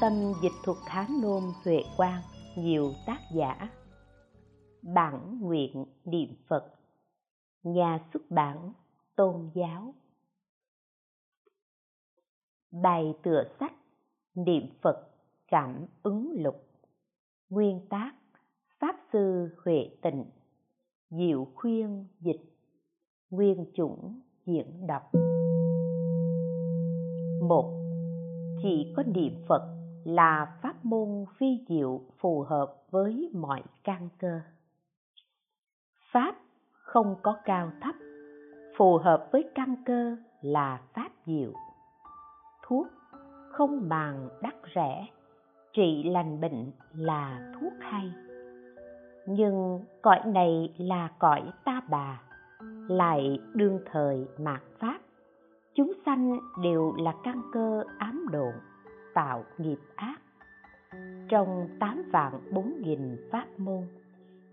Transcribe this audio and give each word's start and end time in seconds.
tâm 0.00 0.32
dịch 0.42 0.52
thuật 0.62 0.78
Hán 0.86 1.06
Nôm 1.22 1.52
Huệ 1.64 1.82
Quang, 1.96 2.22
nhiều 2.56 2.92
tác 3.06 3.18
giả. 3.34 3.68
Bản 4.82 5.38
nguyện 5.40 5.84
niệm 6.04 6.28
Phật 6.48 6.74
Nhà 7.62 7.98
xuất 8.12 8.30
bản 8.30 8.72
Tôn 9.16 9.50
giáo 9.54 9.94
Bài 12.70 13.14
tựa 13.22 13.44
sách 13.60 13.72
Niệm 14.34 14.66
Phật 14.82 15.08
Cảm 15.48 15.86
ứng 16.02 16.32
lục 16.38 16.54
Nguyên 17.48 17.86
tác 17.88 18.12
Pháp 18.78 18.96
Sư 19.12 19.48
Huệ 19.64 19.90
Tịnh 20.02 20.24
Diệu 21.10 21.46
khuyên 21.54 22.06
dịch 22.20 22.40
Nguyên 23.30 23.66
chủng 23.74 24.20
diễn 24.46 24.86
đọc 24.86 25.02
một 27.48 27.82
Chỉ 28.62 28.92
có 28.96 29.02
niệm 29.02 29.34
Phật 29.48 29.81
là 30.04 30.56
pháp 30.62 30.84
môn 30.84 31.24
phi 31.38 31.64
diệu 31.68 32.00
phù 32.20 32.42
hợp 32.42 32.74
với 32.90 33.30
mọi 33.34 33.62
căn 33.84 34.08
cơ. 34.18 34.40
Pháp 36.12 36.34
không 36.72 37.16
có 37.22 37.36
cao 37.44 37.70
thấp, 37.80 37.94
phù 38.76 38.98
hợp 38.98 39.28
với 39.32 39.50
căn 39.54 39.74
cơ 39.86 40.16
là 40.40 40.80
pháp 40.94 41.10
diệu. 41.26 41.52
Thuốc 42.66 42.86
không 43.50 43.88
màng 43.88 44.28
đắt 44.42 44.54
rẻ, 44.74 45.06
trị 45.72 46.02
lành 46.02 46.40
bệnh 46.40 46.72
là 46.94 47.52
thuốc 47.60 47.72
hay. 47.80 48.12
Nhưng 49.26 49.84
cõi 50.02 50.20
này 50.26 50.74
là 50.78 51.10
cõi 51.18 51.42
ta 51.64 51.80
bà, 51.90 52.22
lại 52.88 53.38
đương 53.54 53.80
thời 53.92 54.26
mạt 54.38 54.62
pháp. 54.78 54.98
Chúng 55.74 55.92
sanh 56.06 56.38
đều 56.62 56.94
là 56.98 57.14
căn 57.24 57.42
cơ 57.52 57.82
ám 57.98 58.26
độn 58.32 58.54
tạo 59.14 59.44
nghiệp 59.58 59.78
ác. 59.96 60.20
Trong 61.28 61.68
tám 61.80 62.02
vạn 62.12 62.40
bốn 62.52 62.72
nghìn 62.80 63.16
pháp 63.30 63.46
môn, 63.58 63.82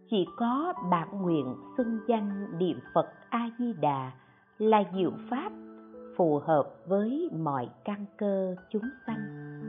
chỉ 0.09 0.25
có 0.37 0.73
bản 0.91 1.21
nguyện 1.21 1.55
xưng 1.77 1.99
danh 2.07 2.59
niệm 2.59 2.79
phật 2.93 3.13
a 3.29 3.49
di 3.59 3.73
đà 3.73 4.11
là 4.57 4.83
diệu 4.93 5.11
pháp 5.29 5.51
phù 6.17 6.39
hợp 6.39 6.69
với 6.85 7.29
mọi 7.33 7.69
căn 7.83 8.05
cơ 8.17 8.55
chúng 8.69 8.89
sanh 9.07 9.19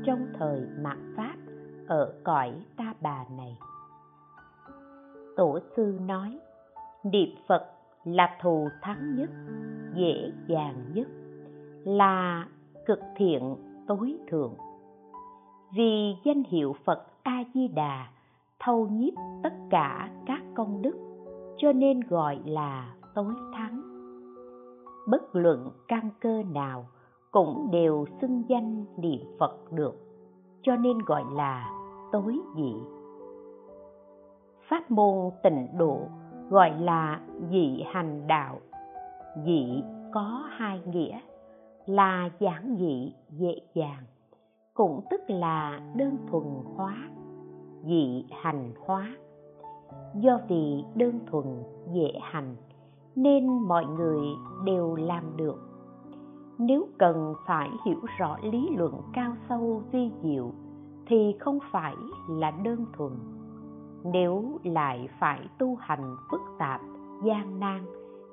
trong 0.05 0.27
thời 0.39 0.67
mạt 0.81 0.99
pháp 1.17 1.35
ở 1.89 2.15
cõi 2.25 2.53
ta 2.77 2.95
bà 3.01 3.25
này. 3.37 3.59
Tổ 5.37 5.59
sư 5.77 5.99
nói, 6.07 6.39
niệm 7.05 7.29
phật 7.49 7.67
là 8.05 8.37
thù 8.43 8.69
thắng 8.83 9.17
nhất, 9.17 9.31
dễ 9.95 10.33
dàng 10.47 10.85
nhất, 10.95 11.09
là 11.85 12.47
cực 12.87 13.01
thiện 13.17 13.57
tối 13.87 14.19
thượng 14.31 14.55
vì 15.75 16.17
danh 16.25 16.43
hiệu 16.43 16.77
phật 16.85 17.07
a 17.23 17.45
di 17.55 17.69
đà 17.69 18.09
thâu 18.59 18.89
nhiếp 18.89 19.13
tất 19.43 19.53
cả 19.71 20.11
các 20.27 20.43
công 20.55 20.83
đức, 20.83 20.97
cho 21.57 21.73
nên 21.73 22.01
gọi 22.01 22.39
là 22.45 22.95
tối 23.15 23.35
thắng. 23.55 23.83
Bất 25.09 25.37
luận 25.37 25.71
căn 25.89 26.11
cơ 26.21 26.43
nào 26.55 26.87
cũng 27.31 27.69
đều 27.73 28.05
xưng 28.21 28.43
danh 28.49 28.85
niệm 28.97 29.21
phật 29.39 29.73
được, 29.73 29.95
cho 30.63 30.77
nên 30.77 30.99
gọi 30.99 31.25
là 31.33 31.71
tối 32.13 32.39
dị. 32.57 32.75
Pháp 34.69 34.91
môn 34.91 35.31
tịnh 35.43 35.67
độ 35.79 36.01
gọi 36.51 36.71
là 36.81 37.21
dị 37.51 37.83
hành 37.93 38.27
đạo. 38.27 38.61
Dị 39.47 39.83
có 40.13 40.45
hai 40.51 40.81
nghĩa, 40.87 41.21
là 41.87 42.31
giản 42.39 42.77
dị 42.79 43.13
dễ 43.29 43.55
dàng 43.75 44.05
cũng 44.81 45.01
tức 45.11 45.21
là 45.29 45.81
đơn 45.95 46.17
thuần 46.31 46.45
hóa, 46.77 46.97
dị 47.85 48.25
hành 48.31 48.73
hóa. 48.87 49.17
Do 50.15 50.39
vì 50.49 50.85
đơn 50.95 51.21
thuần, 51.27 51.45
dễ 51.93 52.19
hành, 52.23 52.57
nên 53.17 53.49
mọi 53.49 53.85
người 53.87 54.21
đều 54.65 54.95
làm 54.97 55.37
được. 55.37 55.59
Nếu 56.59 56.87
cần 56.99 57.35
phải 57.47 57.71
hiểu 57.87 58.01
rõ 58.19 58.37
lý 58.43 58.69
luận 58.77 58.95
cao 59.13 59.33
sâu 59.49 59.83
vi 59.93 60.11
diệu, 60.23 60.51
thì 61.07 61.35
không 61.41 61.59
phải 61.73 61.95
là 62.29 62.51
đơn 62.51 62.87
thuần. 62.97 63.13
Nếu 64.05 64.45
lại 64.65 65.09
phải 65.21 65.41
tu 65.59 65.75
hành 65.75 66.17
phức 66.31 66.41
tạp, 66.59 66.81
gian 67.25 67.61
nan, 67.61 67.85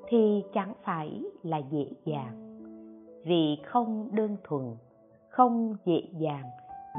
thì 0.08 0.42
chẳng 0.54 0.72
phải 0.84 1.24
là 1.42 1.58
dễ 1.58 1.90
dàng. 2.04 2.60
Vì 3.24 3.58
không 3.64 4.08
đơn 4.12 4.36
thuần 4.44 4.62
không 5.38 5.74
dễ 5.84 6.02
dàng, 6.18 6.44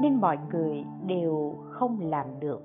nên 0.02 0.14
mọi 0.14 0.38
người 0.52 0.84
đều 1.06 1.54
không 1.70 1.98
làm 2.00 2.26
được, 2.40 2.62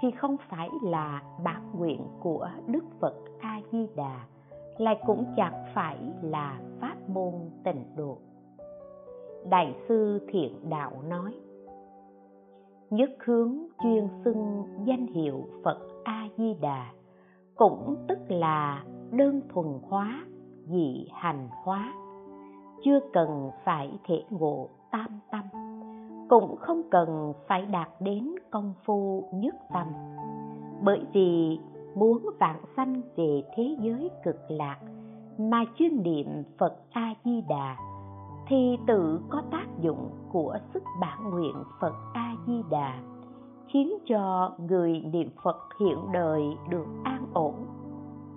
thì 0.00 0.10
không 0.10 0.36
phải 0.48 0.68
là 0.82 1.22
bản 1.44 1.62
nguyện 1.78 2.00
của 2.20 2.48
đức 2.66 2.84
phật 3.00 3.14
a 3.40 3.60
di 3.72 3.86
đà 3.96 4.24
lại 4.78 5.00
cũng 5.06 5.24
chẳng 5.36 5.64
phải 5.74 5.98
là 6.22 6.60
pháp 6.80 6.96
môn 7.08 7.32
tịnh 7.64 7.84
độ. 7.96 8.18
Đại 9.50 9.74
sư 9.88 10.26
thiện 10.28 10.70
đạo 10.70 10.92
nói, 11.08 11.34
nhất 12.90 13.10
hướng 13.24 13.58
chuyên 13.82 14.08
xưng 14.24 14.64
danh 14.84 15.06
hiệu 15.06 15.44
phật 15.64 15.78
a 16.04 16.28
di 16.36 16.54
đà 16.54 16.92
cũng 17.54 17.96
tức 18.08 18.18
là 18.28 18.84
đơn 19.10 19.40
thuần 19.54 19.66
hóa, 19.82 20.24
dị 20.66 21.08
hành 21.12 21.48
hóa, 21.64 21.94
chưa 22.84 23.00
cần 23.12 23.50
phải 23.64 23.98
thể 24.06 24.22
ngộ 24.30 24.68
tam 24.94 25.20
tâm, 25.30 25.44
cũng 26.28 26.56
không 26.56 26.82
cần 26.90 27.32
phải 27.48 27.66
đạt 27.66 27.88
đến 28.00 28.34
công 28.50 28.74
phu 28.84 29.28
nhất 29.32 29.54
tâm. 29.72 29.86
Bởi 30.82 31.00
vì 31.12 31.58
muốn 31.94 32.26
vạn 32.40 32.60
sanh 32.76 33.00
về 33.16 33.42
thế 33.56 33.76
giới 33.80 34.10
cực 34.24 34.36
lạc 34.48 34.78
mà 35.38 35.64
chuyên 35.78 36.02
niệm 36.02 36.26
phật 36.58 36.76
a 36.90 37.14
di 37.24 37.40
đà 37.48 37.76
thì 38.48 38.78
tự 38.86 39.20
có 39.28 39.42
tác 39.50 39.66
dụng 39.80 40.10
của 40.32 40.58
sức 40.74 40.82
bản 41.00 41.30
nguyện 41.30 41.54
phật 41.80 41.94
a 42.14 42.34
di 42.46 42.62
đà 42.70 43.02
khiến 43.66 43.92
cho 44.06 44.52
người 44.58 45.00
niệm 45.12 45.30
phật 45.44 45.56
hiện 45.80 45.98
đời 46.12 46.42
được 46.68 46.86
an 47.04 47.26
ổn. 47.32 47.54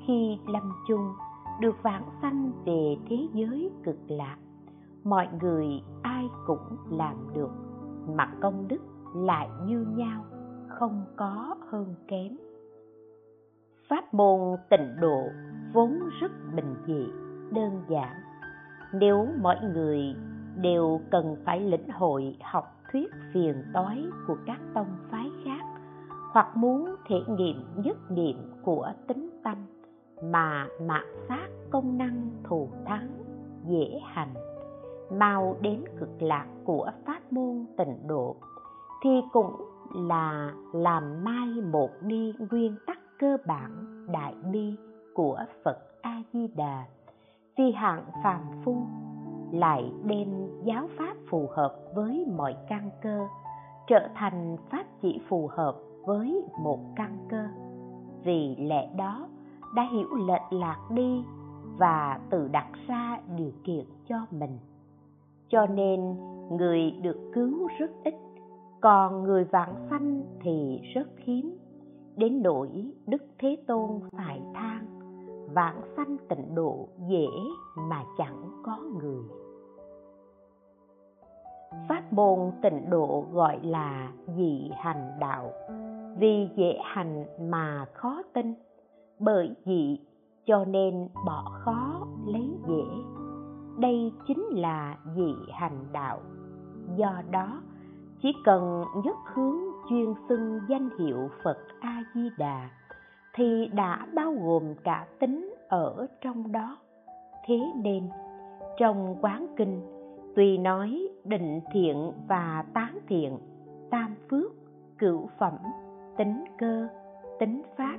Khi 0.08 0.40
lâm 0.48 0.72
chung, 0.88 1.14
được 1.60 1.76
vãng 1.84 2.10
sanh 2.22 2.52
về 2.66 2.98
thế 3.10 3.28
giới 3.34 3.72
cực 3.84 3.98
lạc 4.08 4.38
mọi 5.10 5.28
người 5.42 5.66
ai 6.02 6.26
cũng 6.46 6.78
làm 6.92 7.16
được, 7.34 7.52
mà 8.08 8.32
công 8.42 8.68
đức 8.68 8.82
lại 9.16 9.50
như 9.66 9.86
nhau, 9.96 10.26
không 10.68 11.06
có 11.16 11.56
hơn 11.70 11.96
kém. 12.08 12.38
Pháp 13.90 14.14
môn 14.14 14.58
tịnh 14.70 14.96
độ 15.02 15.22
vốn 15.74 16.00
rất 16.22 16.32
bình 16.56 16.76
dị, 16.88 17.06
đơn 17.54 17.84
giản. 17.90 18.14
Nếu 18.94 19.28
mọi 19.42 19.58
người 19.74 20.16
đều 20.62 21.02
cần 21.12 21.36
phải 21.46 21.60
lĩnh 21.60 21.90
hội 21.90 22.38
học 22.42 22.66
thuyết 22.92 23.12
phiền 23.34 23.64
toái 23.74 24.06
của 24.28 24.38
các 24.46 24.60
tông 24.74 24.98
phái 25.12 25.32
khác, 25.46 25.66
hoặc 26.34 26.58
muốn 26.58 26.96
thể 27.08 27.16
nghiệm 27.28 27.64
nhất 27.76 27.98
niệm 28.12 28.38
của 28.64 28.92
tính 29.08 29.30
tâm, 29.44 29.58
mà 30.24 30.68
mạt 30.82 31.04
sát 31.28 31.48
công 31.72 31.98
năng 31.98 32.30
thù 32.44 32.70
thắng, 32.86 33.10
dễ 33.68 34.00
hành 34.04 34.34
mau 35.12 35.56
đến 35.62 35.84
cực 36.00 36.22
lạc 36.22 36.48
của 36.64 36.92
pháp 37.06 37.34
môn 37.34 37.66
tịnh 37.78 38.08
độ, 38.08 38.36
thì 39.04 39.22
cũng 39.34 39.56
là 39.96 40.52
làm 40.74 41.24
mai 41.24 41.48
một 41.72 41.90
đi 42.02 42.34
nguyên 42.52 42.76
tắc 42.88 42.98
cơ 43.20 43.38
bản 43.46 43.72
đại 44.12 44.36
bi 44.52 44.76
của 45.14 45.40
phật 45.64 45.78
a 46.02 46.22
di 46.34 46.48
đà 46.48 46.86
vì 47.58 47.72
hạng 47.72 48.06
phàm 48.24 48.42
phu 48.66 48.78
lại 49.52 49.92
đem 50.04 50.28
giáo 50.64 50.88
pháp 50.98 51.16
phù 51.30 51.48
hợp 51.52 51.76
với 51.96 52.26
mọi 52.38 52.56
căn 52.70 52.90
cơ, 53.02 53.28
trở 53.88 54.08
thành 54.16 54.58
pháp 54.70 54.84
chỉ 55.02 55.22
phù 55.30 55.50
hợp 55.52 55.76
với 56.06 56.44
một 56.64 56.80
căn 56.96 57.28
cơ. 57.30 57.48
Vì 58.24 58.56
lẽ 58.56 58.90
đó, 58.98 59.28
đã 59.76 59.88
hiểu 59.92 60.08
lệch 60.28 60.54
lạc 60.54 60.80
đi 60.90 61.24
và 61.78 62.20
tự 62.30 62.48
đặt 62.48 62.68
ra 62.88 63.20
điều 63.38 63.52
kiện 63.64 63.86
cho 64.08 64.16
mình 64.32 64.58
cho 65.50 65.66
nên 65.66 66.16
người 66.58 66.92
được 66.92 67.32
cứu 67.34 67.68
rất 67.80 67.92
ít, 68.04 68.14
còn 68.82 69.24
người 69.24 69.44
vãng 69.44 69.76
sanh 69.90 70.24
thì 70.42 70.80
rất 70.94 71.08
hiếm. 71.18 71.58
Đến 72.16 72.42
nỗi 72.42 72.70
đức 73.08 73.24
thế 73.40 73.58
tôn 73.68 74.00
phải 74.18 74.42
than 74.54 74.86
vãng 75.54 75.82
sanh 75.98 76.18
tịnh 76.30 76.56
độ 76.56 76.88
dễ 77.10 77.28
mà 77.78 78.04
chẳng 78.18 78.62
có 78.64 78.78
người. 79.02 79.24
Pháp 81.90 82.14
môn 82.14 82.52
tịnh 82.62 82.90
độ 82.90 83.26
gọi 83.32 83.60
là 83.64 84.12
dị 84.38 84.72
hành 84.76 85.12
đạo. 85.20 85.52
Vì 86.18 86.50
dễ 86.56 86.80
hành 86.84 87.26
mà 87.40 87.86
khó 87.94 88.22
tin, 88.34 88.54
bởi 89.20 89.56
dị 89.66 90.00
cho 90.46 90.66
nên 90.66 91.10
bỏ 91.26 91.44
khó 91.64 92.08
lấy 92.26 92.50
dễ 92.68 93.17
đây 93.78 94.12
chính 94.28 94.46
là 94.52 94.98
dị 95.16 95.34
hành 95.54 95.86
đạo. 95.92 96.20
Do 96.96 97.22
đó, 97.32 97.62
chỉ 98.22 98.34
cần 98.46 98.84
nhất 99.04 99.16
hướng 99.34 99.58
chuyên 99.90 100.14
xưng 100.30 100.60
danh 100.70 100.90
hiệu 101.00 101.30
phật 101.44 101.58
a 101.80 102.04
di 102.16 102.30
đà 102.38 102.70
thì 103.34 103.70
đã 103.74 104.08
bao 104.16 104.34
gồm 104.42 104.76
cả 104.84 105.08
tính 105.20 105.54
ở 105.68 106.08
trong 106.22 106.52
đó. 106.52 106.78
Thế 107.46 107.60
nên, 107.76 108.10
trong 108.78 109.16
quán 109.22 109.48
kinh 109.58 109.82
tuy 110.36 110.58
nói 110.58 111.10
định 111.24 111.62
thiện 111.74 112.12
và 112.28 112.66
tán 112.74 112.98
thiện, 113.08 113.38
tam 113.90 114.16
phước, 114.30 114.52
cửu 114.98 115.30
phẩm, 115.40 115.58
tính 116.18 116.44
cơ, 116.58 116.88
tính 117.40 117.62
pháp 117.78 117.98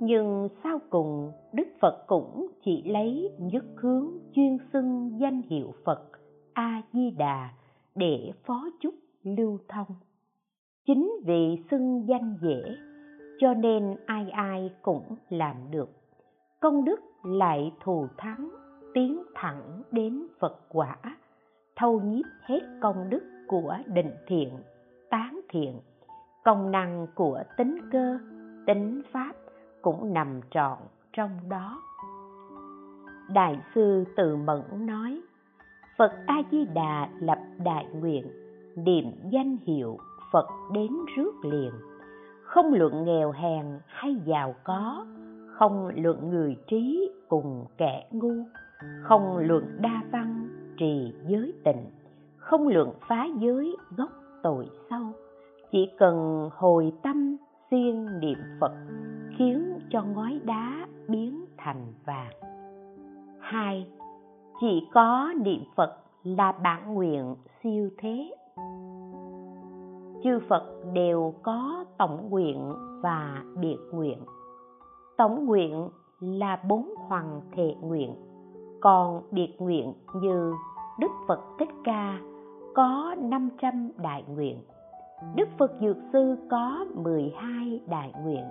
nhưng 0.00 0.48
sau 0.64 0.78
cùng, 0.90 1.32
đức 1.52 1.68
phật 1.80 2.04
cũng 2.06 2.46
chỉ 2.64 2.82
lấy 2.82 3.30
nhất 3.38 3.64
hướng 3.76 4.08
chuyên 4.34 4.58
xưng 4.72 5.18
danh 5.20 5.42
hiệu 5.42 5.74
phật 5.84 6.08
a 6.52 6.82
di 6.92 7.10
đà 7.10 7.50
để 7.94 8.32
phó 8.46 8.68
chúc 8.80 8.94
lưu 9.22 9.58
thông. 9.68 9.86
Chính 10.86 11.12
vì 11.26 11.62
xưng 11.70 12.04
danh 12.08 12.38
dễ, 12.42 12.62
cho 13.38 13.54
nên 13.54 13.96
ai 14.06 14.30
ai 14.30 14.70
cũng 14.82 15.16
làm 15.28 15.56
được. 15.70 15.90
Công 16.60 16.84
đức 16.84 17.00
lại 17.24 17.72
thù 17.80 18.06
thắng, 18.16 18.50
tiến 18.94 19.22
thẳng 19.34 19.82
đến 19.92 20.26
phật 20.40 20.60
quả, 20.68 20.96
thâu 21.76 22.00
nhiếp 22.00 22.24
hết 22.42 22.60
công 22.80 23.10
đức 23.10 23.22
của 23.48 23.76
định 23.86 24.12
thiện, 24.26 24.50
tán 25.10 25.40
thiện, 25.48 25.80
công 26.44 26.70
năng 26.70 27.06
của 27.14 27.42
tính 27.56 27.78
cơ, 27.92 28.18
tính 28.66 29.02
pháp 29.12 29.32
cũng 29.88 30.12
nằm 30.12 30.40
trọn 30.50 30.78
trong 31.12 31.30
đó. 31.48 31.82
Đại 33.34 33.60
sư 33.74 34.04
từ 34.16 34.36
mẫn 34.36 34.86
nói, 34.86 35.20
phật 35.98 36.12
a 36.26 36.42
di 36.50 36.64
đà 36.74 37.08
lập 37.20 37.38
đại 37.64 37.86
nguyện, 37.94 38.26
niệm 38.76 39.04
danh 39.30 39.56
hiệu 39.66 39.98
phật 40.32 40.46
đến 40.72 40.92
rước 41.16 41.32
liền. 41.42 41.70
Không 42.42 42.74
luận 42.74 43.04
nghèo 43.04 43.32
hèn 43.32 43.66
hay 43.86 44.16
giàu 44.24 44.54
có, 44.64 45.06
không 45.52 45.90
luận 45.96 46.30
người 46.30 46.56
trí 46.66 47.10
cùng 47.28 47.66
kẻ 47.76 48.06
ngu, 48.10 48.34
không 49.02 49.38
luận 49.38 49.78
đa 49.80 50.02
văn 50.12 50.48
trì 50.78 51.12
giới 51.26 51.52
tịnh, 51.64 51.86
không 52.36 52.68
luận 52.68 52.92
phá 53.08 53.26
giới 53.40 53.76
gốc 53.96 54.10
tội 54.42 54.68
sâu. 54.90 55.12
Chỉ 55.72 55.90
cần 55.98 56.48
hồi 56.52 56.92
tâm 57.02 57.36
siêng 57.70 58.20
niệm 58.20 58.38
phật, 58.60 58.72
khiến 59.38 59.77
cho 59.90 60.02
ngói 60.02 60.40
đá 60.44 60.86
biến 61.08 61.44
thành 61.56 61.92
vàng. 62.06 62.32
Hai, 63.40 63.86
chỉ 64.60 64.88
có 64.94 65.32
niệm 65.44 65.64
phật 65.76 65.96
là 66.22 66.52
bản 66.52 66.94
nguyện 66.94 67.34
siêu 67.62 67.90
thế. 67.98 68.34
Chư 70.24 70.38
phật 70.48 70.64
đều 70.92 71.34
có 71.42 71.84
tổng 71.98 72.26
nguyện 72.30 72.72
và 73.02 73.42
biệt 73.60 73.78
nguyện. 73.92 74.18
Tổng 75.16 75.46
nguyện 75.46 75.88
là 76.20 76.60
bốn 76.68 76.94
hoàng 76.96 77.40
thệ 77.52 77.74
nguyện, 77.80 78.14
còn 78.80 79.22
biệt 79.30 79.54
nguyện 79.58 79.92
như 80.14 80.54
đức 80.98 81.10
phật 81.28 81.40
thích 81.58 81.70
ca 81.84 82.18
có 82.74 83.14
500 83.18 83.90
đại 83.96 84.24
nguyện. 84.28 84.58
Đức 85.36 85.48
phật 85.58 85.72
dược 85.80 85.96
sư 86.12 86.36
có 86.50 86.86
12 86.94 87.80
đại 87.86 88.12
nguyện 88.24 88.44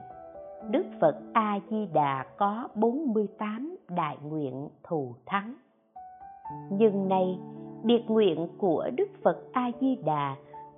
đức 0.70 0.86
phật 1.02 1.16
a 1.34 1.60
di 1.70 1.86
đà 1.94 2.26
có 2.38 2.68
48 2.76 3.78
đại 3.90 4.18
nguyện 4.24 4.70
thù 4.84 5.16
thắng. 5.26 5.54
Nhưng 6.70 7.08
nay, 7.08 7.40
biệt 7.84 8.04
nguyện 8.08 8.48
của 8.58 8.90
đức 8.98 9.08
phật 9.24 9.38
a 9.54 9.72
di 9.82 9.96
đà 9.96 10.36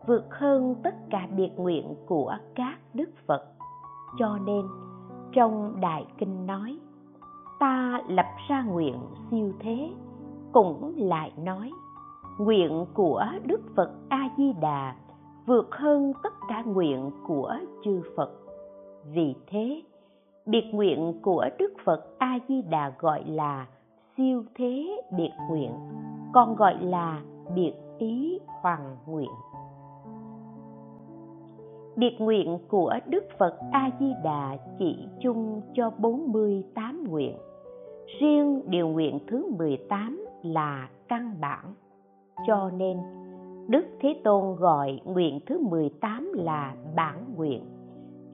vượt 0.07 0.25
hơn 0.29 0.75
tất 0.83 0.95
cả 1.09 1.27
biệt 1.35 1.51
nguyện 1.57 1.95
của 2.05 2.37
các 2.55 2.77
đức 2.93 3.09
phật. 3.27 3.45
Cho 4.19 4.37
nên, 4.45 4.65
trong 5.33 5.81
đại 5.81 6.05
kinh 6.17 6.45
nói, 6.45 6.79
ta 7.59 8.01
lập 8.07 8.27
ra 8.49 8.63
nguyện 8.63 8.95
siêu 9.31 9.51
thế, 9.59 9.89
cũng 10.51 10.93
lại 10.97 11.33
nói, 11.37 11.71
nguyện 12.39 12.85
của 12.93 13.25
đức 13.45 13.61
phật 13.75 13.91
a 14.09 14.29
di 14.37 14.53
đà 14.61 14.95
vượt 15.45 15.75
hơn 15.75 16.13
tất 16.23 16.33
cả 16.49 16.63
nguyện 16.65 17.11
của 17.27 17.55
chư 17.83 18.01
phật 18.15 18.31
vì 19.13 19.35
thế 19.47 19.81
biệt 20.45 20.65
nguyện 20.71 21.13
của 21.21 21.45
đức 21.59 21.73
phật 21.85 22.05
a 22.17 22.39
di 22.47 22.61
đà 22.61 22.93
gọi 22.99 23.23
là 23.27 23.67
siêu 24.17 24.43
thế 24.55 25.01
biệt 25.17 25.31
nguyện, 25.49 25.71
còn 26.33 26.55
gọi 26.55 26.75
là 26.81 27.21
biệt 27.55 27.73
ý 27.99 28.39
hoàng 28.61 28.97
nguyện 29.07 29.29
biệt 31.99 32.15
nguyện 32.19 32.59
của 32.67 32.95
Đức 33.07 33.23
Phật 33.37 33.57
A 33.71 33.89
Di 33.99 34.13
Đà 34.23 34.57
chỉ 34.79 35.07
chung 35.19 35.61
cho 35.73 35.89
48 35.89 37.03
nguyện. 37.07 37.37
Riêng 38.19 38.61
điều 38.67 38.87
nguyện 38.87 39.19
thứ 39.27 39.51
18 39.57 40.25
là 40.43 40.89
căn 41.07 41.33
bản. 41.41 41.73
Cho 42.47 42.71
nên, 42.77 42.97
Đức 43.67 43.85
Thế 43.99 44.21
Tôn 44.23 44.55
gọi 44.55 44.99
nguyện 45.05 45.39
thứ 45.45 45.59
18 45.69 46.31
là 46.33 46.75
bản 46.95 47.25
nguyện. 47.35 47.63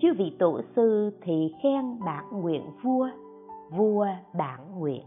Chư 0.02 0.14
vị 0.18 0.36
tổ 0.40 0.62
sư 0.76 1.12
thì 1.22 1.54
khen 1.64 2.00
bản 2.06 2.26
nguyện 2.32 2.64
vua, 2.84 3.08
vua 3.72 4.08
bản 4.38 4.80
nguyện. 4.80 5.04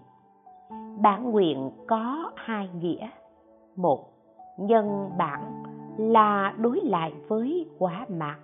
Bản 1.01 1.31
nguyện 1.31 1.71
có 1.87 2.31
hai 2.37 2.69
nghĩa. 2.81 3.09
Một, 3.77 4.05
nhân 4.59 5.11
bản 5.19 5.63
là 5.99 6.55
đối 6.59 6.81
lại 6.81 7.13
với 7.29 7.67
quả 7.79 8.07
mạng 8.09 8.41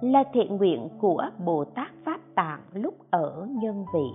là 0.00 0.24
thiện 0.32 0.56
nguyện 0.56 0.88
của 1.00 1.24
Bồ 1.44 1.64
Tát 1.64 1.88
Pháp 2.04 2.20
Tạng 2.34 2.60
lúc 2.72 2.94
ở 3.10 3.48
nhân 3.50 3.84
vị, 3.94 4.10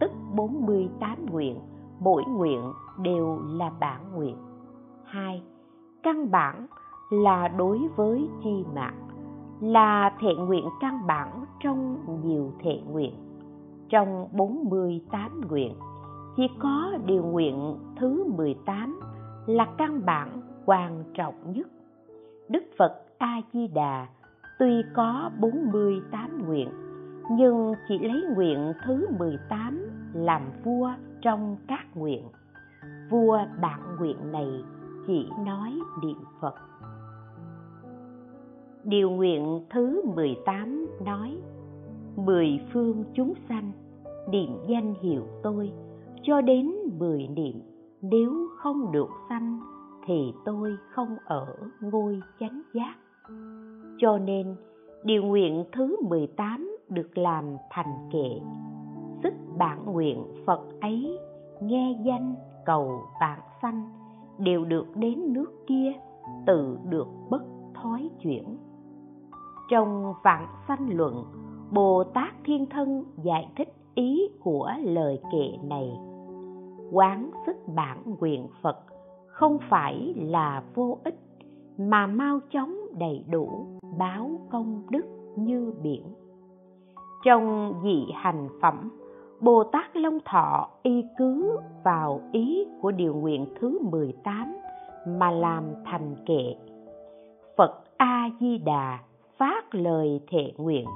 tức 0.00 0.10
48 0.34 1.26
nguyện, 1.30 1.60
mỗi 2.00 2.22
nguyện 2.28 2.72
đều 3.02 3.38
là 3.58 3.70
bản 3.80 4.00
nguyện. 4.14 4.36
2. 5.04 5.42
Căn 6.02 6.30
bản 6.30 6.66
là 7.10 7.48
đối 7.48 7.78
với 7.96 8.28
chi 8.42 8.64
mạng, 8.74 9.03
là 9.64 10.10
thệ 10.20 10.34
nguyện 10.34 10.64
căn 10.80 11.06
bản 11.06 11.44
trong 11.60 11.96
nhiều 12.24 12.52
thệ 12.62 12.80
nguyện. 12.90 13.14
Trong 13.88 14.28
48 14.32 15.40
nguyện, 15.48 15.74
chỉ 16.36 16.42
có 16.58 16.92
điều 17.06 17.22
nguyện 17.22 17.76
thứ 17.96 18.24
18 18.36 19.00
là 19.46 19.66
căn 19.78 20.04
bản 20.06 20.40
quan 20.66 21.04
trọng 21.14 21.52
nhất. 21.52 21.66
Đức 22.48 22.64
Phật 22.78 22.92
A 23.18 23.40
Di 23.52 23.66
Đà 23.68 24.06
tuy 24.58 24.82
có 24.94 25.30
48 25.40 26.46
nguyện 26.46 26.68
nhưng 27.30 27.74
chỉ 27.88 27.98
lấy 27.98 28.22
nguyện 28.34 28.72
thứ 28.86 29.06
18 29.18 29.88
làm 30.14 30.42
vua 30.64 30.90
trong 31.22 31.56
các 31.68 31.96
nguyện. 31.96 32.28
Vua 33.10 33.38
bản 33.60 33.80
nguyện 33.98 34.32
này 34.32 34.64
chỉ 35.06 35.28
nói 35.46 35.72
niệm 36.02 36.18
Phật. 36.40 36.54
Điều 38.84 39.10
nguyện 39.10 39.60
thứ 39.70 40.02
18 40.14 40.86
nói, 41.04 41.36
Mười 42.16 42.60
phương 42.72 43.04
chúng 43.14 43.34
sanh, 43.48 43.72
niệm 44.30 44.50
danh 44.68 44.94
hiệu 45.02 45.22
tôi, 45.42 45.72
cho 46.22 46.40
đến 46.40 46.72
mười 46.98 47.28
niệm, 47.28 47.60
nếu 48.02 48.48
không 48.56 48.92
được 48.92 49.08
sanh, 49.28 49.60
thì 50.06 50.32
tôi 50.44 50.70
không 50.90 51.16
ở 51.24 51.46
ngôi 51.80 52.20
chánh 52.40 52.62
giác 52.74 52.94
cho 53.98 54.18
nên, 54.18 54.56
điều 55.04 55.22
nguyện 55.22 55.64
thứ 55.72 55.96
18 56.08 56.76
được 56.88 57.18
làm 57.18 57.56
thành 57.70 58.08
kệ. 58.12 58.40
Sức 59.22 59.34
bản 59.58 59.92
nguyện 59.92 60.24
Phật 60.46 60.60
ấy, 60.80 61.18
nghe 61.60 61.96
danh 62.04 62.34
cầu 62.66 63.00
vạn 63.20 63.38
sanh, 63.62 63.90
đều 64.38 64.64
được 64.64 64.86
đến 64.96 65.32
nước 65.32 65.66
kia, 65.66 65.92
tự 66.46 66.78
được 66.88 67.06
bất 67.30 67.42
thói 67.74 68.10
chuyển. 68.20 68.56
Trong 69.70 70.14
vạn 70.22 70.46
sanh 70.68 70.96
luận, 70.96 71.24
Bồ 71.70 72.04
Tát 72.04 72.34
Thiên 72.44 72.66
Thân 72.66 73.04
giải 73.22 73.48
thích 73.56 73.72
ý 73.94 74.28
của 74.40 74.72
lời 74.82 75.20
kệ 75.32 75.58
này. 75.68 75.92
Quán 76.92 77.30
sức 77.46 77.56
bản 77.74 77.98
nguyện 78.18 78.46
Phật 78.62 78.78
không 79.26 79.58
phải 79.70 80.14
là 80.16 80.62
vô 80.74 80.98
ích 81.04 81.18
mà 81.78 82.06
mau 82.06 82.40
chóng 82.52 82.76
đầy 82.98 83.24
đủ 83.30 83.66
báo 83.98 84.30
công 84.50 84.82
đức 84.90 85.04
như 85.36 85.74
biển 85.82 86.14
trong 87.24 87.74
dị 87.84 88.06
hành 88.14 88.48
phẩm 88.62 88.90
Bồ 89.40 89.64
Tát 89.64 89.96
Long 89.96 90.18
Thọ 90.24 90.68
y 90.82 91.04
cứ 91.18 91.58
vào 91.84 92.20
ý 92.32 92.66
của 92.80 92.90
điều 92.90 93.14
nguyện 93.14 93.46
thứ 93.60 93.78
18 93.82 94.56
mà 95.06 95.30
làm 95.30 95.64
thành 95.84 96.16
kệ. 96.26 96.54
Phật 97.56 97.84
A 97.96 98.28
Di 98.40 98.58
Đà 98.58 98.98
phát 99.38 99.74
lời 99.74 100.20
thệ 100.30 100.52
nguyện. 100.56 100.86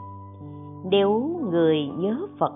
Nếu 0.91 1.41
người 1.51 1.87
nhớ 1.99 2.27
Phật, 2.39 2.53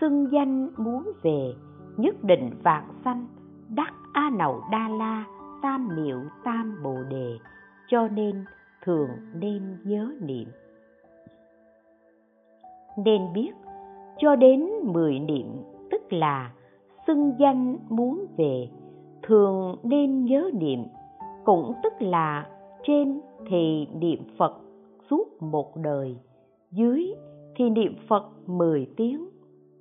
xưng 0.00 0.32
danh 0.32 0.68
muốn 0.76 1.12
về, 1.22 1.54
nhất 1.96 2.24
định 2.24 2.50
vạn 2.62 2.84
sanh, 3.04 3.26
đắc 3.68 3.94
A 4.12 4.30
Nậu 4.38 4.60
Đa 4.70 4.88
La, 4.88 5.24
Tam 5.62 5.88
Miệu 5.96 6.20
Tam 6.44 6.82
Bồ 6.82 6.94
Đề. 7.10 7.38
Cho 7.88 8.08
nên 8.08 8.44
thường 8.84 9.08
nên 9.34 9.76
nhớ 9.84 10.12
niệm 10.20 10.48
nên 12.96 13.32
biết 13.34 13.50
cho 14.18 14.36
đến 14.36 14.70
mười 14.82 15.18
niệm 15.18 15.46
tức 15.90 16.12
là 16.12 16.52
xưng 17.06 17.32
danh 17.38 17.76
muốn 17.88 18.26
về 18.36 18.68
thường 19.22 19.76
nên 19.82 20.24
nhớ 20.24 20.50
niệm 20.54 20.84
cũng 21.44 21.72
tức 21.82 21.92
là 21.98 22.46
trên 22.82 23.20
thì 23.50 23.86
niệm 24.00 24.18
phật 24.38 24.52
suốt 25.10 25.42
một 25.42 25.76
đời, 25.76 26.16
dưới 26.70 27.14
thì 27.56 27.70
niệm 27.70 27.94
phật 28.08 28.24
mười 28.46 28.86
tiếng 28.96 29.28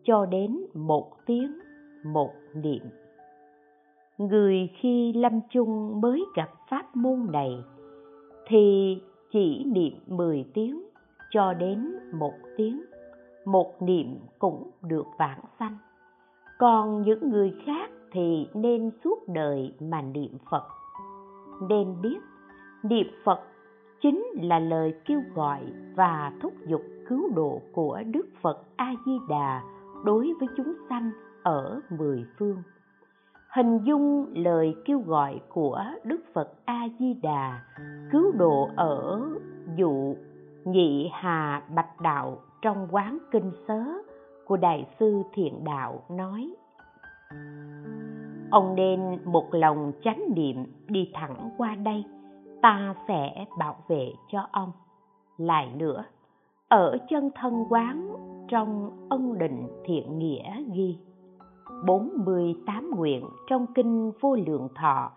cho 0.04 0.26
đến 0.26 0.60
một 0.74 1.12
tiếng 1.26 1.60
một 2.06 2.32
niệm. 2.56 2.84
Người 4.18 4.70
khi 4.80 5.14
lâm 5.14 5.40
chung 5.50 6.02
mới 6.02 6.26
gặp 6.36 6.50
pháp 6.70 6.96
môn 6.96 7.28
này 7.32 7.64
thì 8.48 8.98
chỉ 9.32 9.64
niệm 9.66 9.94
mười 10.08 10.46
tiếng 10.54 10.84
cho 11.32 11.54
đến 11.54 11.96
một 12.14 12.34
tiếng, 12.58 12.82
một 13.46 13.82
niệm 13.82 14.16
cũng 14.40 14.70
được 14.82 15.06
vãng 15.20 15.42
sanh. 15.60 15.78
Còn 16.60 17.02
những 17.02 17.30
người 17.30 17.54
khác 17.66 17.90
thì 18.12 18.48
nên 18.54 18.92
suốt 19.04 19.20
đời 19.28 19.74
mà 19.80 20.02
niệm 20.02 20.32
phật. 20.52 20.64
Nên 21.70 22.02
biết, 22.02 22.20
niệm 22.84 23.08
phật 23.24 23.40
chính 24.02 24.26
là 24.42 24.60
lời 24.60 24.94
kêu 25.06 25.22
gọi 25.36 25.60
và 25.96 26.32
thúc 26.42 26.54
giục 26.68 26.82
cứu 27.08 27.32
độ 27.36 27.62
của 27.74 28.04
đức 28.14 28.28
phật 28.42 28.64
a 28.76 28.94
di 29.06 29.18
đà 29.30 29.62
đối 30.06 30.34
với 30.40 30.50
chúng 30.58 30.74
sanh 30.90 31.12
ở 31.44 31.82
mười 31.90 32.26
phương. 32.38 32.64
Hình 33.56 33.80
dung 33.84 34.34
lời 34.36 34.76
kêu 34.86 35.00
gọi 35.00 35.42
của 35.50 35.84
đức 36.04 36.22
phật 36.34 36.66
a 36.66 36.88
di 37.00 37.14
đà 37.14 37.62
cứu 38.12 38.32
độ 38.38 38.70
ở 38.76 39.22
dụ 39.78 40.16
nhị 40.66 41.10
hà 41.14 41.64
bạch 41.76 42.02
đạo 42.02 42.38
trong 42.62 42.88
quán 42.92 43.18
kinh 43.32 43.52
sớ 43.68 43.84
của 44.46 44.58
đại 44.58 44.88
sư 45.00 45.24
thiện 45.34 45.64
đạo 45.64 46.02
nói, 46.10 46.56
ông 48.52 48.76
nên 48.76 49.20
một 49.26 49.48
lòng 49.52 49.92
chánh 50.04 50.22
niệm 50.36 50.66
đi 50.88 51.12
thẳng 51.14 51.50
qua 51.58 51.76
đây 51.76 52.06
ta 52.62 52.96
sẽ 53.08 53.46
bảo 53.58 53.76
vệ 53.88 54.14
cho 54.32 54.48
ông 54.52 54.72
lại 55.38 55.74
nữa 55.76 56.04
ở 56.68 56.98
chân 57.10 57.30
thân 57.36 57.66
quán 57.70 58.10
trong 58.48 58.92
ân 59.10 59.38
định 59.38 59.68
thiện 59.86 60.20
nghĩa 60.20 60.64
ghi 60.74 60.98
48 61.86 62.92
nguyện 62.96 63.26
trong 63.48 63.66
kinh 63.76 64.12
vô 64.22 64.36
lượng 64.36 64.68
thọ 64.76 65.12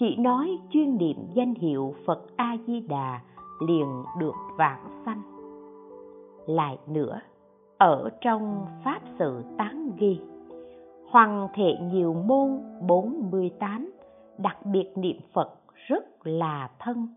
chỉ 0.00 0.16
nói 0.16 0.58
chuyên 0.70 0.96
niệm 0.96 1.16
danh 1.34 1.54
hiệu 1.54 1.94
Phật 2.06 2.22
A 2.36 2.56
Di 2.66 2.80
Đà 2.80 3.20
liền 3.68 4.02
được 4.18 4.34
vãng 4.56 5.02
sanh. 5.04 5.22
Lại 6.46 6.78
nữa, 6.86 7.20
ở 7.78 8.10
trong 8.20 8.66
pháp 8.84 9.00
sự 9.18 9.42
tán 9.58 9.90
ghi 9.98 10.20
Hoàng 11.10 11.48
thể 11.54 11.74
nhiều 11.92 12.14
môn 12.14 12.60
48 12.86 13.90
đặc 14.38 14.66
biệt 14.66 14.92
niệm 14.96 15.16
Phật 15.32 15.54
rất 15.88 16.26
là 16.26 16.70
thân. 16.78 17.08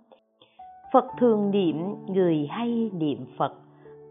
Phật 0.93 1.05
thường 1.19 1.51
niệm 1.51 1.75
người 2.07 2.48
hay 2.50 2.91
niệm 2.93 3.25
Phật, 3.38 3.53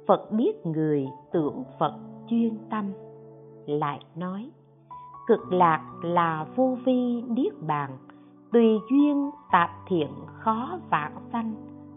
Phật 0.07 0.33
biết 0.33 0.67
người 0.67 1.07
tưởng 1.33 1.65
Phật 1.79 1.95
chuyên 2.31 2.59
tâm. 2.71 2.93
Lại 3.67 4.01
nói, 4.17 4.51
cực 5.27 5.53
lạc 5.53 5.93
là 6.03 6.47
vô 6.57 6.77
vi 6.85 7.23
niết 7.23 7.53
bàn, 7.67 7.91
tùy 8.53 8.79
duyên 8.91 9.31
tạp 9.53 9.71
thiện 9.89 10.11
khó 10.27 10.79
vãng 10.91 11.17
sanh, 11.33 11.55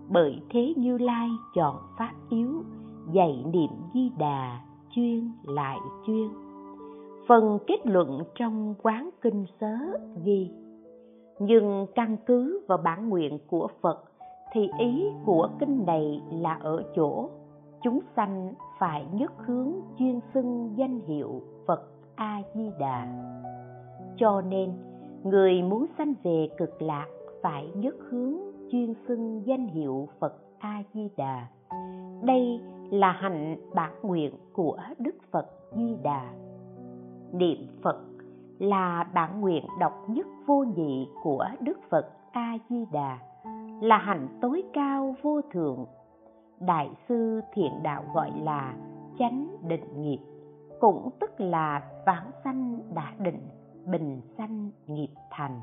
bởi 0.10 0.42
thế 0.50 0.74
Như 0.78 0.98
Lai 0.98 1.30
chọn 1.56 1.76
pháp 1.98 2.14
yếu, 2.30 2.64
dạy 3.12 3.44
niệm 3.54 3.72
di 3.94 4.12
đà 4.18 4.62
chuyên 4.96 5.32
lại 5.44 5.80
chuyên 6.08 6.48
phần 7.28 7.60
kết 7.68 7.86
luận 7.86 8.24
trong 8.36 8.76
quán 8.84 9.10
kinh 9.22 9.46
sớ 9.62 9.76
ghi 10.24 10.52
nhưng 11.40 11.86
căn 11.96 12.18
cứ 12.26 12.66
vào 12.68 12.78
bản 12.78 13.10
nguyện 13.10 13.40
của 13.48 13.68
phật, 13.82 14.04
thì 14.52 14.70
ý 14.80 15.06
của 15.26 15.50
kinh 15.60 15.86
này 15.86 16.22
là 16.32 16.54
ở 16.54 16.84
chỗ, 16.96 17.30
chúng 17.84 18.00
sanh 18.16 18.54
phải 18.80 19.06
nhất 19.14 19.32
hướng 19.38 19.72
chuyên 20.00 20.20
xưng 20.34 20.74
danh 20.78 21.00
hiệu 21.08 21.42
phật 21.68 21.82
a 22.16 22.42
di 22.56 22.72
đà 22.80 23.08
cho 24.18 24.42
nên, 24.42 24.74
người 25.24 25.62
muốn 25.62 25.86
sanh 25.98 26.14
về 26.24 26.50
cực 26.58 26.82
lạc 26.82 27.08
phải 27.42 27.68
nhất 27.76 27.96
hướng 28.10 28.34
chuyên 28.72 28.94
xưng 29.08 29.42
danh 29.46 29.68
hiệu 29.68 30.08
phật 30.20 30.34
a 30.60 30.84
di 30.94 31.10
đà 31.18 31.48
đây 32.24 32.62
là 32.90 33.12
hạnh 33.12 33.58
bản 33.76 33.92
nguyện 34.02 34.34
của 34.54 34.78
đức 35.00 35.16
phật 35.32 35.50
di 35.76 35.96
đà 36.04 36.34
niệm 37.34 37.68
phật 37.84 37.98
là 38.60 39.04
bản 39.14 39.42
nguyện 39.42 39.66
độc 39.80 39.94
nhất 40.08 40.28
vô 40.46 40.64
nhị 40.76 41.10
của 41.24 41.46
đức 41.60 41.80
phật 41.90 42.10
a 42.32 42.58
di 42.70 42.86
đà 42.92 43.18
là 43.82 43.98
hạnh 43.98 44.28
tối 44.42 44.64
cao 44.74 45.16
vô 45.22 45.42
thượng 45.52 45.86
đại 46.60 46.90
sư 47.10 47.42
thiện 47.54 47.84
đạo 47.84 48.04
gọi 48.14 48.32
là 48.42 48.74
chánh 49.20 49.48
định 49.68 50.02
nghiệp, 50.02 50.20
cũng 50.80 51.10
tức 51.20 51.32
là 51.38 51.82
vãng 52.06 52.32
sanh 52.44 52.80
đã 52.94 53.14
định, 53.20 53.50
bình 53.86 54.22
sanh 54.38 54.72
nghiệp 54.88 55.14
thành. 55.32 55.62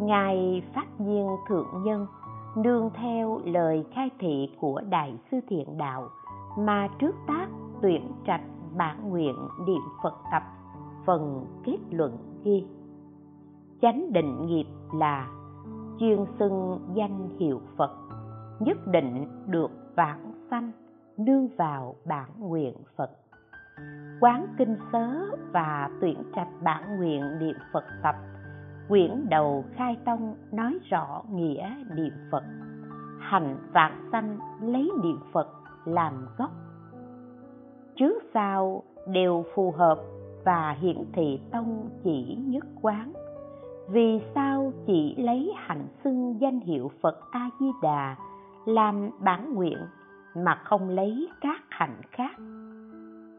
Ngài 0.00 0.62
phát 0.74 1.00
nhiên 1.00 1.28
thượng 1.48 1.82
nhân 1.84 2.06
nương 2.56 2.90
theo 2.94 3.40
lời 3.44 3.84
khai 3.94 4.10
thị 4.18 4.56
của 4.60 4.80
đại 4.90 5.14
sư 5.30 5.40
thiện 5.48 5.78
đạo 5.78 6.08
mà 6.58 6.88
trước 6.98 7.14
tác 7.26 7.46
tuyển 7.82 8.12
trạch 8.26 8.42
bản 8.76 9.10
nguyện 9.10 9.34
niệm 9.66 9.82
phật 10.02 10.14
tập 10.32 10.42
phần 11.08 11.46
kết 11.64 11.78
luận 11.90 12.16
ghi 12.44 12.66
chánh 13.82 14.12
định 14.12 14.46
nghiệp 14.46 14.64
là 14.94 15.28
chuyên 16.00 16.24
xưng 16.38 16.78
danh 16.94 17.28
hiệu 17.38 17.60
phật, 17.76 17.90
nhất 18.60 18.76
định 18.86 19.26
được 19.46 19.70
vãng 19.96 20.32
sanh, 20.50 20.72
nương 21.16 21.48
vào 21.56 21.94
bản 22.06 22.30
nguyện 22.38 22.74
phật. 22.96 23.10
Quán 24.20 24.46
kinh 24.58 24.76
sớ 24.92 25.20
và 25.52 25.90
tuyển 26.00 26.22
trạch 26.36 26.48
bản 26.62 26.96
nguyện 26.96 27.38
niệm 27.38 27.56
phật 27.72 27.84
tập, 28.02 28.14
quyển 28.88 29.26
đầu 29.30 29.64
khai 29.74 29.96
tông 30.04 30.34
nói 30.52 30.78
rõ 30.90 31.22
nghĩa 31.32 31.74
niệm 31.96 32.12
phật. 32.32 32.44
Hành 33.20 33.58
vạn 33.72 34.08
sanh 34.12 34.38
lấy 34.62 34.90
niệm 35.02 35.18
phật 35.32 35.48
làm 35.84 36.26
gốc. 36.38 36.50
Trước 37.96 38.22
sau 38.34 38.82
đều 39.06 39.44
phù 39.54 39.70
hợp 39.70 39.98
và 40.44 40.76
hiển 40.80 41.04
thị 41.12 41.40
tông 41.52 41.90
chỉ 42.04 42.38
nhất 42.46 42.64
quán. 42.82 43.12
Vì 43.88 44.20
sao 44.34 44.72
chỉ 44.86 45.14
lấy 45.16 45.52
hạnh 45.56 45.86
xưng 46.04 46.40
danh 46.40 46.60
hiệu 46.60 46.90
phật 47.02 47.20
a 47.30 47.50
di 47.60 47.66
đà 47.82 48.16
làm 48.66 49.10
bản 49.20 49.54
nguyện 49.54 49.78
mà 50.36 50.54
không 50.64 50.88
lấy 50.88 51.28
các 51.40 51.60
hạnh 51.70 52.00
khác? 52.10 52.36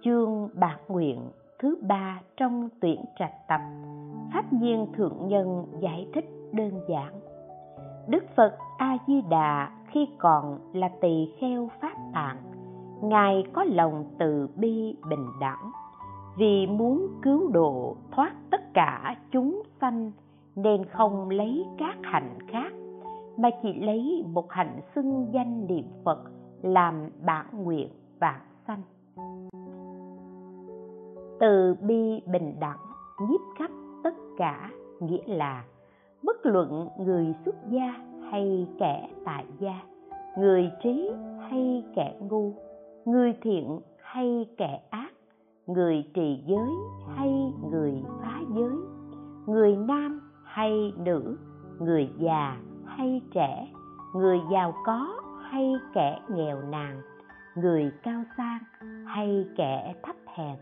Chương 0.04 0.50
bản 0.54 0.80
nguyện 0.88 1.20
thứ 1.60 1.76
ba 1.82 2.22
trong 2.38 2.70
tuyển 2.82 3.06
trạch 3.20 3.48
tập, 3.48 3.62
pháp 4.34 4.54
nhiên 4.54 4.88
thượng 4.94 5.28
nhân 5.28 5.66
giải 5.80 6.08
thích 6.14 6.26
đơn 6.52 6.72
giản. 6.90 7.20
Đức 8.08 8.24
phật 8.36 8.58
a 8.78 8.98
di 9.08 9.22
đà 9.30 9.72
khi 9.92 10.08
còn 10.18 10.60
là 10.74 10.90
tỳ 11.02 11.34
kheo 11.40 11.70
pháp 11.82 11.94
tạng, 12.14 12.38
ngài 13.02 13.44
có 13.54 13.64
lòng 13.64 14.06
từ 14.20 14.50
bi 14.56 14.96
bình 15.10 15.28
đẳng 15.40 15.72
vì 16.40 16.68
muốn 16.68 17.08
cứu 17.22 17.50
độ, 17.52 17.96
thoát 18.12 18.34
tất 18.52 18.74
cả 18.74 19.16
chúng 19.32 19.64
sanh, 19.82 20.12
nên 20.56 20.86
không 20.86 21.30
lấy 21.30 21.66
các 21.78 21.98
hạnh 22.04 22.38
khác, 22.48 22.74
mà 23.38 23.50
chỉ 23.64 23.74
lấy 23.74 24.24
một 24.34 24.52
hạnh 24.52 24.80
xưng 24.96 25.28
danh 25.32 25.68
niệm 25.68 25.86
phật 26.06 26.20
làm 26.62 27.10
bản 27.26 27.46
nguyện 27.64 27.90
vạn 28.20 28.42
sanh. 28.68 28.82
Từ 31.40 31.76
bi 31.82 32.22
bình 32.26 32.56
đẳng, 32.60 32.80
nhiếp 33.30 33.42
khắp 33.58 33.72
tất 34.04 34.16
cả, 34.38 34.70
nghĩa 35.00 35.24
là 35.26 35.64
bất 36.24 36.46
luận 36.46 36.88
người 37.00 37.34
xuất 37.46 37.56
gia 37.70 37.94
hay 38.32 38.68
kẻ 38.80 39.10
tại 39.26 39.46
gia, 39.60 39.80
người 40.38 40.72
trí 40.84 41.12
hay 41.40 41.84
kẻ 41.96 42.16
ngu, 42.30 42.54
người 43.06 43.34
thiện 43.42 43.80
hay 44.02 44.50
kẻ 44.58 44.82
ác 44.90 45.09
người 45.74 46.04
trì 46.14 46.44
giới 46.48 46.70
hay 47.16 47.54
người 47.72 48.04
phá 48.22 48.40
giới? 48.56 48.76
Người 49.46 49.76
nam 49.76 50.32
hay 50.44 50.94
nữ? 50.98 51.38
Người 51.80 52.10
già 52.18 52.58
hay 52.86 53.22
trẻ? 53.34 53.68
Người 54.16 54.40
giàu 54.52 54.74
có 54.86 55.22
hay 55.42 55.74
kẻ 55.94 56.20
nghèo 56.30 56.62
nàn? 56.62 57.02
Người 57.56 57.92
cao 58.04 58.24
sang 58.38 58.60
hay 59.06 59.46
kẻ 59.58 59.94
thấp 60.04 60.16
hèn? 60.36 60.56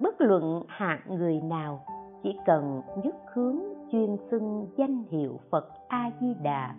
Bất 0.00 0.20
luận 0.20 0.62
hạng 0.68 1.00
người 1.08 1.40
nào, 1.40 1.80
chỉ 2.22 2.36
cần 2.46 2.82
nhất 3.04 3.14
hướng 3.34 3.58
chuyên 3.92 4.16
xưng 4.30 4.66
danh 4.76 5.04
hiệu 5.10 5.40
phật 5.50 5.68
a 5.88 6.10
di 6.20 6.34
đà 6.42 6.74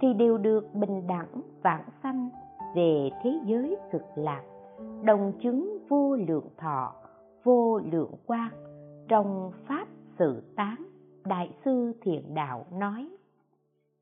thì 0.00 0.14
đều 0.14 0.38
được 0.38 0.74
bình 0.74 1.06
đẳng 1.06 1.42
vãng 1.62 1.84
sanh 2.02 2.30
về 2.74 3.10
thế 3.22 3.38
giới 3.44 3.76
cực 3.92 4.02
lạc, 4.14 4.42
đồng 5.02 5.32
chứng 5.42 5.78
vô 5.88 6.16
lượng 6.16 6.48
thọ 6.58 6.92
vô 7.44 7.80
lượng 7.92 8.14
quan 8.26 8.50
trong 9.08 9.52
pháp 9.66 9.86
sự 10.18 10.42
tán, 10.56 10.76
đại 11.24 11.54
sư 11.64 11.92
thiện 12.02 12.34
đạo 12.34 12.66
nói, 12.72 13.08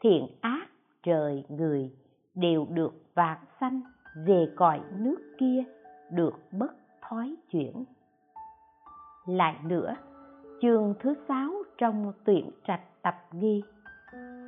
thiện 0.03 0.27
ác 0.41 0.67
trời 1.03 1.45
người 1.49 1.91
đều 2.35 2.67
được 2.71 2.93
vạn 3.15 3.39
sanh 3.61 3.81
về 4.27 4.49
cõi 4.57 4.81
nước 4.99 5.19
kia 5.39 5.65
được 6.11 6.35
bất 6.53 6.73
thói 7.01 7.37
chuyển 7.51 7.85
lại 9.27 9.57
nữa, 9.65 9.95
chương 10.63 10.95
thứ 11.01 11.15
sáu 11.29 11.53
trong 11.79 12.13
tuyển 12.25 12.51
trạch 12.67 13.03
tập 13.03 13.15
ghi 13.33 13.63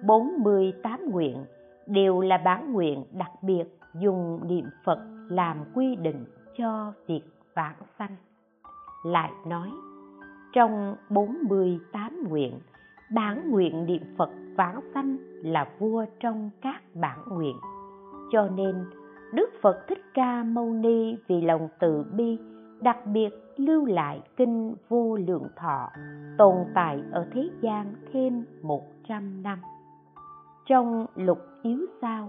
48 0.06 1.10
nguyện 1.10 1.44
đều 1.86 2.20
là 2.20 2.38
bản 2.38 2.72
nguyện 2.72 3.04
đặc 3.12 3.30
biệt 3.42 3.64
dùng 3.94 4.40
niệm 4.48 4.64
Phật 4.84 4.98
làm 5.28 5.64
quy 5.74 5.96
định 5.96 6.24
cho 6.58 6.92
việc 7.06 7.22
vãng 7.54 7.76
sanh. 7.98 8.16
Lại 9.04 9.32
nói, 9.46 9.70
trong 10.52 10.96
48 11.10 12.24
nguyện, 12.28 12.58
bản 13.14 13.50
nguyện 13.50 13.86
niệm 13.86 14.02
Phật 14.16 14.30
vãng 14.56 14.80
sanh 14.94 15.16
là 15.42 15.68
vua 15.78 16.04
trong 16.20 16.50
các 16.62 16.82
bản 16.94 17.18
nguyện. 17.28 17.56
Cho 18.32 18.48
nên, 18.56 18.74
Đức 19.32 19.50
Phật 19.62 19.84
Thích 19.88 20.02
Ca 20.14 20.42
Mâu 20.42 20.72
Ni 20.72 21.16
vì 21.28 21.40
lòng 21.40 21.68
từ 21.78 22.04
bi 22.12 22.38
đặc 22.80 23.06
biệt 23.06 23.30
lưu 23.56 23.84
lại 23.84 24.22
kinh 24.36 24.74
vô 24.88 25.16
lượng 25.16 25.48
thọ 25.56 25.90
tồn 26.38 26.56
tại 26.74 27.02
ở 27.12 27.26
thế 27.32 27.50
gian 27.60 27.94
thêm 28.12 28.44
100 28.62 29.42
năm. 29.42 29.58
Trong 30.66 31.06
lục 31.14 31.38
yếu 31.62 31.78
sao, 32.00 32.28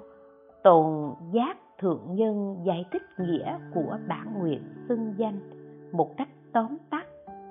tồn 0.63 1.13
giác 1.32 1.58
thượng 1.79 2.01
nhân 2.15 2.58
giải 2.65 2.86
thích 2.91 3.03
nghĩa 3.17 3.58
của 3.74 3.98
bản 4.08 4.39
nguyện 4.39 4.63
xưng 4.88 5.13
danh 5.17 5.39
một 5.91 6.17
cách 6.17 6.29
tóm 6.56 6.78
tắt, 6.90 7.06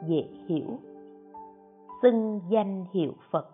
dễ 0.06 0.28
hiểu. 0.46 0.78
Xưng 2.02 2.40
danh 2.48 2.84
hiệu 2.92 3.12
phật 3.30 3.48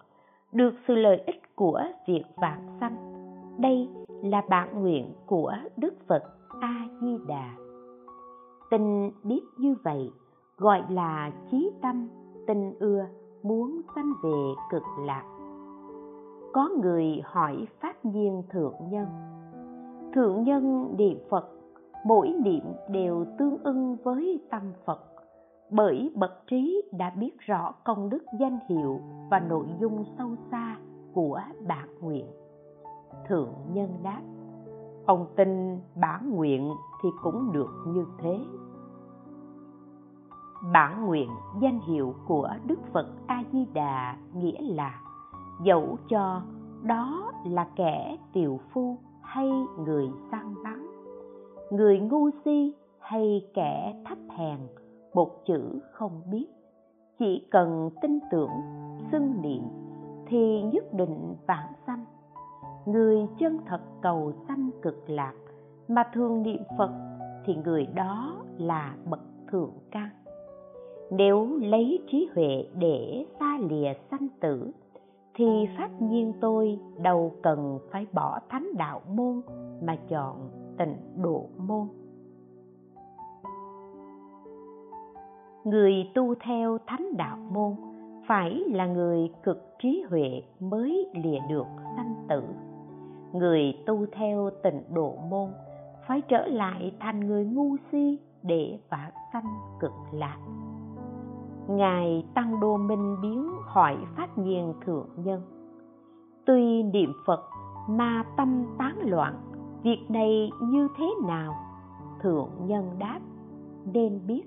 được 0.53 0.75
sự 0.89 0.95
lợi 0.95 1.23
ích 1.27 1.57
của 1.57 1.83
việc 2.07 2.23
vạn 2.37 2.77
sanh. 2.81 2.97
Đây 3.59 3.89
là 4.23 4.43
bản 4.49 4.83
nguyện 4.83 5.13
của 5.27 5.55
đức 5.77 5.95
phật 6.07 6.23
a 6.61 6.89
di 7.01 7.19
đà 7.29 7.55
tình 8.71 9.11
biết 9.23 9.41
như 9.59 9.75
vậy 9.83 10.11
gọi 10.57 10.85
là 10.91 11.33
chí 11.51 11.71
tâm, 11.83 12.09
tình 12.47 12.75
ưa, 12.79 13.07
muốn 13.43 13.81
sanh 13.95 14.13
về 14.23 14.55
cực 14.71 14.83
lạc. 15.07 15.25
Có 16.53 16.69
người 16.83 17.23
hỏi 17.25 17.67
pháp 17.81 18.05
nhiên 18.05 18.43
thượng 18.51 18.75
nhân 18.91 19.07
thượng 20.15 20.43
nhân 20.43 20.95
niệm 20.99 21.19
phật, 21.31 21.49
mỗi 22.05 22.35
niệm 22.45 22.65
đều 22.89 23.25
tương 23.39 23.59
ưng 23.63 23.97
với 24.05 24.41
tâm 24.51 24.63
phật 24.85 25.10
bởi 25.71 26.11
bậc 26.15 26.47
trí 26.47 26.83
đã 26.93 27.11
biết 27.11 27.39
rõ 27.39 27.73
công 27.85 28.11
đức 28.11 28.25
danh 28.41 28.59
hiệu 28.69 29.01
và 29.31 29.41
nội 29.41 29.67
dung 29.81 30.05
sâu 30.19 30.29
xa 30.51 30.77
của 31.15 31.41
bản 31.69 31.89
nguyện. 32.01 32.27
Thượng 33.29 33.55
nhân 33.73 33.91
đáp, 34.03 34.23
ông 35.07 35.27
tin 35.37 35.81
bản 35.95 36.31
nguyện 36.31 36.71
thì 37.03 37.09
cũng 37.23 37.53
được 37.53 37.71
như 37.87 38.05
thế. 38.19 38.39
Bản 40.73 41.07
nguyện 41.07 41.31
danh 41.61 41.81
hiệu 41.81 42.15
của 42.27 42.49
đức 42.67 42.79
phật 42.93 43.07
a 43.27 43.45
di 43.53 43.67
đà 43.75 44.17
nghĩa 44.35 44.61
là 44.61 45.01
dẫu 45.65 45.97
cho 46.09 46.43
đó 46.83 47.33
là 47.45 47.69
kẻ 47.77 48.17
tiều 48.33 48.59
phu 48.73 48.99
hay 49.23 49.51
người 49.79 50.09
săn 50.31 50.55
bắn, 50.65 50.87
người 51.71 51.99
ngu 51.99 52.31
si 52.45 52.75
hay 52.99 53.51
kẻ 53.55 54.03
thấp 54.05 54.19
hèn 54.31 54.59
một 55.15 55.47
chữ 55.47 55.81
không 55.93 56.23
biết. 56.31 56.47
Chỉ 57.19 57.47
cần 57.51 57.91
tin 58.03 58.19
tưởng, 58.31 58.51
xưng 59.13 59.43
niệm, 59.43 59.63
thì 60.27 60.63
nhất 60.63 60.85
định 60.93 61.35
vãng 61.47 61.73
sanh. 61.87 62.05
Người 62.87 63.27
chân 63.39 63.59
thật 63.67 63.81
cầu 64.03 64.33
sanh 64.49 64.71
cực 64.83 65.11
lạc, 65.11 65.35
mà 65.89 66.05
thường 66.15 66.43
niệm 66.43 66.63
phật, 66.79 66.91
thì 67.45 67.57
người 67.65 67.87
đó 67.87 68.37
là 68.59 68.97
bậc 69.05 69.21
thượng 69.51 69.73
căn 69.91 70.11
nếu 71.11 71.59
lấy 71.61 71.99
trí 72.11 72.29
huệ 72.35 72.67
để 72.79 73.27
xa 73.41 73.59
lìa 73.71 73.93
sanh 74.11 74.29
tử, 74.41 74.71
thì 75.35 75.69
phát 75.79 76.03
nhiên 76.03 76.33
tôi 76.41 76.79
đâu 77.03 77.33
cần 77.43 77.79
phải 77.91 78.07
bỏ 78.13 78.39
thánh 78.49 78.69
đạo 78.79 79.01
môn, 79.09 79.41
mà 79.83 79.97
chọn 80.09 80.51
tịnh 80.79 80.97
độ 81.23 81.47
môn. 81.59 81.89
Người 85.65 86.11
tu 86.15 86.35
theo 86.35 86.79
thánh 86.87 87.17
đạo 87.17 87.37
môn 87.53 87.75
phải 88.27 88.63
là 88.73 88.87
người 88.87 89.33
cực 89.43 89.75
trí 89.83 90.05
huệ 90.11 90.43
mới 90.61 91.07
lìa 91.15 91.39
được 91.49 91.67
sanh 91.97 92.15
tử. 92.29 92.43
Người 93.33 93.75
tu 93.87 94.07
theo 94.13 94.51
tịnh 94.63 94.83
độ 94.95 95.17
môn 95.31 95.49
phải 96.09 96.21
trở 96.21 96.47
lại 96.47 96.93
thành 97.01 97.21
người 97.21 97.45
ngu 97.45 97.77
si 97.93 98.19
để 98.43 98.79
vãng 98.91 99.13
sanh 99.33 99.45
cực 99.81 99.93
lạc. 100.13 100.39
Ngài 101.69 102.27
tăng 102.35 102.61
đô 102.61 102.77
minh 102.77 103.17
biến 103.23 103.51
hỏi 103.63 103.97
phát 104.17 104.39
nhiên 104.39 104.75
thượng 104.85 105.09
nhân, 105.17 105.43
tuy 106.47 106.83
niệm 106.83 107.13
phật 107.27 107.41
mà 107.89 108.25
tâm 108.37 108.65
tán 108.79 108.97
loạn, 109.03 109.35
việc 109.83 110.07
này 110.09 110.51
như 110.63 110.89
thế 110.99 111.07
nào? 111.29 111.55
Thượng 112.23 112.51
nhân 112.67 112.91
đáp, 112.99 113.21
nên 113.93 114.21
biết 114.27 114.43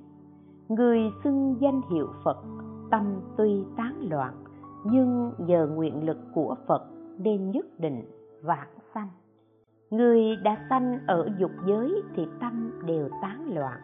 người 0.76 1.00
xưng 1.24 1.56
danh 1.60 1.82
hiệu 1.92 2.08
phật, 2.24 2.38
tâm 2.92 3.22
tuy 3.38 3.64
tán 3.78 4.08
loạn, 4.10 4.34
nhưng 4.84 5.34
nhờ 5.38 5.68
nguyện 5.68 6.06
lực 6.06 6.18
của 6.34 6.56
phật 6.68 6.84
nên 7.18 7.52
nhất 7.52 7.66
định 7.80 8.04
vãng 8.44 8.74
sanh. 8.94 9.08
Người 9.90 10.36
đã 10.44 10.58
sanh 10.70 11.00
ở 11.08 11.30
dục 11.38 11.52
giới 11.68 12.02
thì 12.16 12.28
tâm 12.40 12.72
đều 12.86 13.10
tán 13.22 13.54
loạn. 13.56 13.80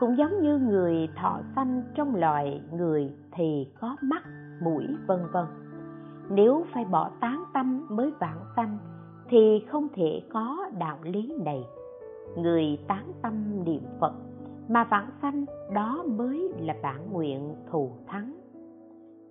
Cũng 0.00 0.16
giống 0.16 0.42
như 0.42 0.58
người 0.58 1.08
thọ 1.16 1.40
sanh 1.56 1.82
trong 1.94 2.14
loài 2.14 2.62
người 2.72 3.12
thì 3.32 3.72
có 3.80 3.96
mắt, 4.02 4.22
mũi, 4.62 4.84
vân 5.06 5.20
vân. 5.32 5.46
Nếu 6.30 6.64
phải 6.74 6.84
bỏ 6.84 7.10
tán 7.20 7.44
tâm 7.54 7.86
mới 7.90 8.12
vãng 8.20 8.40
sanh 8.56 8.78
thì 9.28 9.64
không 9.70 9.88
thể 9.94 10.22
có 10.32 10.70
đạo 10.78 10.98
lý 11.02 11.32
này. 11.44 11.64
Người 12.36 12.78
tán 12.88 13.12
tâm 13.22 13.64
niệm 13.64 13.82
phật 14.00 14.12
mà 14.68 14.84
vãng 14.84 15.10
sanh, 15.22 15.44
đó 15.72 16.04
mới 16.16 16.52
là 16.58 16.74
bản 16.82 17.12
nguyện 17.12 17.54
thù 17.70 17.90
thắng. 18.06 18.34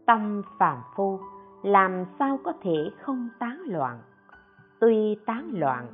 Tâm 0.06 0.42
phàm 0.60 0.78
phu, 0.96 1.20
làm 1.64 2.06
sao 2.20 2.40
có 2.44 2.54
thể 2.62 2.90
không 3.02 3.30
tán 3.40 3.62
loạn? 3.66 4.00
Tuy 4.80 5.18
tán 5.26 5.50
loạn, 5.54 5.88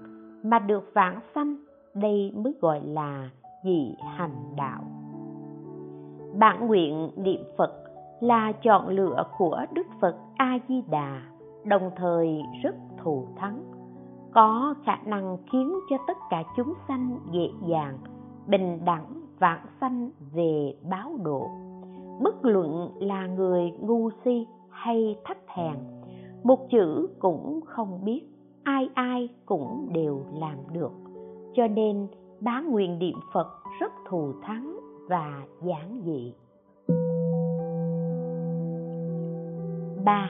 mà 0.44 0.60
được 0.60 0.92
vãng 0.94 1.20
sanh, 1.36 1.56
đây 1.94 2.32
mới 2.36 2.54
gọi 2.62 2.82
là 2.86 3.30
dị 3.64 3.96
hành 4.18 4.56
đạo. 4.58 4.84
Bản 6.40 6.68
nguyện 6.68 7.10
niệm 7.16 7.42
phật 7.58 7.84
là 8.20 8.52
chọn 8.52 8.88
lựa 8.88 9.24
của 9.38 9.66
đức 9.74 9.88
phật 10.02 10.16
a 10.38 10.58
di 10.68 10.82
đà 10.90 11.22
đồng 11.66 11.92
thời 11.96 12.44
rất 12.64 12.76
thù 12.98 13.28
thắng. 13.36 13.64
Có 14.34 14.76
khả 14.86 14.96
năng 15.06 15.38
khiến 15.52 15.74
cho 15.90 15.98
tất 16.08 16.18
cả 16.30 16.44
chúng 16.58 16.74
sanh 16.88 17.20
dễ 17.32 17.50
dàng, 17.68 17.98
bình 18.48 18.86
đẳng 18.86 19.23
vãng 19.44 19.66
sanh 19.82 20.10
về 20.34 20.74
báo 20.90 21.12
độ. 21.24 21.50
Bất 22.24 22.46
luận 22.46 22.92
là 23.00 23.28
người 23.28 23.72
ngu 23.80 24.10
si 24.26 24.48
hay 24.70 25.16
thấp 25.26 25.38
hèn 25.48 25.76
một 26.44 26.70
chữ 26.70 27.10
cũng 27.20 27.60
không 27.66 28.06
biết, 28.06 28.22
ai 28.64 28.90
ai 28.94 29.30
cũng 29.46 29.90
đều 29.94 30.22
làm 30.34 30.58
được. 30.72 30.92
Cho 31.54 31.68
nên, 31.68 32.08
bá 32.40 32.62
nguyện 32.62 33.00
niệm 33.00 33.16
phật 33.34 33.48
rất 33.80 33.92
thù 34.10 34.34
thắng 34.42 34.80
và 35.10 35.44
giản 35.62 36.02
dị. 36.06 36.34
ba. 40.06 40.30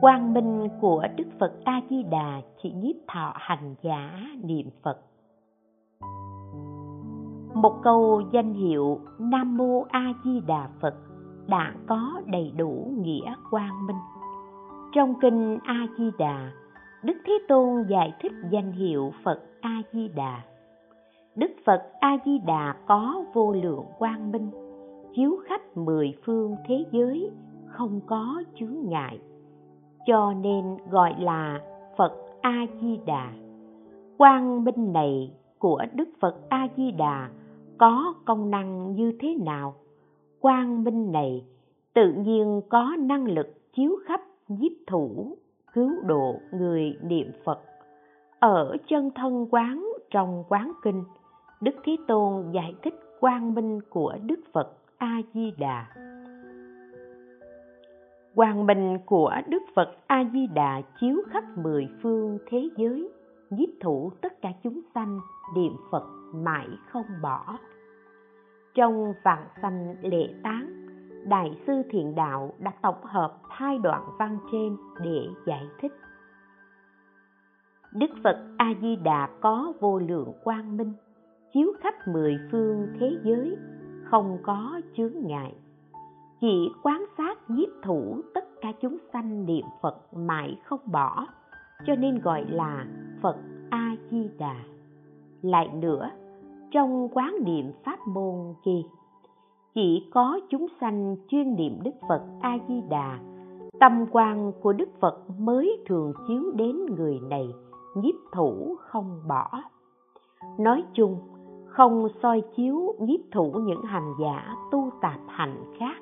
Quang 0.00 0.34
minh 0.34 0.68
của 0.80 1.06
đức 1.16 1.26
phật 1.40 1.52
a 1.64 1.80
di 1.90 2.02
đà 2.02 2.40
chỉ 2.62 2.72
nhiếp 2.72 2.96
thọ 3.08 3.32
hành 3.36 3.74
giả 3.82 4.18
niệm 4.42 4.70
phật 4.82 4.98
một 7.54 7.82
câu 7.82 8.22
danh 8.32 8.54
hiệu 8.54 9.00
nam 9.18 9.56
mô 9.56 9.84
a 9.90 10.12
di 10.24 10.40
đà 10.40 10.68
phật 10.80 10.94
đã 11.46 11.74
có 11.86 12.20
đầy 12.26 12.52
đủ 12.56 12.92
nghĩa 12.98 13.34
quang 13.50 13.86
minh. 13.86 13.96
Trong 14.92 15.14
kinh 15.20 15.58
a 15.64 15.86
di 15.98 16.10
đà, 16.18 16.50
đức 17.02 17.16
thế 17.26 17.38
tôn 17.48 17.84
giải 17.88 18.14
thích 18.20 18.32
danh 18.50 18.72
hiệu 18.72 19.12
phật 19.24 19.40
a 19.60 19.82
di 19.92 20.08
đà. 20.08 20.42
Đức 21.36 21.50
phật 21.66 21.82
a 22.00 22.16
di 22.24 22.38
đà 22.38 22.74
có 22.86 23.24
vô 23.34 23.52
lượng 23.52 23.84
quang 23.98 24.32
minh, 24.32 24.50
chiếu 25.14 25.36
khách 25.44 25.76
mười 25.76 26.14
phương 26.24 26.56
thế 26.66 26.84
giới, 26.90 27.30
không 27.66 28.00
có 28.06 28.42
chướng 28.54 28.76
ngại. 28.84 29.18
Cho 30.06 30.32
nên 30.32 30.76
gọi 30.90 31.14
là 31.18 31.60
phật 31.96 32.12
a 32.40 32.66
di 32.80 33.00
đà. 33.06 33.32
Quang 34.18 34.64
minh 34.64 34.92
này 34.92 35.32
của 35.58 35.82
đức 35.94 36.08
phật 36.20 36.36
a 36.48 36.68
di 36.76 36.90
đà 36.90 37.28
có 37.82 38.14
công 38.24 38.50
năng 38.50 38.94
như 38.94 39.12
thế 39.20 39.36
nào? 39.44 39.74
Quang 40.40 40.84
minh 40.84 41.12
này 41.12 41.44
tự 41.94 42.12
nhiên 42.12 42.60
có 42.68 42.96
năng 42.98 43.26
lực 43.26 43.72
chiếu 43.72 43.96
khắp 44.06 44.20
nhiếp 44.48 44.72
thủ, 44.86 45.36
cứu 45.72 45.90
độ 46.06 46.34
người 46.52 46.96
niệm 47.02 47.30
phật. 47.44 47.60
Ở 48.38 48.76
chân 48.88 49.10
thân 49.14 49.46
quán 49.50 49.88
trong 50.10 50.44
quán 50.48 50.72
kinh, 50.82 51.04
đức 51.60 51.74
thế 51.84 51.96
tôn 52.08 52.50
giải 52.52 52.74
thích 52.82 52.94
quang 53.20 53.54
minh 53.54 53.80
của 53.90 54.16
đức 54.26 54.40
phật 54.52 54.76
a 54.98 55.20
di 55.34 55.50
đà 55.58 55.86
quang 58.34 58.66
minh 58.66 58.98
của 59.06 59.32
đức 59.48 59.62
phật 59.74 59.94
a 60.06 60.24
di 60.32 60.46
đà 60.54 60.82
chiếu 61.00 61.16
khắp 61.30 61.44
mười 61.56 61.88
phương 62.02 62.38
thế 62.50 62.68
giới, 62.76 63.08
nhiếp 63.50 63.68
thủ 63.80 64.10
tất 64.20 64.42
cả 64.42 64.52
chúng 64.62 64.80
sanh 64.94 65.20
niệm 65.56 65.72
phật 65.90 66.04
mãi 66.34 66.66
không 66.88 67.06
bỏ 67.22 67.58
trong 68.74 69.12
vạn 69.24 69.46
sanh 69.62 69.94
lễ 70.02 70.34
tán, 70.42 70.86
đại 71.26 71.60
sư 71.66 71.82
thiện 71.90 72.14
đạo 72.14 72.54
đã 72.58 72.72
tổng 72.82 73.04
hợp 73.04 73.38
hai 73.48 73.78
đoạn 73.78 74.02
văn 74.18 74.38
trên 74.52 74.76
để 75.02 75.28
giải 75.46 75.66
thích. 75.80 75.92
Đức 77.92 78.10
phật 78.24 78.36
a 78.58 78.74
di 78.80 78.96
đà 78.96 79.28
có 79.40 79.72
vô 79.80 79.98
lượng 79.98 80.32
quang 80.44 80.76
minh, 80.76 80.92
chiếu 81.54 81.72
khắp 81.80 81.94
mười 82.08 82.38
phương 82.52 82.88
thế 83.00 83.18
giới, 83.22 83.56
không 84.04 84.38
có 84.42 84.80
chướng 84.96 85.12
ngại. 85.20 85.54
Chỉ 86.40 86.68
quán 86.82 87.04
sát 87.18 87.50
nhiếp 87.50 87.68
thủ 87.82 88.22
tất 88.34 88.44
cả 88.60 88.72
chúng 88.80 88.98
sanh 89.12 89.46
niệm 89.46 89.64
phật 89.82 90.14
mãi 90.14 90.58
không 90.64 90.80
bỏ, 90.86 91.26
cho 91.86 91.94
nên 91.94 92.18
gọi 92.18 92.44
là 92.50 92.86
phật 93.22 93.36
a 93.70 93.96
di 94.10 94.30
đà 94.38 94.56
lại 95.42 95.68
nữa 95.68 96.10
trong 96.72 97.08
quán 97.08 97.36
niệm 97.44 97.72
pháp 97.84 97.98
môn 98.06 98.54
ghi 98.64 98.84
chỉ 99.74 100.08
có 100.14 100.40
chúng 100.48 100.66
sanh 100.80 101.16
chuyên 101.28 101.54
niệm 101.54 101.78
đức 101.82 101.94
phật 102.08 102.22
a 102.40 102.58
di 102.68 102.80
đà 102.90 103.18
tâm 103.82 104.06
quan 104.12 104.52
của 104.60 104.72
đức 104.72 104.88
phật 105.00 105.18
mới 105.38 105.78
thường 105.86 106.12
chiếu 106.28 106.42
đến 106.54 106.76
người 106.86 107.20
này, 107.20 107.48
nhiếp 107.94 108.14
thủ 108.32 108.76
không 108.78 109.20
bỏ. 109.28 109.62
Nói 110.58 110.84
chung, 110.92 111.16
không 111.66 112.08
soi 112.22 112.42
chiếu 112.56 112.94
nhiếp 112.98 113.20
thủ 113.32 113.52
những 113.52 113.82
hành 113.82 114.14
giả 114.20 114.54
tu 114.70 114.90
tạp 115.00 115.20
hạnh 115.28 115.56
khác. 115.78 115.96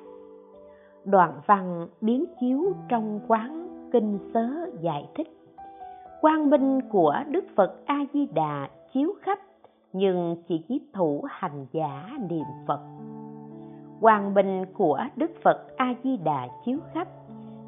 Đoạn 1.05 1.41
văn 1.45 1.87
biến 2.01 2.25
chiếu 2.39 2.73
trong 2.89 3.19
quán 3.27 3.67
kinh 3.91 4.19
sớ 4.33 4.47
giải 4.81 5.09
thích. 5.15 5.27
Quang 6.21 6.49
minh 6.49 6.79
của 6.89 7.15
đức 7.27 7.45
phật 7.55 7.75
a 7.85 8.05
di 8.13 8.25
đà 8.25 8.69
chiếu 8.93 9.13
khắp 9.21 9.39
nhưng 9.93 10.35
chỉ 10.47 10.65
nhiếp 10.67 10.81
thủ 10.93 11.25
hành 11.29 11.65
giả 11.71 12.09
niệm 12.29 12.45
phật. 12.67 12.79
Hoàng 14.01 14.33
bình 14.33 14.65
của 14.73 14.99
đức 15.15 15.31
phật 15.43 15.77
a 15.77 15.93
di 16.03 16.17
đà 16.17 16.47
chiếu 16.65 16.77
khắp, 16.93 17.07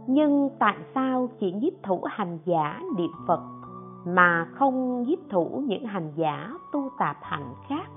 nhưng 0.08 0.50
tại 0.60 0.78
sao 0.96 1.30
chỉ 1.40 1.52
nhiếp 1.52 1.74
thủ 1.84 2.02
hành 2.04 2.40
giả 2.46 2.82
niệm 2.98 3.12
phật 3.28 3.42
mà 4.06 4.48
không 4.52 5.04
nhiếp 5.04 5.20
thủ 5.30 5.64
những 5.68 5.86
hành 5.86 6.12
giả 6.16 6.54
tu 6.74 6.90
tạp 7.00 7.18
hạnh 7.22 7.54
khác? 7.70 7.88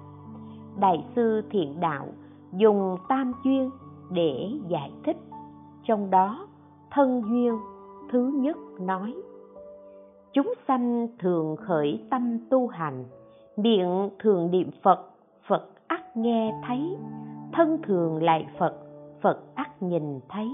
Đại 0.81 1.05
sư 1.17 1.43
thiện 1.51 1.81
đạo 1.81 2.07
dùng 2.53 2.97
tam 3.09 3.33
duyên 3.45 3.71
để 4.11 4.51
giải 4.69 4.93
thích. 5.05 5.17
Trong 5.85 6.11
đó, 6.11 6.47
thân 6.91 7.23
duyên 7.31 7.59
thứ 8.11 8.33
nhất 8.35 8.57
nói, 8.81 9.15
chúng 10.33 10.55
sanh 10.69 11.09
thường 11.19 11.57
khởi 11.57 12.07
tâm 12.11 12.39
tu 12.51 12.67
hành 12.67 13.05
miệng 13.57 14.11
thường 14.19 14.51
niệm 14.51 14.71
phật 14.83 15.11
phật 15.49 15.69
ắt 15.87 16.17
nghe 16.17 16.61
thấy, 16.67 16.97
thân 17.53 17.79
thường 17.83 18.23
lại 18.23 18.47
phật 18.59 18.75
phật 19.23 19.55
ắt 19.55 19.83
nhìn 19.83 20.21
thấy, 20.29 20.49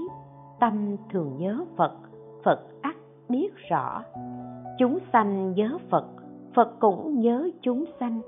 tâm 0.61 0.97
thường 1.11 1.37
nhớ 1.39 1.65
phật 1.77 1.93
phật 2.45 2.61
ắt 2.81 2.97
biết 3.29 3.49
rõ. 3.71 4.03
Chúng 4.79 4.99
sanh 5.13 5.53
nhớ 5.53 5.79
phật 5.91 6.07
phật 6.55 6.81
cũng 6.81 7.21
nhớ 7.21 7.51
chúng 7.61 7.85
sanh. 8.01 8.21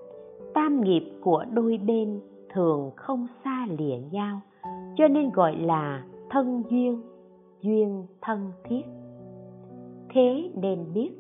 Tam 0.55 0.81
nghiệp 0.81 1.13
của 1.23 1.45
đôi 1.53 1.79
bên 1.87 2.21
thường 2.53 2.91
không 2.97 3.27
xa 3.45 3.67
lìa 3.79 3.97
nhau, 4.11 4.41
cho 4.97 5.09
nên 5.09 5.31
gọi 5.31 5.57
là 5.57 6.05
thân 6.31 6.63
duyên 6.71 7.03
duyên 7.61 8.07
thân 8.21 8.53
thiết. 8.65 8.83
Thế 10.09 10.51
nên 10.55 10.93
biết 10.95 11.11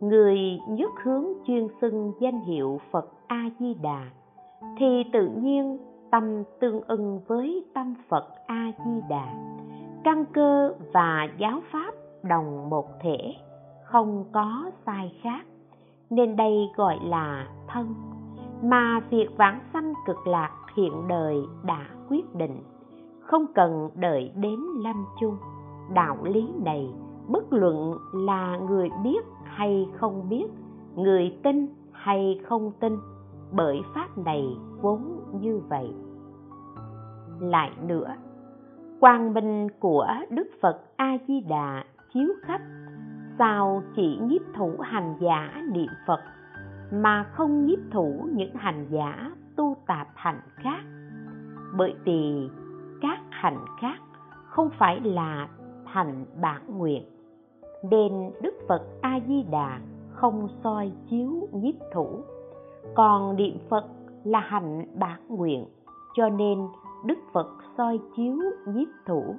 người 0.00 0.38
nhất 0.68 0.90
hướng 1.02 1.24
chuyên 1.46 1.68
xưng 1.80 2.12
danh 2.20 2.40
hiệu 2.40 2.80
phật 2.90 3.12
a 3.26 3.50
di 3.58 3.74
đà 3.74 4.10
thì 4.76 5.04
tự 5.12 5.28
nhiên 5.28 5.78
tâm 6.10 6.42
tương 6.60 6.80
ưng 6.86 7.20
với 7.26 7.64
tâm 7.74 7.94
phật 8.08 8.24
a 8.46 8.72
di 8.84 9.00
đà 9.08 9.34
căn 10.04 10.24
cơ 10.32 10.74
và 10.92 11.28
giáo 11.38 11.60
pháp 11.72 11.94
đồng 12.22 12.70
một 12.70 12.86
thể, 13.00 13.34
không 13.84 14.24
có 14.32 14.70
sai 14.86 15.18
khác, 15.22 15.42
nên 16.10 16.36
đây 16.36 16.70
gọi 16.76 16.98
là 17.04 17.46
thân. 17.66 17.94
Mà 18.62 19.00
việc 19.10 19.28
vãng 19.36 19.60
sanh 19.72 19.92
cực 20.06 20.26
lạc 20.26 20.50
hiện 20.76 21.08
đời 21.08 21.36
đã 21.64 21.86
quyết 22.08 22.34
định, 22.34 22.62
không 23.20 23.46
cần 23.54 23.90
đợi 23.94 24.32
đến 24.34 24.60
lâm 24.78 25.04
chung. 25.20 25.36
Đạo 25.94 26.16
lý 26.22 26.48
này, 26.64 26.90
bất 27.28 27.52
luận 27.52 27.94
là 28.12 28.56
người 28.56 28.90
biết 29.04 29.24
hay 29.58 29.88
không 29.92 30.28
biết, 30.28 30.46
người 30.96 31.38
tin 31.42 31.66
hay 31.92 32.40
không 32.44 32.72
tin, 32.80 32.98
bởi 33.52 33.80
pháp 33.94 34.18
này 34.18 34.44
vốn 34.80 35.20
như 35.40 35.60
vậy. 35.68 35.94
Lại 37.40 37.72
nữa, 37.86 38.14
quang 39.00 39.34
minh 39.34 39.68
của 39.80 40.06
đức 40.30 40.46
phật 40.62 40.80
a 40.96 41.18
di 41.28 41.40
đà 41.40 41.84
chiếu 42.14 42.28
khắp, 42.42 42.60
sao 43.38 43.82
chỉ 43.96 44.18
nhiếp 44.22 44.40
thủ 44.54 44.72
hành 44.80 45.16
giả 45.20 45.62
niệm 45.72 45.90
phật, 46.06 46.20
mà 46.92 47.24
không 47.32 47.66
nhiếp 47.66 47.78
thủ 47.90 48.28
những 48.34 48.54
hành 48.54 48.86
giả 48.90 49.30
tu 49.56 49.76
tạp 49.86 50.08
hành 50.14 50.40
khác? 50.54 50.80
Bởi 51.76 51.94
vì 52.04 52.50
các 53.00 53.18
hành 53.30 53.58
khác 53.80 53.98
không 54.44 54.70
phải 54.78 55.00
là 55.00 55.48
thành 55.92 56.24
bản 56.42 56.78
nguyện 56.78 57.02
nên 57.82 58.30
đức 58.42 58.54
phật 58.68 58.82
a 59.00 59.20
di 59.28 59.42
đà 59.50 59.80
không 60.12 60.48
soi 60.64 60.92
chiếu 61.10 61.48
nhiếp 61.52 61.74
thủ. 61.92 62.08
Còn 62.94 63.36
niệm 63.36 63.58
phật 63.68 63.84
là 64.24 64.40
hành 64.40 64.86
bản 64.94 65.20
nguyện, 65.28 65.66
cho 66.16 66.28
nên 66.28 66.58
đức 67.04 67.18
phật 67.32 67.48
soi 67.78 67.98
chiếu 68.16 68.36
nhiếp 68.66 68.88
thủ. 69.06 69.34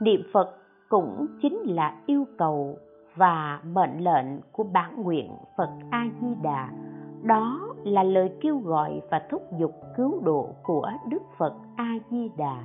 Niệm 0.00 0.20
phật 0.32 0.56
cũng 0.88 1.26
chính 1.42 1.58
là 1.62 1.96
yêu 2.06 2.24
cầu 2.38 2.76
và 3.16 3.60
mệnh 3.64 4.04
lệnh 4.04 4.26
của 4.52 4.64
bản 4.64 5.02
nguyện 5.02 5.30
phật 5.56 5.70
a 5.90 6.08
di 6.20 6.34
đà 6.42 6.70
đó 7.22 7.60
là 7.84 8.02
lời 8.02 8.32
kêu 8.40 8.58
gọi 8.58 9.00
và 9.10 9.22
thúc 9.30 9.42
giục 9.58 9.72
cứu 9.96 10.20
độ 10.24 10.48
của 10.62 10.90
đức 11.08 11.22
phật 11.38 11.54
a 11.76 11.98
di 12.10 12.30
đà 12.36 12.64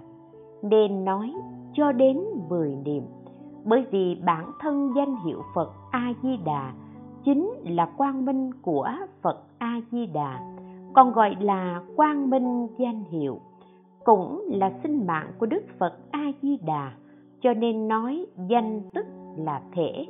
nên 0.64 1.06
nói, 1.06 1.34
cho 1.74 1.92
đến 1.92 2.24
mười 2.50 2.76
niệm 2.76 3.04
bởi 3.66 3.86
vì 3.92 4.18
bản 4.26 4.52
thân 4.60 4.94
danh 4.96 5.16
hiệu 5.26 5.42
phật 5.56 5.72
a 5.92 6.14
di 6.24 6.38
đà 6.46 6.74
chính 7.26 7.54
là 7.64 7.86
quang 7.98 8.26
minh 8.26 8.52
của 8.62 8.90
phật 9.22 9.44
a 9.58 9.82
di 9.92 10.06
đà 10.06 10.40
còn 10.94 11.14
gọi 11.14 11.36
là 11.40 11.82
quang 11.96 12.30
minh 12.30 12.68
danh 12.78 13.04
hiệu, 13.04 13.40
cũng 14.04 14.50
là 14.54 14.74
sinh 14.84 15.08
mạng 15.08 15.32
của 15.40 15.46
đức 15.46 15.64
phật 15.80 15.98
a 16.12 16.32
di 16.42 16.58
đà 16.66 16.92
cho 17.42 17.54
nên 17.54 17.88
nói 17.88 18.26
danh 18.50 18.82
tức 18.94 19.06
là 19.38 19.62
thể. 19.72 20.06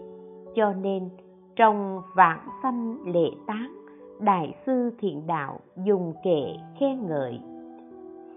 Cho 0.55 0.73
nên 0.73 1.09
trong 1.55 2.01
vạn 2.15 2.39
sanh 2.63 2.97
lệ 3.13 3.29
tán, 3.47 3.73
đại 4.19 4.55
sư 4.65 4.91
thiện 4.99 5.27
đạo 5.27 5.59
dùng 5.85 6.13
kệ 6.23 6.45
khen 6.79 7.07
ngợi, 7.07 7.39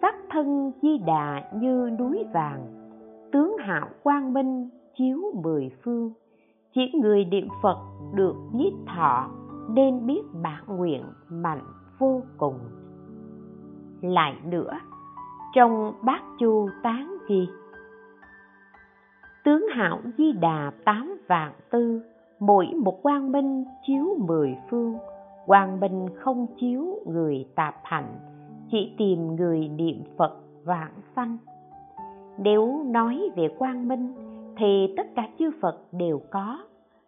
sắc 0.03 0.15
thân 0.31 0.73
di 0.83 0.99
đà 0.99 1.51
như 1.55 1.91
núi 1.99 2.25
vàng, 2.35 2.67
tướng 3.33 3.57
hạo 3.59 3.89
quang 4.03 4.35
minh 4.35 4.69
chiếu 4.99 5.19
mười 5.45 5.71
phương. 5.83 6.13
Chỉ 6.75 6.93
người 7.03 7.25
niệm 7.25 7.49
phật 7.63 7.79
được 8.15 8.35
nhiếp 8.53 8.73
thọ, 8.87 9.31
nên 9.71 10.07
biết 10.07 10.23
bản 10.43 10.65
nguyện 10.67 11.03
mạnh 11.29 11.63
vô 11.99 12.23
cùng. 12.39 12.59
Lại 14.01 14.37
nữa, 14.45 14.79
trong 15.55 15.93
bát 16.03 16.23
chu 16.39 16.69
tán 16.83 17.17
ghi, 17.29 17.49
tướng 19.45 19.67
hảo 19.75 20.01
di 20.19 20.33
đà 20.33 20.73
tám 20.85 21.19
vạn 21.29 21.53
tư, 21.71 22.01
mỗi 22.41 22.67
một 22.85 23.03
quang 23.03 23.33
minh 23.33 23.65
chiếu 23.87 24.07
mười 24.29 24.57
phương. 24.71 24.95
Quang 25.47 25.81
minh 25.81 26.07
không 26.15 26.47
chiếu 26.61 26.85
người 27.07 27.47
tạp 27.55 27.75
hạnh 27.83 28.15
chỉ 28.71 28.95
tìm 28.99 29.37
người 29.37 29.69
niệm 29.69 30.03
phật 30.19 30.37
vạn 30.65 30.93
sanh. 31.17 31.37
Nếu 32.39 32.83
nói 32.87 33.31
về 33.37 33.49
quang 33.59 33.89
minh 33.89 34.15
thì 34.57 34.95
tất 34.97 35.07
cả 35.16 35.29
chư 35.38 35.51
phật 35.61 35.79
đều 35.92 36.21
có. 36.31 36.59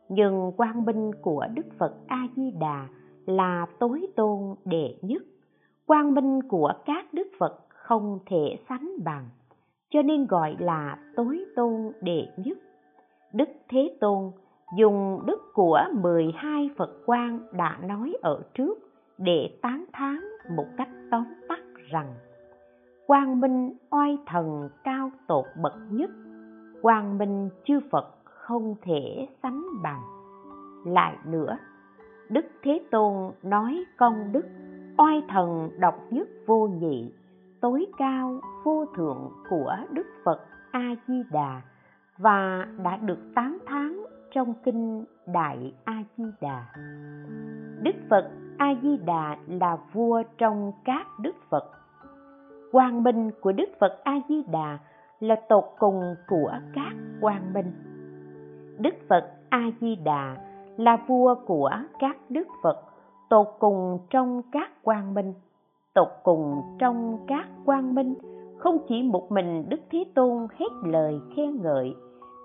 Nhưng 0.09 0.53
quang 0.57 0.85
minh 0.85 1.11
của 1.23 1.47
đức 1.55 1.67
phật 1.79 1.95
a 2.07 2.29
di 2.37 2.51
đà 2.61 2.89
là 3.27 3.67
tối 3.79 4.07
tôn 4.17 4.55
đệ 4.65 4.95
nhất. 5.03 5.23
Quang 5.87 6.15
minh 6.15 6.43
của 6.49 6.73
các 6.87 7.15
đức 7.15 7.29
phật 7.39 7.59
không 7.69 8.19
thể 8.27 8.59
sánh 8.69 8.91
bằng, 9.05 9.29
cho 9.91 10.03
nên 10.03 10.27
gọi 10.27 10.57
là 10.59 10.99
tối 11.17 11.45
tôn 11.57 11.93
đệ 12.03 12.27
nhất. 12.37 12.59
Đức 13.33 13.49
thế 13.69 13.97
tôn 14.01 14.31
dùng 14.77 15.21
đức 15.27 15.53
của 15.55 15.81
12 16.03 16.71
Phật 16.77 16.91
quan 17.07 17.41
đã 17.53 17.79
nói 17.83 18.17
ở 18.23 18.43
trước 18.55 18.79
để 19.19 19.59
tán 19.63 19.85
thán 19.93 20.21
một 20.57 20.67
cách 20.77 20.89
tóm 21.11 21.25
tắt 21.49 21.61
rằng, 21.91 22.15
quang 23.07 23.41
minh 23.41 23.73
oai 23.91 24.19
thần 24.27 24.69
cao 24.85 25.11
tột 25.29 25.45
bậc 25.63 25.75
nhất 25.91 26.11
quang 26.83 27.19
minh 27.19 27.49
chư 27.65 27.81
Phật 27.91 28.15
không 28.25 28.75
thể 28.83 29.29
sánh 29.43 29.65
bằng. 29.83 30.03
Lại 30.87 31.17
nữa, 31.25 31.59
đức 32.29 32.45
thế 32.63 32.81
tôn 32.91 33.33
nói 33.43 33.85
công 33.97 34.33
đức 34.33 34.45
oai 34.99 35.23
thần 35.29 35.71
độc 35.79 35.95
nhất 36.11 36.29
vô 36.47 36.67
nhị, 36.67 37.13
tối 37.61 37.87
cao 37.99 38.41
vô 38.65 38.87
thượng 38.97 39.31
của 39.51 39.77
đức 39.93 40.07
phật 40.25 40.41
a 40.71 40.95
di 41.07 41.23
đà 41.33 41.63
và 42.19 42.67
đã 42.85 42.97
được 42.97 43.19
tán 43.35 43.59
thán 43.67 44.05
trong 44.35 44.55
kinh 44.65 45.05
đại 45.27 45.75
a 45.85 46.03
di 46.17 46.25
đà 46.41 46.67
đức 47.83 47.95
phật 48.11 48.31
a 48.59 48.75
di 48.83 48.97
đà 48.97 49.37
là 49.47 49.79
vua 49.93 50.23
trong 50.39 50.73
các 50.85 51.07
đức 51.21 51.35
phật. 51.51 51.65
Quang 52.73 53.03
minh 53.03 53.31
của 53.41 53.53
đức 53.53 53.69
phật 53.81 54.01
a 54.05 54.21
di 54.29 54.43
đà 54.53 54.79
là 55.21 55.37
tột 55.49 55.65
cùng 55.79 56.15
của 56.29 56.53
các 56.75 56.93
quang 57.21 57.53
minh. 57.53 57.73
Đức 58.79 58.95
phật 59.09 59.31
a 59.49 59.71
di 59.81 59.97
đà 59.97 60.37
là 60.77 60.97
vua 61.07 61.35
của 61.47 61.71
các 61.99 62.17
đức 62.29 62.49
phật, 62.63 62.83
tột 63.29 63.47
cùng 63.59 63.99
trong 64.11 64.43
các 64.53 64.71
quang 64.83 65.15
minh. 65.15 65.35
Tột 65.95 66.09
cùng 66.23 66.63
trong 66.79 67.19
các 67.27 67.49
quang 67.65 67.95
minh, 67.95 68.15
không 68.59 68.79
chỉ 68.89 69.03
một 69.03 69.33
mình 69.33 69.69
đức 69.69 69.81
thế 69.91 70.05
tôn 70.15 70.47
hết 70.59 70.69
lời 70.85 71.21
khen 71.37 71.63
ngợi, 71.63 71.95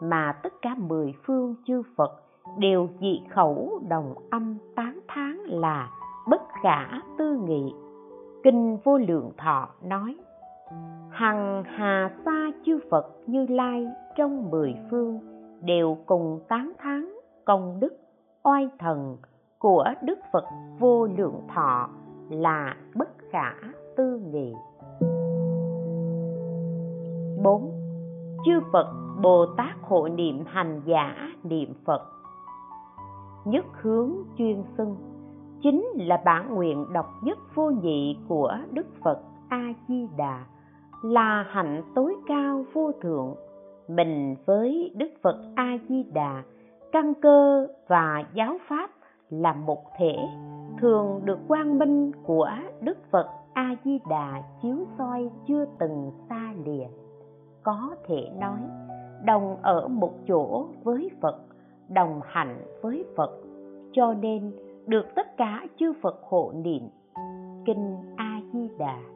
mà 0.02 0.34
tất 0.44 0.54
cả 0.62 0.76
mười 0.78 1.14
phương 1.26 1.56
chư 1.66 1.82
phật 1.98 2.12
đều 2.58 2.88
dị 3.00 3.22
khẩu 3.30 3.80
đồng 3.90 4.14
âm 4.32 4.58
tán 4.76 5.00
thán 5.08 5.38
là 5.46 5.90
bất 6.28 6.42
khả 6.64 7.02
tư 7.18 7.40
nghị. 7.48 7.74
Kinh 8.44 8.78
vô 8.84 8.98
lượng 8.98 9.32
thọ 9.38 9.70
nói 9.84 10.16
hằng 11.14 11.64
hà 11.64 12.12
sa 12.26 12.52
chư 12.66 12.80
phật 12.92 13.06
như 13.28 13.46
lai 13.50 13.88
trong 14.18 14.52
mười 14.52 14.76
phương 14.92 15.20
đều 15.62 15.98
cùng 16.06 16.40
tán 16.48 16.72
thán 16.80 17.14
công 17.46 17.80
đức 17.80 17.98
oai 18.44 18.70
thần 18.80 19.18
của 19.60 19.86
đức 20.04 20.20
phật 20.34 20.44
vô 20.80 21.08
lượng 21.18 21.42
thọ 21.56 21.90
là 22.30 22.76
bất 22.96 23.10
khả 23.32 23.54
tư 23.98 24.22
nghị 24.32 24.54
4. 27.44 27.72
Chư 28.46 28.60
Phật 28.74 28.88
Bồ 29.22 29.46
Tát 29.58 29.76
hộ 29.82 30.08
niệm 30.08 30.44
hành 30.46 30.82
giả 30.86 31.32
niệm 31.44 31.74
Phật 31.86 32.02
Nhất 33.46 33.66
hướng 33.82 34.12
chuyên 34.38 34.64
xưng 34.78 34.96
chính 35.64 35.88
là 35.96 36.22
bản 36.26 36.56
nguyện 36.56 36.86
độc 36.94 37.06
nhất 37.24 37.38
vô 37.56 37.70
nhị 37.70 38.18
của 38.28 38.58
Đức 38.72 38.86
Phật 39.04 39.20
A 39.50 39.74
Di 39.88 40.08
Đà 40.18 40.46
là 41.04 41.46
hạnh 41.50 41.82
tối 41.96 42.16
cao 42.28 42.64
vô 42.74 42.92
thượng, 43.02 43.36
mình 43.88 44.36
với 44.46 44.92
Đức 44.96 45.10
Phật 45.22 45.36
A 45.56 45.78
Di 45.90 46.04
Đà 46.04 46.44
căn 46.92 47.14
cơ 47.22 47.68
và 47.88 48.24
giáo 48.34 48.58
pháp 48.70 48.90
là 49.30 49.54
một 49.54 49.84
thể, 49.98 50.16
thường 50.82 51.22
được 51.26 51.40
quang 51.48 51.80
minh 51.80 52.12
của 52.24 52.50
Đức 52.82 52.98
Phật 53.12 53.28
A 53.54 53.76
Di 53.84 54.00
Đà 54.10 54.44
chiếu 54.62 54.78
soi 54.98 55.30
chưa 55.48 55.66
từng 55.80 56.12
xa 56.30 56.54
lìa. 56.66 56.88
Có 57.64 57.96
thể 58.08 58.30
nói, 58.40 58.60
đồng 59.26 59.58
ở 59.62 59.88
một 59.88 60.14
chỗ 60.28 60.68
với 60.84 61.10
Phật, 61.22 61.38
đồng 61.90 62.20
hạnh 62.24 62.66
với 62.82 63.06
Phật, 63.16 63.32
cho 63.92 64.14
nên 64.14 64.52
được 64.86 65.06
tất 65.16 65.38
cả 65.38 65.66
chư 65.80 65.94
Phật 66.02 66.22
hộ 66.24 66.52
niệm. 66.56 66.90
Kinh 67.66 67.96
A 68.16 68.42
Di 68.54 68.70
Đà 68.78 69.13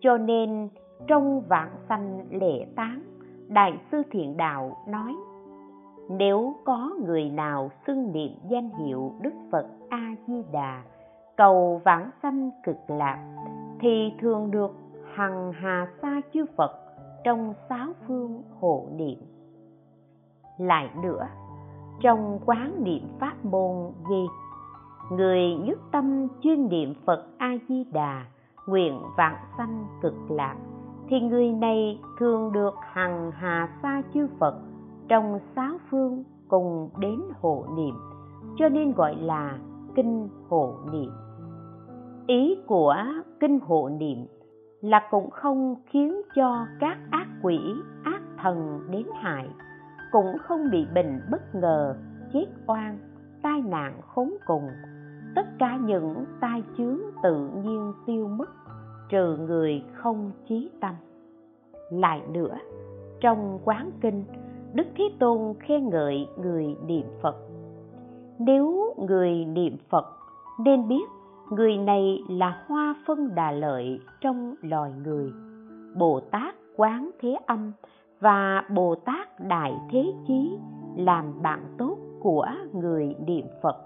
cho 0.00 0.18
nên 0.18 0.68
trong 1.06 1.40
vạn 1.48 1.70
sanh 1.88 2.26
lễ 2.30 2.66
tán, 2.76 3.02
đại 3.48 3.78
sư 3.92 4.02
thiện 4.10 4.36
đạo 4.36 4.76
nói, 4.88 5.14
nếu 6.08 6.54
có 6.64 6.90
người 7.06 7.30
nào 7.30 7.70
xưng 7.86 8.12
niệm 8.12 8.30
danh 8.48 8.70
hiệu 8.70 9.12
đức 9.20 9.34
phật 9.52 9.66
a 9.88 10.14
di 10.26 10.42
đà 10.52 10.82
cầu 11.36 11.80
vãng 11.84 12.10
sanh 12.22 12.50
cực 12.64 12.76
lạc, 12.88 13.36
thì 13.80 14.12
thường 14.20 14.50
được 14.50 14.70
hằng 15.14 15.52
hà 15.52 15.88
sa 16.02 16.20
chư 16.32 16.44
phật 16.56 16.70
trong 17.24 17.54
sáu 17.68 17.88
phương 18.06 18.42
hộ 18.60 18.86
niệm. 18.92 19.18
Lại 20.58 20.90
nữa, 21.02 21.26
trong 22.00 22.38
quán 22.46 22.84
niệm 22.84 23.02
pháp 23.20 23.44
môn 23.44 23.92
ghi 24.10 24.26
người 25.10 25.54
nhất 25.54 25.78
tâm 25.92 26.28
chuyên 26.42 26.68
niệm 26.68 26.94
phật 27.04 27.26
a 27.38 27.56
di 27.68 27.84
đà 27.84 28.24
nguyện 28.66 29.00
vạn 29.16 29.34
sanh 29.58 29.86
cực 30.02 30.30
lạc, 30.30 30.56
thì 31.08 31.20
người 31.20 31.52
này 31.52 32.00
thường 32.18 32.52
được 32.52 32.74
hằng 32.92 33.30
hà 33.30 33.68
sa 33.82 34.02
chư 34.14 34.28
phật 34.40 34.54
trong 35.08 35.38
sáu 35.56 35.78
phương 35.90 36.24
cùng 36.48 36.90
đến 36.98 37.20
hộ 37.40 37.66
niệm, 37.76 37.94
cho 38.56 38.68
nên 38.68 38.92
gọi 38.92 39.16
là 39.16 39.58
kinh 39.94 40.28
hộ 40.48 40.74
niệm. 40.92 41.10
Ý 42.26 42.58
của 42.66 42.96
kinh 43.40 43.60
hộ 43.60 43.88
niệm 43.88 44.26
là 44.80 45.08
cũng 45.10 45.30
không 45.30 45.74
khiến 45.86 46.20
cho 46.36 46.66
các 46.80 46.98
ác 47.10 47.26
quỷ, 47.42 47.58
ác 48.04 48.22
thần 48.42 48.80
đến 48.90 49.06
hại, 49.20 49.48
cũng 50.12 50.36
không 50.38 50.70
bị 50.72 50.86
bệnh 50.94 51.20
bất 51.30 51.54
ngờ, 51.54 51.96
chết 52.32 52.46
oan, 52.66 52.98
tai 53.42 53.62
nạn 53.62 54.00
khốn 54.06 54.30
cùng 54.46 54.68
tất 55.36 55.46
cả 55.58 55.76
những 55.76 56.24
tai 56.40 56.62
chướng 56.78 56.98
tự 57.22 57.48
nhiên 57.64 57.92
tiêu 58.06 58.28
mất, 58.28 58.50
trừ 59.08 59.36
người 59.36 59.82
không 59.92 60.30
trí 60.48 60.70
tâm. 60.80 60.94
Lại 61.90 62.22
nữa, 62.32 62.56
trong 63.20 63.58
quán 63.64 63.90
kinh, 64.00 64.24
đức 64.74 64.86
thế 64.96 65.04
tôn 65.18 65.54
khen 65.60 65.88
ngợi 65.88 66.28
người 66.36 66.76
niệm 66.86 67.06
phật. 67.22 67.36
Nếu 68.38 68.94
người 69.08 69.44
niệm 69.44 69.76
phật, 69.88 70.06
nên 70.64 70.88
biết 70.88 71.04
người 71.50 71.76
này 71.76 72.18
là 72.28 72.64
hoa 72.66 72.94
phân 73.06 73.34
đà 73.34 73.50
lợi 73.50 74.00
trong 74.20 74.54
loài 74.62 74.92
người, 75.04 75.32
bồ 75.96 76.20
tát 76.20 76.54
quán 76.76 77.10
thế 77.20 77.36
âm 77.46 77.72
và 78.20 78.64
bồ 78.70 78.94
tát 78.94 79.40
đại 79.40 79.74
thế 79.90 80.12
chí 80.26 80.58
làm 80.96 81.42
bạn 81.42 81.60
tốt 81.78 81.96
của 82.20 82.46
người 82.72 83.14
niệm 83.26 83.46
phật 83.62 83.85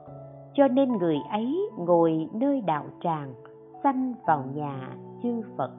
cho 0.54 0.68
nên 0.68 0.92
người 0.92 1.18
ấy 1.30 1.70
ngồi 1.78 2.28
nơi 2.32 2.60
đạo 2.60 2.84
tràng, 3.02 3.34
sanh 3.82 4.14
vào 4.26 4.44
nhà 4.54 4.96
chư 5.22 5.42
phật. 5.56 5.70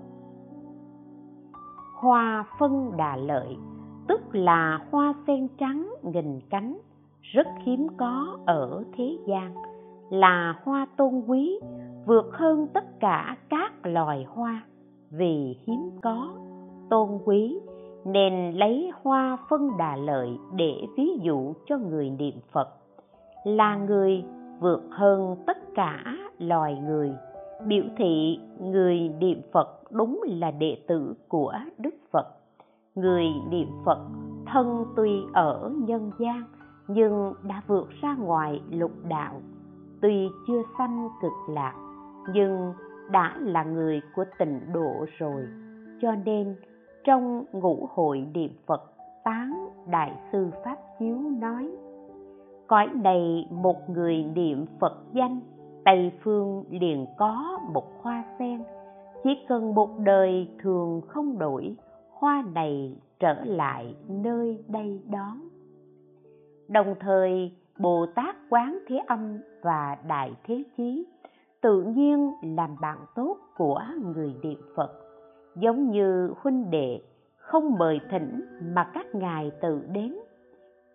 Hoa 2.00 2.46
phân 2.60 2.92
đà 2.98 3.16
lợi, 3.16 3.58
tức 4.08 4.36
là 4.36 4.80
hoa 4.92 5.14
sen 5.28 5.48
trắng 5.60 5.94
nghìn 6.04 6.40
cánh, 6.50 6.78
rất 7.22 7.48
hiếm 7.64 7.88
có 7.98 8.38
ở 8.46 8.84
thế 8.98 9.18
gian. 9.28 9.56
Là 10.10 10.60
hoa 10.64 10.88
tôn 10.98 11.24
quý, 11.28 11.60
vượt 12.06 12.30
hơn 12.34 12.68
tất 12.74 13.00
cả 13.00 13.38
các 13.50 13.74
loài 13.84 14.26
hoa. 14.30 14.64
Vì 15.12 15.58
hiếm 15.66 15.92
có, 16.02 16.30
tôn 16.90 17.10
quý, 17.26 17.60
nên 18.06 18.52
lấy 18.52 18.92
hoa 19.04 19.38
phân 19.50 19.70
đà 19.78 19.96
lợi 19.96 20.38
để 20.56 20.88
ví 20.98 21.20
dụ 21.22 21.54
cho 21.66 21.78
người 21.78 22.10
niệm 22.10 22.36
phật. 22.52 22.70
Là 23.46 23.76
người 23.76 24.24
vượt 24.62 24.82
hơn 24.92 25.36
tất 25.48 25.58
cả 25.76 26.04
loài 26.40 26.82
người. 26.88 27.12
Biểu 27.66 27.84
thị 27.98 28.40
người 28.60 29.10
niệm 29.20 29.42
phật 29.52 29.82
đúng 29.92 30.22
là 30.26 30.52
đệ 30.52 30.78
tử 30.88 31.14
của 31.28 31.54
đức 31.78 31.96
phật. 32.12 32.28
Người 32.96 33.26
niệm 33.50 33.68
phật 33.86 34.00
thân 34.48 34.86
tuy 34.96 35.10
ở 35.34 35.72
nhân 35.88 36.12
gian, 36.20 36.44
nhưng 36.88 37.34
đã 37.44 37.62
vượt 37.68 37.90
ra 38.02 38.16
ngoài 38.16 38.62
lục 38.72 38.92
đạo. 39.10 39.42
Tuy 40.02 40.30
chưa 40.48 40.62
sanh 40.78 41.10
cực 41.22 41.32
lạc, 41.50 41.74
nhưng 42.34 42.74
đã 43.12 43.36
là 43.40 43.64
người 43.64 44.02
của 44.16 44.26
tịnh 44.40 44.60
độ 44.74 45.06
rồi. 45.18 45.48
Cho 46.02 46.16
nên, 46.26 46.56
trong 47.04 47.46
ngũ 47.52 47.90
hội 47.94 48.28
niệm 48.34 48.52
phật, 48.66 48.82
tán 49.24 49.68
đại 49.88 50.20
sư 50.32 50.48
pháp 50.66 50.78
chiếu 51.00 51.18
nói 51.18 51.72
cõi 52.72 52.90
này 53.04 53.48
một 53.50 53.90
người 53.90 54.24
niệm 54.24 54.66
phật 54.80 54.94
danh, 55.14 55.40
tây 55.86 56.12
phương 56.24 56.64
liền 56.70 57.06
có 57.18 57.60
một 57.74 58.02
hoa 58.02 58.24
sen. 58.40 58.64
Chỉ 59.24 59.30
cần 59.48 59.76
một 59.76 59.90
đời 60.00 60.48
thường 60.60 61.02
không 61.08 61.40
đổi, 61.40 61.76
hoa 62.12 62.44
này 62.54 62.96
trở 63.20 63.34
lại 63.44 63.96
nơi 64.08 64.64
đây 64.68 65.02
đón. 65.10 65.38
Đồng 66.68 66.96
thời, 67.00 67.52
bồ 67.80 68.06
tát 68.16 68.36
quán 68.50 68.80
thế 68.88 68.98
âm 69.08 69.38
và 69.62 69.98
đại 70.08 70.32
thế 70.44 70.64
chí 70.78 71.06
tự 71.62 71.84
nhiên 71.84 72.32
làm 72.44 72.76
bạn 72.82 72.98
tốt 73.16 73.38
của 73.58 73.82
người 74.16 74.34
niệm 74.44 74.60
phật, 74.76 74.92
giống 75.56 75.92
như 75.92 76.34
huynh 76.42 76.72
đệ 76.72 77.02
không 77.38 77.76
mời 77.80 78.00
thỉnh 78.12 78.42
mà 78.74 78.92
các 78.94 79.16
ngài 79.16 79.52
tự 79.62 79.82
đến 79.92 80.16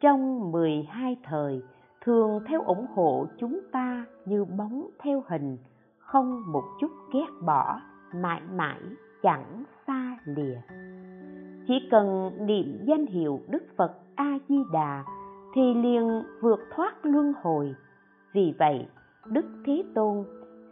trong 0.01 0.53
12 0.53 1.17
thời, 1.23 1.63
thường 2.05 2.41
theo 2.49 2.63
ủng 2.63 2.87
hộ 2.95 3.27
chúng 3.39 3.61
ta 3.73 4.05
như 4.25 4.45
bóng 4.45 4.91
theo 5.03 5.23
hình, 5.29 5.59
không 5.99 6.43
một 6.53 6.65
chút 6.81 6.91
ghét 7.13 7.27
bỏ, 7.47 7.81
mãi 8.15 8.41
mãi 8.55 8.81
chẳng 9.23 9.65
xa 9.87 10.19
lìa. 10.25 10.61
Chỉ 11.67 11.89
cần 11.91 12.31
niệm 12.47 12.85
danh 12.85 13.07
hiệu 13.07 13.41
đức 13.49 13.63
phật 13.77 13.93
a 14.15 14.39
di 14.49 14.59
đà 14.73 15.05
thì 15.55 15.75
liền 15.75 16.23
vượt 16.41 16.61
thoát 16.75 16.95
luân 17.03 17.33
hồi. 17.43 17.75
Vì 18.33 18.55
vậy, 18.59 18.87
đức 19.27 19.47
thế 19.67 19.85
tôn 19.95 20.25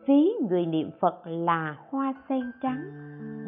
ví 0.06 0.32
người 0.50 0.66
niệm 0.66 0.90
phật 1.00 1.22
là 1.26 1.76
hoa 1.90 2.14
sen 2.28 2.52
trắng 2.62 2.82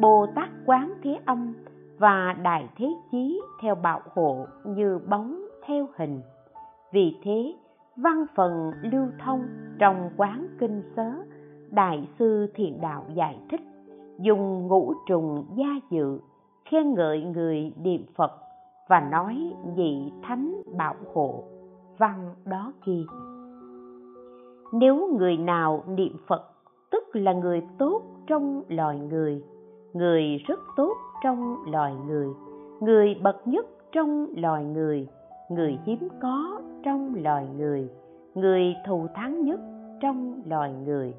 bồ 0.00 0.26
tát 0.34 0.48
quán 0.66 0.94
thế 1.02 1.18
âm 1.24 1.54
và 1.98 2.36
đại 2.42 2.68
thế 2.76 2.86
chí 3.10 3.40
theo 3.62 3.74
bảo 3.74 4.02
hộ 4.14 4.46
như 4.64 4.98
bóng 5.08 5.45
theo 5.66 5.88
hình. 5.96 6.20
Vì 6.92 7.16
thế, 7.22 7.54
văn 7.96 8.26
phần 8.34 8.70
lưu 8.82 9.06
thông 9.24 9.46
trong 9.78 10.10
quán 10.16 10.48
kinh 10.58 10.82
sớ, 10.96 11.12
đại 11.70 12.08
sư 12.18 12.46
thiền 12.54 12.80
đạo 12.80 13.04
giải 13.14 13.38
thích, 13.50 13.60
dùng 14.18 14.66
ngũ 14.66 14.92
trùng 15.08 15.44
gia 15.56 15.80
dự, 15.90 16.18
khen 16.64 16.94
ngợi 16.94 17.22
người 17.22 17.72
niệm 17.82 18.04
phật 18.16 18.32
và 18.88 19.00
nói 19.00 19.54
vị 19.76 20.12
thánh 20.22 20.62
bảo 20.76 20.94
hộ, 21.14 21.44
văn 21.98 22.34
đó 22.44 22.72
ghi. 22.86 23.06
Nếu 24.72 25.16
người 25.18 25.36
nào 25.36 25.84
niệm 25.86 26.16
phật, 26.26 26.42
tức 26.90 27.04
là 27.12 27.32
người 27.32 27.62
tốt 27.78 28.02
trong 28.26 28.62
loài 28.68 28.98
người 28.98 29.42
người 29.96 30.38
rất 30.46 30.60
tốt 30.76 30.94
trong 31.22 31.56
loài 31.72 31.94
người 32.06 32.28
người 32.80 33.14
bậc 33.22 33.46
nhất 33.46 33.66
trong 33.92 34.26
loài 34.36 34.64
người 34.64 35.08
người 35.48 35.78
hiếm 35.84 36.08
có 36.20 36.60
trong 36.82 37.14
loài 37.14 37.48
người 37.56 37.88
người 38.36 38.76
thù 38.86 39.06
thắng 39.14 39.44
nhất 39.44 39.60
trong 40.00 40.42
loài 40.46 40.72
người. 40.84 41.14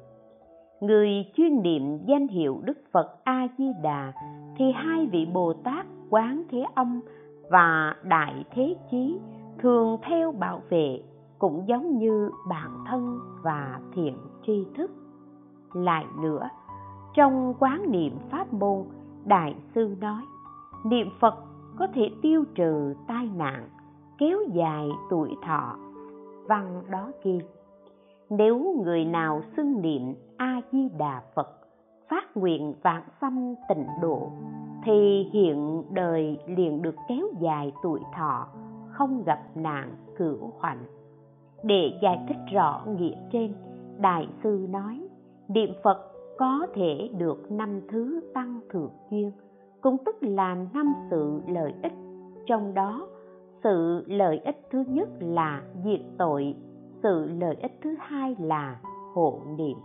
Người 0.80 1.08
chuyên 1.34 1.62
niệm 1.62 1.98
danh 2.06 2.28
hiệu 2.28 2.60
đức 2.64 2.78
phật 2.92 3.24
a 3.24 3.48
di 3.58 3.72
đà 3.82 4.12
thì 4.56 4.72
hai 4.74 5.06
vị 5.06 5.26
bồ 5.32 5.52
tát 5.52 5.86
quán 6.10 6.42
thế 6.50 6.64
âm 6.74 7.00
và 7.50 7.96
đại 8.02 8.44
thế 8.50 8.76
chí 8.90 9.18
thường 9.58 9.98
theo 10.02 10.32
bảo 10.32 10.62
vệ 10.68 11.02
cũng 11.38 11.68
giống 11.68 11.98
như 11.98 12.30
bản 12.48 12.84
thân 12.86 13.18
và 13.42 13.80
thiện 13.94 14.16
tri 14.46 14.66
thức. 14.76 14.90
Lại 15.74 16.04
nữa, 16.20 16.48
trong 17.14 17.54
quán 17.58 17.90
niệm 17.90 18.18
pháp 18.30 18.52
môn, 18.52 18.84
đại 19.24 19.54
sư 19.74 19.96
nói, 20.00 20.22
niệm 20.84 21.08
phật 21.20 21.34
có 21.78 21.86
thể 21.94 22.10
tiêu 22.22 22.44
trừ 22.54 22.94
tai 23.06 23.30
nạn 23.36 23.68
kéo 24.18 24.38
dài 24.52 24.88
tuổi 25.10 25.30
thọ. 25.46 25.76
Văn 26.48 26.82
đó 26.90 27.10
ghi 27.24 27.40
nếu 28.30 28.82
người 28.84 29.04
nào 29.04 29.42
xưng 29.56 29.82
niệm 29.82 30.14
a 30.36 30.60
di 30.72 30.88
đà 30.98 31.22
phật, 31.34 31.48
phát 32.08 32.36
nguyện 32.36 32.74
vạn 32.82 33.02
sanh 33.20 33.54
tịnh 33.68 33.86
độ, 34.02 34.30
thì 34.84 35.28
hiện 35.32 35.82
đời 35.90 36.38
liền 36.46 36.82
được 36.82 36.94
kéo 37.08 37.26
dài 37.40 37.72
tuổi 37.82 38.00
thọ, 38.16 38.46
không 38.90 39.22
gặp 39.26 39.38
nạn 39.54 39.94
cửu 40.16 40.50
hoành. 40.58 40.84
Để 41.62 41.98
giải 42.02 42.24
thích 42.28 42.52
rõ 42.52 42.84
nghĩa 42.98 43.16
trên, 43.32 43.54
đại 44.00 44.28
sư 44.42 44.66
nói, 44.70 45.08
niệm 45.48 45.70
phật 45.84 46.12
có 46.38 46.66
thể 46.74 47.10
được 47.18 47.52
năm 47.52 47.80
thứ 47.88 48.20
tăng 48.34 48.60
thượng 48.70 48.92
duyên, 49.10 49.32
cũng 49.80 49.96
tức 50.04 50.16
là 50.20 50.56
năm 50.74 50.94
sự 51.10 51.40
lợi 51.48 51.74
ích, 51.82 51.92
trong 52.46 52.74
đó 52.74 53.08
sự 53.64 54.04
lợi 54.06 54.40
ích 54.44 54.60
thứ 54.70 54.84
nhất 54.88 55.08
là 55.20 55.62
diệt 55.84 56.00
tội. 56.18 56.54
Sự 57.02 57.26
lợi 57.40 57.56
ích 57.62 57.78
thứ 57.82 57.94
hai 57.98 58.36
là 58.38 58.80
hộ 59.14 59.40
niệm. 59.56 59.78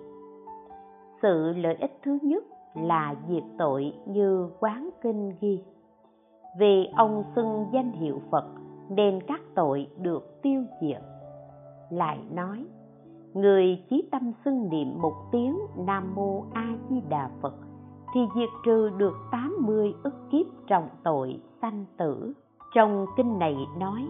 Sự 1.22 1.54
lợi 1.54 1.76
ích 1.76 2.00
thứ 2.04 2.18
nhất 2.22 2.44
là 2.76 3.16
diệt 3.28 3.44
tội 3.58 3.94
như 4.06 4.50
quán 4.60 4.90
kinh 5.02 5.32
ghi. 5.42 5.64
Vì 6.60 6.88
ông 6.96 7.24
xưng 7.36 7.66
danh 7.74 7.92
hiệu 7.92 8.22
phật, 8.32 8.46
nên 8.90 9.20
các 9.28 9.42
tội 9.56 9.88
được 9.98 10.42
tiêu 10.42 10.64
diệt. 10.82 11.02
Lại 11.90 12.20
nói, 12.32 12.66
người 13.34 13.84
chí 13.90 14.08
tâm 14.12 14.32
xưng 14.46 14.70
niệm 14.70 15.02
một 15.02 15.14
tiếng 15.32 15.60
nam 15.78 16.16
mô 16.16 16.44
a 16.54 16.78
di 16.90 17.02
đà 17.10 17.30
phật, 17.42 17.54
thì 18.14 18.22
diệt 18.36 18.50
trừ 18.66 18.90
được 18.98 19.14
80 19.32 19.94
ức 20.04 20.14
kiếp 20.32 20.46
trọng 20.68 20.90
tội 21.04 21.42
sanh 21.62 21.86
tử 21.98 22.34
trong 22.74 23.06
kinh 23.18 23.40
này 23.40 23.58
nói, 23.80 24.08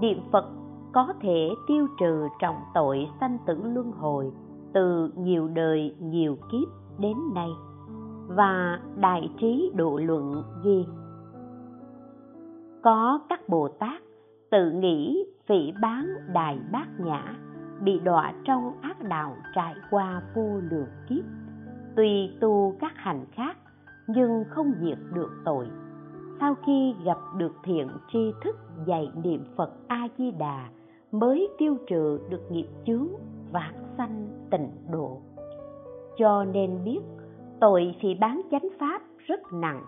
niệm 0.00 0.20
phật 0.32 0.44
có 0.92 1.12
thể 1.20 1.50
tiêu 1.68 1.86
trừ 2.00 2.28
trọng 2.40 2.56
tội 2.74 3.08
sanh 3.20 3.38
tử 3.46 3.62
luân 3.64 3.92
hồi 3.92 4.32
từ 4.72 5.12
nhiều 5.16 5.48
đời 5.48 5.96
nhiều 6.00 6.36
kiếp 6.52 6.68
đến 6.98 7.16
nay. 7.34 7.48
Và 8.28 8.80
đại 8.96 9.30
trí 9.40 9.72
độ 9.74 9.98
luận 10.02 10.42
ghi, 10.64 10.86
có 12.82 13.20
các 13.28 13.48
bồ 13.48 13.68
tát 13.68 14.02
tự 14.50 14.70
nghĩ 14.70 15.24
phỉ 15.46 15.72
bán 15.82 16.06
đài 16.32 16.58
bát 16.72 16.86
nhã 16.98 17.36
bị 17.80 17.98
đọa 17.98 18.32
trong 18.44 18.72
ác 18.80 18.96
đạo 19.02 19.36
trải 19.54 19.74
qua 19.90 20.22
vô 20.34 20.60
lượng 20.70 20.88
kiếp. 21.08 21.24
Tùy 21.96 22.36
tu 22.40 22.76
các 22.80 22.92
hành 22.94 23.26
khác 23.32 23.56
nhưng 24.06 24.44
không 24.50 24.72
diệt 24.80 24.98
được 25.14 25.30
tội 25.44 25.66
sau 26.40 26.54
khi 26.66 26.94
gặp 27.04 27.18
được 27.36 27.52
thiện 27.62 27.88
tri 28.12 28.32
thức 28.44 28.56
dạy 28.86 29.10
niệm 29.22 29.44
phật 29.56 29.70
a 29.88 30.08
di 30.18 30.30
đà 30.30 30.68
mới 31.12 31.48
tiêu 31.58 31.76
trừ 31.86 32.20
được 32.28 32.42
nghiệp 32.50 32.66
chướng 32.86 33.08
vãng 33.52 33.84
sanh 33.98 34.28
tịnh 34.50 34.70
độ. 34.90 35.20
Cho 36.18 36.44
nên 36.44 36.84
biết, 36.84 37.00
tội 37.60 37.94
phỉ 38.02 38.14
bán 38.14 38.40
chánh 38.50 38.68
pháp 38.80 39.02
rất 39.18 39.40
nặng, 39.52 39.82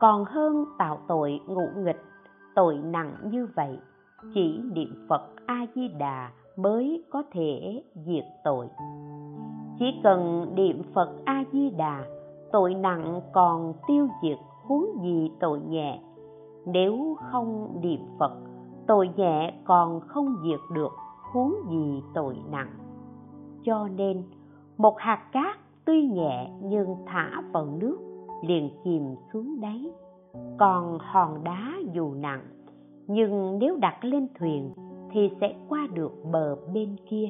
còn 0.00 0.24
hơn 0.24 0.64
tạo 0.78 0.98
tội 1.08 1.40
ngụ 1.46 1.66
nghịch, 1.76 2.02
tội 2.54 2.76
nặng 2.76 3.14
như 3.24 3.48
vậy, 3.56 3.78
chỉ 4.34 4.60
niệm 4.72 5.06
phật 5.08 5.22
a 5.46 5.66
di 5.74 5.88
đà 5.88 6.30
mới 6.56 7.04
có 7.10 7.22
thể 7.32 7.82
diệt 7.94 8.24
tội. 8.44 8.66
Chỉ 9.78 10.00
cần 10.02 10.52
niệm 10.54 10.82
phật 10.94 11.08
a 11.24 11.44
di 11.52 11.70
đà 11.70 12.04
tội 12.52 12.74
nặng 12.74 13.20
còn 13.32 13.72
tiêu 13.88 14.08
diệt 14.22 14.38
huống 14.68 15.02
gì 15.02 15.30
tội 15.40 15.60
nhẹ. 15.60 16.00
Nếu 16.66 17.16
không 17.20 17.80
niệm 17.82 18.00
phật, 18.18 18.32
tội 18.86 19.10
nhẹ 19.16 19.54
còn 19.64 20.00
không 20.00 20.36
diệt 20.42 20.60
được 20.74 20.92
huống 21.32 21.54
gì 21.70 22.02
tội 22.14 22.36
nặng. 22.50 22.72
Cho 23.64 23.88
nên, 23.88 24.22
một 24.76 24.94
hạt 24.98 25.28
cát 25.32 25.58
tuy 25.84 26.06
nhẹ 26.06 26.50
nhưng 26.62 26.96
thả 27.06 27.42
vào 27.52 27.66
nước, 27.66 27.98
liền 28.42 28.70
chìm 28.84 29.14
xuống 29.32 29.60
đáy. 29.60 29.90
Còn 30.58 30.98
hòn 31.00 31.44
đá 31.44 31.72
dù 31.92 32.14
nặng, 32.14 32.42
nhưng 33.06 33.58
nếu 33.58 33.76
đặt 33.76 34.04
lên 34.04 34.28
thuyền 34.38 34.72
thì 35.10 35.30
sẽ 35.40 35.54
qua 35.68 35.88
được 35.94 36.12
bờ 36.32 36.56
bên 36.74 36.96
kia. 37.10 37.28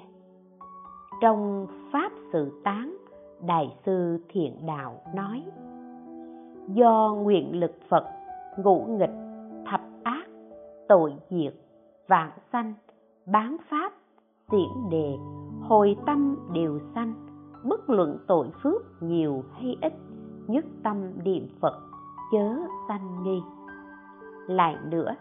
Trong 1.20 1.66
pháp 1.92 2.12
sự 2.32 2.60
tán, 2.64 2.96
đại 3.46 3.76
sư 3.86 4.18
thiện 4.28 4.66
đạo 4.66 4.94
nói 5.14 5.42
do 6.74 7.14
nguyện 7.22 7.60
lực 7.60 7.74
phật, 7.88 8.04
ngũ 8.56 8.84
nghịch, 8.88 9.14
thập 9.66 9.80
ác, 10.02 10.26
tội 10.88 11.14
diệt, 11.30 11.54
vạn 12.08 12.30
sanh, 12.52 12.74
bán 13.26 13.56
pháp 13.70 13.92
tiễn 14.50 14.90
đề, 14.90 15.16
hồi 15.62 15.96
tâm 16.06 16.36
đều 16.54 16.78
sanh, 16.94 17.14
bất 17.64 17.90
luận 17.90 18.18
tội 18.26 18.48
phước 18.62 18.82
nhiều 19.00 19.44
hay 19.52 19.76
ít, 19.82 19.92
nhất 20.46 20.64
tâm 20.82 21.10
niệm 21.24 21.48
phật, 21.60 21.74
chớ 22.32 22.56
sanh 22.88 23.22
nghi. 23.22 23.42
Lại 24.46 24.76
nữa, 24.84 25.14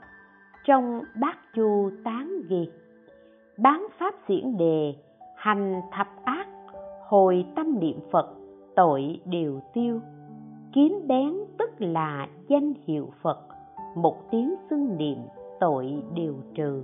trong 0.66 1.02
bát 1.22 1.38
chu 1.56 1.92
tán 2.04 2.42
ghi, 2.50 2.70
bán 3.58 3.88
pháp 4.00 4.16
xiển 4.28 4.58
đề, 4.58 4.96
hành 5.36 5.82
thập 5.92 6.08
ác, 6.24 6.48
hồi 7.08 7.46
tâm 7.56 7.80
niệm 7.80 8.00
phật, 8.12 8.36
tội 8.76 9.22
đều 9.26 9.60
tiêu 9.74 10.00
kiếm 10.78 11.08
bén 11.08 11.34
tức 11.58 11.70
là 11.80 12.28
danh 12.48 12.74
hiệu 12.86 13.10
phật, 13.22 13.48
một 13.96 14.32
tiếng 14.32 14.56
xưng 14.70 14.98
niệm 14.98 15.18
tội 15.60 16.04
đều 16.16 16.36
trừ 16.56 16.84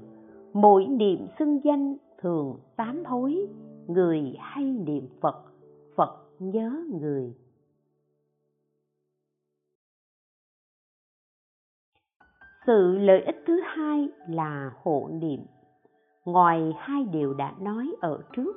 mỗi 0.53 0.85
niệm 0.85 1.27
xưng 1.39 1.59
danh 1.63 1.95
thường 2.21 2.59
tám 2.75 3.05
hối 3.05 3.47
người 3.87 4.35
hay 4.39 4.63
niệm 4.63 5.07
phật 5.21 5.43
phật 5.95 6.25
nhớ 6.39 6.83
người 7.01 7.33
sự 12.65 12.97
lợi 12.97 13.21
ích 13.21 13.43
thứ 13.47 13.59
hai 13.63 14.09
là 14.29 14.71
hộ 14.83 15.09
niệm 15.11 15.39
ngoài 16.25 16.73
hai 16.77 17.03
điều 17.11 17.33
đã 17.33 17.53
nói 17.59 17.95
ở 18.01 18.23
trước 18.35 18.55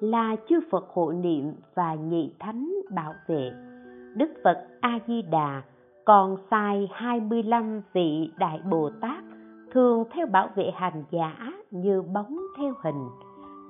là 0.00 0.36
chư 0.48 0.60
Phật 0.70 0.88
hộ 0.88 1.12
niệm 1.12 1.52
và 1.74 1.94
nhị 1.94 2.34
thánh 2.38 2.72
bảo 2.90 3.14
vệ. 3.26 3.71
Đức 4.14 4.30
Phật 4.44 4.66
A 4.80 4.98
Di 5.06 5.22
Đà 5.22 5.62
còn 6.04 6.36
sai 6.50 6.90
25 6.92 7.80
vị 7.92 8.30
đại 8.38 8.60
Bồ 8.70 8.90
Tát 9.00 9.24
thường 9.72 10.04
theo 10.10 10.26
bảo 10.26 10.48
vệ 10.54 10.70
hành 10.74 11.04
giả 11.10 11.52
như 11.70 12.02
bóng 12.02 12.36
theo 12.58 12.74
hình, 12.82 13.08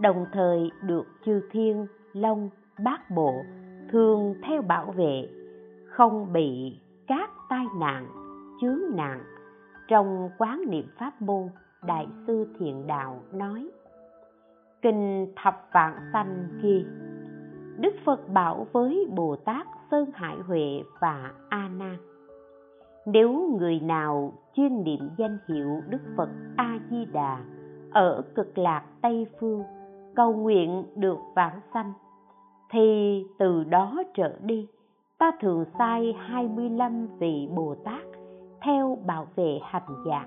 đồng 0.01 0.26
thời 0.32 0.70
được 0.82 1.07
chư 1.24 1.40
thiên, 1.51 1.86
long, 2.12 2.51
bát 2.84 3.11
bộ 3.11 3.43
thường 3.90 4.34
theo 4.43 4.62
bảo 4.62 4.93
vệ, 4.97 5.28
không 5.86 6.32
bị 6.32 6.80
các 7.07 7.30
tai 7.49 7.64
nạn, 7.80 8.07
chướng 8.61 8.97
nạn. 8.97 9.24
Trong 9.88 10.30
quán 10.38 10.62
niệm 10.68 10.86
pháp 10.99 11.22
môn, 11.22 11.49
Đại 11.86 12.07
sư 12.26 12.47
Thiện 12.59 12.86
Đạo 12.86 13.22
nói, 13.32 13.70
Kinh 14.82 15.32
Thập 15.43 15.68
Vạn 15.72 15.95
Sanh 16.12 16.49
ghi, 16.62 16.84
Đức 17.78 17.95
Phật 18.05 18.28
bảo 18.28 18.66
với 18.72 19.09
Bồ 19.14 19.36
Tát 19.36 19.66
Sơn 19.93 20.11
Hải 20.14 20.36
Huệ 20.47 20.82
và 21.01 21.32
A 21.49 21.68
Nan 21.68 21.97
nếu 23.07 23.57
người 23.59 23.80
nào 23.80 24.32
chuyên 24.55 24.84
niệm 24.84 25.11
danh 25.18 25.38
hiệu 25.49 25.80
Đức 25.88 25.99
Phật 26.16 26.28
A 26.57 26.78
Di 26.90 27.05
Đà 27.05 27.45
ở 27.90 28.22
cực 28.34 28.59
lạc 28.59 28.84
Tây 29.03 29.26
phương 29.40 29.62
cầu 30.14 30.34
nguyện 30.34 30.84
được 30.97 31.18
vãng 31.34 31.61
sanh 31.74 31.93
thì 32.70 33.22
từ 33.38 33.64
đó 33.64 34.03
trở 34.14 34.38
đi 34.43 34.68
ta 35.18 35.30
thường 35.40 35.64
sai 35.78 36.16
25 36.18 37.09
vị 37.18 37.49
Bồ 37.55 37.74
Tát 37.84 38.05
theo 38.62 38.99
bảo 39.07 39.26
vệ 39.36 39.61
hành 39.62 40.05
giả 40.07 40.26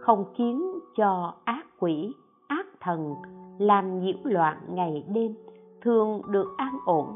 không 0.00 0.24
khiến 0.34 0.62
cho 0.96 1.34
ác 1.44 1.66
quỷ, 1.78 2.12
ác 2.48 2.66
thần 2.80 3.14
làm 3.58 4.00
nhiễu 4.00 4.18
loạn 4.24 4.56
ngày 4.68 5.04
đêm 5.08 5.34
thường 5.80 6.22
được 6.30 6.54
an 6.56 6.78
ổn 6.86 7.06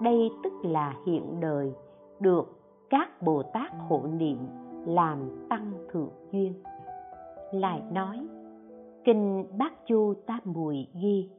đây 0.00 0.30
tức 0.44 0.52
là 0.62 0.94
hiện 1.06 1.40
đời, 1.40 1.72
được 2.20 2.58
các 2.90 3.22
bồ 3.22 3.42
tát 3.42 3.72
hộ 3.88 4.02
niệm 4.18 4.38
làm 4.86 5.46
tăng 5.48 5.72
thượng 5.92 6.10
duyên. 6.32 6.52
Lại 7.52 7.82
nói, 7.92 8.26
kinh 9.04 9.44
bát 9.58 9.72
chu 9.86 10.14
tam 10.26 10.40
muội 10.44 10.86
ghi, 10.94 11.30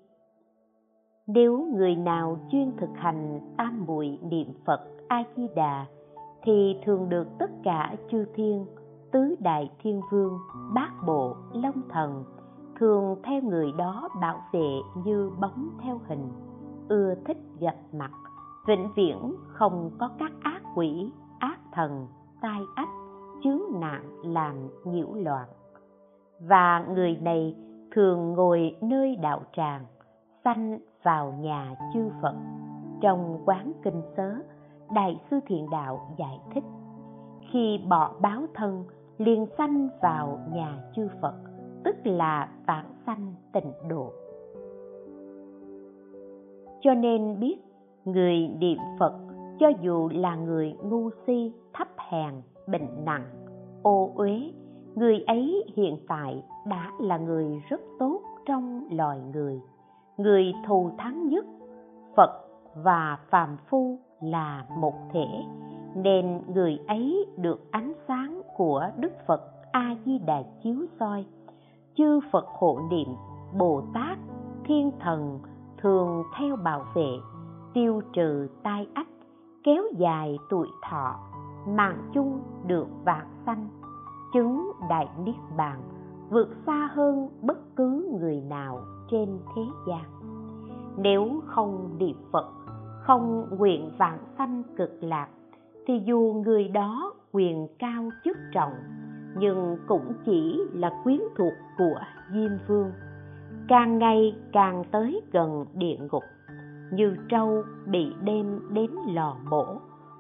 nếu 1.28 1.68
người 1.76 1.96
nào 1.96 2.38
chuyên 2.52 2.72
thực 2.78 2.90
hành 2.96 3.40
tam 3.58 3.86
muội 3.88 4.20
niệm 4.22 4.48
phật 4.66 4.80
a 5.08 5.24
di 5.36 5.48
đà 5.56 5.86
thì 6.44 6.78
thường 6.86 7.10
được 7.10 7.28
tất 7.40 7.50
cả 7.64 7.96
chư 8.12 8.26
thiên, 8.34 8.66
tứ 9.12 9.36
đại 9.40 9.72
thiên 9.80 10.02
vương, 10.12 10.38
bát 10.76 10.92
bộ, 11.08 11.36
long 11.54 11.82
thần, 11.90 12.24
thường 12.80 13.16
theo 13.24 13.42
người 13.42 13.72
đó 13.78 14.10
bảo 14.22 14.42
vệ 14.52 14.70
như 15.06 15.32
bóng 15.40 15.70
theo 15.84 16.02
hình, 16.08 16.30
ưa 16.90 17.16
thích 17.26 17.38
gặp 17.60 17.76
mặt 17.94 18.12
vĩnh 18.68 18.90
viễn 18.96 19.36
không 19.48 19.92
có 20.00 20.10
các 20.20 20.32
ác 20.42 20.62
quỷ, 20.76 21.12
ác 21.40 21.60
thần, 21.74 22.08
tai 22.42 22.62
ách, 22.76 22.90
chướng 23.44 23.62
nạn, 23.80 24.04
làm 24.24 24.56
nhiễu 24.86 25.14
loạn. 25.14 25.48
Và 26.40 26.86
người 26.90 27.18
này 27.22 27.56
thường 27.92 28.34
ngồi 28.34 28.76
nơi 28.82 29.16
đạo 29.16 29.42
tràng, 29.56 29.86
sanh 30.44 30.80
vào 31.04 31.32
nhà 31.32 31.76
chư 31.94 32.10
phật. 32.22 32.36
Trong 33.02 33.42
quán 33.46 33.72
kinh 33.84 34.02
sớ, 34.18 34.36
đại 34.96 35.22
sư 35.32 35.40
thiện 35.46 35.70
đạo 35.70 36.16
giải 36.18 36.40
thích, 36.54 36.64
khi 37.52 37.80
bỏ 37.90 38.12
báo 38.22 38.42
thân, 38.54 38.84
liền 39.18 39.46
sanh 39.58 39.90
vào 40.02 40.40
nhà 40.54 40.84
chư 40.96 41.08
phật, 41.22 41.36
tức 41.84 41.96
là 42.04 42.50
vãng 42.68 42.94
sanh 43.06 43.34
tịnh 43.54 43.72
độ. 43.90 44.12
Cho 46.82 46.94
nên 46.94 47.40
biết 47.40 47.67
người 48.08 48.48
niệm 48.60 48.78
phật 49.00 49.14
cho 49.60 49.68
dù 49.82 50.10
là 50.14 50.36
người 50.36 50.76
ngu 50.84 51.10
si, 51.28 51.54
thấp 51.74 51.88
hèn, 52.10 52.34
bệnh 52.68 53.06
nặng, 53.06 53.26
ô 53.84 54.12
uế, 54.16 54.52
người 54.96 55.20
ấy 55.28 55.64
hiện 55.76 55.98
tại 56.08 56.44
đã 56.66 56.92
là 57.00 57.18
người 57.18 57.62
rất 57.70 57.82
tốt 58.00 58.22
trong 58.46 58.88
loài 58.92 59.20
người. 59.34 59.62
Người 60.18 60.54
thù 60.68 60.92
thắng 60.98 61.28
nhất, 61.28 61.46
phật 62.16 62.32
và 62.76 63.18
phàm 63.30 63.58
phu 63.70 64.00
là 64.22 64.66
một 64.78 64.94
thể, 65.14 65.28
nên 65.96 66.42
người 66.54 66.80
ấy 66.88 67.26
được 67.38 67.72
ánh 67.72 67.94
sáng 68.08 68.42
của 68.58 68.90
đức 68.98 69.14
phật 69.28 69.42
a 69.72 69.96
di 70.06 70.20
đà 70.20 70.44
chiếu 70.64 70.86
soi. 71.00 71.26
Chư 71.96 72.20
phật 72.32 72.46
hộ 72.48 72.80
niệm, 72.92 73.08
bồ 73.58 73.82
tát, 73.94 74.18
thiên 74.64 74.92
thần 75.00 75.40
thường 75.78 76.24
theo 76.40 76.56
bảo 76.56 76.86
vệ 76.96 77.10
tiêu 77.78 78.02
trừ 78.14 78.48
tai 78.64 78.88
ách, 78.94 79.08
kéo 79.64 79.84
dài 79.98 80.38
tuổi 80.50 80.68
thọ, 80.90 81.16
mạng 81.68 82.10
chung 82.14 82.40
được 82.68 82.88
vạn 83.06 83.26
sanh, 83.46 83.70
chứng 84.34 84.72
đại 84.90 85.08
niết 85.26 85.36
bàn, 85.58 85.82
vượt 86.30 86.50
xa 86.66 86.90
hơn 86.94 87.30
bất 87.42 87.76
cứ 87.76 88.18
người 88.22 88.42
nào 88.42 88.82
trên 89.12 89.40
thế 89.56 89.62
gian. 89.88 90.04
Nếu 90.98 91.42
không 91.46 91.96
niệm 91.98 92.16
phật, 92.32 92.46
không 93.04 93.48
nguyện 93.58 93.92
vạn 93.98 94.20
sanh 94.38 94.64
cực 94.78 94.92
lạc, 95.02 95.28
thì 95.88 96.02
dù 96.06 96.42
người 96.46 96.68
đó 96.68 97.14
quyền 97.32 97.68
cao 97.80 98.10
chức 98.24 98.38
trọng, 98.54 98.74
nhưng 99.40 99.78
cũng 99.88 100.14
chỉ 100.26 100.62
là 100.74 101.02
quyến 101.04 101.20
thuộc 101.38 101.54
của 101.78 102.00
diêm 102.34 102.52
vương. 102.68 102.92
Càng 103.68 103.98
ngày 103.98 104.36
càng 104.52 104.84
tới 104.92 105.22
gần 105.32 105.66
địa 105.74 105.98
ngục 106.12 106.24
như 106.92 107.16
trâu 107.30 107.64
bị 107.86 108.14
đem 108.24 108.60
đến 108.74 108.92
lò 109.14 109.36
mổ, 109.50 109.66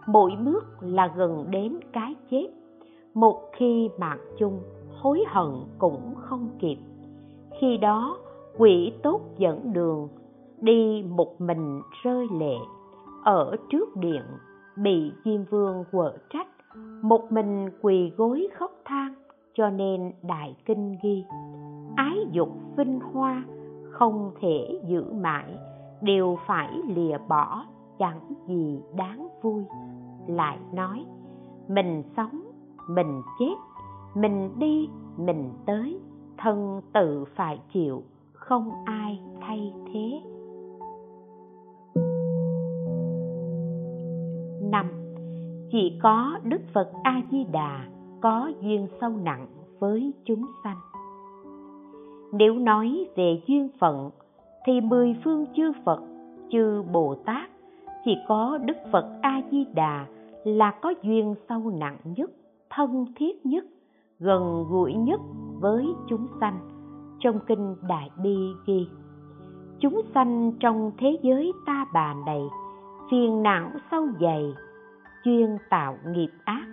mỗi 0.07 0.31
bước 0.45 0.65
là 0.81 1.13
gần 1.15 1.45
đến 1.49 1.79
cái 1.93 2.15
chết. 2.31 2.47
Một 3.13 3.41
khi 3.53 3.89
mạng 3.97 4.19
chung, 4.37 4.61
hối 5.01 5.23
hận 5.27 5.51
cũng 5.77 6.13
không 6.15 6.49
kịp. 6.59 6.77
Khi 7.59 7.77
đó, 7.77 8.17
quỷ 8.57 8.91
tốt 9.03 9.21
dẫn 9.37 9.73
đường, 9.73 10.07
đi 10.61 11.03
một 11.09 11.41
mình 11.41 11.81
rơi 12.03 12.27
lệ. 12.39 12.55
Ở 13.23 13.55
trước 13.69 13.95
điện, 13.95 14.21
bị 14.75 15.11
diêm 15.25 15.43
vương 15.43 15.83
quở 15.91 16.13
trách, 16.29 16.47
một 17.01 17.31
mình 17.31 17.69
quỳ 17.81 18.11
gối 18.17 18.47
khóc 18.57 18.71
than, 18.85 19.13
cho 19.53 19.69
nên 19.69 20.11
đại 20.23 20.55
kinh 20.65 20.97
ghi, 21.03 21.25
ái 21.95 22.17
dục 22.31 22.49
vinh 22.77 22.99
hoa, 22.99 23.43
không 23.91 24.31
thể 24.41 24.79
giữ 24.87 25.03
mãi 25.13 25.57
đều 26.01 26.37
phải 26.47 26.81
lìa 26.87 27.17
bỏ, 27.27 27.65
chẳng 27.99 28.19
gì 28.47 28.81
đáng 28.95 29.27
vui. 29.41 29.63
Lại 30.27 30.57
nói, 30.73 31.05
mình 31.67 32.03
sống, 32.17 32.41
mình 32.89 33.21
chết, 33.39 33.55
mình 34.15 34.49
đi, 34.59 34.89
mình 35.17 35.49
tới, 35.65 35.99
thân 36.37 36.81
tự 36.93 37.25
phải 37.35 37.59
chịu, 37.73 38.03
không 38.33 38.71
ai 38.85 39.19
thay 39.41 39.73
thế. 39.85 40.21
Năm, 44.71 44.85
chỉ 45.71 45.99
có 46.03 46.39
đức 46.43 46.61
phật 46.73 46.91
a 47.03 47.21
di 47.31 47.43
đà 47.43 47.85
có 48.21 48.51
duyên 48.61 48.87
sâu 49.01 49.09
nặng 49.23 49.47
với 49.79 50.13
chúng 50.25 50.45
sanh. 50.63 50.77
Nếu 52.31 52.53
nói 52.53 53.07
về 53.15 53.41
duyên 53.47 53.69
phận 53.79 54.09
thì 54.67 54.81
mười 54.81 55.15
phương 55.23 55.45
chư 55.55 55.71
Phật, 55.85 56.01
chư 56.49 56.81
Bồ 56.93 57.15
Tát 57.25 57.49
chỉ 58.05 58.17
có 58.27 58.59
Đức 58.65 58.77
Phật 58.91 59.19
A 59.21 59.41
Di 59.51 59.65
Đà 59.75 60.05
là 60.43 60.71
có 60.81 60.93
duyên 61.03 61.35
sâu 61.49 61.71
nặng 61.79 61.97
nhất, 62.03 62.31
thân 62.69 63.05
thiết 63.15 63.45
nhất, 63.45 63.65
gần 64.19 64.65
gũi 64.69 64.93
nhất 64.93 65.21
với 65.59 65.85
chúng 66.09 66.27
sanh. 66.39 66.59
Trong 67.19 67.39
kinh 67.47 67.75
Đại 67.89 68.09
Bi 68.23 68.37
ghi: 68.65 68.87
Chúng 69.79 70.01
sanh 70.13 70.51
trong 70.59 70.91
thế 70.97 71.17
giới 71.21 71.51
ta 71.65 71.85
bà 71.93 72.15
này 72.25 72.41
phiền 73.11 73.43
não 73.43 73.69
sâu 73.91 74.07
dày, 74.21 74.53
chuyên 75.23 75.57
tạo 75.69 75.97
nghiệp 76.07 76.31
ác. 76.43 76.67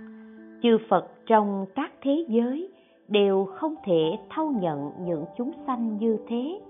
Chư 0.63 0.79
Phật 0.89 1.11
trong 1.27 1.67
các 1.75 1.93
thế 2.03 2.25
giới 2.29 2.73
đều 3.09 3.45
không 3.45 3.75
thể 3.85 4.19
thâu 4.31 4.51
nhận 4.51 4.91
những 5.01 5.25
chúng 5.39 5.53
sanh 5.67 5.99
như 5.99 6.19
thế 6.29 6.61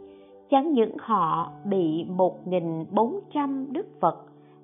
chẳng 0.54 0.72
những 0.72 0.96
họ 0.98 1.52
bị 1.64 2.04
một 2.08 2.46
nghìn 2.46 2.84
bốn 2.90 3.20
trăm 3.34 3.66
đức 3.72 3.86
Phật 4.00 4.16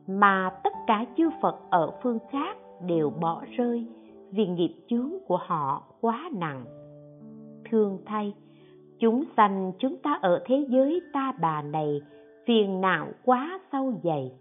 mà 0.07 0.51
tất 0.65 0.73
cả 0.87 1.05
chư 1.17 1.31
Phật 1.43 1.57
ở 1.71 1.91
phương 2.03 2.19
khác 2.31 2.57
đều 2.87 3.11
bỏ 3.21 3.43
rơi 3.57 3.87
vì 4.31 4.47
nghiệp 4.47 4.75
chướng 4.89 5.13
của 5.27 5.39
họ 5.47 5.83
quá 6.01 6.31
nặng. 6.33 6.65
Thương 7.71 7.99
thay, 8.07 8.35
chúng 8.99 9.25
sanh 9.37 9.73
chúng 9.79 9.97
ta 9.97 10.19
ở 10.23 10.43
thế 10.47 10.67
giới 10.69 11.01
ta 11.13 11.33
bà 11.41 11.63
này 11.63 12.01
phiền 12.47 12.81
não 12.81 13.07
quá 13.25 13.61
sâu 13.73 13.93
dày. 14.05 14.33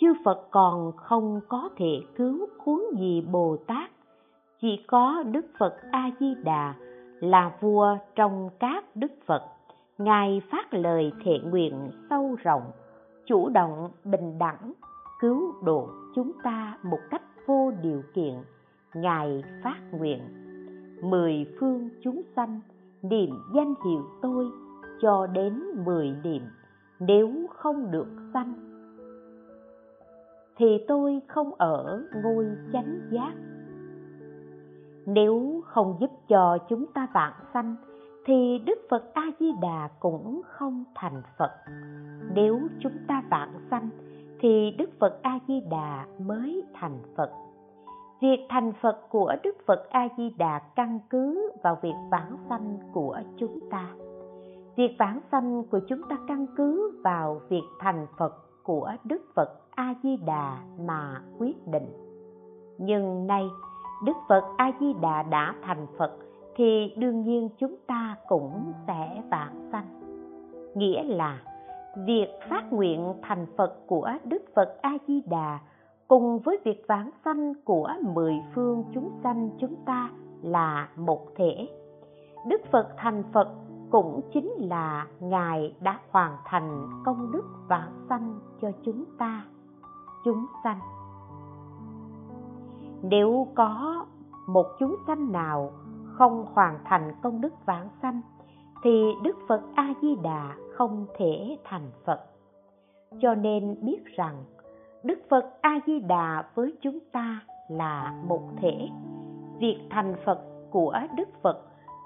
Chư 0.00 0.12
Phật 0.24 0.48
còn 0.50 0.92
không 0.96 1.40
có 1.48 1.68
thể 1.76 2.00
cứu 2.16 2.46
cuốn 2.64 2.80
gì 2.98 3.20
Bồ 3.32 3.56
Tát. 3.66 3.90
Chỉ 4.60 4.84
có 4.86 5.22
Đức 5.32 5.46
Phật 5.58 5.74
A-di-đà 5.90 6.74
là 7.20 7.52
vua 7.60 7.96
trong 8.14 8.50
các 8.58 8.84
Đức 8.96 9.12
Phật 9.26 9.42
ngài 9.98 10.42
phát 10.50 10.74
lời 10.74 11.12
thệ 11.24 11.38
nguyện 11.38 11.90
sâu 12.10 12.36
rộng, 12.42 12.62
chủ 13.26 13.48
động, 13.48 13.90
bình 14.04 14.38
đẳng, 14.38 14.72
cứu 15.20 15.54
độ 15.64 15.88
chúng 16.14 16.32
ta 16.42 16.78
một 16.82 17.00
cách 17.10 17.22
vô 17.46 17.72
điều 17.82 18.02
kiện. 18.14 18.34
Ngài 18.94 19.44
phát 19.64 19.78
nguyện, 19.92 20.20
mười 21.02 21.46
phương 21.60 21.88
chúng 22.02 22.22
sanh, 22.36 22.60
niệm 23.02 23.30
danh 23.54 23.74
hiệu 23.84 24.02
tôi 24.22 24.46
cho 25.00 25.26
đến 25.26 25.62
mười 25.84 26.14
niệm, 26.24 26.42
nếu 27.00 27.30
không 27.50 27.90
được 27.90 28.08
sanh, 28.34 28.54
thì 30.56 30.84
tôi 30.88 31.20
không 31.28 31.54
ở 31.54 32.04
ngôi 32.22 32.46
chánh 32.72 33.00
giác. 33.10 33.32
Nếu 35.06 35.62
không 35.66 35.96
giúp 36.00 36.10
cho 36.28 36.58
chúng 36.68 36.86
ta 36.86 37.08
vạn 37.12 37.32
sanh 37.54 37.76
thì 38.24 38.58
đức 38.66 38.78
phật 38.90 39.14
a 39.14 39.22
di 39.40 39.52
đà 39.62 39.88
cũng 40.00 40.40
không 40.44 40.84
thành 40.94 41.22
phật. 41.38 41.50
Nếu 42.34 42.60
chúng 42.80 42.92
ta 43.08 43.22
vạn 43.30 43.48
sanh, 43.70 43.88
thì 44.40 44.70
đức 44.78 44.90
phật 45.00 45.18
a 45.22 45.38
di 45.48 45.60
đà 45.70 46.06
mới 46.18 46.64
thành 46.74 46.98
phật. 47.16 47.30
Việc 48.20 48.46
thành 48.48 48.72
phật 48.82 48.98
của 49.10 49.32
đức 49.42 49.56
phật 49.66 49.88
a 49.90 50.08
di 50.16 50.30
đà 50.38 50.58
căn 50.58 50.98
cứ 51.10 51.50
vào 51.62 51.78
việc 51.82 51.94
vãng 52.10 52.36
sanh 52.48 52.78
của 52.92 53.20
chúng 53.36 53.58
ta. 53.70 53.86
Việc 54.76 54.96
vãng 54.98 55.20
sanh 55.32 55.64
của 55.70 55.80
chúng 55.88 56.02
ta 56.08 56.16
căn 56.28 56.46
cứ 56.56 57.00
vào 57.04 57.40
việc 57.48 57.64
thành 57.80 58.06
phật 58.18 58.34
của 58.62 58.92
đức 59.04 59.22
phật 59.34 59.48
a 59.70 59.94
di 60.02 60.16
đà 60.16 60.58
mà 60.78 61.22
quyết 61.38 61.66
định. 61.66 61.88
Nhưng 62.78 63.26
nay, 63.26 63.48
đức 64.04 64.16
phật 64.28 64.44
a 64.56 64.72
di 64.80 64.92
đà 65.02 65.22
đã 65.22 65.54
thành 65.62 65.86
phật 65.98 66.12
thì 66.54 66.94
đương 66.96 67.22
nhiên 67.22 67.48
chúng 67.58 67.76
ta 67.86 68.16
cũng 68.28 68.72
sẽ 68.86 69.22
vãng 69.30 69.68
sanh. 69.72 69.86
Nghĩa 70.74 71.02
là, 71.02 71.42
việc 72.06 72.28
phát 72.50 72.72
nguyện 72.72 73.14
thành 73.22 73.46
phật 73.56 73.86
của 73.86 74.10
đức 74.24 74.42
phật 74.54 74.78
a 74.82 74.92
di 75.06 75.22
đà 75.26 75.58
cùng 76.08 76.38
với 76.38 76.58
việc 76.64 76.84
vãng 76.88 77.10
sanh 77.24 77.54
của 77.64 77.88
mười 78.14 78.34
phương 78.54 78.84
chúng 78.94 79.10
sanh 79.22 79.50
chúng 79.58 79.74
ta 79.86 80.10
là 80.42 80.88
một 80.96 81.26
thể. 81.36 81.68
Đức 82.48 82.60
phật 82.70 82.88
thành 82.96 83.22
phật 83.32 83.48
cũng 83.90 84.20
chính 84.32 84.52
là 84.58 85.06
ngài 85.20 85.74
đã 85.80 85.98
hoàn 86.10 86.36
thành 86.44 86.86
công 87.04 87.32
đức 87.32 87.44
vãng 87.68 88.06
sanh 88.08 88.40
cho 88.60 88.70
chúng 88.82 89.04
ta, 89.18 89.44
chúng 90.24 90.46
sanh. 90.64 90.80
Nếu 93.02 93.46
có 93.54 94.04
một 94.46 94.66
chúng 94.78 94.96
sanh 95.06 95.32
nào 95.32 95.72
không 96.12 96.46
hoàn 96.54 96.78
thành 96.84 97.12
công 97.22 97.40
đức 97.40 97.54
vãng 97.66 97.88
sanh, 98.02 98.20
thì 98.84 99.04
đức 99.22 99.36
phật 99.48 99.60
a 99.74 99.94
di 100.02 100.16
đà 100.22 100.54
không 100.74 101.06
thể 101.18 101.58
thành 101.64 101.90
phật. 102.04 102.20
Cho 103.20 103.34
nên 103.34 103.76
biết 103.80 104.04
rằng, 104.16 104.44
đức 105.02 105.18
phật 105.30 105.44
a 105.60 105.80
di 105.86 106.00
đà 106.00 106.44
với 106.54 106.74
chúng 106.80 106.98
ta 107.12 107.40
là 107.68 108.14
một 108.28 108.42
thể. 108.60 108.88
Việc 109.58 109.78
thành 109.90 110.14
phật 110.24 110.40
của 110.70 110.96
đức 111.16 111.28
phật 111.42 111.58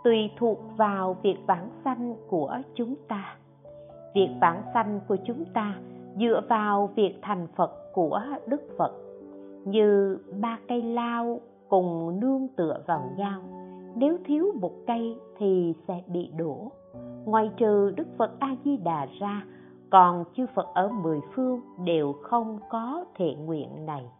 tùy 0.04 0.30
thuộc 0.38 0.58
vào 0.76 1.16
việc 1.22 1.36
vãng 1.46 1.70
sanh 1.84 2.14
của 2.28 2.58
chúng 2.74 2.94
ta. 3.08 3.36
Việc 4.14 4.28
vãng 4.40 4.62
sanh 4.74 5.00
của 5.08 5.16
chúng 5.26 5.44
ta 5.44 5.74
dựa 6.18 6.40
vào 6.48 6.90
việc 6.94 7.18
thành 7.22 7.46
phật 7.56 7.72
của 7.92 8.20
đức 8.46 8.62
phật, 8.78 8.92
như 9.64 10.18
ba 10.40 10.58
cây 10.68 10.82
lao 10.82 11.40
cùng 11.68 12.20
nương 12.20 12.48
tựa 12.56 12.80
vào 12.86 13.10
nhau 13.16 13.40
nếu 13.98 14.18
thiếu 14.24 14.52
một 14.60 14.72
cây 14.86 15.18
thì 15.38 15.74
sẽ 15.88 16.02
bị 16.06 16.30
đổ. 16.36 16.72
Ngoài 17.24 17.50
trừ 17.56 17.90
đức 17.96 18.06
phật 18.18 18.30
a 18.38 18.56
di 18.64 18.76
đà 18.76 19.06
ra, 19.20 19.44
còn 19.90 20.24
chư 20.36 20.46
phật 20.54 20.66
ở 20.74 20.88
mười 20.88 21.20
phương 21.34 21.60
đều 21.84 22.12
không 22.12 22.58
có 22.70 23.04
thệ 23.14 23.34
nguyện 23.34 23.86
này. 23.86 24.10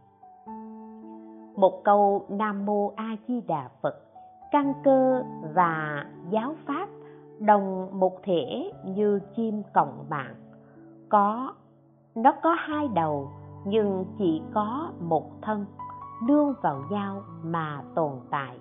Một 1.57 1.85
câu 1.85 2.27
nam 2.29 2.67
mô 2.67 2.93
a 2.97 3.17
di 3.29 3.41
đà 3.41 3.69
phật, 3.83 3.95
căn 4.53 4.73
cơ 4.85 5.23
và 5.55 6.05
giáo 6.31 6.55
pháp 6.67 6.89
đồng 7.39 7.89
một 8.01 8.23
thể 8.23 8.73
như 8.85 9.21
chim 9.37 9.63
còng 9.75 10.05
mạng. 10.11 10.35
Có, 11.09 11.55
nó 12.15 12.33
có 12.43 12.57
hai 12.59 12.89
đầu, 12.95 13.29
nhưng 13.65 14.05
chỉ 14.19 14.43
có 14.55 14.91
một 15.01 15.43
thân, 15.43 15.67
nương 16.29 16.55
vào 16.63 16.83
nhau 16.91 17.23
mà 17.43 17.83
tồn 17.95 18.13
tại 18.31 18.59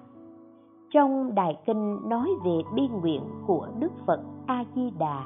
trong 0.96 1.36
đại 1.36 1.58
kinh 1.66 2.10
nói 2.10 2.30
về 2.46 2.52
bi 2.76 2.88
nguyện 2.88 3.22
của 3.48 3.68
đức 3.80 3.92
phật 4.06 4.20
a 4.48 4.64
di 4.76 4.92
đà 5.00 5.26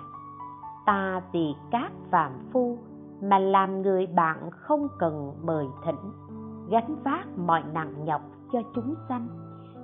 ta 0.85 1.21
vì 1.31 1.55
các 1.71 1.91
phạm 2.11 2.31
phu 2.51 2.77
mà 3.21 3.39
làm 3.39 3.81
người 3.81 4.07
bạn 4.07 4.49
không 4.51 4.87
cần 4.99 5.33
mời 5.43 5.65
thỉnh, 5.85 6.11
gánh 6.69 6.95
vác 7.03 7.27
mọi 7.37 7.63
nặng 7.73 8.05
nhọc 8.05 8.21
cho 8.51 8.59
chúng 8.75 8.95
sanh. 9.09 9.27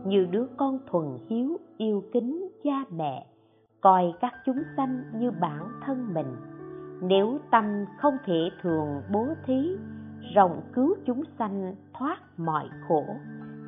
Như 0.06 0.28
đứa 0.32 0.46
con 0.58 0.80
thuần 0.92 1.06
hiếu 1.30 1.58
yêu 1.78 2.04
kính 2.14 2.50
cha 2.64 2.84
mẹ, 2.90 3.26
coi 3.82 4.14
các 4.22 4.34
chúng 4.46 4.60
sanh 4.78 5.04
như 5.16 5.32
bản 5.42 5.68
thân 5.86 6.14
mình. 6.14 6.36
Nếu 7.02 7.40
tâm 7.52 7.86
không 7.98 8.18
thể 8.26 8.50
thường 8.62 9.02
bố 9.14 9.26
thí 9.46 9.78
rộng 10.36 10.62
cứu 10.74 10.96
chúng 11.06 11.24
sanh 11.40 11.76
thoát 11.94 12.18
mọi 12.38 12.70
khổ, 12.88 13.04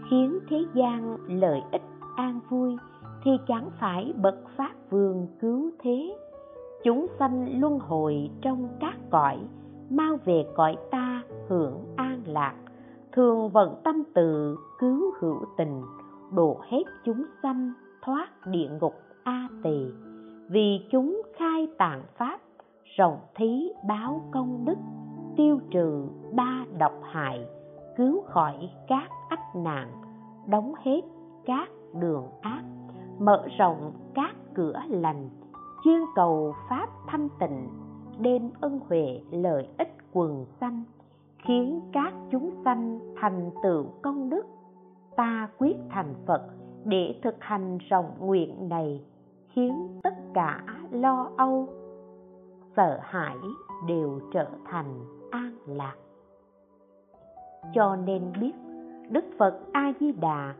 khiến 0.09 0.39
thế 0.49 0.57
gian 0.73 1.17
lợi 1.27 1.61
ích 1.71 1.81
an 2.17 2.39
vui 2.49 2.77
thì 3.23 3.31
chẳng 3.47 3.69
phải 3.79 4.13
bậc 4.21 4.35
pháp 4.57 4.71
vương 4.89 5.27
cứu 5.39 5.71
thế. 5.79 6.17
Chúng 6.83 7.07
sanh 7.19 7.61
luân 7.61 7.79
hồi 7.79 8.29
trong 8.41 8.67
các 8.79 8.95
cõi, 9.09 9.37
mau 9.89 10.17
về 10.25 10.45
cõi 10.55 10.77
ta 10.91 11.23
hưởng 11.47 11.83
an 11.95 12.21
lạc, 12.25 12.55
thường 13.11 13.49
vận 13.49 13.81
tâm 13.83 14.03
từ 14.13 14.55
cứu 14.79 15.13
hữu 15.19 15.45
tình, 15.57 15.81
độ 16.35 16.57
hết 16.69 16.83
chúng 17.05 17.25
sanh 17.43 17.73
thoát 18.01 18.27
địa 18.47 18.69
ngục 18.81 18.93
a 19.23 19.47
tỳ. 19.63 19.85
Vì 20.49 20.79
chúng 20.91 21.21
khai 21.37 21.67
tạng 21.77 22.03
pháp, 22.17 22.39
rộng 22.97 23.19
thí 23.35 23.71
báo 23.87 24.21
công 24.31 24.65
đức, 24.65 24.77
tiêu 25.37 25.59
trừ 25.71 26.07
ba 26.35 26.65
độc 26.79 26.93
hại, 27.03 27.45
cứu 27.97 28.21
khỏi 28.21 28.69
các 28.87 29.09
ách 29.29 29.55
nạn, 29.55 29.91
đóng 30.47 30.73
hết 30.83 31.01
các 31.45 31.69
đường 31.93 32.23
ác, 32.41 32.63
mở 33.19 33.47
rộng 33.57 33.91
các 34.13 34.35
cửa 34.53 34.79
lành 34.89 35.29
chuyên 35.83 36.01
cầu 36.15 36.55
pháp 36.69 36.89
thanh 37.07 37.29
tịnh 37.39 37.67
đêm 38.19 38.49
ân 38.61 38.79
huệ, 38.87 39.21
lợi 39.31 39.67
ích 39.77 39.97
quần 40.13 40.45
sanh, 40.59 40.83
khiến 41.37 41.81
các 41.93 42.13
chúng 42.31 42.51
sanh 42.65 42.99
thành 43.21 43.51
tựu 43.63 43.85
công 44.01 44.29
đức. 44.29 44.45
Ta 45.15 45.49
quyết 45.57 45.75
thành 45.89 46.13
phật 46.25 46.41
để 46.85 47.19
thực 47.23 47.35
hành 47.39 47.77
rộng 47.77 48.11
nguyện 48.19 48.69
này, 48.69 49.01
khiến 49.47 49.99
tất 50.03 50.13
cả 50.33 50.63
lo 50.91 51.31
âu, 51.37 51.67
sợ 52.75 52.99
hãi 53.01 53.37
đều 53.87 54.19
trở 54.33 54.47
thành 54.65 55.05
an 55.31 55.57
lạc. 55.65 55.95
Cho 57.73 57.95
nên 57.95 58.33
biết, 58.41 58.53
đức 59.09 59.25
phật 59.39 59.59
a 59.71 59.93
di 59.99 60.11
đà 60.11 60.55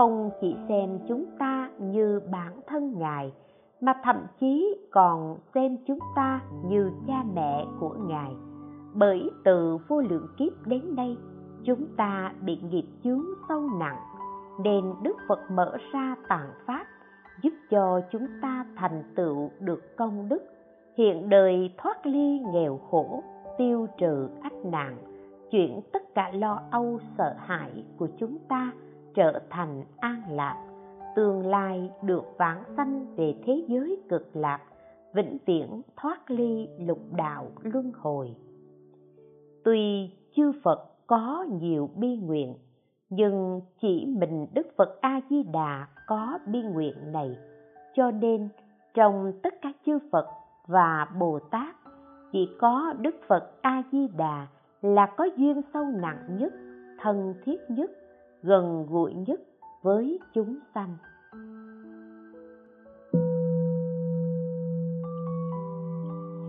không 0.00 0.30
chỉ 0.40 0.56
xem 0.68 0.98
chúng 1.08 1.24
ta 1.38 1.70
như 1.78 2.20
bản 2.30 2.60
thân 2.66 2.98
ngài, 2.98 3.32
mà 3.80 3.94
thậm 4.02 4.16
chí 4.40 4.76
còn 4.90 5.38
xem 5.54 5.76
chúng 5.86 5.98
ta 6.16 6.40
như 6.64 6.90
cha 7.06 7.24
mẹ 7.34 7.66
của 7.80 7.94
ngài. 8.08 8.30
Bởi 8.94 9.30
từ 9.44 9.78
vô 9.88 10.00
lượng 10.00 10.26
kiếp 10.38 10.66
đến 10.66 10.96
nay, 10.96 11.16
chúng 11.64 11.86
ta 11.96 12.32
bị 12.40 12.58
nghiệp 12.70 12.84
chướng 13.04 13.24
sâu 13.48 13.60
nặng, 13.78 13.96
nên 14.64 14.84
đức 15.02 15.16
phật 15.28 15.40
mở 15.50 15.76
ra 15.92 16.16
tạng 16.28 16.50
pháp 16.66 16.86
giúp 17.42 17.52
cho 17.70 18.00
chúng 18.12 18.26
ta 18.42 18.66
thành 18.76 19.02
tựu 19.14 19.50
được 19.60 19.96
công 19.96 20.28
đức, 20.28 20.42
hiện 20.96 21.28
đời 21.28 21.74
thoát 21.78 22.06
ly 22.06 22.40
nghèo 22.52 22.80
khổ, 22.90 23.22
tiêu 23.58 23.86
trừ 23.98 24.28
ách 24.42 24.64
nạn, 24.64 24.96
chuyển 25.50 25.80
tất 25.92 26.14
cả 26.14 26.30
lo 26.34 26.62
âu 26.70 26.98
sợ 27.18 27.34
hãi 27.38 27.84
của 27.98 28.08
chúng 28.18 28.38
ta 28.48 28.72
trở 29.14 29.40
thành 29.50 29.84
an 29.96 30.22
lạc, 30.30 30.66
tương 31.16 31.46
lai 31.46 31.90
được 32.02 32.24
vãng 32.38 32.64
sanh 32.76 33.16
về 33.16 33.34
thế 33.44 33.64
giới 33.68 34.02
cực 34.08 34.36
lạc, 34.36 34.60
vĩnh 35.14 35.38
viễn 35.46 35.82
thoát 35.96 36.30
ly 36.30 36.68
lục 36.78 36.98
đạo 37.16 37.46
luân 37.62 37.92
hồi. 37.96 38.34
Tuy 39.64 40.10
chư 40.36 40.52
phật 40.64 40.90
có 41.06 41.46
nhiều 41.60 41.90
bi 41.96 42.16
nguyện, 42.16 42.54
nhưng 43.10 43.60
chỉ 43.80 44.06
mình 44.18 44.46
đức 44.54 44.66
phật 44.76 45.00
a 45.00 45.20
di 45.30 45.42
đà 45.42 45.86
có 46.06 46.38
bi 46.46 46.62
nguyện 46.62 47.12
này. 47.12 47.36
Cho 47.94 48.10
nên 48.10 48.48
trong 48.94 49.32
tất 49.42 49.54
cả 49.62 49.72
chư 49.86 49.98
phật 50.12 50.26
và 50.66 51.06
bồ 51.18 51.38
tát 51.38 51.76
chỉ 52.32 52.48
có 52.58 52.94
đức 53.00 53.16
phật 53.28 53.52
a 53.62 53.82
di 53.92 54.08
đà 54.16 54.46
là 54.82 55.06
có 55.16 55.28
duyên 55.36 55.62
sâu 55.74 55.84
nặng 55.84 56.36
nhất, 56.38 56.52
thân 56.98 57.34
thiết 57.44 57.60
nhất 57.68 57.90
gần 58.42 58.86
gũi 58.90 59.14
nhất 59.14 59.40
với 59.82 60.18
chúng 60.34 60.58
sanh. 60.74 60.96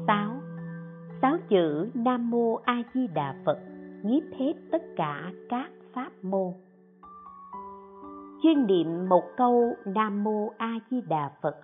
Sáu. 0.07 0.31
Sáu 1.21 1.37
chữ 1.49 1.89
nam 1.93 2.29
mô 2.31 2.55
a 2.55 2.83
di 2.93 3.07
đà 3.07 3.35
phật 3.45 3.57
nhiếp 4.03 4.23
hết 4.39 4.53
tất 4.71 4.81
cả 4.95 5.31
các 5.49 5.71
pháp 5.93 6.11
môn. 6.21 6.53
Chuyên 8.43 8.67
niệm 8.67 9.09
một 9.09 9.23
câu 9.37 9.73
nam 9.85 10.23
mô 10.23 10.49
a 10.57 10.79
di 10.91 11.01
đà 11.01 11.31
phật 11.41 11.55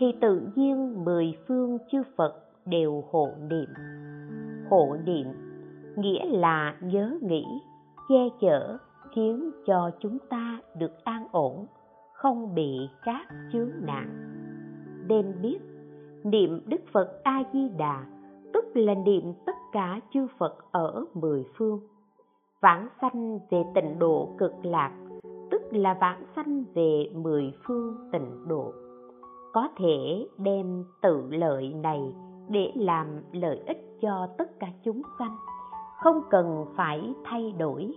thì 0.00 0.06
tự 0.20 0.42
nhiên 0.54 1.04
mười 1.04 1.38
phương 1.48 1.78
chư 1.92 2.02
phật 2.16 2.34
đều 2.66 3.04
hộ 3.10 3.28
niệm. 3.50 3.68
Hộ 4.70 4.96
niệm 5.04 5.26
nghĩa 5.96 6.24
là 6.24 6.76
nhớ 6.80 7.18
nghĩ, 7.22 7.44
che 8.08 8.28
chở 8.40 8.78
khiến 9.14 9.50
cho 9.66 9.90
chúng 10.00 10.18
ta 10.30 10.58
được 10.78 11.04
an 11.04 11.26
ổn, 11.32 11.66
không 12.12 12.54
bị 12.54 12.78
các 13.04 13.26
chướng 13.52 13.70
nạn 13.80 14.32
nên 15.08 15.42
biết, 15.42 15.58
niệm 16.24 16.60
đức 16.66 16.80
phật 16.92 17.20
a 17.22 17.42
di 17.52 17.68
đà 17.68 18.06
tức 18.52 18.64
là 18.74 18.94
niệm 18.94 19.32
tất 19.46 19.56
cả 19.72 20.00
chư 20.12 20.26
phật 20.38 20.56
ở 20.70 21.04
mười 21.14 21.44
phương. 21.56 21.80
Vãng 22.60 22.88
sanh 23.00 23.38
về 23.50 23.64
tịnh 23.74 23.98
độ 23.98 24.28
cực 24.38 24.52
lạc 24.62 24.92
tức 25.50 25.62
là 25.70 25.94
vãng 26.00 26.24
sanh 26.36 26.64
về 26.74 27.10
mười 27.14 27.52
phương 27.66 27.96
tịnh 28.12 28.48
độ. 28.48 28.72
Có 29.52 29.68
thể 29.76 30.26
đem 30.38 30.84
tự 31.02 31.22
lợi 31.30 31.72
này 31.72 32.14
để 32.48 32.72
làm 32.74 33.06
lợi 33.32 33.62
ích 33.66 33.98
cho 34.00 34.28
tất 34.38 34.58
cả 34.60 34.66
chúng 34.84 35.02
sanh, 35.18 35.36
không 36.02 36.22
cần 36.30 36.66
phải 36.76 37.14
thay 37.24 37.52
đổi 37.58 37.94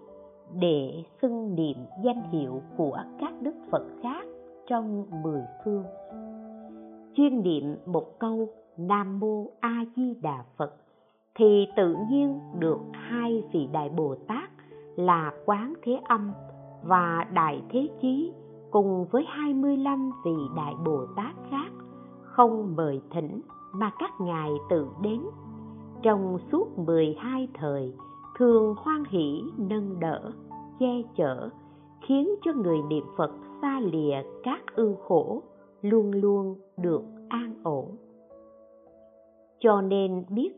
để 0.54 1.04
xưng 1.22 1.56
niệm 1.56 1.78
danh 2.04 2.22
hiệu 2.32 2.62
của 2.78 2.98
các 3.20 3.34
đức 3.42 3.56
phật 3.72 3.84
khác 4.04 4.26
trong 4.68 5.06
mười 5.24 5.42
phương. 5.66 5.84
Chuyên 7.14 7.44
niệm 7.44 7.76
một 7.86 8.20
câu 8.20 8.48
nam 8.78 9.20
mô 9.20 9.46
a 9.60 9.86
di 9.96 10.14
đà 10.22 10.44
phật 10.58 10.74
thì 11.36 11.68
tự 11.76 11.96
nhiên 12.10 12.40
được 12.60 12.80
hai 12.94 13.44
vị 13.52 13.68
đại 13.74 13.90
bồ 13.90 14.16
tát 14.28 14.50
là 14.96 15.34
quán 15.46 15.74
thế 15.84 16.00
âm 16.04 16.32
và 16.84 17.26
đại 17.34 17.64
thế 17.70 17.88
chí 18.02 18.32
cùng 18.72 19.06
với 19.12 19.26
25 19.28 20.12
vị 20.26 20.36
đại 20.56 20.74
bồ 20.86 21.06
tát 21.16 21.36
khác 21.52 21.72
không 22.24 22.76
mời 22.76 23.02
thỉnh 23.12 23.42
mà 23.74 23.92
các 24.00 24.12
ngài 24.22 24.50
tự 24.70 24.88
đến. 25.02 25.22
Trong 26.02 26.38
suốt 26.52 26.80
12 26.80 27.48
thời 27.54 27.94
thường 28.40 28.76
hoan 28.78 29.04
hỷ, 29.10 29.42
nâng 29.58 30.00
đỡ, 30.00 30.32
che 30.80 31.02
chở, 31.18 31.50
khiến 32.02 32.30
cho 32.46 32.54
người 32.54 32.78
niệm 32.90 33.04
phật 33.18 33.32
xa 33.62 33.80
lìa 33.80 34.16
các 34.44 34.76
ưu 34.76 34.96
khổ, 34.96 35.42
luôn 35.82 36.12
luôn 36.12 36.56
được 36.78 37.02
an 37.30 37.54
ổn. 37.64 37.86
Cho 39.60 39.82
nên 39.82 40.26
biết, 40.30 40.50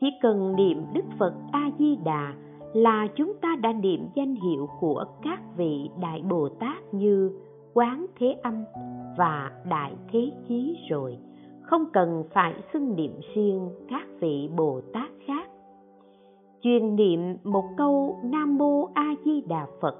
chỉ 0.00 0.06
cần 0.22 0.56
niệm 0.56 0.82
đức 0.94 1.04
phật 1.18 1.34
a 1.52 1.70
di 1.78 1.96
đà 2.04 2.34
là 2.72 3.08
chúng 3.16 3.32
ta 3.40 3.56
đã 3.62 3.72
niệm 3.72 4.08
danh 4.14 4.34
hiệu 4.34 4.68
của 4.80 5.04
các 5.22 5.40
vị 5.56 5.90
đại 6.00 6.22
bồ 6.30 6.48
tát 6.48 6.94
như 6.94 7.30
quán 7.74 8.06
thế 8.18 8.36
âm 8.42 8.64
và 9.16 9.50
đại 9.68 9.94
thế 10.12 10.32
chí 10.48 10.76
rồi. 10.90 11.18
Không 11.62 11.84
cần 11.92 12.24
phải 12.32 12.54
xưng 12.72 12.96
niệm 12.96 13.12
riêng 13.34 13.70
các 13.88 14.06
vị 14.20 14.50
bồ 14.56 14.80
tát 14.92 15.10
khác 15.26 15.41
chuyên 16.62 16.96
niệm 16.96 17.36
một 17.44 17.64
câu 17.76 18.18
nam 18.22 18.58
mô 18.58 18.88
a 18.94 19.14
di 19.24 19.40
đà 19.40 19.66
phật, 19.80 19.94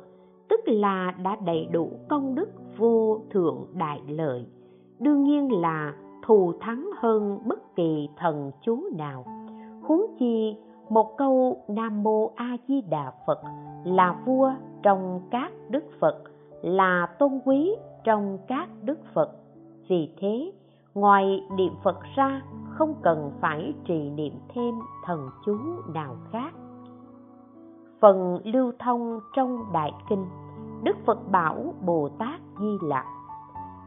tức 0.48 0.60
là 0.66 1.14
đã 1.22 1.36
đầy 1.44 1.68
đủ 1.72 1.90
công 2.08 2.34
đức 2.34 2.50
vô 2.76 3.20
thượng 3.30 3.66
đại 3.74 4.00
lợi. 4.08 4.46
Đương 4.98 5.24
nhiên 5.24 5.60
là 5.60 5.94
thù 6.26 6.52
thắng 6.60 6.90
hơn 6.96 7.38
bất 7.46 7.76
kỳ 7.76 8.08
thần 8.16 8.50
chú 8.60 8.80
nào. 8.98 9.24
Huống 9.82 10.06
chi, 10.18 10.56
một 10.88 11.16
câu 11.18 11.56
nam 11.68 12.02
mô 12.02 12.30
a 12.36 12.56
di 12.68 12.80
đà 12.80 13.12
phật 13.26 13.38
là 13.84 14.22
vua 14.26 14.52
trong 14.82 15.20
các 15.30 15.52
đức 15.70 15.84
phật, 16.00 16.22
là 16.62 17.06
tôn 17.18 17.40
quý 17.44 17.74
trong 18.04 18.38
các 18.48 18.68
đức 18.82 18.98
phật. 19.14 19.30
Vì 19.88 20.08
thế 20.20 20.52
ngoài 20.94 21.46
niệm 21.56 21.72
phật 21.82 22.00
ra, 22.16 22.42
không 22.70 22.94
cần 23.02 23.32
phải 23.40 23.74
trì 23.84 24.10
niệm 24.10 24.32
thêm 24.54 24.74
thần 25.04 25.28
chú 25.46 25.58
nào 25.94 26.16
khác. 26.32 26.54
Phần 28.00 28.38
lưu 28.44 28.72
thông 28.78 29.20
trong 29.36 29.58
đại 29.72 29.92
kinh, 30.08 30.26
đức 30.82 30.96
phật 31.06 31.18
bảo 31.30 31.74
bồ 31.86 32.08
tát 32.18 32.40
di 32.60 32.78
lặc, 32.82 33.06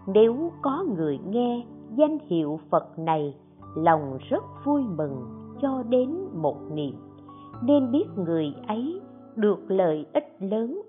nếu 0.07 0.51
có 0.61 0.85
người 0.97 1.19
nghe 1.29 1.65
danh 1.95 2.17
hiệu 2.27 2.59
phật 2.69 2.99
này, 2.99 3.37
lòng 3.75 4.17
rất 4.29 4.43
vui 4.65 4.83
mừng 4.97 5.25
cho 5.61 5.83
đến 5.89 6.17
một 6.33 6.57
niệm. 6.71 6.95
Nên 7.61 7.91
biết 7.91 8.05
người 8.15 8.55
ấy 8.67 9.01
được 9.35 9.59
lợi 9.67 10.05
ích 10.13 10.37
lớn, 10.39 10.81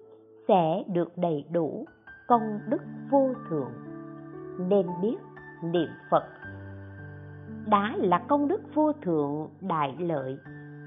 sẽ 0.49 0.85
được 0.93 1.19
đầy 1.19 1.45
đủ 1.53 1.85
công 2.29 2.59
đức 2.69 2.83
vô 3.11 3.29
thượng. 3.49 3.73
Nên 4.69 4.87
biết 5.03 5.17
niệm 5.73 5.89
phật. 6.11 6.25
Đã 7.67 7.95
là 7.97 8.19
công 8.29 8.49
đức 8.49 8.61
vô 8.75 8.93
thượng, 8.93 9.49
đại 9.61 9.97
lợi, 9.99 10.39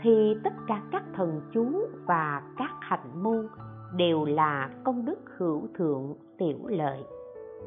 thì 0.01 0.37
tất 0.43 0.53
cả 0.67 0.81
các 0.91 1.03
thần 1.13 1.41
chú 1.53 1.87
và 2.05 2.41
các 2.57 2.71
hạnh 2.79 3.23
môn 3.23 3.47
đều 3.95 4.25
là 4.25 4.69
công 4.83 5.05
đức 5.05 5.19
hữu 5.37 5.67
thượng, 5.77 6.13
tiểu 6.37 6.59
lợi. 6.67 7.03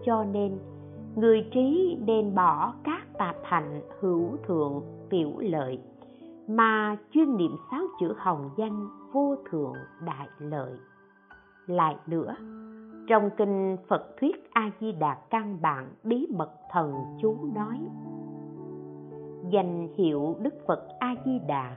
Cho 0.04 0.24
nên, 0.24 0.58
người 1.16 1.48
trí 1.52 1.98
nên 2.06 2.34
bỏ 2.34 2.74
các 2.84 3.02
tạp 3.18 3.36
hạnh 3.44 3.80
hữu 4.00 4.36
thượng, 4.46 4.82
tiểu 5.10 5.32
lợi, 5.38 5.80
mà 6.48 6.96
chuyên 7.10 7.36
niệm 7.36 7.56
sáu 7.70 7.82
chữ 8.00 8.14
hồng 8.18 8.50
danh 8.56 8.88
vô 9.12 9.36
thượng, 9.50 9.74
đại 10.06 10.28
lợi. 10.38 10.72
Lại 11.66 11.96
nữa 12.06 12.34
trong 13.07 13.30
kinh 13.36 13.76
phật 13.88 14.16
thuyết 14.20 14.50
a 14.53 14.70
di 14.80 14.92
đà 14.92 15.14
căn 15.30 15.59
bản, 15.62 15.88
bí 16.05 16.26
mật 16.36 16.50
thần 16.70 16.94
chú 17.22 17.36
nói, 17.55 17.78
danh 19.50 19.88
hiệu 19.96 20.36
đức 20.40 20.55
phật 20.66 20.88
a 20.98 21.14
di 21.24 21.38
đà 21.38 21.76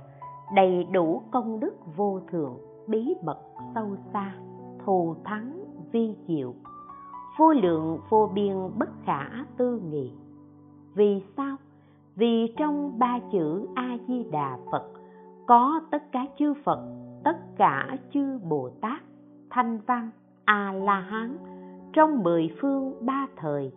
đầy 0.55 0.83
đủ 0.83 1.21
công 1.31 1.59
đức 1.59 1.73
vô 1.95 2.19
thượng, 2.31 2.57
bí 2.87 3.15
mật 3.23 3.39
sâu 3.75 3.95
xa, 4.13 4.33
thù 4.85 5.15
thắng, 5.23 5.63
vi 5.91 6.15
diệu, 6.27 6.53
vô 7.37 7.53
lượng, 7.53 7.99
vô 8.09 8.29
biên, 8.33 8.55
bất 8.77 8.89
khả 9.05 9.29
tư 9.57 9.81
nghị. 9.89 10.11
Vì 10.93 11.23
sao? 11.37 11.55
Vì 12.15 12.53
trong 12.57 12.99
ba 12.99 13.19
chữ 13.31 13.67
a 13.75 13.97
di 14.07 14.23
đà 14.23 14.57
phật 14.71 14.91
có 15.47 15.81
tất 15.91 16.11
cả 16.11 16.25
chư 16.39 16.53
phật, 16.65 16.79
tất 17.23 17.37
cả 17.57 17.97
chư 18.13 18.39
bồ 18.49 18.69
tát 18.81 19.03
thanh 19.49 19.79
văn 19.87 20.09
a 20.45 20.73
la 20.73 20.99
hán, 20.99 21.37
trong 21.93 22.23
mười 22.23 22.49
phương 22.61 23.05
ba 23.05 23.27
thời, 23.35 23.71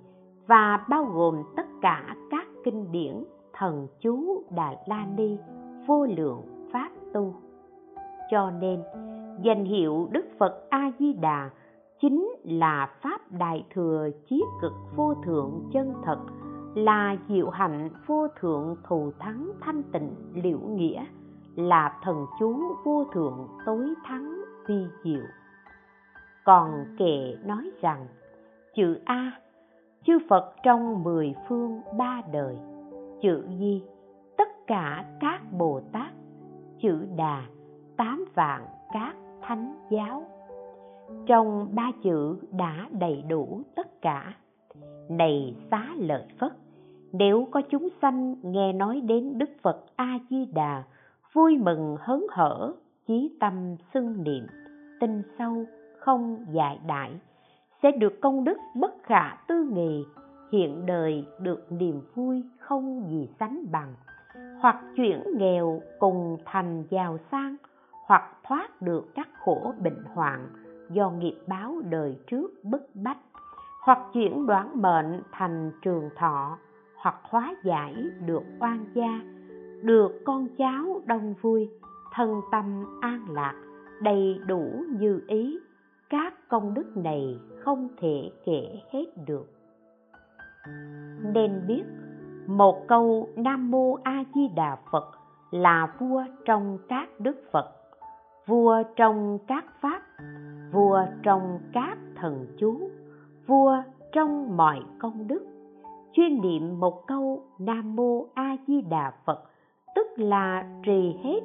và 0.47 0.85
bao 0.89 1.05
gồm 1.05 1.43
tất 1.57 1.67
cả 1.81 2.17
các 2.31 2.47
kinh 2.65 2.93
điển 2.93 3.25
thần 3.53 3.89
chú 4.01 4.43
đà 4.57 4.77
la 4.87 5.07
ni 5.17 5.39
vô 5.87 6.07
lượng 6.07 6.43
pháp 6.73 6.91
tu. 7.13 7.35
Cho 8.31 8.51
nên, 8.51 8.83
danh 9.43 9.65
hiệu 9.65 10.09
đức 10.11 10.25
phật 10.39 10.67
a 10.71 10.93
di 10.99 11.13
đà 11.13 11.51
chính 12.01 12.33
là 12.45 12.91
pháp 13.03 13.33
đại 13.33 13.67
thừa 13.75 14.11
chí 14.29 14.45
cực 14.63 14.73
vô 14.97 15.15
thượng 15.25 15.69
chân 15.73 15.95
thật, 16.05 16.19
là 16.75 17.17
diệu 17.29 17.51
hạnh 17.51 17.89
vô 18.07 18.29
thượng 18.41 18.77
thù 18.89 19.13
thắng 19.19 19.51
thanh 19.61 19.83
tịnh 19.93 20.11
liễu 20.35 20.59
nghĩa, 20.59 21.05
là 21.57 21.99
thần 22.03 22.27
chú 22.41 22.61
vô 22.85 23.05
thượng 23.13 23.49
tối 23.67 23.95
thắng 24.05 24.43
vi 24.69 24.87
diệu 25.05 25.23
còn 26.49 26.85
kệ 26.99 27.37
nói 27.45 27.71
rằng, 27.81 28.07
chữ 28.75 28.99
a, 29.05 29.33
chư 30.07 30.19
phật 30.29 30.55
trong 30.63 31.03
mười 31.03 31.35
phương 31.49 31.81
ba 31.99 32.23
đời. 32.33 32.57
Chữ 33.23 33.45
di, 33.59 33.83
tất 34.37 34.49
cả 34.67 35.05
các 35.21 35.41
bồ 35.59 35.81
tát. 35.93 36.13
Chữ 36.83 37.07
đà, 37.17 37.43
tám 37.97 38.25
vạn 38.35 38.67
các 38.93 39.15
thánh 39.43 39.75
giáo. 39.91 40.25
Trong 41.27 41.69
ba 41.75 41.91
chữ 42.03 42.37
đã 42.53 42.89
đầy 42.91 43.23
đủ 43.29 43.63
tất 43.75 44.03
cả. 44.03 44.35
Này 45.09 45.57
xá 45.71 45.87
lợi 45.97 46.25
phất, 46.39 46.53
nếu 47.13 47.49
có 47.51 47.61
chúng 47.71 47.89
sanh 48.03 48.35
nghe 48.43 48.73
nói 48.73 49.01
đến 49.01 49.39
đức 49.39 49.51
phật 49.63 49.85
a 49.97 50.19
di 50.31 50.45
đà 50.45 50.83
vui 51.33 51.59
mừng 51.59 51.97
hớn 52.01 52.27
hở, 52.31 52.73
chí 53.07 53.37
tâm 53.41 53.77
xưng 53.95 54.25
niệm 54.25 54.47
tinh 55.01 55.23
sâu 55.39 55.65
không 56.01 56.47
dại 56.53 56.81
đại, 56.87 57.21
sẽ 57.83 57.91
được 57.91 58.21
công 58.21 58.45
đức 58.45 58.59
bất 58.75 58.95
khả 59.03 59.37
tư 59.49 59.71
nghì, 59.73 60.05
hiện 60.53 60.87
đời 60.87 61.27
được 61.41 61.73
niềm 61.73 62.01
vui 62.15 62.45
không 62.59 63.09
gì 63.11 63.29
sánh 63.41 63.65
bằng. 63.73 63.95
Hoặc 64.61 64.77
chuyển 64.97 65.23
nghèo 65.37 65.81
cùng 65.99 66.37
thành 66.45 66.85
giàu 66.91 67.19
sang, 67.31 67.57
hoặc 68.07 68.23
thoát 68.45 68.83
được 68.83 69.07
các 69.15 69.29
khổ 69.45 69.73
bệnh 69.83 70.05
hoạn 70.15 70.49
do 70.91 71.11
nghiệp 71.11 71.37
báo 71.47 71.75
đời 71.91 72.17
trước 72.27 72.65
bức 72.65 72.89
bách. 72.95 73.19
Hoặc 73.83 73.99
chuyển 74.13 74.47
đoán 74.47 74.83
mệnh 74.83 75.23
thành 75.33 75.73
trường 75.83 76.11
thọ, 76.17 76.59
hoặc 76.97 77.17
hóa 77.23 77.55
giải 77.65 77.95
được 78.27 78.43
oan 78.61 78.85
gia, 78.95 79.21
được 79.83 80.23
con 80.25 80.49
cháu 80.59 81.01
đông 81.07 81.35
vui, 81.41 81.71
thân 82.13 82.41
tâm 82.53 82.99
an 83.01 83.27
lạc, 83.31 83.55
đầy 84.03 84.41
đủ 84.47 84.85
như 84.99 85.21
ý 85.27 85.59
các 86.11 86.49
công 86.49 86.75
đức 86.75 86.97
này 86.97 87.39
không 87.61 87.89
thể 87.97 88.31
kể 88.45 88.81
hết 88.93 89.07
được. 89.27 89.47
Nên 91.35 91.67
biết, 91.67 91.83
một 92.47 92.85
câu 92.89 93.29
nam 93.37 93.71
mô 93.71 93.99
a 94.03 94.25
di 94.35 94.49
đà 94.57 94.79
phật 94.93 95.11
là 95.51 95.95
vua 95.99 96.25
trong 96.45 96.79
các 96.89 97.21
đức 97.21 97.37
phật, 97.53 97.71
vua 98.47 98.83
trong 98.97 99.39
các 99.47 99.65
pháp, 99.81 100.03
vua 100.73 101.01
trong 101.23 101.59
các 101.73 101.99
thần 102.17 102.47
chú, 102.59 102.91
vua 103.47 103.77
trong 104.13 104.57
mọi 104.57 104.81
công 104.99 105.27
đức. 105.27 105.47
Chuyên 106.13 106.41
niệm 106.41 106.81
một 106.81 107.07
câu 107.07 107.43
nam 107.59 107.97
mô 107.97 108.27
a 108.35 108.57
di 108.67 108.81
đà 108.81 109.13
phật, 109.25 109.43
tức 109.95 110.07
là 110.17 110.65
trì 110.87 111.17
hết, 111.25 111.41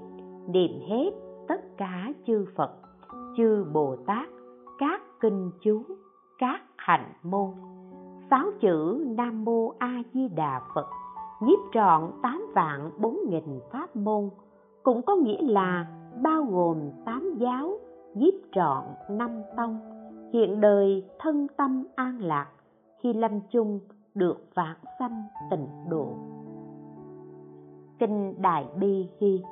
niệm 0.48 0.72
hết 0.90 1.12
tất 1.48 1.62
cả 1.78 2.10
chư 2.28 2.46
phật, 2.56 2.72
chư 3.38 3.66
bồ 3.74 3.96
tát 4.06 4.30
các 4.80 5.02
kinh 5.20 5.52
chú, 5.62 5.84
các 6.40 6.62
hạnh 6.78 7.14
môn. 7.24 7.50
Sáu 8.30 8.46
chữ 8.60 9.06
nam 9.18 9.46
mô 9.46 9.74
a 9.78 10.02
di 10.14 10.28
đà 10.28 10.62
phật, 10.76 10.88
nhiếp 11.42 11.60
trọn 11.74 12.12
tám 12.24 12.46
vạn 12.56 12.92
bốn 13.00 13.20
nghìn 13.30 13.60
pháp 13.72 13.96
môn. 13.96 14.30
Cũng 14.84 15.02
có 15.02 15.16
nghĩa 15.16 15.42
là 15.42 15.88
bao 16.22 16.44
gồm 16.44 16.78
tám 17.06 17.36
giáo, 17.38 17.80
nhiếp 18.14 18.34
trọn 18.52 18.84
năm 19.10 19.42
tông. 19.58 19.80
Hiện 20.34 20.62
đời 20.62 21.06
thân 21.20 21.48
tâm 21.58 21.84
an 21.96 22.20
lạc, 22.22 22.48
khi 23.00 23.14
lâm 23.14 23.40
chung 23.50 23.80
được 24.16 24.38
vãng 24.56 24.78
sanh 25.00 25.24
tịnh 25.52 25.68
độ. 25.90 26.08
Kinh 28.00 28.42
đại 28.42 28.66
bi 28.80 29.10
ghi, 29.20 29.44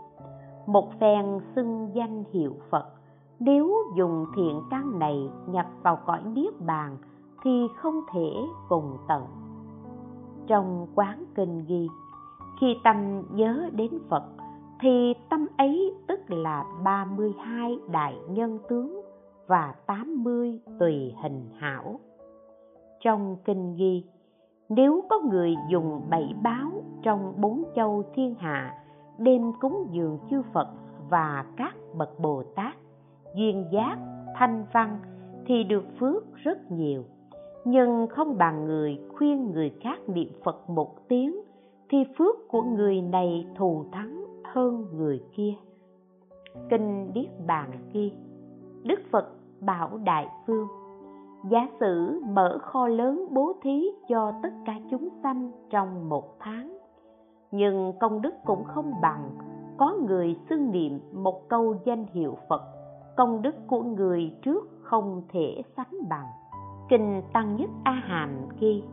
một 0.66 1.00
phen 1.00 1.40
xưng 1.56 1.90
danh 1.94 2.24
hiệu 2.34 2.56
phật 2.70 2.86
nếu 3.42 3.76
dùng 3.96 4.26
thiện 4.36 4.62
căn 4.70 5.00
này 5.00 5.30
nhập 5.48 5.66
vào 5.84 6.00
cõi 6.06 6.22
niết 6.24 6.62
bàn 6.62 6.98
thì 7.44 7.68
không 7.78 8.02
thể 8.14 8.34
cùng 8.70 8.98
tận 9.08 9.24
trong 10.48 10.88
quán 10.96 11.24
kinh 11.36 11.66
ghi 11.68 11.88
khi 12.62 12.76
tâm 12.84 13.22
nhớ 13.32 13.70
đến 13.74 13.92
phật 14.10 14.24
thì 14.82 15.14
tâm 15.30 15.48
ấy 15.58 15.96
tức 16.08 16.20
là 16.28 16.66
32 16.84 17.80
đại 17.92 18.16
nhân 18.30 18.60
tướng 18.70 19.02
và 19.48 19.76
80 19.88 20.60
tùy 20.80 21.14
hình 21.24 21.50
hảo. 21.58 22.00
Trong 23.00 23.36
kinh 23.46 23.76
ghi, 23.76 24.04
nếu 24.70 25.04
có 25.10 25.20
người 25.20 25.56
dùng 25.70 26.02
bảy 26.10 26.36
báo 26.44 26.72
trong 27.04 27.34
bốn 27.38 27.64
châu 27.76 28.04
thiên 28.14 28.36
hạ 28.36 28.78
đêm 29.18 29.42
cúng 29.60 29.88
dường 29.92 30.20
chư 30.30 30.42
Phật 30.54 30.68
và 31.10 31.46
các 31.58 31.76
bậc 31.98 32.20
Bồ 32.20 32.44
Tát, 32.56 32.76
duyên 33.36 33.66
giác, 33.72 33.98
thanh 34.36 34.66
văn 34.74 35.00
thì 35.46 35.64
được 35.64 35.84
phước 36.00 36.36
rất 36.36 36.72
nhiều. 36.72 37.04
Nhưng 37.66 38.08
không 38.08 38.38
bằng 38.38 38.66
người 38.66 39.00
khuyên 39.18 39.52
người 39.52 39.72
khác 39.82 40.00
niệm 40.08 40.30
Phật 40.44 40.70
một 40.70 41.08
tiếng 41.08 41.36
thì 41.90 41.98
phước 42.18 42.48
của 42.48 42.62
người 42.62 43.02
này 43.02 43.48
thù 43.56 43.86
thắng 43.92 44.26
hơn 44.44 44.86
người 44.94 45.24
kia. 45.36 45.54
Kinh 46.70 47.12
Niết 47.14 47.30
Bàn 47.48 47.72
ghi 47.94 48.12
Đức 48.84 49.00
Phật 49.12 49.26
bảo 49.60 50.00
Đại 50.04 50.28
phương: 50.48 50.68
Giả 51.50 51.68
sử 51.80 52.22
mở 52.30 52.58
kho 52.62 52.88
lớn 52.88 53.26
bố 53.32 53.54
thí 53.62 53.92
cho 54.10 54.34
tất 54.44 54.54
cả 54.66 54.74
chúng 54.92 55.10
sanh 55.24 55.52
trong 55.70 56.10
một 56.10 56.40
tháng 56.40 56.78
Nhưng 57.52 57.94
công 58.00 58.22
đức 58.22 58.34
cũng 58.46 58.64
không 58.64 58.94
bằng 59.02 59.30
Có 59.78 59.96
người 60.08 60.36
xưng 60.50 60.72
niệm 60.72 61.00
một 61.14 61.50
câu 61.50 61.76
danh 61.86 62.06
hiệu 62.14 62.38
Phật 62.50 62.62
Công 63.18 63.42
đức 63.42 63.56
của 63.68 63.84
người 63.84 64.34
trước 64.42 64.70
không 64.82 65.22
thể 65.30 65.64
sánh 65.78 66.10
bằng. 66.10 66.28
Kinh 66.90 67.22
Tăng 67.34 67.56
Nhất 67.56 67.70
A 67.84 67.92
Hàm 67.92 68.30
ghi, 68.60 68.84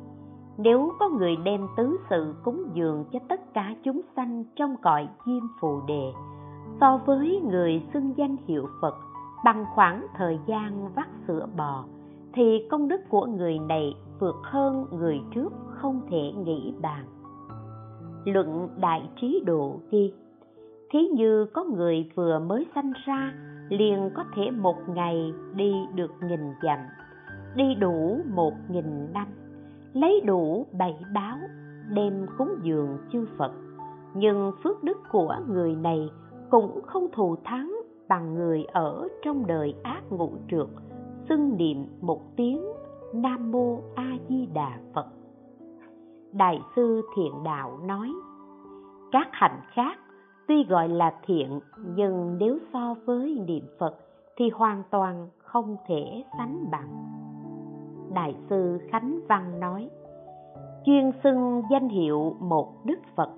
nếu 0.58 0.92
có 0.98 1.08
người 1.08 1.36
đem 1.36 1.66
tứ 1.76 1.96
sự 2.10 2.34
cúng 2.44 2.64
dường 2.74 3.04
cho 3.12 3.18
tất 3.28 3.54
cả 3.54 3.74
chúng 3.84 4.00
sanh 4.16 4.44
trong 4.56 4.76
cõi 4.82 5.08
diêm 5.26 5.42
phù 5.60 5.80
đề, 5.86 6.12
so 6.80 7.00
với 7.06 7.40
người 7.50 7.82
xưng 7.92 8.12
danh 8.16 8.36
hiệu 8.46 8.68
phật 8.82 8.94
bằng 9.44 9.64
khoảng 9.74 10.06
thời 10.16 10.38
gian 10.46 10.88
vắt 10.94 11.08
sữa 11.26 11.46
bò, 11.56 11.84
thì 12.32 12.68
công 12.70 12.88
đức 12.88 13.00
của 13.08 13.26
người 13.26 13.58
này 13.58 13.96
vượt 14.18 14.36
hơn 14.42 14.86
người 14.92 15.20
trước 15.34 15.52
không 15.68 16.00
thể 16.10 16.32
nghĩ 16.32 16.74
bàn. 16.82 17.04
Luận 18.24 18.68
đại 18.80 19.08
trí 19.20 19.42
độ 19.46 19.76
ghi, 19.90 20.12
thí 20.90 20.98
như 21.08 21.44
có 21.44 21.64
người 21.64 22.10
vừa 22.14 22.38
mới 22.38 22.66
sanh 22.74 22.92
ra 23.06 23.32
liền 23.68 24.10
có 24.14 24.24
thể 24.36 24.50
một 24.50 24.76
ngày 24.88 25.32
đi 25.54 25.72
được 25.94 26.10
nghìn 26.22 26.40
dặm, 26.62 26.78
đi 27.56 27.74
đủ 27.74 28.20
một 28.34 28.52
nghìn 28.68 29.12
năm, 29.12 29.26
lấy 29.92 30.20
đủ 30.26 30.66
bảy 30.78 30.96
báo, 31.14 31.38
đem 31.94 32.26
cúng 32.38 32.54
dường 32.62 32.98
chư 33.12 33.26
Phật 33.38 33.52
nhưng 34.14 34.52
phước 34.62 34.84
đức 34.84 34.98
của 35.12 35.36
người 35.48 35.76
này 35.76 36.10
cũng 36.50 36.80
không 36.86 37.06
thù 37.12 37.36
thắng 37.44 37.80
bằng 38.08 38.34
người 38.34 38.64
ở 38.64 39.08
trong 39.22 39.46
đời 39.46 39.74
ác 39.82 40.02
ngũ 40.10 40.32
trượt 40.50 40.66
xưng 41.28 41.56
niệm 41.56 41.86
một 42.00 42.36
tiếng 42.36 42.62
Nam 43.14 43.50
Mô 43.50 43.80
A 43.94 44.16
Di 44.28 44.46
Đà 44.46 44.78
Phật. 44.94 45.06
Đại 46.32 46.60
sư 46.76 47.02
Thiện 47.16 47.44
Đạo 47.44 47.78
nói: 47.86 48.12
Các 49.12 49.28
hành 49.32 49.60
khác 49.74 49.98
tuy 50.48 50.64
gọi 50.64 50.88
là 50.88 51.14
thiện, 51.26 51.60
nhưng 51.96 52.38
nếu 52.38 52.58
so 52.72 52.94
với 53.04 53.44
niệm 53.46 53.64
Phật 53.78 53.94
thì 54.36 54.50
hoàn 54.54 54.82
toàn 54.90 55.28
không 55.38 55.76
thể 55.86 56.24
sánh 56.38 56.70
bằng. 56.70 56.88
Đại 58.14 58.34
sư 58.50 58.78
khánh 58.90 59.20
văn 59.28 59.60
nói, 59.60 59.90
chuyên 60.84 61.10
xưng 61.22 61.62
danh 61.70 61.88
hiệu 61.88 62.36
một 62.40 62.86
đức 62.86 62.98
phật, 63.16 63.30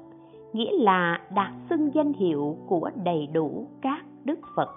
nghĩa 0.52 0.72
là 0.78 1.20
đạt 1.34 1.52
xưng 1.70 1.94
danh 1.94 2.12
hiệu 2.12 2.56
của 2.66 2.90
đầy 3.04 3.26
đủ 3.26 3.66
các 3.82 4.04
đức 4.24 4.38
phật. 4.56 4.68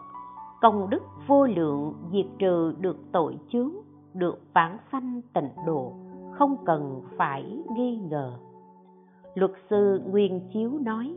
Công 0.61 0.89
đức 0.89 1.03
vô 1.27 1.47
lượng 1.47 1.93
diệt 2.11 2.25
trừ 2.39 2.73
được 2.79 2.97
tội 3.11 3.37
chướng, 3.49 3.71
được 4.13 4.41
vãng 4.53 4.77
sanh 4.91 5.21
tịnh 5.33 5.49
độ, 5.65 5.93
không 6.31 6.55
cần 6.65 7.01
phải 7.17 7.63
nghi 7.77 7.97
ngờ. 7.97 8.33
Luật 9.35 9.51
sư 9.69 10.01
nguyên 10.11 10.39
chiếu 10.53 10.71
nói 10.81 11.15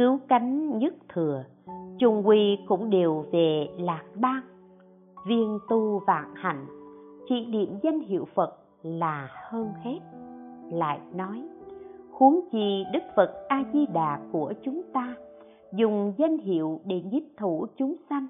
cứu 0.00 0.20
cánh 0.28 0.78
nhất 0.78 0.94
thừa 1.08 1.44
chung 1.98 2.28
quy 2.28 2.58
cũng 2.68 2.90
đều 2.90 3.24
về 3.32 3.68
lạc 3.78 4.02
bang 4.14 4.42
viên 5.26 5.58
tu 5.68 6.00
vạn 6.06 6.34
hạnh 6.34 6.66
chỉ 7.28 7.46
niệm 7.46 7.78
danh 7.82 8.00
hiệu 8.00 8.28
Phật 8.34 8.58
là 8.82 9.28
hơn 9.50 9.68
hết. 9.82 9.98
Lại 10.72 11.00
nói, 11.14 11.42
huống 12.12 12.40
chi 12.52 12.84
Đức 12.92 13.02
Phật 13.16 13.30
A-di-đà 13.48 14.20
của 14.32 14.52
chúng 14.62 14.82
ta 14.92 15.14
dùng 15.72 16.12
danh 16.16 16.38
hiệu 16.38 16.80
để 16.84 17.02
nhiếp 17.10 17.22
thủ 17.38 17.66
chúng 17.76 17.94
sanh. 18.10 18.26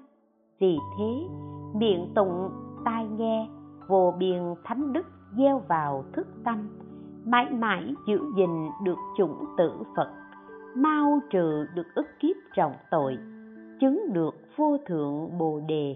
Vì 0.59 0.77
thế, 0.97 1.27
miệng 1.75 2.11
tụng, 2.15 2.49
tai 2.85 3.07
nghe, 3.17 3.47
vô 3.87 4.13
biên 4.19 4.41
thánh 4.63 4.93
đức 4.93 5.05
gieo 5.37 5.61
vào 5.67 6.03
thức 6.13 6.27
tâm, 6.43 6.69
mãi 7.25 7.45
mãi 7.51 7.93
giữ 8.07 8.19
gìn 8.37 8.69
được 8.83 8.97
chủng 9.17 9.35
tử 9.57 9.71
Phật, 9.95 10.20
mau 10.75 11.19
trừ 11.29 11.65
được 11.75 11.87
ức 11.95 12.07
kiếp 12.19 12.35
trọng 12.55 12.73
tội, 12.91 13.17
chứng 13.79 14.13
được 14.13 14.35
vô 14.55 14.77
thượng 14.85 15.37
bồ 15.37 15.59
đề, 15.67 15.95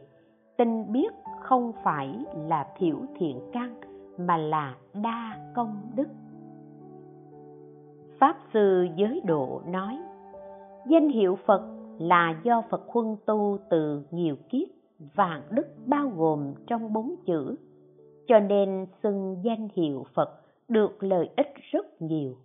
tin 0.57 0.91
biết 0.91 1.13
không 1.41 1.71
phải 1.83 2.25
là 2.47 2.67
thiểu 2.77 2.97
thiện 3.15 3.39
căn 3.53 3.75
mà 4.17 4.37
là 4.37 4.75
đa 4.93 5.37
công 5.55 5.81
đức. 5.95 6.07
Pháp 8.19 8.37
sư 8.53 8.87
giới 8.95 9.21
độ 9.25 9.61
nói 9.67 9.97
danh 10.87 11.09
hiệu 11.09 11.37
phật 11.45 11.61
là 11.99 12.41
do 12.43 12.63
phật 12.69 12.81
huân 12.87 13.15
tu 13.25 13.57
từ 13.69 14.03
nhiều 14.11 14.35
kiếp 14.49 14.67
vạn 15.15 15.41
đức 15.51 15.67
bao 15.85 16.11
gồm 16.15 16.53
trong 16.67 16.93
bốn 16.93 17.15
chữ 17.25 17.55
cho 18.27 18.39
nên 18.39 18.85
xưng 19.03 19.37
danh 19.43 19.67
hiệu 19.73 20.05
phật 20.13 20.29
được 20.67 21.03
lợi 21.03 21.29
ích 21.37 21.53
rất 21.71 22.01
nhiều 22.01 22.35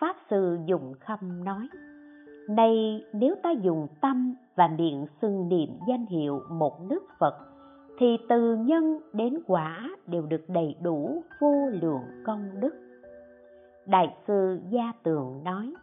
pháp 0.00 0.16
sư 0.30 0.58
dùng 0.66 0.94
khâm 1.00 1.44
nói 1.44 1.68
nay 2.48 3.04
nếu 3.12 3.34
ta 3.42 3.50
dùng 3.50 3.86
tâm 4.00 4.34
và 4.56 4.68
miệng 4.78 5.06
xưng 5.22 5.48
niệm 5.48 5.68
danh 5.88 6.06
hiệu 6.06 6.42
một 6.50 6.88
đức 6.88 7.02
phật, 7.18 7.34
thì 7.98 8.16
từ 8.28 8.56
nhân 8.56 9.00
đến 9.12 9.38
quả 9.46 9.90
đều 10.06 10.22
được 10.22 10.48
đầy 10.48 10.76
đủ 10.82 11.22
vô 11.40 11.68
lượng 11.72 12.02
công 12.24 12.60
đức. 12.60 12.74
Đại 13.86 14.16
sư 14.26 14.60
gia 14.70 14.92
tường 15.02 15.40
nói, 15.44 15.74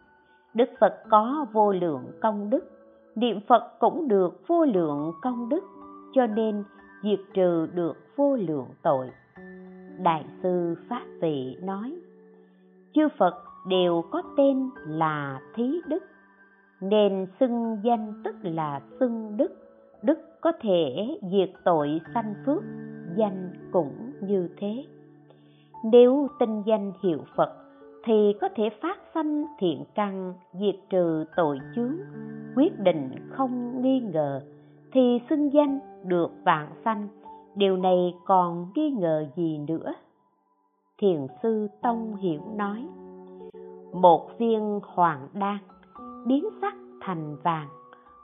đức 0.54 0.68
phật 0.80 0.94
có 1.10 1.46
vô 1.52 1.72
lượng 1.72 2.04
công 2.22 2.50
đức, 2.50 2.70
niệm 3.14 3.40
phật 3.48 3.78
cũng 3.78 4.08
được 4.08 4.40
vô 4.46 4.64
lượng 4.64 5.12
công 5.22 5.48
đức, 5.48 5.64
cho 6.14 6.26
nên 6.26 6.64
diệt 7.02 7.20
trừ 7.34 7.68
được 7.74 7.96
vô 8.16 8.36
lượng 8.36 8.68
tội. 8.82 9.10
Đại 10.02 10.24
sư 10.42 10.74
pháp 10.88 11.04
vị 11.20 11.56
nói, 11.62 11.96
chư 12.94 13.08
phật 13.18 13.34
đều 13.68 14.02
có 14.10 14.22
tên 14.36 14.70
là 14.86 15.40
thí 15.54 15.80
đức. 15.88 16.02
Nên 16.80 17.26
xưng 17.40 17.78
danh 17.82 18.20
tức 18.24 18.36
là 18.42 18.80
xưng 19.00 19.36
đức 19.36 19.66
đức 20.02 20.18
có 20.40 20.52
thể 20.60 21.06
diệt 21.32 21.50
tội 21.64 22.00
sanh 22.14 22.34
phước, 22.46 22.62
danh 23.16 23.52
cũng 23.72 24.12
như 24.20 24.48
thế. 24.56 24.84
Nếu 25.84 26.28
tinh 26.38 26.62
danh 26.66 26.92
hiệu 27.02 27.18
phật 27.36 27.50
thì 28.04 28.32
có 28.40 28.48
thể 28.56 28.70
phát 28.82 28.98
sanh 29.14 29.44
thiện 29.58 29.84
căn, 29.94 30.34
diệt 30.52 30.76
trừ 30.90 31.24
tội 31.36 31.58
chướng, 31.76 31.96
quyết 32.56 32.80
định 32.80 33.10
không 33.30 33.82
nghi 33.82 34.00
ngờ 34.00 34.40
thì 34.92 35.20
xưng 35.30 35.52
danh 35.52 35.78
được 36.04 36.30
vạn 36.44 36.68
sanh. 36.84 37.08
Điều 37.54 37.76
này 37.76 38.14
còn 38.24 38.72
nghi 38.74 38.90
ngờ 38.90 39.26
gì 39.36 39.58
nữa? 39.68 39.94
Thiền 40.98 41.26
sư 41.42 41.68
tông 41.82 42.16
hiểu 42.16 42.40
nói 42.56 42.88
một 43.96 44.38
viên 44.38 44.80
hoàng 44.82 45.28
đan, 45.32 45.58
biến 46.26 46.44
sắc 46.60 46.74
thành 47.00 47.36
vàng. 47.42 47.68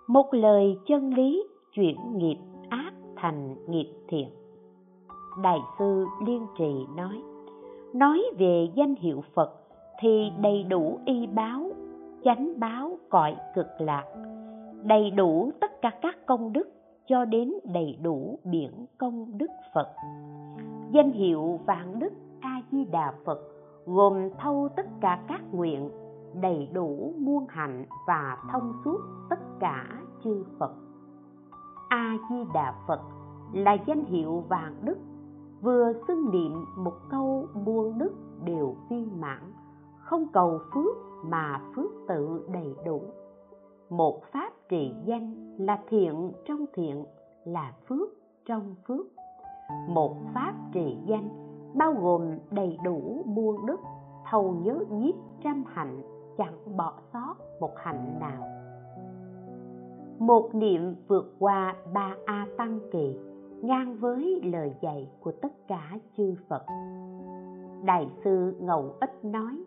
Một 0.06 0.34
lời 0.34 0.78
chân 0.86 1.14
lý 1.14 1.44
chuyển 1.72 1.96
nghiệp 2.16 2.36
ác 2.68 2.92
thành 3.16 3.54
nghiệp 3.68 3.92
thiện. 4.08 4.28
Đại 5.42 5.58
sư 5.78 6.06
liên 6.26 6.46
trì 6.58 6.86
nói 6.96 7.22
nói 7.94 8.22
về 8.38 8.68
danh 8.74 8.94
hiệu 8.94 9.24
phật 9.34 9.52
thì 10.00 10.30
đầy 10.40 10.62
đủ 10.62 10.98
y 11.04 11.26
báo, 11.26 11.70
chánh 12.24 12.60
báo 12.60 12.98
cõi 13.10 13.36
cực 13.54 13.66
lạc. 13.78 14.04
Đầy 14.84 15.10
đủ 15.10 15.50
tất 15.60 15.82
cả 15.82 15.90
các 16.02 16.26
công 16.26 16.52
đức 16.52 16.68
cho 17.06 17.24
đến 17.24 17.52
đầy 17.64 17.98
đủ 18.02 18.38
biển 18.44 18.70
công 18.98 19.38
đức 19.38 19.50
phật. 19.74 19.88
Danh 20.92 21.10
hiệu 21.10 21.60
vạn 21.66 21.98
đức 21.98 22.12
a 22.40 22.62
di 22.70 22.84
đà 22.84 23.14
phật 23.24 23.38
gồm 23.86 24.28
thâu 24.38 24.68
tất 24.76 24.86
cả 25.00 25.24
các 25.28 25.40
nguyện, 25.52 25.90
đầy 26.40 26.68
đủ 26.72 27.14
muôn 27.18 27.46
hạnh 27.48 27.84
và 28.06 28.36
thông 28.52 28.72
suốt 28.84 28.98
tất 29.30 29.40
cả 29.60 29.86
chư 30.24 30.44
phật. 30.58 30.74
A 31.88 32.16
di 32.30 32.36
đà 32.54 32.74
phật 32.88 33.00
là 33.52 33.76
danh 33.86 34.04
hiệu 34.04 34.44
vàng 34.48 34.74
đức, 34.82 34.98
vừa 35.60 35.92
xưng 36.08 36.30
niệm 36.30 36.64
một 36.76 36.94
câu 37.10 37.46
muôn 37.54 37.98
đức 37.98 38.12
đều 38.44 38.76
viên 38.90 39.20
mãn, 39.20 39.52
không 39.98 40.26
cầu 40.32 40.58
phước 40.74 40.96
mà 41.24 41.60
phước 41.76 41.90
tự 42.08 42.48
đầy 42.52 42.74
đủ. 42.86 43.02
Một 43.90 44.22
pháp 44.32 44.52
trị 44.68 44.94
danh 45.04 45.56
là 45.58 45.80
thiện 45.88 46.32
trong 46.44 46.64
thiện, 46.74 47.04
là 47.44 47.72
phước 47.88 48.08
trong 48.44 48.74
phước. 48.88 49.06
Một 49.88 50.16
pháp 50.34 50.54
trị 50.72 50.96
danh 51.06 51.41
bao 51.74 51.94
gồm 52.00 52.38
đầy 52.50 52.78
đủ 52.84 53.22
muôn 53.26 53.66
đức, 53.66 53.80
thầu 54.30 54.52
nhớ 54.52 54.78
nhiếp 54.90 55.14
trăm 55.44 55.64
hạnh, 55.66 56.02
chẳng 56.36 56.76
bỏ 56.76 56.92
sót 57.12 57.34
một 57.60 57.72
hạnh 57.76 58.18
nào. 58.20 58.42
Một 60.18 60.54
niệm 60.54 60.94
vượt 61.08 61.34
qua 61.38 61.76
ba 61.94 62.16
a 62.26 62.46
tăng 62.58 62.80
kỳ, 62.92 63.16
ngang 63.62 63.96
với 64.00 64.40
lời 64.44 64.74
dạy 64.80 65.10
của 65.20 65.32
tất 65.32 65.52
cả 65.68 65.98
chư 66.16 66.34
phật. 66.48 66.62
Đại 67.84 68.08
sư 68.24 68.56
ngẫu 68.60 68.94
ích 69.00 69.24
nói, 69.24 69.64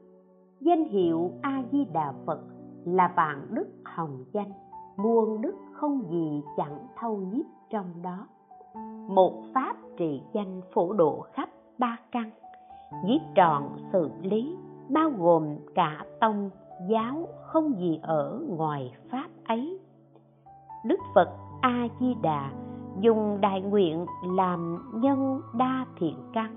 danh 0.60 0.84
hiệu 0.84 1.32
a 1.42 1.64
di 1.72 1.86
đà 1.86 2.14
phật 2.26 2.40
là 2.86 3.14
vạn 3.16 3.48
đức 3.50 3.68
hồng 3.86 4.26
danh, 4.32 4.52
muôn 4.98 5.42
đức 5.42 5.56
không 5.74 6.04
gì 6.12 6.44
chẳng 6.58 6.88
thâu 7.00 7.18
nhiếp 7.18 7.46
trong 7.70 7.86
đó. 8.02 8.28
Một 9.08 9.44
pháp 9.54 9.76
trị 9.98 10.22
danh 10.34 10.62
phổ 10.74 10.94
độ 10.94 11.26
khắp 11.34 11.50
ba 11.78 11.98
căn. 12.12 12.30
Giết 13.08 13.22
trọn 13.36 13.64
xử 13.92 14.10
lý, 14.22 14.56
bao 14.90 15.12
gồm 15.18 15.58
cả 15.76 16.06
tông, 16.20 16.50
giáo 16.90 17.28
không 17.46 17.80
gì 17.80 18.00
ở 18.02 18.42
ngoài 18.48 18.94
pháp 19.12 19.28
ấy. 19.46 19.80
Đức 20.86 21.00
phật 21.16 21.30
a 21.62 21.88
di 22.00 22.16
đà 22.22 22.52
dùng 23.00 23.38
đại 23.42 23.62
nguyện 23.62 24.06
làm 24.24 24.92
nhân 24.94 25.42
đa 25.54 25.86
thiện 26.00 26.16
căn, 26.34 26.56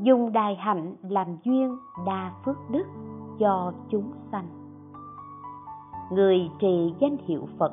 dùng 0.00 0.32
đại 0.32 0.54
hạnh 0.54 0.94
làm 1.02 1.26
duyên 1.44 1.76
đa 2.06 2.32
phước 2.44 2.56
đức 2.70 2.84
cho 3.38 3.72
chúng 3.90 4.12
sanh. 4.32 4.46
Người 6.10 6.50
trì 6.58 6.94
danh 6.98 7.16
hiệu 7.26 7.48
phật 7.58 7.72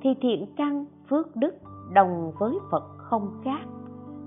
thì 0.00 0.14
thiện 0.20 0.46
căn 0.56 0.84
phước 1.10 1.36
đức 1.36 1.54
đồng 1.92 2.32
với 2.38 2.58
phật 2.70 2.84
không 2.98 3.40
khác. 3.44 3.66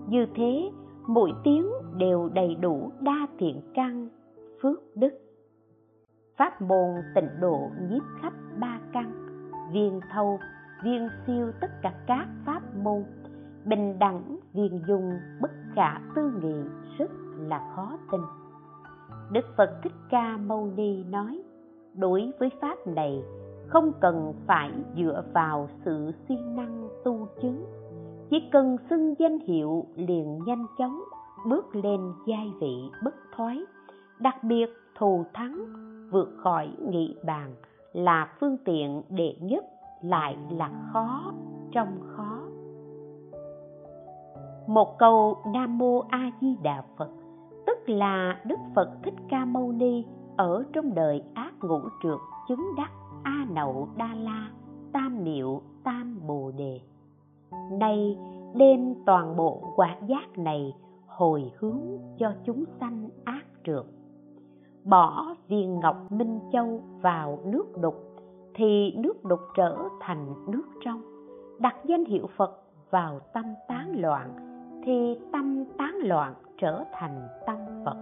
Như 0.07 0.26
thế 0.36 0.72
mỗi 1.08 1.32
tiếng 1.43 1.70
đều 1.97 2.30
đầy 2.34 2.56
đủ 2.56 2.91
đa 3.01 3.28
thiện 3.39 3.62
căn, 3.74 4.10
phước 4.62 4.95
đức. 4.95 5.14
Pháp 6.38 6.62
môn 6.62 6.95
tịnh 7.16 7.30
độ 7.39 7.70
nhiếp 7.89 8.03
khắp 8.22 8.34
ba 8.60 8.80
căn, 8.93 9.12
viên 9.72 9.99
thâu, 10.12 10.39
viên 10.84 11.10
siêu 11.28 11.51
tất 11.62 11.68
cả 11.82 11.93
các 12.08 12.28
pháp 12.45 12.62
môn. 12.84 13.03
Bình 13.66 13.99
đẳng, 13.99 14.39
viên 14.53 14.82
dung, 14.88 15.12
bất 15.41 15.51
khả 15.76 15.99
tư 16.16 16.32
nghị, 16.41 16.64
rất 16.97 17.12
là 17.38 17.72
khó 17.76 17.97
tin. 18.12 18.22
Đức 19.32 19.45
phật 19.58 19.80
thích 19.84 19.93
ca 20.10 20.38
mâu 20.38 20.72
ni 20.76 21.03
nói, 21.03 21.41
đối 21.93 22.32
với 22.39 22.49
pháp 22.62 22.88
này, 22.88 23.24
không 23.68 23.91
cần 24.01 24.34
phải 24.47 24.72
dựa 24.97 25.24
vào 25.34 25.70
sự 25.86 26.12
siêng 26.28 26.56
năng 26.56 26.89
tu 27.03 27.28
chứng 27.41 27.66
chỉ 28.30 28.49
cần 28.51 28.78
xưng 28.89 29.15
danh 29.19 29.39
hiệu 29.39 29.86
liền 29.95 30.39
nhanh 30.45 30.65
chóng 30.78 31.03
bước 31.45 31.76
lên 31.76 32.13
giai 32.28 32.51
vị 32.59 32.89
bất 33.03 33.15
thoái. 33.36 33.61
Đặc 34.19 34.43
biệt, 34.43 34.69
thù 34.97 35.26
thắng 35.34 35.57
vượt 36.11 36.30
khỏi 36.38 36.69
nghị 36.89 37.15
bàn 37.26 37.55
là 37.93 38.34
phương 38.39 38.57
tiện 38.65 39.01
đệ 39.09 39.36
nhất, 39.41 39.65
lại 40.01 40.38
là 40.49 40.71
khó 40.93 41.34
trong 41.71 41.99
khó. 42.01 42.39
Một 44.67 44.97
câu 44.99 45.38
nam 45.53 45.78
mô 45.78 45.99
a 46.09 46.32
di 46.41 46.57
đà 46.63 46.84
phật, 46.97 47.09
tức 47.67 47.89
là 47.89 48.41
đức 48.45 48.59
phật 48.76 48.89
thích 49.03 49.13
ca 49.30 49.45
mâu 49.45 49.71
ni 49.71 50.05
ở 50.38 50.63
trong 50.73 50.95
đời 50.95 51.23
ác 51.34 51.53
ngũ 51.61 51.80
trượt 52.03 52.19
chứng 52.47 52.65
đắc 52.78 52.91
a 53.23 53.45
nậu 53.49 53.88
đa 53.97 54.09
la 54.15 54.49
tam 54.93 55.23
niệu 55.23 55.61
tam 55.84 56.19
bồ 56.28 56.51
đề 56.57 56.80
nay 57.72 58.18
đem 58.56 58.96
toàn 59.06 59.36
bộ 59.36 59.74
quả 59.76 59.98
giác 60.08 60.38
này 60.38 60.74
hồi 61.08 61.52
hướng 61.58 61.82
cho 62.18 62.34
chúng 62.46 62.64
sanh 62.80 63.10
ác 63.26 63.46
trượt 63.64 63.86
bỏ 64.86 65.36
viên 65.48 65.80
ngọc 65.80 66.12
minh 66.12 66.39
châu 66.54 66.82
vào 67.02 67.39
nước 67.46 67.66
đục, 67.82 67.96
thì 68.54 68.93
nước 68.98 69.24
đục 69.24 69.39
trở 69.56 69.78
thành 70.00 70.34
nước 70.48 70.64
trong. 70.86 71.02
Đặt 71.60 71.76
danh 71.86 72.06
hiệu 72.06 72.28
phật 72.38 72.64
vào 72.89 73.20
tâm 73.34 73.46
tán 73.68 74.02
loạn, 74.02 74.30
thì 74.86 75.20
tâm 75.32 75.66
tán 75.78 75.96
loạn 76.04 76.34
trở 76.58 76.84
thành 76.93 77.28
tâm 77.46 77.58
phật. 77.86 77.98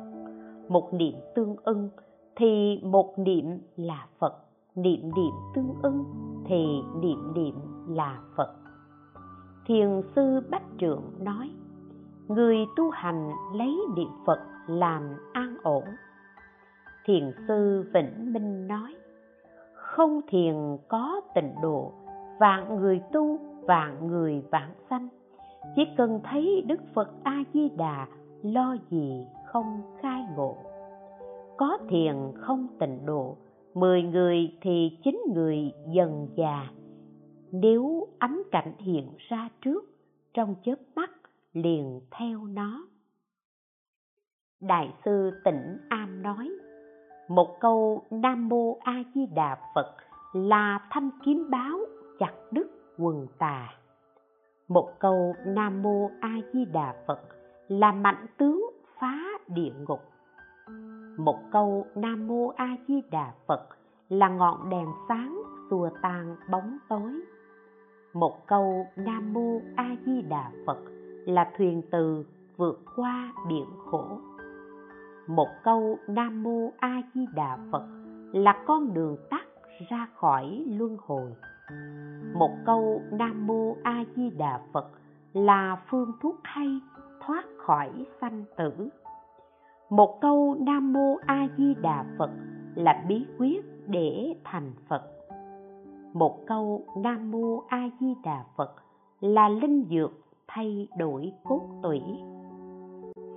Một 0.69 0.93
niệm 0.93 1.13
tương 1.35 1.55
ưng 1.63 1.89
thì 2.35 2.79
một 2.83 3.13
niệm 3.17 3.45
là 3.75 4.07
phật. 4.19 4.33
Niệm 4.75 5.01
niệm 5.15 5.33
tương 5.55 5.73
ưng 5.81 6.03
thì 6.45 6.65
niệm 7.01 7.33
niệm 7.35 7.55
là 7.87 8.19
phật 8.35 8.62
thiền 9.65 10.01
sư 10.15 10.41
bách 10.49 10.63
trượng 10.79 11.01
nói, 11.19 11.49
người 12.27 12.57
tu 12.75 12.89
hành 12.89 13.31
lấy 13.53 13.79
niệm 13.95 14.09
phật 14.25 14.39
làm 14.67 15.03
an 15.33 15.57
ổn. 15.63 15.83
Thiền 17.05 17.31
sư 17.47 17.85
vĩnh 17.93 18.33
minh 18.33 18.67
nói, 18.67 18.95
không 19.73 20.21
thiền 20.27 20.55
có 20.87 21.21
tịnh 21.35 21.53
độ, 21.61 21.91
vạn 22.39 22.75
người 22.75 23.01
tu, 23.11 23.37
vạn 23.61 24.07
người 24.07 24.43
vãng 24.51 24.71
sanh. 24.89 25.07
Chỉ 25.75 25.81
cần 25.97 26.19
thấy 26.23 26.63
đức 26.67 26.79
phật 26.93 27.09
a 27.23 27.43
di 27.53 27.69
đà 27.69 28.07
lo 28.43 28.75
gì 28.89 29.25
không 29.45 29.81
khai 30.01 30.25
ngộ. 30.35 30.57
Có 31.57 31.77
thiền 31.89 32.15
không 32.35 32.67
tịnh 32.79 33.05
độ, 33.05 33.37
mười 33.73 34.03
người 34.03 34.57
thì 34.61 34.97
chín 35.03 35.21
người 35.33 35.71
dần 35.93 36.27
già 36.35 36.69
nếu 37.55 38.07
ánh 38.19 38.41
cảnh 38.51 38.73
hiện 38.77 39.09
ra 39.29 39.49
trước, 39.61 39.85
trong 40.33 40.55
chớp 40.65 40.75
mắt 40.95 41.11
liền 41.53 42.01
theo 42.11 42.45
nó. 42.45 42.87
Đại 44.61 44.93
sư 45.05 45.31
tỉnh 45.43 45.77
am 45.89 46.23
nói, 46.23 46.49
một 47.27 47.57
câu 47.59 48.03
nam 48.11 48.49
mô 48.49 48.77
a 48.83 49.03
di 49.15 49.25
đà 49.25 49.57
phật 49.75 49.95
là 50.33 50.87
thanh 50.89 51.09
kiếm 51.25 51.49
báo 51.49 51.79
chặt 52.19 52.33
đứt 52.51 52.67
quần 52.97 53.27
tà. 53.37 53.69
Một 54.67 54.89
câu 54.99 55.35
nam 55.45 55.81
mô 55.81 56.09
a 56.19 56.39
di 56.53 56.65
đà 56.65 57.03
phật 57.07 57.21
là 57.67 57.91
mạnh 57.91 58.25
tướng 58.37 58.69
phá 58.99 59.23
địa 59.47 59.73
ngục. 59.87 60.01
Một 61.17 61.39
câu 61.51 61.85
nam 61.95 62.27
mô 62.27 62.47
a 62.47 62.77
di 62.87 63.01
đà 63.11 63.33
phật 63.47 63.67
là 64.09 64.29
ngọn 64.29 64.69
đèn 64.69 64.87
sáng 65.07 65.41
xua 65.69 65.89
tan 66.01 66.35
bóng 66.51 66.77
tối 66.89 67.21
một 68.13 68.47
câu 68.47 68.87
nam 68.95 69.33
mô 69.33 69.61
a 69.75 69.95
di 70.05 70.21
đà 70.21 70.51
phật 70.65 70.77
là 71.25 71.51
thuyền 71.57 71.81
từ 71.91 72.25
vượt 72.57 72.83
qua 72.95 73.33
biển 73.47 73.65
khổ. 73.85 74.19
Một 75.27 75.47
câu 75.63 75.97
nam 76.07 76.43
mô 76.43 76.71
a 76.77 77.01
di 77.13 77.25
đà 77.35 77.57
phật 77.71 77.83
là 78.33 78.63
con 78.65 78.93
đường 78.93 79.17
tắt 79.29 79.45
ra 79.89 80.07
khỏi 80.15 80.65
luân 80.67 80.97
hồi. 80.99 81.35
Một 82.33 82.51
câu 82.65 83.01
nam 83.11 83.47
mô 83.47 83.75
a 83.83 84.03
di 84.15 84.29
đà 84.29 84.61
phật 84.73 84.87
là 85.33 85.81
phương 85.89 86.11
thuốc 86.21 86.35
hay 86.43 86.79
thoát 87.25 87.43
khỏi 87.57 87.91
sanh 88.21 88.43
tử. 88.57 88.89
Một 89.89 90.17
câu 90.21 90.55
nam 90.59 90.93
mô 90.93 91.15
a 91.25 91.47
di 91.57 91.75
đà 91.81 92.05
phật 92.17 92.29
là 92.75 93.05
bí 93.07 93.25
quyết 93.37 93.65
để 93.87 94.35
thành 94.43 94.71
phật 94.89 95.03
một 96.13 96.45
câu 96.47 96.81
nam 96.97 97.31
mô 97.31 97.63
a 97.67 97.89
di 97.99 98.15
đà 98.23 98.45
phật 98.57 98.71
là 99.21 99.49
linh 99.49 99.85
dược 99.89 100.11
thay 100.47 100.87
đổi 100.97 101.31
cốt 101.43 101.61
tủy. 101.83 102.01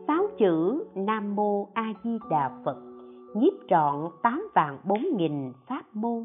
Sáu 0.06 0.22
chữ 0.38 0.84
nam 0.94 1.36
mô 1.36 1.66
a 1.74 1.92
di 2.04 2.18
đà 2.30 2.50
phật 2.64 2.76
nhiếp 3.34 3.52
trọn 3.68 4.10
tám 4.22 4.48
vạn 4.54 4.78
bốn 4.84 5.02
nghìn 5.16 5.52
pháp 5.66 5.82
môn, 5.94 6.24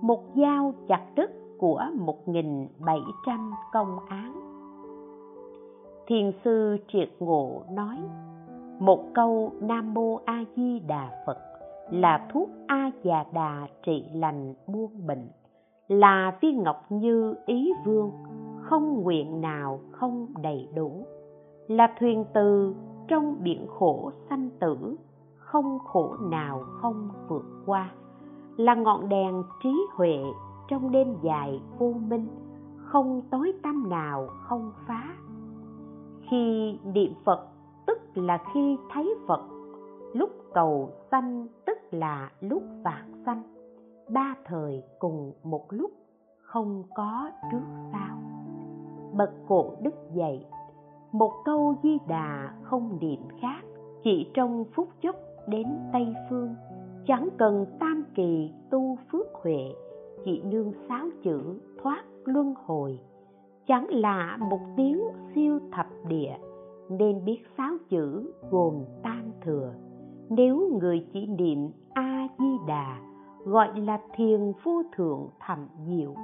một 0.00 0.22
dao 0.36 0.74
chặt 0.88 1.06
đứt 1.14 1.30
của 1.58 1.84
một 1.94 2.28
nghìn 2.28 2.68
bảy 2.78 3.00
trăm 3.26 3.52
công 3.72 3.98
án. 4.08 4.32
Thiền 6.06 6.32
sư 6.44 6.76
triệt 6.92 7.10
ngộ 7.20 7.62
nói, 7.72 7.96
một 8.78 9.04
câu 9.14 9.52
nam 9.60 9.94
mô 9.94 10.20
a 10.24 10.44
di 10.56 10.80
đà 10.80 11.22
phật 11.26 11.38
là 11.90 12.28
thuốc 12.32 12.48
a 12.66 12.90
già 13.02 13.24
đà 13.32 13.66
trị 13.82 14.04
lành 14.14 14.54
buông 14.66 15.06
bệnh 15.06 15.28
là 15.90 16.38
viên 16.40 16.62
ngọc 16.62 16.84
như 16.88 17.34
ý 17.46 17.72
vương, 17.84 18.10
không 18.62 19.02
nguyện 19.02 19.40
nào 19.40 19.80
không 19.90 20.26
đầy 20.42 20.68
đủ. 20.74 21.06
Là 21.68 21.94
thuyền 21.98 22.24
từ 22.34 22.74
trong 23.08 23.36
biển 23.42 23.66
khổ 23.66 24.10
sanh 24.28 24.50
tử, 24.60 24.96
không 25.36 25.78
khổ 25.78 26.16
nào 26.30 26.64
không 26.80 27.08
vượt 27.28 27.44
qua. 27.66 27.90
Là 28.56 28.74
ngọn 28.74 29.08
đèn 29.08 29.42
trí 29.62 29.86
huệ 29.94 30.16
trong 30.68 30.90
đêm 30.90 31.14
dài 31.22 31.60
vô 31.78 31.94
minh, 32.08 32.26
không 32.76 33.22
tối 33.30 33.52
tăm 33.62 33.88
nào 33.88 34.28
không 34.42 34.72
phá. 34.86 35.14
Khi 36.30 36.78
niệm 36.84 37.12
phật, 37.24 37.48
tức 37.86 37.98
là 38.14 38.38
khi 38.54 38.76
thấy 38.92 39.14
phật, 39.26 39.42
lúc 40.12 40.30
cầu 40.54 40.90
sanh 41.10 41.46
tức 41.66 41.78
là 41.90 42.30
lúc 42.40 42.62
vạn 42.84 43.22
sanh 43.26 43.59
ba 44.12 44.34
thời 44.44 44.82
cùng 44.98 45.32
một 45.44 45.66
lúc 45.70 45.90
không 46.42 46.82
có 46.94 47.30
trước 47.52 47.64
sau. 47.92 48.18
Bậc 49.12 49.30
cổ 49.48 49.74
đức 49.82 49.94
dạy, 50.14 50.46
một 51.12 51.32
câu 51.44 51.74
di 51.82 51.98
đà 52.08 52.54
không 52.62 52.98
niệm 53.00 53.20
khác, 53.40 53.60
chỉ 54.02 54.30
trong 54.34 54.64
phút 54.74 54.88
chốc 55.02 55.16
đến 55.48 55.66
tây 55.92 56.14
phương. 56.30 56.54
Chẳng 57.06 57.28
cần 57.38 57.66
tam 57.80 58.04
kỳ 58.14 58.50
tu 58.70 58.96
phước 59.12 59.26
huệ, 59.42 59.74
chỉ 60.24 60.42
nương 60.42 60.72
sáu 60.88 61.06
chữ 61.22 61.60
thoát 61.82 62.04
luân 62.24 62.54
hồi. 62.66 62.98
Chẳng 63.66 63.86
là 63.90 64.36
một 64.40 64.60
tiếng 64.76 65.02
siêu 65.34 65.58
thập 65.72 65.86
địa, 66.08 66.36
nên 66.88 67.24
biết 67.24 67.38
sáu 67.56 67.72
chữ 67.88 68.32
gồm 68.50 68.84
tam 69.02 69.32
thừa. 69.44 69.74
Nếu 70.28 70.78
người 70.80 71.06
chỉ 71.12 71.26
niệm 71.26 71.70
a 71.94 72.28
di 72.38 72.58
đà 72.68 73.09
gọi 73.44 73.80
là 73.80 74.00
thiền 74.14 74.52
vô 74.64 74.82
thượng 74.96 75.28
thầm 75.46 75.68
diệu. 75.86 76.14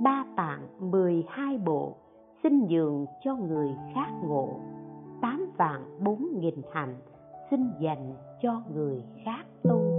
Ba 0.00 0.24
tạng 0.36 0.90
mười 0.90 1.24
hai 1.28 1.58
bộ, 1.58 1.96
xin 2.42 2.66
nhường 2.66 3.06
cho 3.24 3.36
người 3.36 3.70
khác 3.94 4.10
ngộ. 4.24 4.48
Tám 5.20 5.46
vạn 5.56 6.04
bốn 6.04 6.40
nghìn 6.40 6.62
hạnh, 6.72 6.96
xin 7.50 7.70
dành 7.80 8.14
cho 8.42 8.62
người 8.74 9.02
khác 9.24 9.44
tu. 9.62 9.91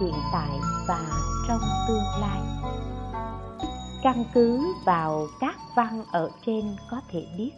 Hiện 0.00 0.14
tại 0.32 0.50
và 0.88 1.08
trong 1.48 1.60
tương 1.88 2.20
lai. 2.20 2.40
Căn 4.02 4.24
cứ 4.34 4.60
vào 4.86 5.26
các 5.40 5.56
văn 5.76 6.02
ở 6.12 6.30
trên 6.46 6.64
có 6.90 7.00
thể 7.08 7.26
biết, 7.38 7.50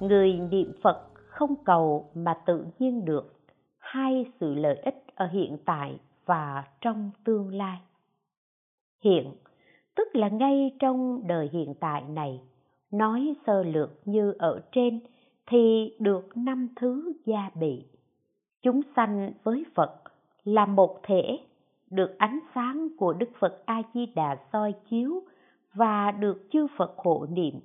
người 0.00 0.32
niệm 0.32 0.72
Phật 0.82 1.02
không 1.14 1.54
cầu 1.64 2.10
mà 2.14 2.34
tự 2.46 2.66
nhiên 2.78 3.04
được 3.04 3.40
hai 3.78 4.26
sự 4.40 4.54
lợi 4.54 4.76
ích 4.76 5.04
ở 5.14 5.26
hiện 5.26 5.58
tại 5.64 5.98
và 6.26 6.64
trong 6.80 7.10
tương 7.24 7.54
lai. 7.54 7.78
Hiện, 9.04 9.34
tức 9.94 10.08
là 10.12 10.28
ngay 10.28 10.70
trong 10.80 11.26
đời 11.26 11.50
hiện 11.52 11.74
tại 11.80 12.02
này, 12.02 12.40
nói 12.90 13.34
sơ 13.46 13.62
lược 13.62 13.90
như 14.04 14.34
ở 14.38 14.60
trên 14.72 15.00
thì 15.46 15.92
được 15.98 16.36
năm 16.36 16.68
thứ 16.76 17.12
gia 17.26 17.50
bị 17.54 17.84
chúng 18.62 18.80
sanh 18.96 19.32
với 19.42 19.64
phật 19.74 20.02
là 20.44 20.66
một 20.66 21.00
thể 21.02 21.38
được 21.94 22.18
ánh 22.18 22.38
sáng 22.54 22.88
của 22.98 23.12
đức 23.12 23.28
phật 23.38 23.62
a 23.66 23.82
di 23.94 24.06
đà 24.06 24.36
soi 24.52 24.74
chiếu 24.90 25.22
và 25.74 26.10
được 26.10 26.46
chư 26.50 26.66
phật 26.76 26.94
hộ 26.96 27.26
niệm, 27.30 27.60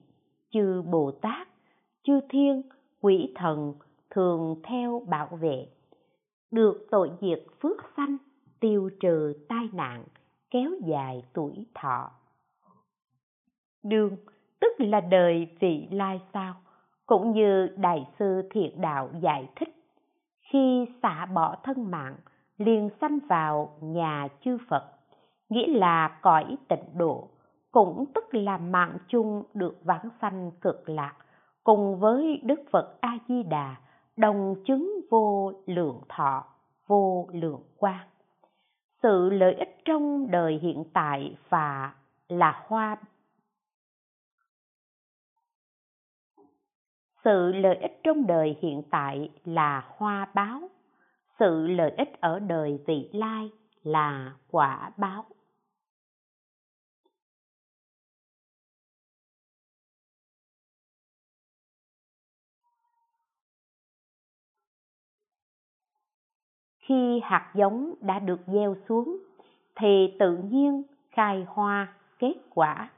chư 0.52 0.82
bồ 0.82 1.12
tát 1.12 1.48
chư 2.04 2.20
thiên, 2.30 2.62
quỷ 3.02 3.34
thần 3.36 3.74
thường 4.10 4.56
theo 4.64 5.02
bảo 5.08 5.28
vệ, 5.42 5.68
được 6.52 6.88
tội 6.92 7.12
diệt 7.22 7.44
phước 7.62 7.78
sanh, 7.98 8.18
tiêu 8.60 8.90
trừ 9.00 9.34
tai 9.50 9.70
nạn, 9.74 10.04
kéo 10.52 10.72
dài 10.86 11.24
tuổi 11.34 11.66
thọ. 11.76 12.12
Đường 13.84 14.16
tức 14.60 14.74
là 14.78 15.02
đời 15.02 15.48
vị 15.60 15.88
lai 15.92 16.22
sao, 16.34 16.56
cũng 17.06 17.32
như 17.32 17.68
đại 17.78 18.08
sư 18.20 18.42
thiện 18.52 18.82
đạo 18.82 19.10
giải 19.22 19.50
thích, 19.56 19.76
khi 20.42 20.86
xả 21.02 21.26
bỏ 21.26 21.56
thân 21.64 21.92
mạng 21.92 22.16
liền 22.60 22.90
sanh 23.02 23.20
vào 23.30 23.78
nhà 23.82 24.28
chư 24.42 24.58
Phật, 24.70 24.92
nghĩa 25.50 25.68
là 25.68 26.20
cõi 26.22 26.58
tịnh 26.68 26.98
độ, 26.98 27.28
cũng 27.72 28.06
tức 28.16 28.24
là 28.32 28.58
mạng 28.58 28.98
chung 29.08 29.44
được 29.54 29.78
vãng 29.84 30.10
sanh 30.22 30.52
cực 30.62 30.90
lạc, 30.90 31.16
cùng 31.64 32.00
với 32.00 32.42
Đức 32.44 32.60
Phật 32.72 32.98
A-di-đà, 33.02 33.76
đồng 34.18 34.56
chứng 34.66 35.02
vô 35.12 35.54
lượng 35.66 36.02
thọ, 36.10 36.46
vô 36.88 37.28
lượng 37.34 37.64
quang. 37.78 38.08
Sự 39.04 39.30
lợi 39.30 39.54
ích 39.54 39.78
trong 39.86 40.32
đời 40.32 40.60
hiện 40.62 40.84
tại 40.94 41.38
và 41.50 41.94
là 42.28 42.64
hoa 42.68 42.98
sự 47.24 47.52
lợi 47.52 47.76
ích 47.76 48.00
trong 48.04 48.28
đời 48.28 48.58
hiện 48.62 48.84
tại 48.90 49.30
là 49.46 49.84
hoa 49.98 50.28
báo 50.34 50.62
sự 51.40 51.68
lợi 51.68 51.92
ích 51.98 52.22
ở 52.22 52.40
đời 52.40 52.80
vị 52.88 53.10
lai 53.14 53.52
là 53.84 54.34
quả 54.52 54.92
báo 54.98 55.26
khi 66.90 67.20
hạt 67.24 67.52
giống 67.56 67.94
đã 68.02 68.20
được 68.20 68.40
gieo 68.48 68.76
xuống, 68.90 69.18
thì 69.76 70.16
tự 70.20 70.38
nhiên 70.38 70.84
khai 71.12 71.46
hoa 71.48 71.94
kết 72.20 72.34
quả 72.50 72.90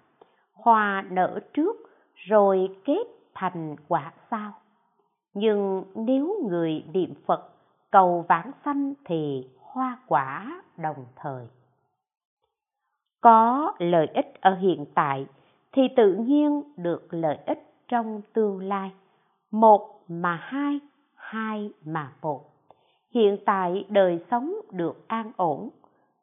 hoa 0.54 1.04
nở 1.12 1.40
trước, 1.54 1.76
rồi 2.16 2.80
kết 2.86 3.04
thành 3.34 3.76
quả 3.88 4.14
sau. 4.32 4.54
nhưng 5.34 5.84
nếu 5.96 6.48
người 6.50 6.84
niệm 6.94 7.14
phật 7.26 7.50
cầu 7.92 8.26
vãng 8.30 8.52
sanh 8.66 8.94
thì 9.06 9.48
hoa 9.60 9.98
quả 10.08 10.62
đồng 10.78 11.06
thời. 11.16 11.48
Có 13.22 13.74
lợi 13.78 14.08
ích 14.14 14.42
ở 14.42 14.56
hiện 14.56 14.86
tại 14.96 15.28
thì 15.72 15.82
tự 15.96 16.14
nhiên 16.14 16.64
được 16.78 17.14
lợi 17.14 17.38
ích 17.46 17.74
trong 17.88 18.22
tương 18.34 18.64
lai. 18.64 18.92
Một 19.52 20.04
mà 20.08 20.36
hai 20.36 20.80
hai 21.16 21.74
mà 21.86 22.14
một. 22.22 22.46
Hiện 23.14 23.38
tại 23.46 23.86
đời 23.90 24.26
sống 24.32 24.56
được 24.72 25.08
an 25.08 25.32
ổn, 25.38 25.70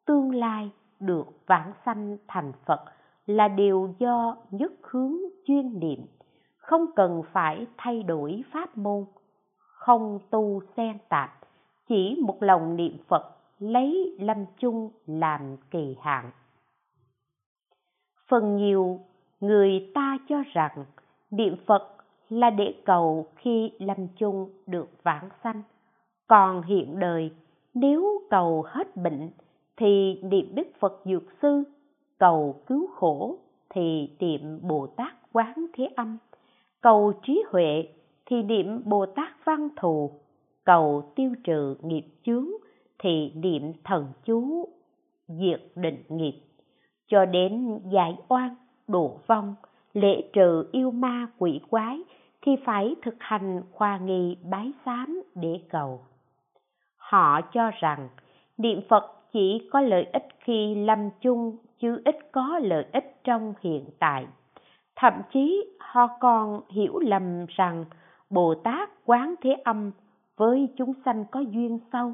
tương 0.06 0.34
lai 0.34 0.70
được 1.00 1.26
vãng 1.46 1.72
sanh 1.84 2.16
thành 2.28 2.52
phật 2.66 2.84
là 3.26 3.48
điều 3.48 3.94
do 3.98 4.36
nhất 4.50 4.72
hướng 4.82 5.16
chuyên 5.46 5.80
niệm. 5.80 6.06
Không 6.56 6.86
cần 6.96 7.22
phải 7.32 7.66
thay 7.76 8.02
đổi 8.02 8.44
pháp 8.52 8.78
môn, 8.78 9.04
không 9.56 10.18
tu 10.30 10.60
xen 10.76 10.98
tạp 11.08 11.37
chỉ 11.88 12.16
một 12.22 12.42
lòng 12.42 12.76
niệm 12.76 12.96
phật 13.08 13.36
lấy 13.58 14.16
lâm 14.18 14.44
chung 14.58 14.90
làm 15.06 15.56
kỳ 15.70 15.96
hạn. 16.00 16.30
Phần 18.28 18.56
nhiều 18.56 19.00
người 19.40 19.90
ta 19.94 20.18
cho 20.28 20.42
rằng 20.52 20.84
niệm 21.30 21.56
phật 21.66 21.96
là 22.28 22.50
để 22.50 22.74
cầu 22.84 23.26
khi 23.36 23.72
lâm 23.78 24.08
chung 24.16 24.50
được 24.66 24.88
vãng 25.02 25.28
sanh. 25.44 25.62
Còn 26.26 26.62
hiện 26.62 26.98
đời, 26.98 27.30
nếu 27.74 28.22
cầu 28.30 28.64
hết 28.66 28.96
bệnh 28.96 29.30
thì 29.76 30.20
niệm 30.22 30.54
đức 30.54 30.68
phật 30.80 31.00
dược 31.04 31.22
sư, 31.42 31.64
cầu 32.18 32.62
cứu 32.66 32.86
khổ 32.94 33.36
thì 33.70 34.10
niệm 34.20 34.58
bồ 34.62 34.86
tát 34.86 35.12
quán 35.32 35.66
thế 35.72 35.88
âm, 35.96 36.18
cầu 36.80 37.12
trí 37.22 37.42
huệ 37.50 37.88
thì 38.26 38.42
niệm 38.42 38.82
bồ 38.84 39.06
tát 39.06 39.44
văn 39.44 39.68
thù 39.76 40.10
cầu 40.68 41.12
tiêu 41.16 41.34
trừ 41.44 41.76
nghiệp 41.82 42.04
chướng 42.22 42.46
thì 42.98 43.32
niệm 43.34 43.72
thần 43.84 44.06
chú 44.24 44.68
diệt 45.28 45.60
định 45.74 46.02
nghiệp. 46.08 46.40
Cho 47.06 47.24
đến 47.24 47.80
giải 47.90 48.16
oan, 48.28 48.54
độ 48.88 49.20
vong, 49.26 49.54
lễ 49.92 50.22
trừ 50.32 50.68
yêu 50.72 50.90
ma 50.90 51.26
quỷ 51.38 51.60
quái 51.70 52.00
thì 52.42 52.52
phải 52.64 52.94
thực 53.02 53.14
hành 53.18 53.62
khoa 53.72 53.98
nghi 53.98 54.36
bái 54.50 54.72
sám 54.84 55.22
để 55.34 55.60
cầu. 55.70 56.00
Họ 56.96 57.40
cho 57.40 57.70
rằng 57.80 58.08
niệm 58.58 58.80
phật 58.88 59.04
chỉ 59.32 59.68
có 59.72 59.80
lợi 59.80 60.04
ích 60.12 60.28
khi 60.40 60.74
lâm 60.74 61.10
chung, 61.20 61.56
chứ 61.78 62.02
ít 62.04 62.32
có 62.32 62.58
lợi 62.62 62.84
ích 62.92 63.20
trong 63.24 63.54
hiện 63.60 63.84
tại. 63.98 64.26
Thậm 64.96 65.12
chí 65.32 65.64
họ 65.78 66.08
còn 66.20 66.60
hiểu 66.68 66.98
lầm 66.98 67.46
rằng 67.48 67.84
bồ 68.30 68.54
tát 68.54 68.90
quán 69.04 69.34
thế 69.42 69.56
âm 69.64 69.90
với 70.38 70.68
chúng 70.76 70.92
sanh 71.04 71.24
có 71.30 71.40
duyên 71.40 71.78
sâu. 71.92 72.12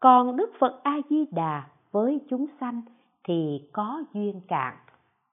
Còn 0.00 0.36
đức 0.36 0.52
phật 0.58 0.80
a 0.82 0.96
di 1.10 1.24
đà 1.30 1.68
với 1.92 2.20
chúng 2.28 2.46
sanh 2.60 2.82
thì 3.24 3.60
có 3.72 4.02
duyên 4.14 4.40
cạn. 4.48 4.74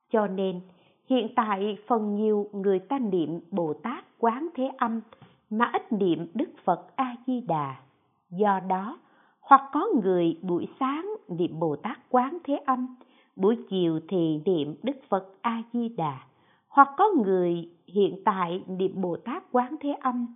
Cho 0.09 0.27
nên, 0.27 0.61
hiện 1.09 1.27
tại 1.35 1.77
phần 1.87 2.15
nhiều 2.15 2.49
người 2.51 2.79
ta 2.79 2.99
niệm 2.99 3.39
bồ 3.51 3.73
tát 3.73 4.05
quán 4.19 4.49
thế 4.55 4.71
âm 4.77 5.01
mà 5.49 5.69
ít 5.73 5.91
niệm 5.91 6.27
đức 6.33 6.49
phật 6.63 6.95
a 6.95 7.15
di 7.27 7.41
đà 7.41 7.75
do 8.29 8.59
đó, 8.67 8.97
hoặc 9.41 9.69
có 9.73 9.87
người 10.03 10.39
buổi 10.41 10.67
sáng 10.79 11.15
niệm 11.27 11.59
bồ 11.59 11.75
tát 11.75 11.97
quán 12.09 12.37
thế 12.43 12.55
âm, 12.65 12.95
buổi 13.35 13.57
chiều 13.69 13.99
thì 14.07 14.41
niệm 14.45 14.75
đức 14.83 14.95
phật 15.09 15.35
a 15.41 15.63
di 15.73 15.89
đà 15.89 16.19
hoặc 16.67 16.89
có 16.97 17.05
người 17.25 17.69
hiện 17.87 18.21
tại 18.25 18.63
niệm 18.67 19.01
bồ 19.01 19.17
tát 19.17 19.43
quán 19.51 19.75
thế 19.79 19.93
âm 20.01 20.27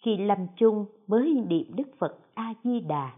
khi 0.00 0.16
lâm 0.16 0.38
chung 0.56 0.86
mới 1.06 1.34
niệm 1.48 1.64
đức 1.76 1.98
phật 1.98 2.18
a 2.34 2.54
di 2.64 2.80
đà 2.80 3.10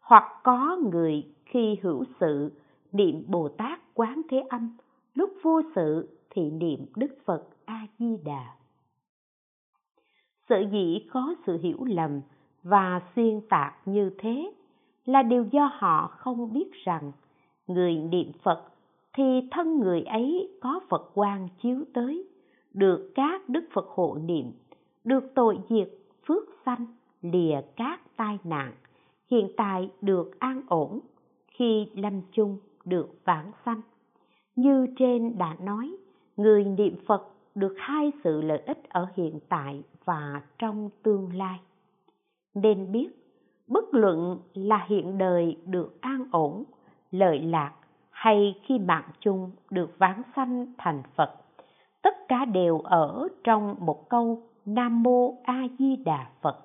hoặc 0.00 0.40
có 0.42 0.78
người 0.92 1.24
khi 1.44 1.76
hữu 1.82 2.04
sự 2.20 2.52
niệm 2.92 3.24
bồ 3.26 3.48
tát 3.48 3.80
quán 3.94 4.22
thế 4.30 4.40
âm, 4.48 4.76
lúc 5.14 5.30
vô 5.42 5.60
sự 5.74 6.18
thì 6.30 6.50
niệm 6.50 6.86
đức 6.96 7.16
phật 7.24 7.44
a 7.64 7.86
di 7.98 8.16
đà 8.24 8.54
sở 10.48 10.60
dĩ 10.72 11.06
có 11.10 11.34
sự 11.46 11.58
hiểu 11.62 11.84
lầm 11.84 12.20
và 12.62 13.00
xuyên 13.16 13.40
tạc 13.48 13.74
như 13.84 14.10
thế 14.18 14.52
là 15.04 15.22
điều 15.22 15.44
do 15.52 15.70
họ 15.72 16.06
không 16.06 16.52
biết 16.52 16.70
rằng 16.84 17.12
người 17.66 17.96
niệm 17.96 18.32
phật 18.42 18.64
thì 19.12 19.48
thân 19.50 19.78
người 19.78 20.02
ấy 20.02 20.50
có 20.60 20.80
phật 20.88 21.10
quan 21.14 21.48
chiếu 21.62 21.84
tới, 21.94 22.24
được 22.74 23.12
các 23.14 23.48
đức 23.48 23.64
phật 23.72 23.86
hộ 23.88 24.18
niệm, 24.24 24.52
được 25.04 25.24
tội 25.34 25.58
diệt 25.68 25.88
phước 26.28 26.44
sanh, 26.66 26.86
lìa 27.22 27.60
các 27.76 28.00
tai 28.16 28.38
nạn, 28.44 28.72
hiện 29.30 29.48
tại 29.56 29.90
được 30.00 30.38
an 30.38 30.62
ổn, 30.68 31.00
khi 31.50 31.90
lâm 31.94 32.20
chung 32.32 32.58
được 32.84 33.08
vãng 33.24 33.52
sanh. 33.64 33.80
Như 34.56 34.86
trên 34.98 35.38
đã 35.38 35.56
nói, 35.60 35.96
người 36.36 36.64
niệm 36.64 36.96
phật 37.06 37.28
được 37.54 37.74
hai 37.78 38.12
sự 38.24 38.40
lợi 38.40 38.62
ích 38.66 38.88
ở 38.88 39.06
hiện 39.14 39.40
tại 39.48 39.82
và 40.04 40.42
trong 40.58 40.90
tương 41.02 41.36
lai. 41.36 41.60
Nên 42.54 42.92
biết, 42.92 43.08
bất 43.66 43.84
luận 43.94 44.38
là 44.54 44.86
hiện 44.88 45.18
đời 45.18 45.56
được 45.66 46.00
an 46.00 46.24
ổn, 46.32 46.64
lợi 47.10 47.38
lạc 47.38 47.72
hay 48.10 48.60
khi 48.66 48.78
mạng 48.78 49.10
chung 49.20 49.50
được 49.70 49.98
vãng 49.98 50.22
sanh 50.36 50.74
thành 50.78 51.02
phật, 51.16 51.34
tất 52.02 52.14
cả 52.28 52.44
đều 52.44 52.78
ở 52.78 53.28
trong 53.44 53.76
một 53.78 54.08
câu 54.08 54.47
nam 54.74 55.02
mô 55.02 55.34
a 55.44 55.68
di 55.78 55.96
đà 55.96 56.26
phật, 56.42 56.56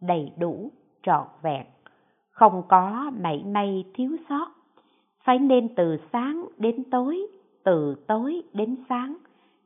đầy 0.00 0.32
đủ, 0.38 0.70
trọn 1.02 1.26
vẹn. 1.42 1.66
Không 2.30 2.62
có 2.68 3.10
mảy 3.20 3.44
may 3.44 3.84
thiếu 3.94 4.16
sót. 4.28 4.46
Phải 5.24 5.38
nên 5.38 5.74
từ 5.74 5.96
sáng 6.12 6.46
đến 6.58 6.84
tối, 6.90 7.26
từ 7.64 7.94
tối 8.06 8.42
đến 8.52 8.76
sáng. 8.88 9.16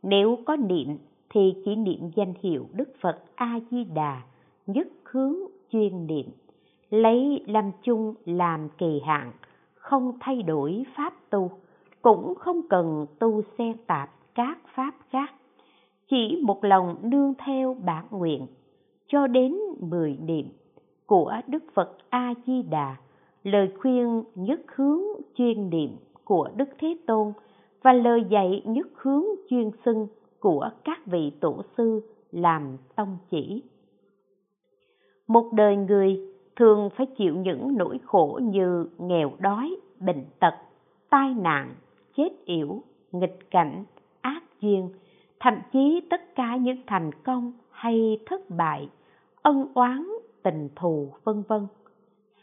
Nếu 0.03 0.39
có 0.47 0.57
niệm 0.57 0.99
thì 1.31 1.55
chỉ 1.65 1.77
niệm 1.77 2.11
danh 2.15 2.33
hiệu 2.43 2.67
đức 2.73 2.89
phật 3.01 3.23
a 3.35 3.61
di 3.71 3.85
đà, 3.85 4.23
nhất 4.67 4.89
hướng 5.05 5.37
chuyên 5.73 6.07
niệm. 6.07 6.27
Lấy 6.91 7.45
lâm 7.47 7.71
chung 7.83 8.15
làm 8.25 8.69
kỳ 8.79 9.01
hạn, 9.07 9.33
không 9.75 10.13
thay 10.21 10.43
đổi 10.43 10.85
pháp 10.97 11.15
tu, 11.31 11.51
cũng 12.03 12.35
không 12.35 12.61
cần 12.71 13.07
tu 13.19 13.43
xen 13.59 13.77
tạp 13.87 14.11
các 14.35 14.59
pháp 14.75 14.95
khác 15.11 15.35
chỉ 16.09 16.41
một 16.43 16.65
lòng 16.65 16.97
nương 17.03 17.35
theo 17.39 17.77
bản 17.85 18.05
nguyện, 18.11 18.47
cho 19.07 19.27
đến 19.27 19.57
mười 19.81 20.17
niệm 20.23 20.47
của 21.07 21.33
đức 21.47 21.65
phật 21.75 21.97
a 22.11 22.35
di 22.47 22.63
đà 22.63 22.97
lời 23.43 23.73
khuyên 23.81 24.23
nhất 24.35 24.61
hướng 24.75 25.01
chuyên 25.35 25.71
niệm 25.71 25.91
của 26.25 26.49
đức 26.57 26.69
thế 26.79 26.97
tôn 27.07 27.33
và 27.83 27.93
lời 27.93 28.25
dạy 28.31 28.63
nhất 28.65 28.87
hướng 28.95 29.25
chuyên 29.51 29.71
xưng 29.85 30.07
của 30.41 30.71
các 30.85 31.07
vị 31.07 31.33
tổ 31.41 31.63
sư 31.77 32.01
làm 32.33 32.77
tông 32.97 33.19
chỉ. 33.31 33.63
Một 35.29 35.53
đời 35.53 35.77
người 35.77 36.21
thường 36.57 36.91
phải 36.97 37.07
chịu 37.07 37.37
những 37.37 37.77
nỗi 37.77 37.99
khổ 38.05 38.41
như 38.43 38.87
nghèo 38.99 39.33
đói, 39.39 39.77
bệnh 40.01 40.25
tật, 40.41 40.55
tai 41.11 41.35
nạn, 41.35 41.75
chết 42.17 42.29
yểu, 42.45 42.83
nghịch 43.13 43.51
cảnh, 43.51 43.85
ác 44.21 44.43
duyên 44.61 44.89
thậm 45.45 45.55
chí 45.73 46.01
tất 46.11 46.35
cả 46.35 46.57
những 46.57 46.83
thành 46.87 47.11
công 47.25 47.53
hay 47.71 48.21
thất 48.27 48.51
bại, 48.51 48.89
ân 49.43 49.67
oán, 49.75 50.09
tình 50.43 50.69
thù, 50.77 51.09
vân 51.25 51.43
vân. 51.49 51.67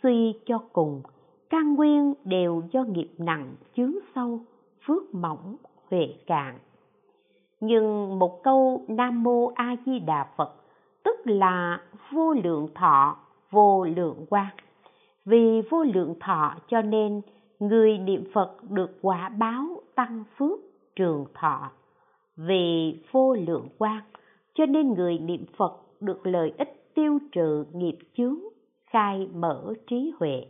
Suy 0.03 0.33
cho 0.45 0.57
cùng, 0.73 1.01
căn 1.49 1.75
nguyên 1.75 2.13
đều 2.25 2.63
do 2.71 2.83
nghiệp 2.83 3.09
nặng 3.17 3.53
chướng 3.75 3.93
sâu, 4.15 4.39
phước 4.85 5.15
mỏng, 5.15 5.55
huệ 5.89 6.13
cạn 6.25 6.59
nhưng 7.59 8.19
một 8.19 8.43
câu 8.43 8.85
nam 8.87 9.23
mô 9.23 9.51
a 9.55 9.75
di 9.85 9.99
đà 9.99 10.27
phật, 10.37 10.55
tức 11.03 11.15
là 11.23 11.81
vô 12.11 12.33
lượng 12.33 12.67
thọ, 12.75 13.17
vô 13.51 13.85
lượng 13.95 14.25
quan 14.29 14.47
vì 15.25 15.61
vô 15.69 15.83
lượng 15.83 16.15
thọ 16.19 16.55
cho 16.67 16.81
nên 16.81 17.21
người 17.59 17.97
niệm 17.97 18.23
phật 18.33 18.57
được 18.69 18.99
quả 19.01 19.29
báo 19.29 19.65
tăng 19.95 20.23
phước 20.37 20.59
trường 20.95 21.25
thọ 21.33 21.71
vì 22.35 22.99
vô 23.11 23.33
lượng 23.33 23.67
quan 23.77 24.01
cho 24.53 24.65
nên 24.65 24.93
người 24.93 25.19
niệm 25.19 25.45
phật 25.57 25.81
được 25.99 26.27
lợi 26.27 26.53
ích 26.57 26.93
tiêu 26.93 27.19
trừ 27.31 27.65
nghiệp 27.73 27.97
chướng, 28.13 28.39
khai 28.85 29.27
mở 29.33 29.73
trí 29.87 30.11
huệ. 30.19 30.45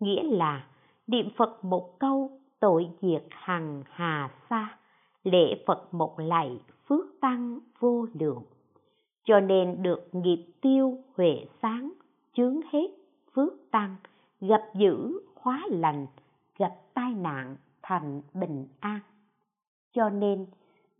Nghĩa 0.00 0.22
là 0.22 0.66
niệm 1.06 1.28
phật 1.36 1.64
một 1.64 1.98
câu, 1.98 2.30
tội 2.60 2.90
diệt 3.00 3.24
hằng 3.30 3.82
hà 3.90 4.30
xa 4.50 4.78
lễ 5.24 5.62
phật 5.66 5.94
một 5.94 6.18
lạy, 6.18 6.60
phước 6.86 7.06
tăng 7.20 7.58
vô 7.78 8.06
lượng. 8.20 8.42
Cho 9.24 9.40
nên 9.40 9.82
được 9.82 10.08
nghiệp 10.12 10.46
tiêu 10.60 10.98
huệ 11.16 11.46
sáng, 11.62 11.92
chướng 12.32 12.60
hết, 12.72 12.88
phước 13.32 13.52
tăng, 13.70 13.96
gặp 14.40 14.62
dữ 14.74 15.20
hóa 15.34 15.66
lành, 15.70 16.06
gặp 16.58 16.74
tai 16.94 17.12
nạn 17.14 17.56
thành 17.82 18.22
bình 18.34 18.66
an. 18.80 19.00
Cho 19.92 20.08
nên 20.08 20.46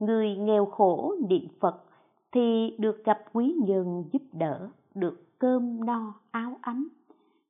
người 0.02 0.36
nghèo 0.36 0.66
khổ 0.66 1.14
niệm 1.28 1.48
phật 1.60 1.84
thì 2.32 2.74
được 2.78 3.04
gặp 3.04 3.18
quý 3.32 3.54
nhân 3.66 4.04
giúp 4.12 4.22
đỡ, 4.32 4.68
được 4.94 5.38
cơm 5.38 5.84
no, 5.84 6.14
áo 6.30 6.56
ấm. 6.62 6.88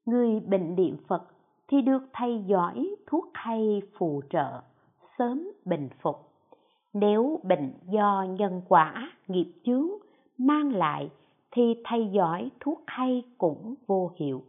Người 0.06 0.40
bệnh 0.40 0.74
niệm 0.74 0.96
phật 1.08 1.22
thì 1.68 1.82
được 1.82 2.02
thầy 2.12 2.44
giỏi 2.46 2.96
thuốc 3.06 3.30
hay 3.34 3.82
phù 3.98 4.22
trợ, 4.30 4.60
sớm 5.18 5.48
bình 5.64 5.88
phục. 6.02 6.16
Nếu 6.92 7.40
bệnh 7.42 7.72
do 7.88 8.26
nhân 8.38 8.62
quả, 8.68 9.12
nghiệp 9.28 9.52
chướng 9.64 9.88
mang 10.38 10.74
lại 10.74 11.10
thì 11.50 11.74
thầy 11.84 12.08
giỏi 12.12 12.50
thuốc 12.60 12.82
hay 12.86 13.22
cũng 13.38 13.74
vô 13.86 14.10
hiệu. 14.16 14.42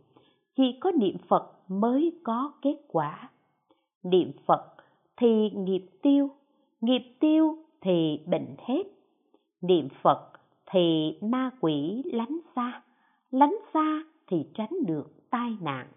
Chỉ 0.55 0.77
có 0.80 0.91
niệm 0.91 1.17
phật 1.27 1.51
mới 1.67 2.19
có 2.23 2.53
kết 2.61 2.77
quả. 2.88 3.30
Niệm 4.03 4.31
phật 4.45 4.73
thì 5.17 5.49
nghiệp 5.49 5.85
tiêu 6.01 6.30
nghiệp 6.84 7.03
tiêu 7.19 7.62
thì 7.84 8.19
bệnh 8.26 8.55
hết 8.68 8.84
niệm 9.61 9.88
phật 10.01 10.31
thì 10.72 11.18
ma 11.22 11.49
quỷ 11.61 12.03
lánh 12.05 12.39
xa 12.55 12.81
lánh 13.31 13.55
xa 13.73 14.03
thì 14.27 14.45
tránh 14.53 14.73
được 14.88 15.30
tai 15.30 15.57
nạn. 15.61 15.88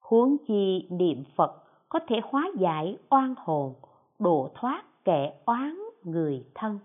Huống 0.00 0.36
chi 0.46 0.88
niệm 0.90 1.24
phật 1.36 1.62
có 1.88 1.98
thể 2.08 2.16
hóa 2.24 2.50
giải 2.58 2.96
oan 3.10 3.34
hồn, 3.38 3.74
độ 4.18 4.50
thoát 4.54 4.84
kẻ 5.04 5.32
oán 5.44 5.78
người 6.04 6.44
thân. 6.54 6.78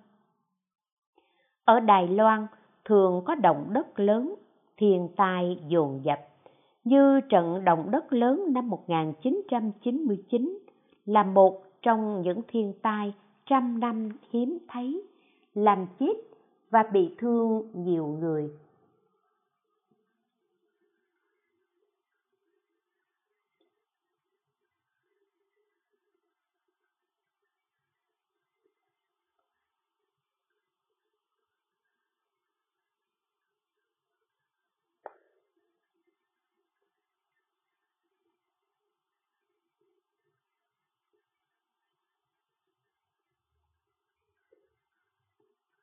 Ở 1.65 1.79
đài 1.79 2.07
loan 2.07 2.47
thường 2.85 3.21
có 3.25 3.35
động 3.35 3.65
đất 3.69 3.99
lớn, 3.99 4.35
thiên 4.77 5.09
tai 5.15 5.59
dồn 5.67 5.99
dập. 6.03 6.19
Như 6.83 7.21
trận 7.29 7.65
động 7.65 7.91
đất 7.91 8.13
lớn 8.13 8.45
năm 8.49 8.69
1999 8.69 10.59
là 11.05 11.23
một 11.23 11.63
trong 11.81 12.21
những 12.21 12.41
thiên 12.47 12.73
tai 12.81 13.13
trăm 13.51 13.79
năm 13.79 14.09
hiếm 14.31 14.57
thấy, 14.67 15.03
làm 15.53 15.85
chết 15.99 16.13
và 16.69 16.83
bị 16.93 17.15
thương 17.17 17.71
nhiều 17.73 18.07
người. 18.07 18.49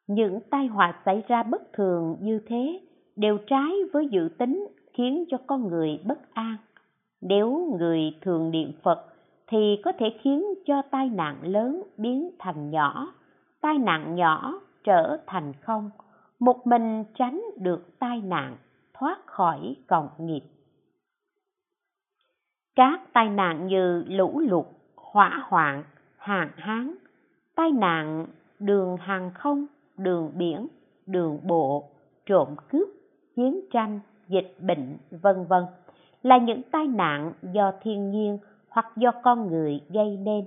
Những 0.09 0.41
tai 0.51 0.67
họa 0.67 0.95
xảy 1.05 1.23
ra 1.29 1.43
bất 1.43 1.73
thường 1.73 2.17
như 2.21 2.41
thế 2.47 2.81
đều 3.17 3.39
trái 3.47 3.73
với 3.93 4.09
dự 4.09 4.29
tính, 4.39 4.69
khiến 4.93 5.25
cho 5.29 5.37
con 5.47 5.69
người 5.69 6.01
bất 6.07 6.35
an. 6.35 6.57
Nếu 7.21 7.77
người 7.79 8.01
thường 8.21 8.51
niệm 8.51 8.73
phật 8.83 9.07
thì 9.47 9.81
có 9.85 9.93
thể 9.99 10.07
khiến 10.21 10.45
cho 10.67 10.83
tai 10.91 11.09
nạn 11.09 11.37
lớn 11.43 11.83
biến 11.97 12.31
thành 12.39 12.71
nhỏ. 12.71 13.13
Tai 13.61 13.79
nạn 13.79 14.15
nhỏ 14.15 14.61
trở 14.85 15.17
thành 15.27 15.53
không. 15.61 15.91
Một 16.41 16.67
mình 16.67 17.05
tránh 17.15 17.43
được 17.57 17.99
tai 17.99 18.21
nạn, 18.21 18.57
thoát 18.95 19.27
khỏi 19.27 19.77
còng 19.87 20.09
nghiệp. 20.19 20.43
Các 22.77 23.01
tai 23.13 23.29
nạn 23.29 23.67
như 23.67 24.05
lũ 24.09 24.39
lụt, 24.39 24.67
hỏa 24.97 25.45
hoạn, 25.49 25.85
hạn 26.17 26.51
hán, 26.57 26.95
tai 27.55 27.73
nạn 27.73 28.27
đường 28.59 28.97
hàng 28.97 29.31
không 29.35 29.67
đường 29.99 30.33
biển, 30.35 30.67
đường 31.07 31.39
bộ, 31.43 31.85
trộm 32.27 32.49
cướp, 32.71 32.89
chiến 33.37 33.61
tranh, 33.73 34.01
dịch 34.29 34.57
bệnh, 34.61 34.97
vân 35.11 35.45
vân 35.45 35.65
là 36.23 36.39
những 36.39 36.63
tai 36.71 36.87
nạn 36.87 37.33
do 37.53 37.73
thiên 37.83 38.11
nhiên 38.11 38.39
hoặc 38.69 38.87
do 38.97 39.11
con 39.23 39.47
người 39.47 39.81
gây 39.89 40.17
nên. 40.17 40.45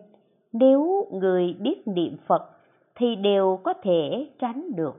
Nếu 0.53 1.07
người 1.11 1.55
biết 1.59 1.87
niệm 1.87 2.17
Phật 2.27 2.49
thì 2.95 3.15
đều 3.15 3.59
có 3.63 3.73
thể 3.73 4.29
tránh 4.39 4.75
được. 4.75 4.97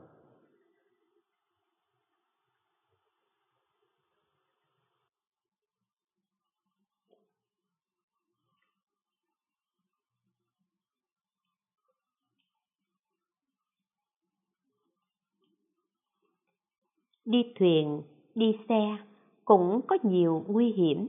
Đi 17.33 17.45
thuyền, 17.59 18.01
đi 18.35 18.57
xe 18.69 18.97
cũng 19.45 19.81
có 19.87 19.97
nhiều 20.03 20.43
nguy 20.47 20.71
hiểm. 20.71 21.07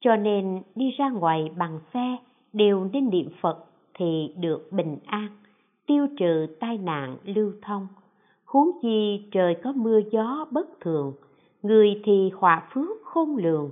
Cho 0.00 0.16
nên 0.16 0.62
đi 0.74 0.90
ra 0.90 1.10
ngoài 1.10 1.50
bằng 1.58 1.80
xe 1.94 2.16
đều 2.52 2.84
nên 2.92 3.10
niệm 3.10 3.28
phật 3.40 3.64
thì 3.94 4.32
được 4.40 4.72
bình 4.72 4.98
an, 5.06 5.28
tiêu 5.86 6.06
trừ 6.18 6.46
tai 6.60 6.78
nạn 6.78 7.16
lưu 7.24 7.52
thông. 7.62 7.88
Huống 8.44 8.70
chi 8.82 9.28
trời 9.30 9.54
có 9.64 9.72
mưa 9.72 10.00
gió 10.10 10.46
bất 10.50 10.80
thường, 10.80 11.12
người 11.62 12.00
thì 12.04 12.30
họa 12.34 12.68
phước 12.72 13.02
khôn 13.04 13.36
lường. 13.36 13.70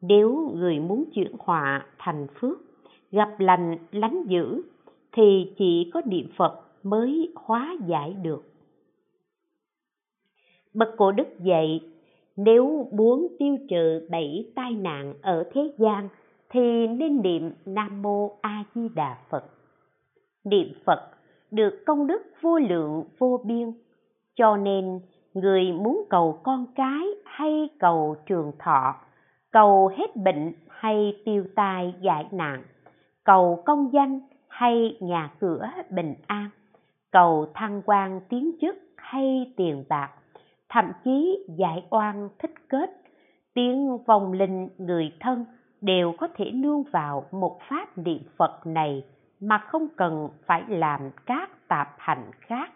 Nếu 0.00 0.52
người 0.54 0.80
muốn 0.80 1.04
chuyển 1.14 1.32
họa 1.38 1.86
thành 1.98 2.26
phước, 2.40 2.58
gặp 3.12 3.40
lành 3.40 3.78
lánh 3.92 4.24
dữ 4.28 4.62
thì 5.12 5.52
chỉ 5.58 5.90
có 5.94 6.02
niệm 6.04 6.26
phật 6.36 6.60
mới 6.82 7.32
hóa 7.34 7.76
giải 7.86 8.16
được. 8.22 8.55
Bậc 10.76 10.88
cổ 10.96 11.12
đức 11.12 11.28
dạy, 11.40 11.80
nếu 12.36 12.88
muốn 12.92 13.28
tiêu 13.38 13.56
trừ 13.68 14.08
bảy 14.10 14.52
tai 14.54 14.72
nạn 14.72 15.14
ở 15.22 15.44
thế 15.52 15.72
gian 15.78 16.08
thì 16.50 16.86
nên 16.86 17.22
niệm 17.22 17.52
Nam 17.66 18.02
Mô 18.02 18.38
A 18.40 18.64
Di 18.74 18.88
Đà 18.88 19.18
Phật. 19.28 19.44
Niệm 20.44 20.72
Phật 20.84 21.10
được 21.50 21.82
công 21.86 22.06
đức 22.06 22.22
vô 22.40 22.58
lượng 22.58 23.04
vô 23.18 23.40
biên, 23.44 23.72
cho 24.34 24.56
nên 24.56 25.00
người 25.34 25.72
muốn 25.72 26.04
cầu 26.10 26.40
con 26.42 26.66
cái 26.74 27.06
hay 27.24 27.68
cầu 27.78 28.16
trường 28.26 28.52
thọ, 28.58 28.94
cầu 29.50 29.88
hết 29.88 30.16
bệnh 30.16 30.52
hay 30.68 31.16
tiêu 31.24 31.44
tai 31.54 31.94
giải 32.00 32.26
nạn, 32.30 32.62
cầu 33.24 33.62
công 33.66 33.92
danh 33.92 34.20
hay 34.48 34.96
nhà 35.00 35.30
cửa 35.40 35.66
bình 35.90 36.14
an, 36.26 36.50
cầu 37.10 37.46
thăng 37.54 37.82
quan 37.86 38.20
tiến 38.28 38.52
chức 38.60 38.76
hay 38.96 39.52
tiền 39.56 39.84
bạc 39.88 40.10
thậm 40.68 40.92
chí 41.04 41.46
giải 41.58 41.86
oan 41.90 42.28
thích 42.38 42.54
kết. 42.68 42.90
Tiếng 43.54 43.98
vòng 44.06 44.32
linh 44.32 44.68
người 44.78 45.12
thân 45.20 45.44
đều 45.80 46.12
có 46.18 46.28
thể 46.34 46.50
nương 46.50 46.82
vào 46.82 47.24
một 47.32 47.58
pháp 47.68 47.98
niệm 47.98 48.22
phật 48.36 48.60
này 48.64 49.04
mà 49.40 49.58
không 49.58 49.88
cần 49.96 50.28
phải 50.46 50.64
làm 50.68 51.10
các 51.26 51.68
tạp 51.68 51.88
hành 51.98 52.30
khác. 52.40 52.72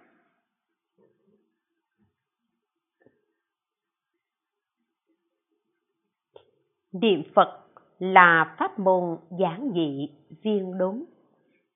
Niệm 6.93 7.23
phật 7.35 7.67
là 7.99 8.55
pháp 8.59 8.79
môn 8.79 9.19
giản 9.39 9.71
dị 9.75 10.09
viên 10.43 10.79
đúng. 10.79 11.05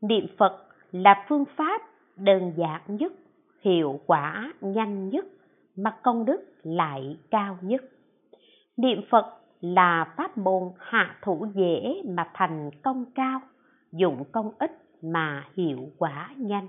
Niệm 0.00 0.26
phật 0.38 0.66
là 0.92 1.24
phương 1.28 1.44
pháp 1.56 1.82
đơn 2.16 2.52
giản 2.56 2.80
nhất, 2.96 3.12
hiệu 3.60 4.00
quả 4.06 4.52
nhanh 4.60 5.08
nhất 5.08 5.24
mà 5.76 5.96
công 6.02 6.24
đức 6.24 6.40
lại 6.62 7.18
cao 7.30 7.58
nhất. 7.62 7.82
Niệm 8.76 9.00
phật 9.10 9.24
là 9.60 10.14
pháp 10.16 10.38
môn 10.38 10.62
hạ 10.78 11.16
thủ 11.22 11.46
dễ 11.54 12.02
mà 12.08 12.30
thành 12.34 12.70
công 12.82 13.04
cao, 13.14 13.40
dụng 13.92 14.24
công 14.32 14.50
ít 14.58 14.70
mà 15.02 15.44
hiệu 15.54 15.88
quả 15.98 16.30
nhanh. 16.36 16.68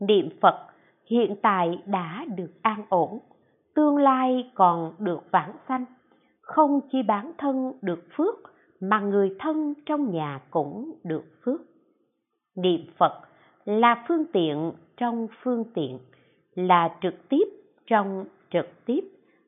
Niệm 0.00 0.28
phật 0.40 0.66
hiện 1.10 1.36
tại 1.42 1.82
đã 1.86 2.24
được 2.36 2.50
an 2.62 2.84
ổn, 2.88 3.18
tương 3.74 3.96
lai 3.96 4.50
còn 4.54 4.94
được 4.98 5.30
vãng 5.30 5.52
sanh. 5.68 5.84
Không 6.40 6.80
chỉ 6.92 7.02
bản 7.02 7.32
thân 7.38 7.72
được 7.82 8.04
phước, 8.16 8.34
mà 8.80 9.00
người 9.00 9.36
thân 9.38 9.74
trong 9.86 10.10
nhà 10.10 10.40
cũng 10.50 10.94
được 11.04 11.24
phước. 11.44 11.60
Niệm 12.56 12.80
phật 12.98 13.20
là 13.64 14.04
phương 14.08 14.24
tiện 14.32 14.72
trong 14.96 15.28
phương 15.42 15.64
tiện, 15.74 15.98
là 16.54 16.96
trực 17.02 17.28
tiếp 17.28 17.44
trong 17.86 18.24
trực 18.50 18.84
tiếp 18.86 19.04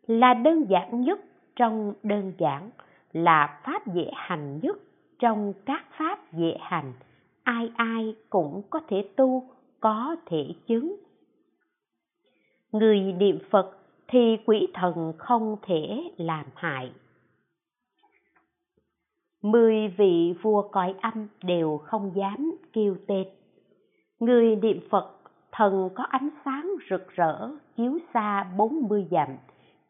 là 0.07 0.35
đơn 0.35 0.65
giản 0.69 1.01
nhất 1.01 1.21
trong 1.57 1.95
đơn 2.03 2.33
giản, 2.39 2.71
là 3.13 3.61
pháp 3.65 3.95
dễ 3.95 4.11
hành 4.15 4.61
nhất 4.63 4.77
trong 5.19 5.53
các 5.65 5.87
pháp 5.99 6.33
dễ 6.33 6.57
hành. 6.61 6.93
Ai 7.43 7.73
ai 7.77 8.15
cũng 8.31 8.63
có 8.71 8.81
thể 8.89 9.09
tu, 9.17 9.49
có 9.81 10.17
thể 10.27 10.49
chứng. 10.67 10.97
Người 12.73 13.01
niệm 13.01 13.39
phật 13.51 13.79
thì 14.09 14.37
quỷ 14.47 14.67
thần 14.75 15.13
không 15.19 15.57
thể 15.63 16.11
làm 16.17 16.47
hại. 16.55 16.93
Mười 19.43 19.89
vị 19.89 20.35
vua 20.43 20.69
cõi 20.69 20.95
âm 21.01 21.29
đều 21.43 21.79
không 21.79 22.13
dám 22.15 22.57
kêu 22.73 22.97
tên. 23.07 23.29
Người 24.19 24.57
niệm 24.57 24.81
phật 24.91 25.14
thần 25.57 25.91
có 25.95 26.05
ánh 26.05 26.29
sáng 26.45 26.71
rực 26.91 27.09
rỡ 27.09 27.51
chiếu 27.77 27.99
xa 28.15 28.47
40 28.57 29.07
dặm, 29.11 29.29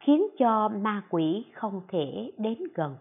khiến 0.01 0.27
cho 0.39 0.69
ma 0.69 1.03
quỷ 1.11 1.45
không 1.55 1.81
thể 1.89 2.31
đến 2.39 2.59
gần. 2.75 2.97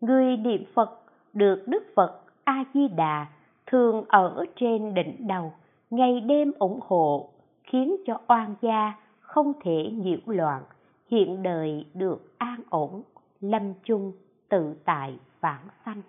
Người 0.00 0.36
niệm 0.36 0.64
Phật 0.74 1.00
được 1.32 1.64
Đức 1.66 1.84
Phật 1.96 2.20
A 2.44 2.64
Di 2.74 2.88
Đà 2.88 3.26
thường 3.66 4.04
ở 4.08 4.44
trên 4.56 4.94
đỉnh 4.94 5.26
đầu, 5.28 5.52
ngày 5.90 6.20
đêm 6.20 6.52
ủng 6.58 6.80
hộ, 6.82 7.28
khiến 7.62 7.96
cho 8.06 8.20
oan 8.28 8.54
gia 8.60 8.94
không 9.20 9.52
thể 9.60 9.90
nhiễu 9.92 10.18
loạn, 10.26 10.62
hiện 11.10 11.42
đời 11.42 11.86
được 11.94 12.38
an 12.38 12.60
ổn, 12.70 13.02
lâm 13.40 13.72
chung 13.84 14.12
tự 14.48 14.74
tại 14.84 15.18
vãng 15.40 15.68
sanh. 15.84 16.02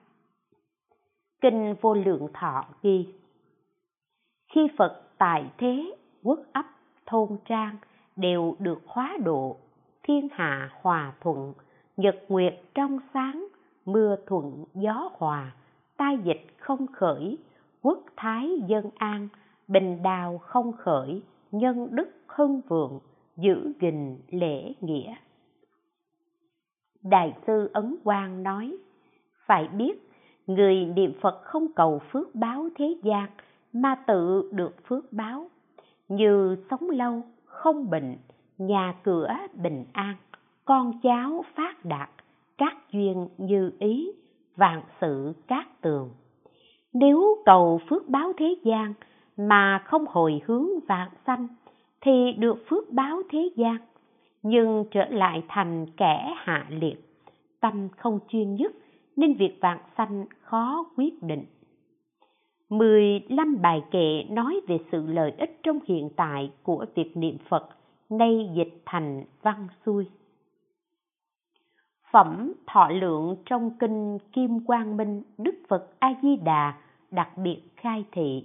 Kinh 1.42 1.76
vô 1.82 1.94
lượng 1.94 2.28
thọ 2.34 2.66
ghi 2.84 3.08
Khi 4.54 4.68
Phật 4.78 5.07
tại 5.18 5.52
thế, 5.58 5.96
quốc 6.24 6.40
ấp, 6.54 6.66
thôn 7.06 7.30
trang 7.46 7.78
đều 8.16 8.56
được 8.60 8.82
hóa 8.88 9.18
độ. 9.24 9.58
Thiên 10.04 10.28
hạ 10.32 10.70
hòa 10.82 11.14
thuận, 11.22 11.54
nhật 11.98 12.16
nguyệt 12.30 12.62
trong 12.74 13.00
sáng, 13.14 13.48
mưa 13.86 14.16
thuận 14.26 14.66
gió 14.74 15.10
hòa, 15.14 15.52
tai 15.98 16.18
dịch 16.24 16.46
không 16.58 16.88
khởi, 16.88 17.38
quốc 17.82 18.04
thái 18.16 18.50
dân 18.68 18.90
an, 18.98 19.28
bình 19.68 20.04
đào 20.04 20.38
không 20.38 20.72
khởi, 20.74 21.22
nhân 21.52 21.88
đức 21.92 22.10
hưng 22.28 22.62
vượng, 22.68 23.00
giữ 23.38 23.74
gìn 23.82 24.18
lễ 24.30 24.74
nghĩa. 24.82 25.16
Đại 27.04 27.34
sư 27.48 27.70
ấn 27.74 27.96
quang 28.04 28.44
nói, 28.44 28.78
phải 29.46 29.68
biết, 29.68 30.12
người 30.48 30.86
niệm 30.86 31.14
phật 31.22 31.42
không 31.44 31.68
cầu 31.76 32.02
phước 32.12 32.36
báo 32.36 32.70
thế 32.76 32.96
gian 33.04 33.30
mà 33.82 33.96
tự 33.96 34.50
được 34.52 34.88
phước 34.88 35.14
báo. 35.14 35.50
Như 36.10 36.58
sống 36.70 36.90
lâu, 36.90 37.22
không 37.46 37.90
bệnh, 37.90 38.16
nhà 38.58 38.96
cửa 39.04 39.28
bình 39.54 39.86
an, 39.94 40.16
con 40.66 41.00
cháu 41.04 41.46
phát 41.56 41.86
đạt, 41.86 42.10
các 42.58 42.78
duyên 42.92 43.28
như 43.38 43.72
ý, 43.80 44.12
vạn 44.56 44.82
sự 45.02 45.34
cát 45.48 45.82
tường. 45.82 46.10
Nếu 46.94 47.38
cầu 47.46 47.82
phước 47.90 48.10
báo 48.10 48.34
thế 48.38 48.56
gian 48.64 48.94
mà 49.38 49.84
không 49.86 50.06
hồi 50.08 50.42
hướng 50.46 50.68
vạn 50.88 51.10
sanh, 51.26 51.48
thì 52.02 52.32
được 52.38 52.64
phước 52.70 52.92
báo 52.92 53.22
thế 53.30 53.50
gian, 53.56 53.78
nhưng 54.44 54.86
trở 54.92 55.06
lại 55.10 55.44
thành 55.48 55.86
kẻ 55.98 56.34
hạ 56.38 56.66
liệt. 56.70 56.96
Tâm 57.60 57.90
không 57.98 58.20
chuyên 58.30 58.56
nhất 58.56 58.72
nên 59.16 59.34
việc 59.34 59.58
vạn 59.62 59.78
sanh 59.98 60.26
khó 60.42 60.86
quyết 60.96 61.24
định. 61.24 61.46
15 62.70 63.62
bài 63.62 63.84
kệ 63.92 64.24
nói 64.30 64.62
về 64.68 64.78
sự 64.92 65.08
lợi 65.08 65.34
ích 65.38 65.60
trong 65.64 65.80
hiện 65.86 66.10
tại 66.16 66.52
của 66.64 66.86
việc 66.96 67.18
niệm 67.18 67.38
Phật, 67.50 67.70
nay 68.10 68.50
dịch 68.54 68.82
thành 68.86 69.24
văn 69.42 69.68
xuôi. 69.86 70.08
Phẩm 72.12 72.54
thọ 72.68 72.90
lượng 72.90 73.36
trong 73.46 73.72
kinh 73.80 74.18
Kim 74.34 74.66
Quang 74.66 74.98
Minh 74.98 75.24
Đức 75.38 75.56
Phật 75.68 75.88
A 76.00 76.14
Di 76.22 76.36
Đà 76.36 76.74
đặc 77.12 77.38
biệt 77.38 77.62
khai 77.76 78.06
thị 78.12 78.44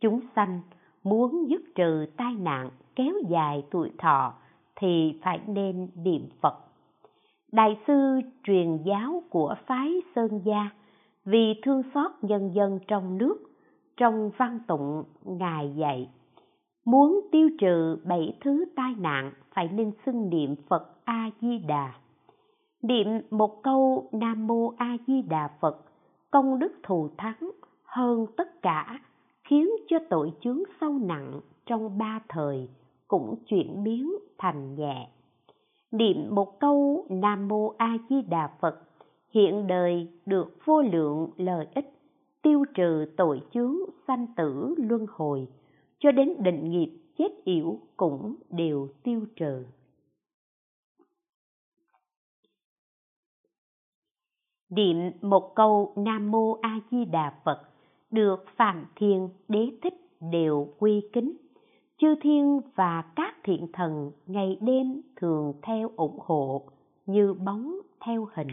chúng 0.00 0.20
sanh 0.36 0.60
muốn 1.04 1.46
dứt 1.48 1.60
trừ 1.74 2.06
tai 2.16 2.34
nạn 2.34 2.70
kéo 2.96 3.14
dài 3.28 3.64
tuổi 3.70 3.90
thọ 3.98 4.34
thì 4.76 5.20
phải 5.22 5.40
nên 5.46 5.88
niệm 6.04 6.28
Phật. 6.40 6.54
Đại 7.52 7.78
sư 7.86 8.20
truyền 8.44 8.76
giáo 8.84 9.22
của 9.30 9.54
phái 9.66 9.92
Sơn 10.14 10.40
Gia 10.44 10.70
vì 11.24 11.60
thương 11.62 11.82
xót 11.94 12.10
nhân 12.22 12.50
dân 12.54 12.78
trong 12.88 13.18
nước 13.18 13.45
trong 13.96 14.30
văn 14.36 14.58
tụng 14.68 15.04
ngài 15.24 15.74
dạy, 15.76 16.08
muốn 16.84 17.20
tiêu 17.32 17.48
trừ 17.58 17.98
bảy 18.04 18.38
thứ 18.40 18.64
tai 18.76 18.94
nạn, 18.98 19.32
phải 19.54 19.68
nên 19.68 19.92
xưng 20.06 20.30
niệm 20.30 20.54
phật 20.68 21.04
a 21.04 21.30
di 21.40 21.58
đà 21.58 21.92
niệm 22.82 23.06
một 23.30 23.62
câu 23.62 24.08
nam 24.12 24.46
mô 24.46 24.72
a 24.76 24.96
di 25.06 25.22
đà 25.22 25.48
phật, 25.60 25.76
công 26.30 26.58
đức 26.58 26.72
thù 26.82 27.08
thắng 27.18 27.50
hơn 27.84 28.26
tất 28.36 28.62
cả, 28.62 29.00
khiến 29.44 29.68
cho 29.88 29.98
tội 30.10 30.32
chướng 30.40 30.62
sâu 30.80 30.92
nặng 30.92 31.40
trong 31.66 31.98
ba 31.98 32.20
thời 32.28 32.68
cũng 33.08 33.34
chuyển 33.46 33.82
biến 33.84 34.12
thành 34.38 34.74
nhẹ. 34.74 35.08
Niệm 35.90 36.34
một 36.34 36.60
câu 36.60 37.06
nam 37.08 37.48
mô 37.48 37.74
a 37.78 37.96
di 38.10 38.22
đà 38.22 38.50
phật, 38.60 38.80
hiện 39.30 39.66
đời 39.66 40.08
được 40.26 40.56
vô 40.64 40.82
lượng 40.82 41.30
lợi 41.36 41.66
ích 41.74 41.95
tiêu 42.46 42.64
trừ 42.74 43.06
tội 43.16 43.42
chướng, 43.54 43.76
sanh 44.06 44.26
tử, 44.36 44.74
luân 44.78 45.06
hồi, 45.08 45.48
cho 45.98 46.12
đến 46.12 46.34
định 46.38 46.70
nghiệp, 46.70 46.98
chết 47.18 47.28
yểu 47.44 47.80
cũng 47.96 48.34
đều 48.50 48.88
tiêu 49.02 49.26
trừ. 49.36 49.66
Niệm 54.70 54.96
một 55.20 55.52
câu 55.54 55.92
nam 55.96 56.30
mô 56.30 56.58
a 56.60 56.80
di 56.90 57.04
đà 57.04 57.34
phật 57.44 57.62
được 58.10 58.44
phạm 58.56 58.84
thiên 58.96 59.28
đế 59.48 59.70
thích 59.82 59.94
đều 60.32 60.74
quy 60.78 61.08
kính. 61.12 61.36
Chư 61.98 62.14
thiên 62.20 62.60
và 62.74 63.04
các 63.16 63.34
thiện 63.44 63.66
thần 63.72 64.10
ngày 64.26 64.58
đêm 64.60 65.02
thường 65.16 65.52
theo 65.62 65.90
ủng 65.96 66.18
hộ 66.20 66.62
như 67.06 67.34
bóng 67.34 67.76
theo 68.00 68.28
hình. 68.34 68.48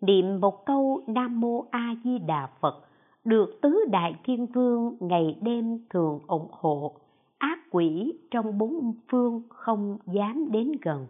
Niệm 0.00 0.40
một 0.40 0.66
câu 0.66 1.00
nam 1.06 1.40
mô 1.40 1.64
a 1.70 1.94
di 2.04 2.18
đà 2.18 2.50
phật 2.60 2.84
được 3.24 3.60
tứ 3.62 3.84
đại 3.90 4.14
thiên 4.24 4.46
vương 4.46 4.96
ngày 5.00 5.38
đêm 5.42 5.78
thường 5.90 6.20
ủng 6.26 6.48
hộ, 6.50 6.96
ác 7.38 7.58
quỷ 7.70 8.12
trong 8.30 8.58
bốn 8.58 8.92
phương 9.10 9.42
không 9.48 9.98
dám 10.06 10.50
đến 10.50 10.72
gần. 10.82 11.06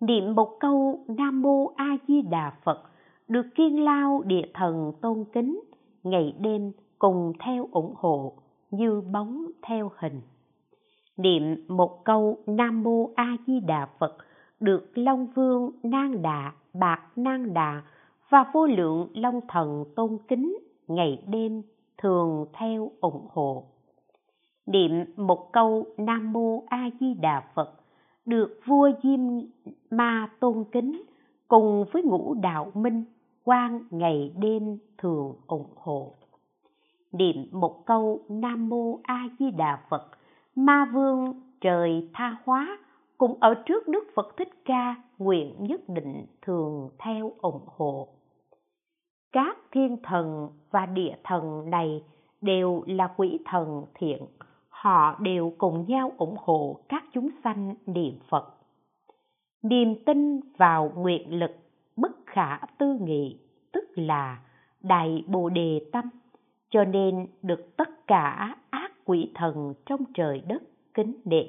Niệm 0.00 0.34
một 0.34 0.56
câu 0.60 1.04
nam 1.08 1.42
mô 1.42 1.66
a 1.76 1.96
di 2.08 2.22
đà 2.22 2.52
phật, 2.64 2.82
được 3.28 3.46
kiên 3.54 3.84
lao 3.84 4.22
địa 4.26 4.46
thần 4.54 4.92
tôn 5.00 5.24
kính, 5.32 5.60
ngày 6.02 6.34
đêm 6.40 6.72
cùng 6.98 7.32
theo 7.38 7.68
ủng 7.72 7.94
hộ 7.96 8.32
như 8.70 9.00
bóng 9.00 9.46
theo 9.62 9.90
hình. 9.98 10.20
Niệm 11.16 11.42
một 11.68 12.04
câu 12.04 12.38
nam 12.46 12.82
mô 12.82 13.10
a 13.14 13.36
di 13.46 13.60
đà 13.60 13.88
phật, 13.98 14.16
được 14.60 14.98
long 14.98 15.26
vương 15.26 15.70
nang 15.82 16.22
đà, 16.22 16.52
bạc 16.74 17.00
nang 17.16 17.54
đà 17.54 17.82
và 18.34 18.44
vô 18.52 18.66
lượng 18.66 19.08
long 19.14 19.40
thần 19.48 19.84
tôn 19.96 20.18
kính 20.28 20.58
ngày 20.88 21.24
đêm 21.28 21.62
thường 21.98 22.46
theo 22.52 22.90
ủng 23.00 23.26
hộ. 23.30 23.64
Niệm 24.66 24.90
một 25.16 25.52
câu 25.52 25.86
nam 25.98 26.32
mô 26.32 26.62
a 26.66 26.90
di 27.00 27.14
đà 27.14 27.42
phật 27.54 27.72
được 28.26 28.60
vua 28.66 28.90
diêm 29.02 29.20
ma 29.90 30.30
tôn 30.40 30.64
kính 30.72 31.02
cùng 31.48 31.84
với 31.92 32.02
ngũ 32.02 32.34
đạo 32.34 32.70
minh 32.74 33.04
quan 33.44 33.80
ngày 33.90 34.32
đêm 34.38 34.78
thường 34.98 35.34
ủng 35.46 35.70
hộ. 35.76 36.12
Niệm 37.12 37.36
một 37.52 37.86
câu 37.86 38.20
nam 38.28 38.68
mô 38.68 38.98
a 39.02 39.28
di 39.38 39.50
đà 39.50 39.78
phật, 39.90 40.10
ma 40.54 40.90
vương 40.94 41.40
trời 41.60 42.10
tha 42.14 42.36
hóa 42.44 42.78
cũng 43.18 43.36
ở 43.40 43.54
trước 43.66 43.88
đức 43.88 44.04
phật 44.14 44.36
thích 44.36 44.64
ca 44.64 44.94
nguyện 45.18 45.54
nhất 45.58 45.80
định 45.88 46.26
thường 46.42 46.90
theo 46.98 47.32
ủng 47.40 47.66
hộ 47.66 48.08
các 49.34 49.56
thiên 49.72 49.96
thần 50.02 50.48
và 50.70 50.86
địa 50.86 51.14
thần 51.24 51.70
này 51.70 52.02
đều 52.40 52.82
là 52.86 53.08
quỷ 53.16 53.38
thần 53.44 53.84
thiện. 53.94 54.22
Họ 54.68 55.16
đều 55.20 55.52
cùng 55.58 55.84
nhau 55.88 56.12
ủng 56.16 56.36
hộ 56.38 56.76
các 56.88 57.04
chúng 57.12 57.28
sanh 57.44 57.74
niệm 57.86 58.18
phật. 58.28 58.54
Niềm 59.62 59.94
tin 60.06 60.40
vào 60.56 60.92
nguyện 60.96 61.38
lực 61.38 61.50
bất 61.96 62.12
khả 62.26 62.58
tư 62.78 62.98
nghị, 63.00 63.38
tức 63.72 63.84
là 63.94 64.38
đại 64.80 65.24
bồ 65.26 65.48
đề 65.48 65.80
tâm, 65.92 66.04
cho 66.70 66.84
nên 66.84 67.26
được 67.42 67.76
tất 67.76 68.06
cả 68.06 68.56
ác 68.70 68.92
quỷ 69.04 69.30
thần 69.34 69.74
trong 69.86 70.00
trời 70.14 70.42
đất 70.48 70.62
kính 70.94 71.14
nể. 71.24 71.44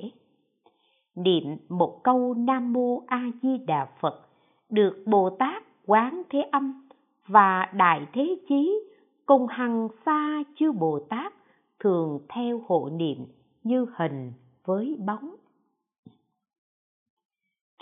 Niệm 1.15 1.57
một 1.69 1.99
câu 2.03 2.33
nam 2.33 2.73
mô 2.73 3.01
a 3.07 3.21
di 3.41 3.57
đà 3.57 3.87
phật 3.99 4.21
được 4.69 5.03
bồ 5.05 5.29
tát 5.29 5.63
quán 5.85 6.21
thế 6.29 6.41
âm 6.51 6.84
và 7.27 7.69
đại 7.73 8.07
thế 8.13 8.35
chí 8.49 8.79
cùng 9.25 9.47
hằng 9.47 9.87
xa 10.05 10.43
chư 10.55 10.71
bồ 10.71 10.99
tát 11.09 11.33
thường 11.79 12.19
theo 12.29 12.61
hộ 12.67 12.89
niệm 12.93 13.25
như 13.63 13.85
hình 13.95 14.33
với 14.65 14.97
bóng. 15.05 15.35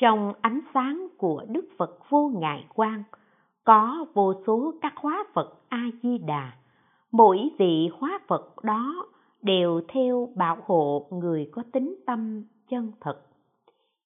Trong 0.01 0.33
ánh 0.41 0.59
sáng 0.73 1.07
của 1.17 1.45
đức 1.49 1.65
phật 1.77 2.09
vô 2.09 2.31
ngại 2.35 2.65
quang, 2.73 3.03
có 3.63 4.05
vô 4.13 4.33
số 4.47 4.73
các 4.81 4.93
hóa 4.95 5.25
phật 5.33 5.61
a 5.69 5.89
di 6.03 6.17
đà 6.17 6.51
mỗi 7.11 7.49
vị 7.59 7.89
hóa 7.97 8.19
phật 8.27 8.63
đó 8.63 9.05
đều 9.41 9.81
theo 9.87 10.29
bảo 10.35 10.57
hộ 10.65 11.07
người 11.11 11.49
có 11.51 11.63
tính 11.71 11.95
tâm 12.05 12.43
chân 12.69 12.91
thật. 13.01 13.21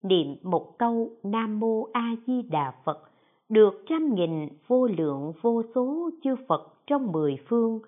Niệm 0.03 0.35
một 0.43 0.75
câu 0.79 1.11
nam 1.23 1.59
mô 1.59 1.87
a 1.93 2.15
di 2.27 2.41
đà 2.41 2.73
phật 2.83 3.06
được 3.49 3.83
trăm 3.89 4.15
nghìn 4.15 4.49
vô 4.67 4.87
lượng 4.87 5.33
vô 5.41 5.61
số 5.75 6.09
chư 6.23 6.35
phật 6.47 6.73
trong 6.87 7.11
mười 7.11 7.37
phương 7.47 7.79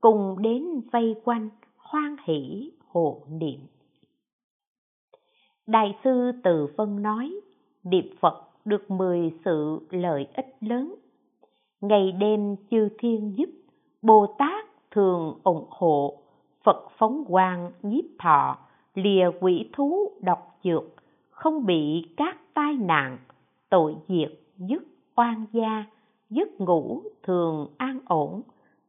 cùng 0.00 0.42
đến 0.42 0.80
vây 0.92 1.14
quanh, 1.24 1.48
hoan 1.76 2.16
hỷ, 2.24 2.70
hộ 2.88 3.22
niệm. 3.30 3.60
Đại 5.66 5.98
sư 6.04 6.32
từ 6.44 6.66
vân 6.76 7.02
nói, 7.02 7.40
niệm 7.84 8.14
phật 8.20 8.42
được 8.64 8.90
mười 8.90 9.32
sự 9.44 9.80
lợi 9.90 10.26
ích 10.34 10.56
lớn. 10.60 10.94
Ngày 11.80 12.12
đêm 12.12 12.56
chư 12.70 12.88
thiên 12.98 13.34
giúp 13.36 13.50
bồ 14.02 14.34
tát 14.38 14.66
thường 14.90 15.38
ủng 15.44 15.66
hộ, 15.68 16.18
phật 16.64 16.88
phóng 16.98 17.24
quang 17.28 17.72
nhiếp 17.82 18.04
thọ, 18.18 18.58
lìa 18.94 19.30
quỷ 19.40 19.70
thú 19.72 20.10
độc 20.20 20.58
dược, 20.64 20.84
không 21.30 21.66
bị 21.66 22.06
các 22.16 22.36
tai 22.54 22.74
nạn, 22.76 23.18
tội 23.70 23.96
diệt 24.08 24.32
dứt 24.56 24.82
oan 25.16 25.46
gia 25.52 25.84
giấc 26.30 26.60
ngủ 26.60 27.02
thường 27.22 27.74
an 27.78 28.00
ổn, 28.06 28.42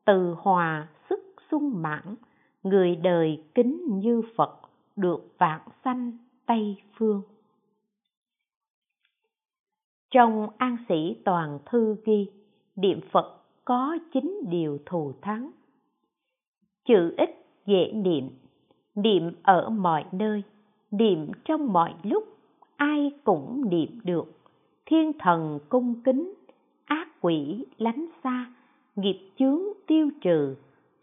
từ 0.06 0.36
hòa 0.38 0.88
sức 1.10 1.20
sung 1.52 1.82
mãn, 1.82 2.16
người 2.64 2.95
đời 2.95 3.44
kính 3.56 3.82
như 3.99 4.22
phật, 4.36 4.60
được 4.95 5.36
vạn 5.38 5.62
sanh 5.84 6.18
tây 6.45 6.78
phương. 6.98 7.22
Trong 10.12 10.49
an 10.58 10.78
sĩ 10.90 11.16
toàn 11.26 11.60
thư 11.66 11.95
ghi, 12.06 12.32
niệm 12.76 12.99
phật 13.12 13.38
có 13.66 13.98
chín 14.14 14.41
điều 14.49 14.78
thù 14.86 15.14
thắng. 15.22 15.52
Chữ 16.86 17.14
ít 17.18 17.30
dễ 17.66 17.91
niệm 17.91 18.30
niệm 18.98 19.32
ở 19.44 19.70
mọi 19.70 20.06
nơi, 20.12 20.44
niệm 20.91 21.32
trong 21.45 21.74
mọi 21.74 21.94
lúc, 22.04 22.24
ai 22.76 23.12
cũng 23.24 23.70
niệm 23.70 23.99
được 24.04 24.37
thiên 24.90 25.12
thần 25.20 25.60
cung 25.70 26.02
kính, 26.04 26.34
ác 26.86 27.08
quỷ 27.22 27.66
lánh 27.78 28.06
xa, 28.24 28.46
nghiệp 28.96 29.30
chướng 29.40 29.62
tiêu 29.88 30.10
trừ, 30.22 30.56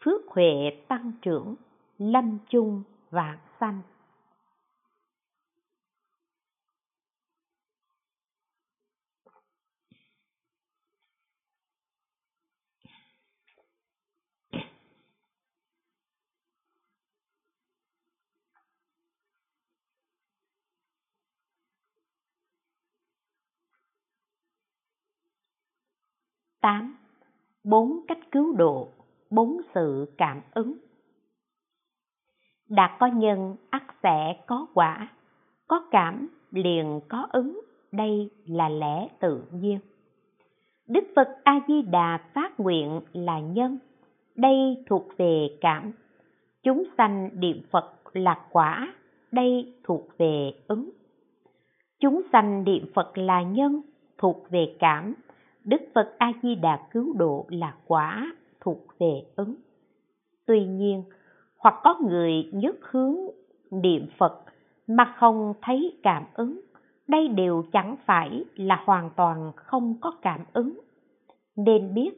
phước 0.05 0.29
huệ 0.29 0.71
tăng 0.89 1.13
trưởng, 1.23 1.55
lâm 1.99 2.39
chung 2.51 2.83
vạn 3.11 3.39
sanh. 3.61 3.81
Tám, 26.65 26.97
bốn 27.65 28.01
cách 28.09 28.19
cứu 28.31 28.53
độ, 28.57 28.89
bốn 29.31 29.57
sự 29.75 30.15
cảm 30.19 30.41
ứng. 30.55 30.75
Đạt 32.69 32.91
có 33.01 33.07
nhân 33.07 33.57
ắt 33.71 33.83
sẽ 34.03 34.37
có 34.47 34.67
quả, 34.75 35.09
có 35.69 35.89
cảm 35.91 36.29
liền 36.51 37.01
có 37.09 37.27
ứng, 37.33 37.61
đây 37.93 38.31
là 38.47 38.69
lẽ 38.69 39.09
tự 39.21 39.43
nhiên. 39.53 39.79
Đức 40.89 41.05
phật 41.17 41.29
a 41.45 41.61
di 41.69 41.83
đà 41.83 42.19
phát 42.35 42.61
nguyện 42.61 43.01
là 43.13 43.41
nhân, 43.41 43.79
đây 44.37 44.85
thuộc 44.87 45.05
về 45.19 45.49
cảm. 45.61 45.93
Chúng 46.63 46.85
sanh 46.99 47.31
niệm 47.35 47.63
phật 47.71 47.95
là 48.13 48.41
quả, 48.51 48.95
đây 49.33 49.75
thuộc 49.85 50.09
về 50.19 50.53
ứng. 50.69 50.91
Chúng 52.01 52.23
sanh 52.33 52.65
niệm 52.65 52.87
phật 52.95 53.19
là 53.19 53.43
nhân, 53.43 53.81
thuộc 54.19 54.51
về 54.51 54.77
cảm 54.79 55.15
đức 55.65 55.81
phật 55.95 56.15
a 56.19 56.33
di 56.43 56.55
đà 56.55 56.89
cứu 56.91 57.13
độ 57.13 57.47
là 57.49 57.75
quả 57.87 58.33
thuộc 58.61 58.79
về 58.99 59.23
ứng. 59.37 59.55
Tuy 60.47 60.65
nhiên, 60.65 61.05
hoặc 61.59 61.75
có 61.83 61.99
người 62.09 62.51
nhất 62.53 62.77
hướng 62.81 63.17
niệm 63.71 64.07
phật 64.19 64.41
mà 64.87 65.15
không 65.17 65.55
thấy 65.63 65.99
cảm 66.03 66.25
ứng, 66.35 66.61
đây 67.09 67.29
đều 67.29 67.65
chẳng 67.73 67.97
phải 68.07 68.45
là 68.55 68.83
hoàn 68.85 69.11
toàn 69.17 69.53
không 69.57 69.95
có 70.01 70.11
cảm 70.23 70.41
ứng. 70.53 70.81
Nên 71.57 71.95
biết, 71.95 72.11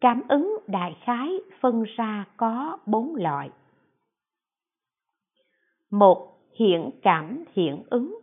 cảm 0.00 0.22
ứng 0.28 0.58
đại 0.66 0.96
khái 1.04 1.28
phân 1.60 1.82
ra 1.96 2.24
có 2.36 2.78
bốn 2.86 3.14
loại. 3.14 3.50
Một 5.90 6.38
hiện 6.58 6.90
cảm 7.02 7.44
hiện 7.52 7.82
ứng. 7.90 8.18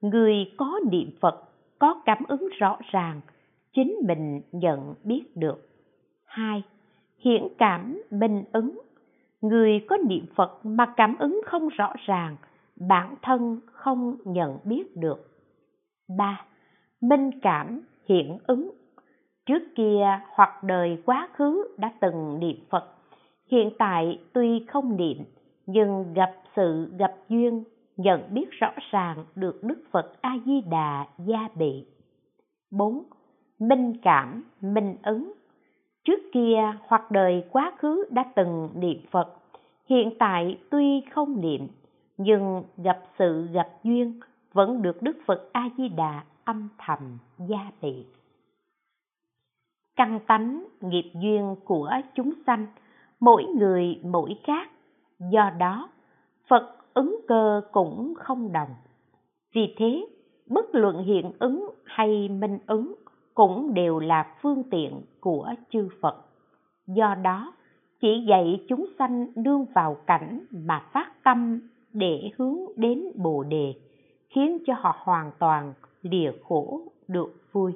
Người 0.00 0.52
có 0.56 0.80
niệm 0.90 1.10
phật 1.20 1.42
có 1.78 2.02
cảm 2.04 2.18
ứng 2.28 2.48
rõ 2.58 2.78
ràng 2.90 3.20
chính 3.76 3.96
mình 4.08 4.40
nhận 4.52 4.94
biết 5.04 5.36
được. 5.36 5.68
Hai 6.24 6.62
hiện 7.18 7.48
cảm 7.58 8.02
minh 8.10 8.44
ứng. 8.52 8.80
Người 9.40 9.80
có 9.88 9.96
niệm 10.08 10.26
phật 10.36 10.60
mà 10.62 10.94
cảm 10.96 11.16
ứng 11.18 11.40
không 11.46 11.68
rõ 11.68 11.94
ràng, 12.06 12.36
bản 12.88 13.14
thân 13.22 13.60
không 13.72 14.16
nhận 14.24 14.58
biết 14.64 14.96
được. 14.96 15.28
Ba, 16.18 16.46
minh 17.00 17.30
cảm 17.42 17.80
hiện 18.08 18.38
ứng. 18.46 18.70
Trước 19.46 19.62
kia 19.74 20.20
hoặc 20.30 20.64
đời 20.64 21.02
quá 21.06 21.28
khứ 21.32 21.74
đã 21.78 21.92
từng 22.00 22.38
niệm 22.40 22.56
phật, 22.70 22.84
hiện 23.50 23.70
tại 23.78 24.18
tuy 24.32 24.64
không 24.68 24.96
niệm, 24.96 25.18
nhưng 25.66 26.12
gặp 26.14 26.32
sự 26.56 26.92
gặp 26.98 27.14
duyên, 27.28 27.64
nhận 27.96 28.20
biết 28.34 28.50
rõ 28.50 28.72
ràng 28.90 29.24
được 29.34 29.60
đức 29.62 29.78
phật 29.90 30.12
a 30.20 30.38
di 30.46 30.60
đà 30.70 31.06
gia 31.18 31.48
bị. 31.54 31.86
Bốn 32.70 33.02
minh 33.58 33.94
cảm, 34.02 34.44
minh 34.60 34.96
ứng. 35.02 35.32
Trước 36.04 36.20
kia, 36.32 36.72
hoặc 36.80 37.10
đời 37.10 37.44
quá 37.50 37.72
khứ 37.78 38.04
đã 38.10 38.24
từng 38.36 38.68
niệm 38.74 38.98
phật. 39.10 39.34
Hiện 39.88 40.10
tại 40.18 40.58
tuy 40.70 41.02
không 41.10 41.40
niệm, 41.40 41.68
nhưng 42.16 42.62
gặp 42.76 42.98
sự 43.18 43.48
gặp 43.52 43.68
duyên, 43.84 44.20
vẫn 44.52 44.82
được 44.82 45.02
đức 45.02 45.16
phật 45.26 45.48
a 45.52 45.68
di 45.78 45.88
đà 45.88 46.24
âm 46.44 46.68
thầm 46.78 47.18
gia 47.38 47.70
bị 47.82 48.04
căn 49.96 50.20
tánh, 50.26 50.64
nghiệp 50.80 51.10
duyên 51.14 51.56
của 51.64 51.90
chúng 52.14 52.32
sanh, 52.46 52.66
mỗi 53.20 53.44
người, 53.44 54.00
mỗi 54.04 54.36
khác. 54.44 54.70
Do 55.32 55.50
đó, 55.58 55.88
phật 56.48 56.76
ứng 56.94 57.20
cơ 57.28 57.60
cũng 57.72 58.14
không 58.18 58.52
đồng. 58.52 58.68
Vì 59.54 59.74
thế, 59.76 60.06
bất 60.46 60.74
luận 60.74 61.04
hiện 61.04 61.32
ứng 61.38 61.70
hay 61.84 62.28
minh 62.28 62.58
ứng 62.66 62.94
cũng 63.36 63.74
đều 63.74 63.98
là 63.98 64.26
phương 64.42 64.62
tiện 64.70 65.02
của 65.20 65.54
chư 65.70 65.88
Phật. 66.00 66.16
Do 66.86 67.14
đó, 67.14 67.52
chỉ 68.00 68.24
dạy 68.28 68.64
chúng 68.68 68.86
sanh 68.98 69.26
đương 69.34 69.66
vào 69.74 69.96
cảnh 70.06 70.40
mà 70.50 70.86
phát 70.92 71.24
tâm 71.24 71.60
để 71.92 72.30
hướng 72.36 72.58
đến 72.76 73.02
Bồ 73.14 73.42
đề, 73.42 73.74
khiến 74.34 74.58
cho 74.66 74.74
họ 74.78 74.96
hoàn 74.98 75.30
toàn 75.38 75.74
lìa 76.02 76.32
khổ 76.48 76.80
được 77.08 77.34
vui. 77.52 77.72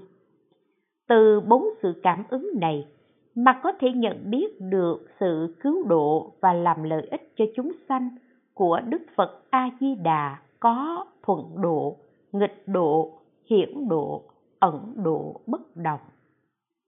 Từ 1.09 1.41
bốn 1.41 1.65
sự 1.83 2.01
cảm 2.03 2.25
ứng 2.29 2.51
này 2.61 2.87
mà 3.35 3.61
có 3.63 3.73
thể 3.81 3.93
nhận 3.93 4.31
biết 4.31 4.61
được 4.61 5.09
sự 5.21 5.57
cứu 5.61 5.85
độ 5.89 6.33
và 6.41 6.53
làm 6.53 6.83
lợi 6.83 7.09
ích 7.11 7.33
cho 7.37 7.45
chúng 7.57 7.73
sanh 7.89 8.11
của 8.55 8.81
Đức 8.89 9.03
Phật 9.17 9.43
A 9.51 9.71
Di 9.81 9.95
Đà 9.95 10.39
có 10.61 11.05
thuận 11.23 11.61
độ, 11.63 11.97
nghịch 12.33 12.63
độ, 12.67 13.13
hiển 13.51 13.89
độ 13.89 14.30
ẩn 14.61 14.93
độ 14.97 15.41
bất 15.47 15.77
đồng. 15.77 16.01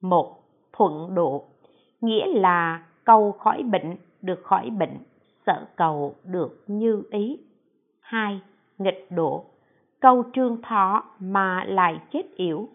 Một, 0.03 0.36
thuận 0.73 1.15
độ, 1.15 1.44
nghĩa 2.01 2.27
là 2.27 2.86
cầu 3.05 3.32
khỏi 3.32 3.62
bệnh 3.62 3.97
được 4.23 4.40
khỏi 4.43 4.70
bệnh, 4.70 4.99
sợ 5.47 5.66
cầu 5.77 6.15
được 6.24 6.65
như 6.66 7.03
ý. 7.11 7.39
Hai, 8.01 8.40
nghịch 8.78 9.07
độ, 9.11 9.44
cầu 10.01 10.23
trương 10.35 10.62
thọ 10.62 11.05
mà 11.19 11.65
lại 11.65 12.01
chết 12.12 12.23
yểu, 12.36 12.69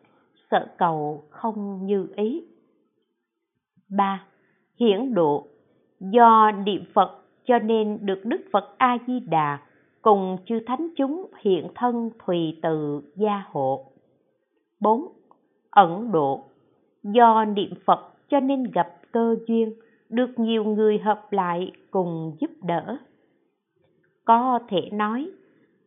sợ 0.52 0.68
cầu 0.78 1.24
không 1.30 1.86
như 1.86 2.08
ý. 2.16 2.44
Ba, 3.90 4.26
hiển 4.80 5.14
độ, 5.14 5.48
do 6.00 6.52
niệm 6.52 6.84
Phật 6.94 7.24
cho 7.46 7.60
nên 7.60 7.98
được 8.02 8.22
Đức 8.24 8.42
Phật 8.52 8.76
A 8.78 8.98
Di 9.08 9.20
Đà 9.20 9.60
cùng 10.02 10.38
chư 10.46 10.60
thánh 10.68 10.88
chúng 10.98 11.26
hiện 11.42 11.68
thân 11.76 12.10
thùy 12.26 12.60
từ 12.62 13.02
gia 13.16 13.44
hộ. 13.52 13.86
4. 14.80 15.08
Ẩn 15.70 16.12
độ 16.12 16.44
Do 17.04 17.46
niệm 17.46 17.74
Phật 17.86 18.00
cho 18.30 18.40
nên 18.40 18.64
gặp 18.64 18.88
cơ 19.12 19.36
duyên, 19.48 19.74
được 20.10 20.40
nhiều 20.40 20.64
người 20.64 20.98
hợp 20.98 21.34
lại 21.34 21.72
cùng 21.92 22.36
giúp 22.40 22.52
đỡ. 22.64 22.98
Có 24.26 24.60
thể 24.70 24.90
nói, 24.92 25.32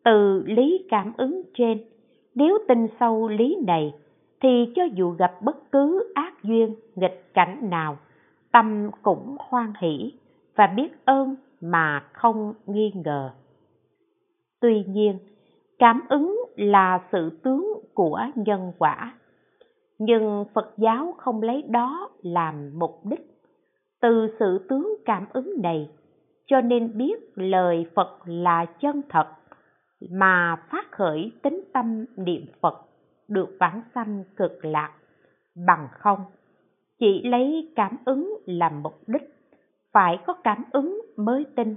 từ 0.04 0.42
lý 0.46 0.86
cảm 0.88 1.12
ứng 1.16 1.42
trên, 1.54 1.84
nếu 2.34 2.58
tin 2.68 2.86
sâu 3.00 3.28
lý 3.28 3.56
này, 3.66 3.94
thì 4.40 4.72
cho 4.76 4.82
dù 4.94 5.10
gặp 5.10 5.42
bất 5.42 5.72
cứ 5.72 6.12
ác 6.14 6.42
duyên, 6.42 6.74
nghịch 6.94 7.34
cảnh 7.34 7.70
nào, 7.70 7.98
tâm 8.52 8.90
cũng 9.02 9.36
hoan 9.38 9.72
hỷ 9.80 10.12
và 10.56 10.66
biết 10.66 11.04
ơn 11.04 11.36
mà 11.60 12.04
không 12.12 12.54
nghi 12.66 12.92
ngờ. 13.04 13.30
Tuy 14.60 14.84
nhiên, 14.84 15.18
cảm 15.80 16.00
ứng 16.08 16.40
là 16.56 17.00
sự 17.12 17.40
tướng 17.42 17.80
của 17.94 18.20
nhân 18.34 18.72
quả. 18.78 19.14
Nhưng 19.98 20.44
phật 20.54 20.74
giáo 20.76 21.14
không 21.18 21.42
lấy 21.42 21.62
đó 21.68 22.10
làm 22.22 22.78
mục 22.78 23.00
đích. 23.04 23.20
Từ 24.00 24.36
sự 24.38 24.66
tướng 24.68 24.94
cảm 25.04 25.26
ứng 25.32 25.62
này, 25.62 25.90
cho 26.46 26.60
nên 26.60 26.98
biết 26.98 27.16
lời 27.34 27.86
phật 27.94 28.18
là 28.24 28.64
chân 28.64 29.02
thật, 29.08 29.26
mà 30.10 30.56
phát 30.70 30.92
khởi 30.92 31.32
tính 31.42 31.64
tâm 31.72 32.04
niệm 32.16 32.46
phật 32.60 32.74
được 33.28 33.56
vãng 33.60 33.82
sanh 33.94 34.24
cực 34.36 34.64
lạc, 34.64 34.92
bằng 35.66 35.88
không, 35.92 36.18
chỉ 36.98 37.22
lấy 37.22 37.72
cảm 37.76 37.96
ứng 38.04 38.38
làm 38.46 38.82
mục 38.82 38.98
đích. 39.06 39.34
Phải 39.92 40.18
có 40.26 40.32
cảm 40.32 40.64
ứng 40.72 41.00
mới 41.16 41.46
tin, 41.56 41.76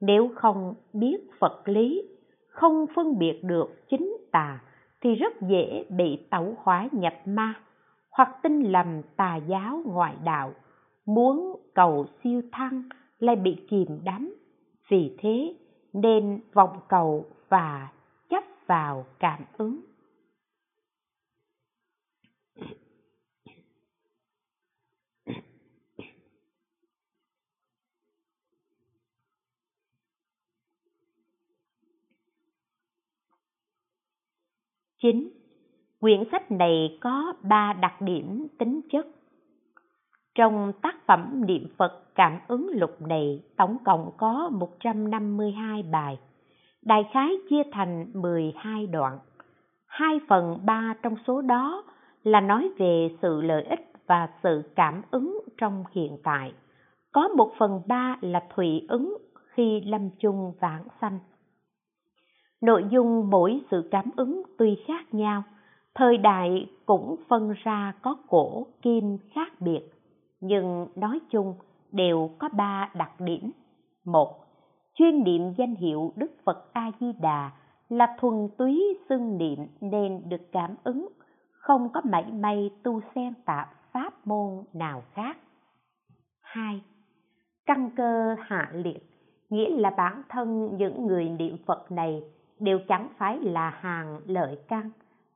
nếu 0.00 0.30
không 0.34 0.74
biết 0.92 1.18
phật 1.40 1.68
lý 1.68 2.11
không 2.52 2.86
phân 2.94 3.18
biệt 3.18 3.44
được 3.44 3.88
chính 3.90 4.16
tà 4.32 4.60
thì 5.00 5.14
rất 5.14 5.40
dễ 5.40 5.84
bị 5.88 6.26
tẩu 6.30 6.54
hỏa 6.62 6.88
nhập 6.92 7.14
ma, 7.26 7.54
hoặc 8.10 8.28
tin 8.42 8.60
lầm 8.60 9.02
tà 9.16 9.36
giáo 9.36 9.82
ngoại 9.86 10.16
đạo, 10.24 10.52
muốn 11.06 11.56
cầu 11.74 12.06
siêu 12.24 12.42
thăng 12.52 12.82
lại 13.18 13.36
bị 13.36 13.66
kìm 13.70 13.86
đắm. 14.04 14.34
Vì 14.88 15.16
thế, 15.18 15.54
nên 15.92 16.40
vọng 16.52 16.80
cầu 16.88 17.24
và 17.48 17.88
chấp 18.28 18.44
vào 18.66 19.04
cảm 19.18 19.40
ứng. 19.58 19.80
9. 35.02 35.28
Quyển 36.00 36.24
sách 36.32 36.50
này 36.50 36.98
có 37.00 37.32
3 37.42 37.72
đặc 37.72 38.00
điểm 38.00 38.46
tính 38.58 38.80
chất. 38.92 39.06
Trong 40.34 40.72
tác 40.82 41.06
phẩm 41.06 41.42
niệm 41.46 41.66
Phật 41.76 42.14
cảm 42.14 42.38
ứng 42.48 42.70
lục 42.74 43.00
này, 43.00 43.42
tổng 43.56 43.76
cộng 43.84 44.10
có 44.16 44.48
152 44.52 45.82
bài. 45.82 46.18
Đại 46.82 47.04
khái 47.12 47.36
chia 47.50 47.62
thành 47.72 48.06
12 48.14 48.86
đoạn. 48.86 49.18
2 49.86 50.20
phần 50.28 50.58
3 50.64 50.94
trong 51.02 51.14
số 51.26 51.42
đó 51.42 51.84
là 52.24 52.40
nói 52.40 52.70
về 52.78 53.08
sự 53.22 53.40
lợi 53.40 53.62
ích 53.62 53.92
và 54.06 54.28
sự 54.42 54.62
cảm 54.76 55.02
ứng 55.10 55.40
trong 55.58 55.84
hiện 55.92 56.18
tại. 56.24 56.52
Có 57.12 57.28
1 57.28 57.52
phần 57.58 57.82
3 57.86 58.16
là 58.20 58.42
thủy 58.54 58.86
ứng 58.88 59.16
khi 59.44 59.80
lâm 59.80 60.10
chung 60.18 60.52
vãng 60.60 60.84
sanh. 61.00 61.18
Nội 62.62 62.84
dung 62.90 63.30
mỗi 63.30 63.60
sự 63.70 63.88
cảm 63.90 64.04
ứng 64.16 64.42
tuy 64.58 64.78
khác 64.86 65.14
nhau, 65.14 65.42
thời 65.94 66.16
đại 66.16 66.70
cũng 66.86 67.16
phân 67.28 67.54
ra 67.62 67.92
có 68.02 68.16
cổ 68.28 68.66
kim 68.82 69.18
khác 69.34 69.60
biệt, 69.60 69.82
nhưng 70.40 70.86
nói 70.96 71.20
chung 71.30 71.54
đều 71.92 72.30
có 72.38 72.48
ba 72.56 72.90
đặc 72.94 73.20
điểm. 73.20 73.50
Một, 74.04 74.44
chuyên 74.94 75.24
niệm 75.24 75.52
danh 75.58 75.74
hiệu 75.74 76.12
Đức 76.16 76.30
Phật 76.44 76.72
A 76.72 76.90
Di 77.00 77.12
Đà 77.20 77.50
là 77.88 78.16
thuần 78.20 78.48
túy 78.58 78.98
xưng 79.08 79.38
niệm 79.38 79.58
nên 79.80 80.22
được 80.28 80.52
cảm 80.52 80.74
ứng, 80.84 81.08
không 81.52 81.88
có 81.92 82.00
mảy 82.04 82.24
may 82.32 82.70
tu 82.82 83.00
xen 83.14 83.34
tạp 83.44 83.92
pháp 83.92 84.26
môn 84.26 84.64
nào 84.72 85.02
khác. 85.14 85.36
hai, 86.40 86.80
Căn 87.66 87.90
cơ 87.96 88.36
hạ 88.40 88.70
liệt, 88.72 89.10
nghĩa 89.50 89.70
là 89.70 89.90
bản 89.90 90.22
thân 90.28 90.76
những 90.76 91.06
người 91.06 91.28
niệm 91.28 91.56
Phật 91.66 91.92
này 91.92 92.22
đều 92.62 92.78
chẳng 92.88 93.08
phải 93.18 93.38
là 93.38 93.70
hàng 93.70 94.20
lợi 94.26 94.58
căn, 94.68 94.90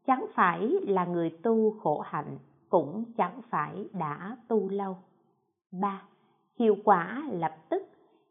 chẳng 0.07 0.27
phải 0.35 0.61
là 0.83 1.05
người 1.05 1.31
tu 1.43 1.71
khổ 1.71 2.01
hạnh, 2.01 2.39
cũng 2.69 3.05
chẳng 3.17 3.41
phải 3.51 3.89
đã 3.93 4.37
tu 4.49 4.69
lâu. 4.69 4.97
Ba, 5.81 6.03
Hiệu 6.59 6.77
quả 6.85 7.23
lập 7.33 7.57
tức, 7.69 7.83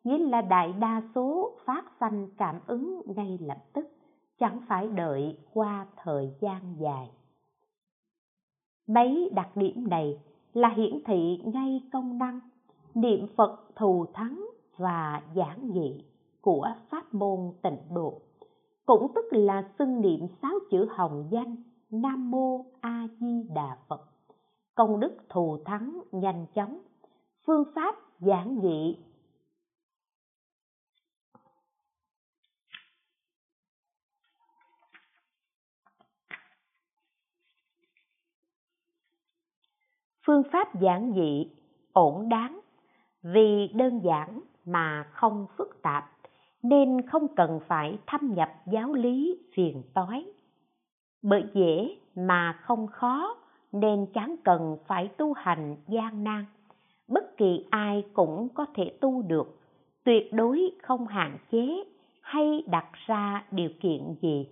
nghĩa 0.03 0.17
là 0.17 0.41
đại 0.41 0.73
đa 0.73 1.01
số 1.15 1.51
phát 1.65 1.85
sanh 1.99 2.27
cảm 2.37 2.59
ứng 2.67 3.01
ngay 3.15 3.37
lập 3.41 3.57
tức, 3.73 3.87
chẳng 4.39 4.59
phải 4.67 4.87
đợi 4.87 5.37
qua 5.53 5.87
thời 6.03 6.33
gian 6.41 6.75
dài. 6.79 7.11
Mấy 8.87 9.31
đặc 9.35 9.57
điểm 9.57 9.87
này 9.89 10.19
là 10.53 10.69
hiển 10.69 10.99
thị 11.05 11.41
ngay 11.45 11.81
công 11.93 12.17
năng 12.17 12.39
niệm 12.93 13.27
Phật 13.35 13.59
thù 13.75 14.05
thắng 14.13 14.45
và 14.77 15.21
giảng 15.35 15.71
dị 15.73 16.03
của 16.41 16.67
pháp 16.89 17.13
môn 17.13 17.39
tịnh 17.61 17.77
độ 17.93 18.21
cũng 18.85 19.11
tức 19.15 19.25
là 19.31 19.69
xưng 19.79 20.01
niệm 20.01 20.27
sáu 20.41 20.51
chữ 20.71 20.87
hồng 20.89 21.29
danh 21.31 21.55
Nam 21.89 22.31
Mô 22.31 22.65
A 22.81 23.07
Di 23.19 23.43
Đà 23.55 23.77
Phật. 23.87 24.01
Công 24.75 24.99
đức 24.99 25.17
thù 25.29 25.57
thắng 25.65 25.99
nhanh 26.11 26.45
chóng, 26.53 26.81
phương 27.47 27.63
pháp 27.75 27.95
giản 28.19 28.59
dị. 28.63 28.97
Phương 40.27 40.43
pháp 40.51 40.81
giản 40.81 41.13
dị 41.15 41.51
ổn 41.93 42.29
đáng 42.29 42.59
vì 43.21 43.67
đơn 43.75 44.01
giản 44.03 44.41
mà 44.65 45.09
không 45.11 45.47
phức 45.57 45.81
tạp 45.81 46.14
nên 46.69 47.01
không 47.01 47.27
cần 47.35 47.59
phải 47.67 47.97
thâm 48.07 48.33
nhập 48.33 48.49
giáo 48.65 48.93
lý 48.93 49.37
phiền 49.53 49.83
toái. 49.93 50.25
Bởi 51.23 51.43
dễ 51.53 51.97
mà 52.15 52.59
không 52.61 52.87
khó, 52.87 53.37
nên 53.71 54.05
chẳng 54.13 54.35
cần 54.43 54.77
phải 54.87 55.07
tu 55.07 55.33
hành 55.33 55.75
gian 55.87 56.23
nan. 56.23 56.45
Bất 57.07 57.37
kỳ 57.37 57.65
ai 57.69 58.03
cũng 58.13 58.49
có 58.53 58.65
thể 58.75 58.97
tu 59.01 59.21
được, 59.21 59.59
tuyệt 60.03 60.33
đối 60.33 60.71
không 60.83 61.07
hạn 61.07 61.37
chế 61.51 61.83
hay 62.21 62.63
đặt 62.67 62.85
ra 63.05 63.45
điều 63.51 63.69
kiện 63.81 64.15
gì, 64.21 64.47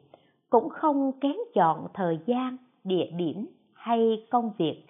cũng 0.49 0.69
không 0.69 1.11
kén 1.21 1.35
chọn 1.53 1.87
thời 1.93 2.19
gian, 2.25 2.57
địa 2.83 3.11
điểm 3.17 3.45
hay 3.73 4.27
công 4.31 4.51
việc. 4.57 4.83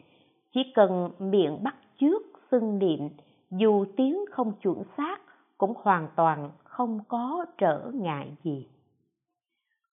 Chỉ 0.54 0.62
cần 0.74 1.10
miệng 1.20 1.64
bắt 1.64 1.76
trước 2.00 2.24
xưng 2.52 2.80
niệm, 2.80 3.10
dù 3.52 3.86
tiếng 3.98 4.26
không 4.32 4.52
chuẩn 4.62 4.84
xác 4.98 5.18
cũng 5.58 5.74
hoàn 5.78 6.08
toàn 6.16 6.52
không 6.74 7.00
có 7.08 7.45
trở 7.58 7.91
ngại 7.94 8.36
gì. 8.44 8.68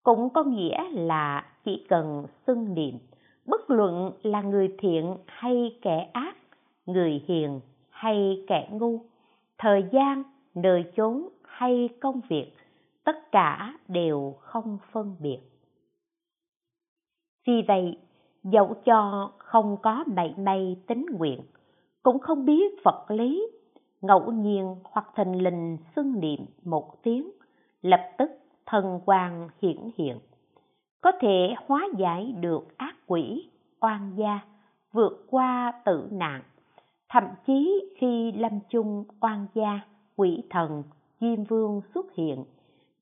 Cũng 0.03 0.31
có 0.31 0.45
nghĩa 0.45 0.91
là 0.91 1.47
chỉ 1.65 1.87
cần 1.89 2.27
xưng 2.47 2.75
niệm, 2.75 2.99
bất 3.47 3.71
luận 3.71 4.13
là 4.23 4.43
người 4.43 4.75
thiện 4.79 5.17
hay 5.27 5.79
kẻ 5.83 6.11
ác, 6.13 6.37
người 6.87 7.25
hiền 7.27 7.61
hay 7.91 8.45
kẻ 8.47 8.69
ngu, 8.73 9.01
thời 9.59 9.85
gian, 9.93 10.23
nơi 10.55 10.85
chốn 10.97 11.29
hay 11.45 11.89
công 12.01 12.21
việc, 12.29 12.53
tất 13.05 13.33
cả 13.33 13.75
đều 13.89 14.35
không 14.41 14.79
phân 14.93 15.17
biệt. 15.19 15.41
Vì 17.47 17.63
vậy, 17.69 17.99
dẫu 18.45 18.75
cho 18.85 19.31
không 19.39 19.77
có 19.83 20.05
mảy 20.07 20.35
may 20.39 20.77
tính 20.87 21.07
nguyện, 21.19 21.41
cũng 22.03 22.19
không 22.19 22.45
biết 22.45 22.85
vật 22.85 23.07
lý 23.09 23.47
ngẫu 24.01 24.33
nhiên 24.33 24.77
hoặc 24.85 25.07
thình 25.17 25.43
lình 25.43 25.77
xưng 25.97 26.21
niệm 26.21 26.47
một 26.65 27.03
tiếng, 27.03 27.31
lập 27.83 28.11
tức 28.19 28.31
thần 28.67 29.01
quang 29.07 29.49
hiển 29.63 29.91
hiện. 29.97 30.19
Có 31.01 31.13
thể 31.21 31.55
hóa 31.67 31.89
giải 31.99 32.35
được 32.41 32.79
ác 32.79 32.97
quỷ, 33.07 33.51
oan 33.81 34.13
gia, 34.17 34.41
vượt 34.93 35.27
qua 35.31 35.73
tử 35.85 36.09
nạn. 36.11 36.43
Thậm 37.09 37.25
chí 37.47 37.85
khi 37.99 38.33
lâm 38.33 38.53
chung 38.69 39.05
oan 39.21 39.47
gia, 39.55 39.81
quỷ 40.17 40.43
thần 40.51 40.83
diêm 41.21 41.45
vương 41.45 41.81
xuất 41.95 42.07
hiện, 42.15 42.45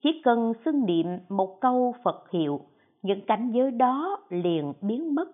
chỉ 0.03 0.21
cần 0.25 0.53
xưng 0.65 0.87
niệm 0.87 1.07
một 1.29 1.61
câu 1.61 1.95
phật 2.05 2.31
hiệu, 2.31 2.61
những 3.03 3.21
cảnh 3.27 3.51
giới 3.55 3.71
đó 3.71 4.19
liền 4.29 4.73
biến 4.81 5.15
mất. 5.15 5.29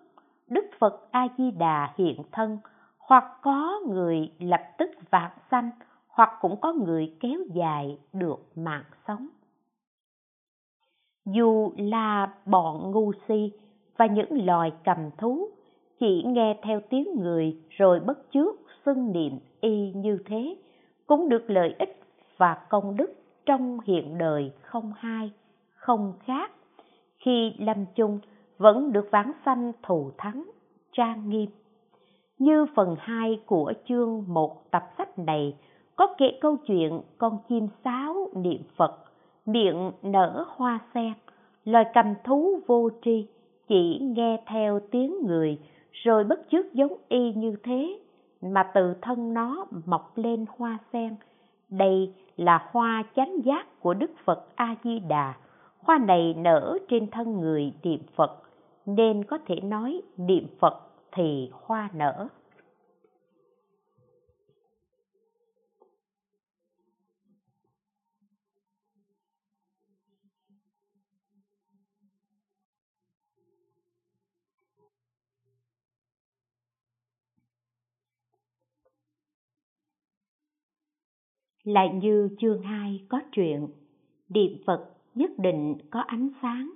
Đức 0.49 0.65
phật 0.79 1.07
a 1.11 1.27
di 1.37 1.51
đà 1.51 1.93
hiện 1.97 2.21
thân 2.31 2.57
hoặc 3.07 3.23
có 3.41 3.79
người 3.87 4.31
lập 4.39 4.61
tức 4.77 4.89
vạn 5.11 5.31
sanh, 5.51 5.69
hoặc 6.07 6.29
cũng 6.41 6.55
có 6.61 6.73
người 6.73 7.15
kéo 7.19 7.39
dài 7.53 7.99
được 8.13 8.39
mạng 8.55 8.83
sống. 9.07 9.27
Dù 11.25 11.71
là 11.77 12.33
bọn 12.45 12.91
ngu 12.91 13.11
si 13.27 13.51
và 13.97 14.05
những 14.05 14.45
loài 14.45 14.71
cầm 14.83 14.97
thú, 15.17 15.49
chỉ 15.99 16.23
nghe 16.25 16.59
theo 16.63 16.81
tiếng 16.89 17.07
người 17.19 17.57
rồi 17.69 17.99
bất 17.99 18.17
chước 18.31 18.55
xưng 18.85 19.11
niệm 19.11 19.39
y 19.61 19.91
như 19.95 20.17
thế, 20.25 20.55
cũng 21.07 21.29
được 21.29 21.49
lợi 21.49 21.75
ích 21.79 21.99
và 22.37 22.65
công 22.69 22.97
đức 22.97 23.13
trong 23.45 23.79
hiện 23.85 24.17
đời 24.17 24.51
không 24.61 24.93
hai, 24.97 25.31
không 25.75 26.13
khác, 26.25 26.51
khi 27.17 27.53
lâm 27.59 27.85
chung 27.95 28.19
vẫn 28.57 28.91
được 28.91 29.07
vãng 29.11 29.31
sanh 29.45 29.71
thù 29.83 30.11
thắng, 30.17 30.49
trang 30.91 31.29
nghiêm 31.29 31.49
như 32.39 32.65
phần 32.75 32.95
2 32.99 33.39
của 33.45 33.73
chương 33.89 34.23
một 34.27 34.71
tập 34.71 34.83
sách 34.97 35.19
này 35.19 35.55
có 35.95 36.07
kể 36.17 36.37
câu 36.41 36.57
chuyện 36.67 37.01
con 37.17 37.37
chim 37.49 37.67
sáo 37.83 38.29
niệm 38.35 38.61
Phật, 38.77 38.95
miệng 39.45 39.91
nở 40.01 40.45
hoa 40.47 40.79
sen, 40.93 41.13
loài 41.65 41.85
cầm 41.93 42.05
thú 42.23 42.59
vô 42.67 42.89
tri, 43.05 43.27
chỉ 43.67 43.99
nghe 44.01 44.43
theo 44.47 44.79
tiếng 44.91 45.15
người 45.25 45.59
rồi 45.91 46.23
bất 46.23 46.39
chước 46.51 46.73
giống 46.73 46.93
y 47.07 47.33
như 47.33 47.55
thế 47.63 47.99
mà 48.41 48.71
từ 48.73 48.93
thân 49.01 49.33
nó 49.33 49.65
mọc 49.85 50.17
lên 50.17 50.45
hoa 50.57 50.77
sen. 50.93 51.15
Đây 51.69 52.13
là 52.37 52.69
hoa 52.71 53.03
chánh 53.15 53.35
giác 53.43 53.81
của 53.81 53.93
Đức 53.93 54.11
Phật 54.25 54.47
A 54.55 54.75
Di 54.83 54.99
Đà. 54.99 55.33
Hoa 55.79 55.97
này 55.97 56.33
nở 56.37 56.77
trên 56.89 57.11
thân 57.11 57.39
người 57.39 57.73
niệm 57.83 57.99
Phật 58.15 58.31
nên 58.85 59.23
có 59.23 59.37
thể 59.45 59.55
nói 59.59 60.01
niệm 60.17 60.47
Phật 60.59 60.84
thì 61.15 61.49
hoa 61.51 61.89
nở. 61.93 62.27
lại 81.65 81.89
như 81.93 82.29
chương 82.39 82.61
2 82.61 83.05
có 83.09 83.21
chuyện 83.31 83.67
niệm 84.29 84.51
Phật 84.65 84.89
nhất 85.15 85.31
định 85.37 85.77
có 85.91 85.99
ánh 85.99 86.29
sáng. 86.41 86.71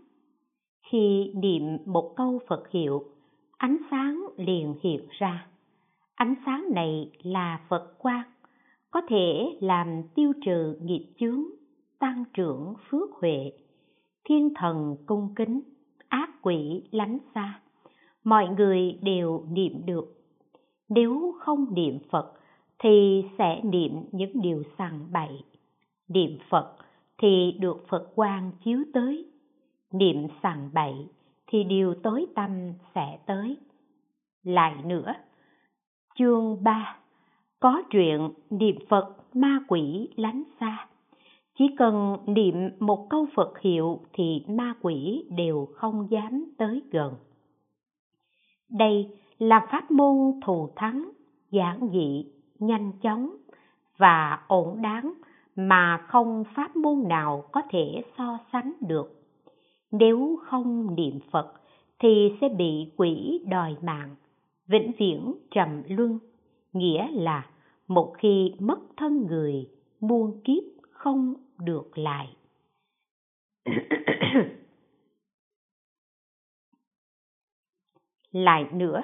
Khi 0.92 1.34
niệm 1.36 1.78
một 1.86 2.14
câu 2.16 2.40
Phật 2.48 2.70
hiệu, 2.72 3.19
ánh 3.60 3.78
sáng 3.92 4.24
liền 4.38 4.76
hiện 4.84 5.08
ra. 5.10 5.48
Ánh 6.16 6.36
sáng 6.46 6.66
này 6.76 7.12
là 7.24 7.60
Phật 7.70 7.94
quang, 7.98 8.32
có 8.92 9.02
thể 9.10 9.58
làm 9.62 10.02
tiêu 10.16 10.34
trừ 10.46 10.78
nghiệp 10.82 11.06
chướng, 11.20 11.44
tăng 12.00 12.24
trưởng 12.34 12.74
phước 12.90 13.10
huệ. 13.12 13.52
Thiên 14.24 14.54
thần 14.56 14.96
cung 15.06 15.36
kính, 15.36 15.62
ác 16.10 16.30
quỷ 16.42 16.84
lánh 16.92 17.18
xa 17.36 17.60
mọi 18.24 18.48
người 18.58 19.00
đều 19.02 19.46
niệm 19.52 19.86
được 19.86 20.06
nếu 20.90 21.36
không 21.40 21.66
niệm 21.74 22.00
phật 22.12 22.34
thì 22.80 23.24
sẽ 23.38 23.62
niệm 23.64 23.92
những 24.12 24.42
điều 24.42 24.64
sằng 24.78 25.08
bậy 25.12 25.44
niệm 26.08 26.38
phật 26.50 26.76
thì 27.18 27.52
được 27.60 27.86
phật 27.90 28.12
quang 28.16 28.52
chiếu 28.64 28.84
tới 28.94 29.26
niệm 29.92 30.28
sằng 30.44 30.70
bậy 30.74 30.94
thì 31.52 31.64
điều 31.64 31.94
tối 32.04 32.26
tâm 32.36 32.52
sẽ 32.96 33.20
tới. 33.26 33.58
Lại 34.44 34.76
nữa, 34.84 35.14
chương 36.16 36.64
3 36.64 36.98
có 37.60 37.82
chuyện 37.92 38.30
niệm 38.50 38.76
phật 38.90 39.16
ma 39.34 39.60
quỷ 39.68 40.10
lánh 40.16 40.44
xa. 40.60 40.88
Chỉ 41.58 41.66
cần 41.78 42.18
niệm 42.26 42.70
một 42.80 43.08
câu 43.10 43.28
phật 43.36 43.60
hiệu 43.60 44.00
thì 44.14 44.46
ma 44.48 44.74
quỷ 44.82 45.26
đều 45.38 45.68
không 45.74 46.08
dám 46.12 46.46
tới 46.58 46.82
gần. 46.92 47.14
Đây 48.72 49.18
là 49.38 49.68
pháp 49.72 49.92
môn 49.92 50.40
thù 50.46 50.70
thắng, 50.76 51.10
giản 51.52 51.90
dị, 51.94 52.26
nhanh 52.60 52.92
chóng 53.02 53.30
và 53.98 54.40
ổn 54.48 54.82
đáng 54.82 55.14
mà 55.56 56.06
không 56.08 56.44
pháp 56.56 56.76
môn 56.76 57.08
nào 57.08 57.44
có 57.52 57.62
thể 57.70 58.02
so 58.18 58.38
sánh 58.52 58.74
được 58.82 59.19
nếu 59.92 60.40
không 60.44 60.96
niệm 60.96 61.20
phật 61.32 61.54
thì 62.00 62.34
sẽ 62.42 62.50
bị 62.50 62.92
quỷ 62.98 63.42
đòi 63.48 63.76
mạng, 63.82 64.16
vĩnh 64.68 64.92
viễn 65.00 65.34
trầm 65.52 65.84
luân, 65.90 66.20
nghĩa 66.74 67.08
là 67.12 67.50
một 67.88 68.14
khi 68.18 68.54
mất 68.60 68.80
thân 68.98 69.26
người, 69.28 69.70
muôn 70.00 70.42
kiếp 70.44 70.64
không 70.92 71.34
được 71.60 71.98
lại. 71.98 72.36
Lại 78.32 78.66
nữa, 78.74 79.02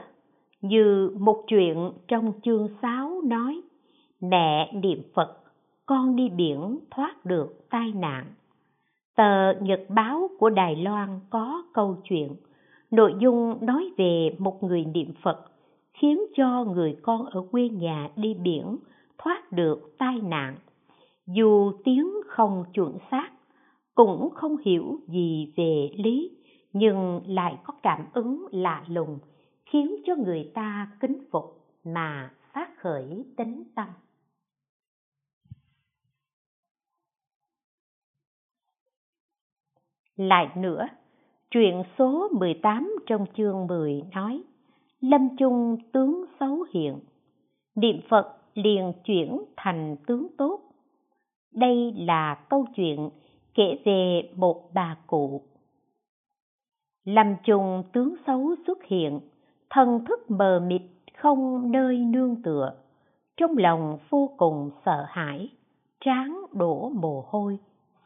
như 0.61 1.11
một 1.19 1.43
chuyện 1.47 1.91
trong 2.07 2.33
chương 2.43 2.69
6 2.81 3.21
nói, 3.21 3.61
mẹ 4.19 4.71
niệm 4.73 5.01
phật, 5.13 5.37
con 5.85 6.15
đi 6.15 6.29
biển 6.29 6.79
thoát 6.91 7.25
được 7.25 7.69
tai 7.69 7.91
nạn 7.91 8.33
tờ 9.15 9.53
nhật 9.61 9.81
báo 9.89 10.29
của 10.39 10.49
đài 10.49 10.75
loan 10.75 11.19
có 11.29 11.63
câu 11.73 11.97
chuyện, 12.03 12.35
nội 12.91 13.15
dung 13.19 13.65
nói 13.65 13.91
về 13.97 14.35
một 14.39 14.63
người 14.63 14.85
niệm 14.85 15.13
phật 15.23 15.45
khiến 15.93 16.19
cho 16.35 16.63
người 16.63 16.97
con 17.01 17.25
ở 17.25 17.45
quê 17.51 17.69
nhà 17.69 18.09
đi 18.15 18.33
biển 18.33 18.77
thoát 19.17 19.51
được 19.51 19.97
tai 19.97 20.21
nạn. 20.21 20.55
Dù 21.27 21.71
tiếng 21.83 22.07
không 22.27 22.63
chuẩn 22.73 22.97
xác, 23.11 23.29
cũng 23.95 24.29
không 24.33 24.57
hiểu 24.65 24.99
gì 25.07 25.53
về 25.57 25.89
lý, 25.95 26.31
nhưng 26.73 27.21
lại 27.27 27.57
có 27.63 27.73
cảm 27.83 28.05
ứng 28.13 28.45
lạ 28.51 28.83
lùng 28.87 29.19
khiến 29.65 29.95
cho 30.05 30.15
người 30.15 30.51
ta 30.53 30.89
kính 30.99 31.17
phục 31.31 31.45
mà 31.85 32.31
phát 32.53 32.69
khởi 32.77 33.25
tính 33.37 33.63
tâm. 33.75 33.87
Lại 40.17 40.47
nữa, 40.57 40.87
chuyện 41.51 41.83
số 41.97 42.27
18 42.31 42.95
trong 43.07 43.25
chương 43.37 43.67
10 43.67 44.03
nói, 44.13 44.43
lâm 45.01 45.37
chung 45.37 45.77
tướng 45.91 46.25
xấu 46.39 46.65
hiện 46.73 46.99
niệm 47.75 48.01
phật 48.09 48.37
liền 48.53 48.93
chuyển 49.03 49.41
thành 49.57 49.95
tướng 50.07 50.27
tốt. 50.37 50.61
Đây 51.53 51.93
là 51.97 52.35
câu 52.49 52.65
chuyện 52.75 53.09
kể 53.53 53.79
về 53.85 54.29
một 54.35 54.69
bà 54.73 54.97
cụ. 55.07 55.41
Lâm 57.05 57.35
chung 57.43 57.83
tướng 57.93 58.15
xấu 58.27 58.55
xuất 58.67 58.83
hiện 58.83 59.19
thần 59.69 60.05
thức 60.05 60.31
mờ 60.31 60.63
mịt, 60.67 60.81
không 61.17 61.71
nơi 61.71 61.97
nương 61.97 62.41
tựa, 62.41 62.73
trong 63.37 63.57
lòng 63.57 63.97
vô 64.09 64.29
cùng 64.37 64.71
sợ 64.85 65.05
hãi 65.07 65.49
trán 66.05 66.41
đổ 66.51 66.89
mồ 66.89 67.25
hôi 67.27 67.59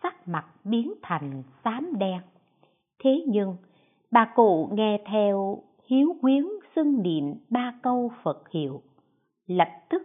sắc 0.03 0.27
mặt 0.27 0.45
biến 0.63 0.93
thành 1.01 1.43
xám 1.63 1.99
đen. 1.99 2.21
Thế 3.03 3.23
nhưng, 3.27 3.55
bà 4.11 4.31
cụ 4.35 4.69
nghe 4.73 5.03
theo 5.05 5.63
hiếu 5.85 6.15
quyến 6.21 6.43
xưng 6.75 7.03
niệm 7.03 7.33
ba 7.49 7.73
câu 7.81 8.11
phật 8.23 8.49
hiệu, 8.49 8.81
lập 9.47 9.69
tức 9.89 10.03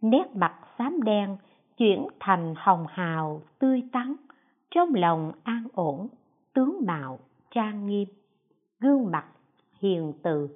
nét 0.00 0.26
mặt 0.34 0.54
xám 0.78 1.02
đen 1.02 1.36
chuyển 1.76 2.06
thành 2.20 2.54
hồng 2.56 2.86
hào 2.88 3.42
tươi 3.58 3.82
tắn, 3.92 4.14
trong 4.70 4.94
lòng 4.94 5.32
an 5.42 5.64
ổn, 5.74 6.08
tướng 6.54 6.76
mạo 6.86 7.18
trang 7.50 7.86
nghiêm, 7.86 8.08
gương 8.80 9.10
mặt 9.10 9.26
hiền 9.80 10.12
từ, 10.22 10.48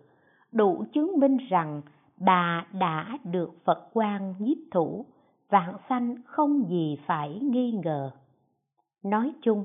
đủ 0.53 0.85
chứng 0.93 1.13
minh 1.21 1.37
rằng 1.37 1.83
bà 2.17 2.67
đã 2.73 3.19
được 3.25 3.51
phật 3.65 3.89
quan 3.93 4.35
nhiếp 4.39 4.59
thủ, 4.71 5.07
vạn 5.49 5.75
sanh 5.89 6.17
không 6.25 6.69
gì 6.69 6.99
phải 7.07 7.39
nghi 7.43 7.73
ngờ 7.73 8.11
nói 9.11 9.33
chung, 9.43 9.65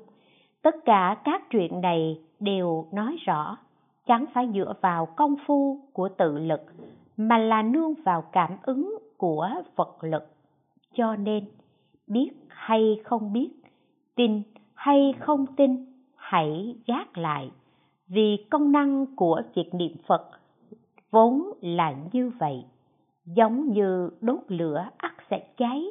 tất 0.62 0.76
cả 0.86 1.18
các 1.24 1.50
chuyện 1.50 1.82
này 1.82 2.22
đều 2.40 2.88
nói 2.92 3.18
rõ. 3.26 3.58
Chẳng 4.08 4.26
phải 4.34 4.50
dựa 4.54 4.74
vào 4.82 5.06
công 5.06 5.36
phu 5.46 5.80
của 5.94 6.10
tự 6.10 6.38
lực, 6.38 6.62
mà 7.18 7.38
là 7.38 7.62
nương 7.62 7.94
vào 7.94 8.22
cảm 8.32 8.58
ứng 8.64 9.00
của 9.18 9.50
phật 9.76 10.04
lực. 10.04 10.24
Cho 10.94 11.16
nên, 11.16 11.46
biết 12.08 12.30
hay 12.48 13.02
không 13.04 13.34
biết, 13.34 13.50
tin 14.16 14.42
hay 14.74 15.14
không 15.20 15.46
tin, 15.56 15.86
hãy 16.16 16.76
gác 16.88 17.18
lại. 17.18 17.52
Vì 18.08 18.46
công 18.50 18.72
năng 18.72 19.16
của 19.16 19.42
việc 19.56 19.74
niệm 19.74 19.96
phật 20.08 20.30
vốn 21.12 21.44
là 21.62 21.96
như 22.12 22.32
vậy, 22.40 22.66
giống 23.26 23.70
như 23.70 24.10
đốt 24.22 24.40
lửa 24.48 24.86
ắt 24.98 25.12
sẽ 25.30 25.48
cháy, 25.58 25.86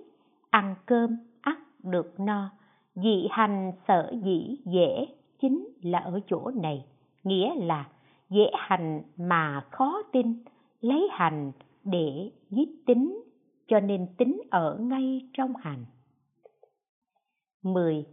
ăn 0.50 0.74
cơm 0.86 1.16
ắt 1.40 1.58
được 1.82 2.20
no 2.20 2.50
dị 2.94 3.28
hành 3.30 3.72
sở 3.88 4.12
dĩ 4.24 4.56
dễ 4.64 5.06
chính 5.40 5.68
là 5.82 5.98
ở 5.98 6.20
chỗ 6.26 6.50
này 6.62 6.84
nghĩa 7.24 7.54
là 7.54 7.88
dễ 8.30 8.50
hành 8.54 9.02
mà 9.16 9.66
khó 9.70 10.02
tin 10.12 10.44
lấy 10.80 11.08
hành 11.10 11.52
để 11.84 12.30
giết 12.50 12.86
tính 12.86 13.22
cho 13.68 13.80
nên 13.80 14.06
tính 14.18 14.42
ở 14.50 14.78
ngay 14.80 15.20
trong 15.32 15.56
hành 15.56 15.84
10. 17.62 18.04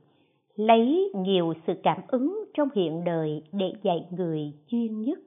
Lấy 0.56 1.12
nhiều 1.16 1.54
sự 1.68 1.74
cảm 1.84 2.02
ứng 2.08 2.46
trong 2.54 2.70
hiện 2.76 3.04
đời 3.04 3.44
để 3.52 3.74
dạy 3.84 4.08
người 4.12 4.54
chuyên 4.68 5.02
nhất. 5.02 5.20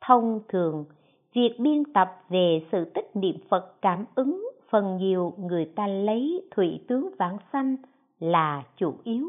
Thông 0.00 0.40
thường, 0.48 0.84
việc 1.34 1.56
biên 1.58 1.84
tập 1.94 2.08
về 2.28 2.66
sự 2.72 2.84
tích 2.94 3.10
niệm 3.14 3.36
Phật 3.48 3.74
cảm 3.82 4.04
ứng 4.14 4.50
phần 4.70 4.96
nhiều 4.96 5.32
người 5.38 5.64
ta 5.64 5.86
lấy 5.86 6.48
thủy 6.50 6.80
tướng 6.88 7.10
vãng 7.18 7.38
sanh 7.52 7.76
là 8.18 8.62
chủ 8.76 8.94
yếu 9.04 9.28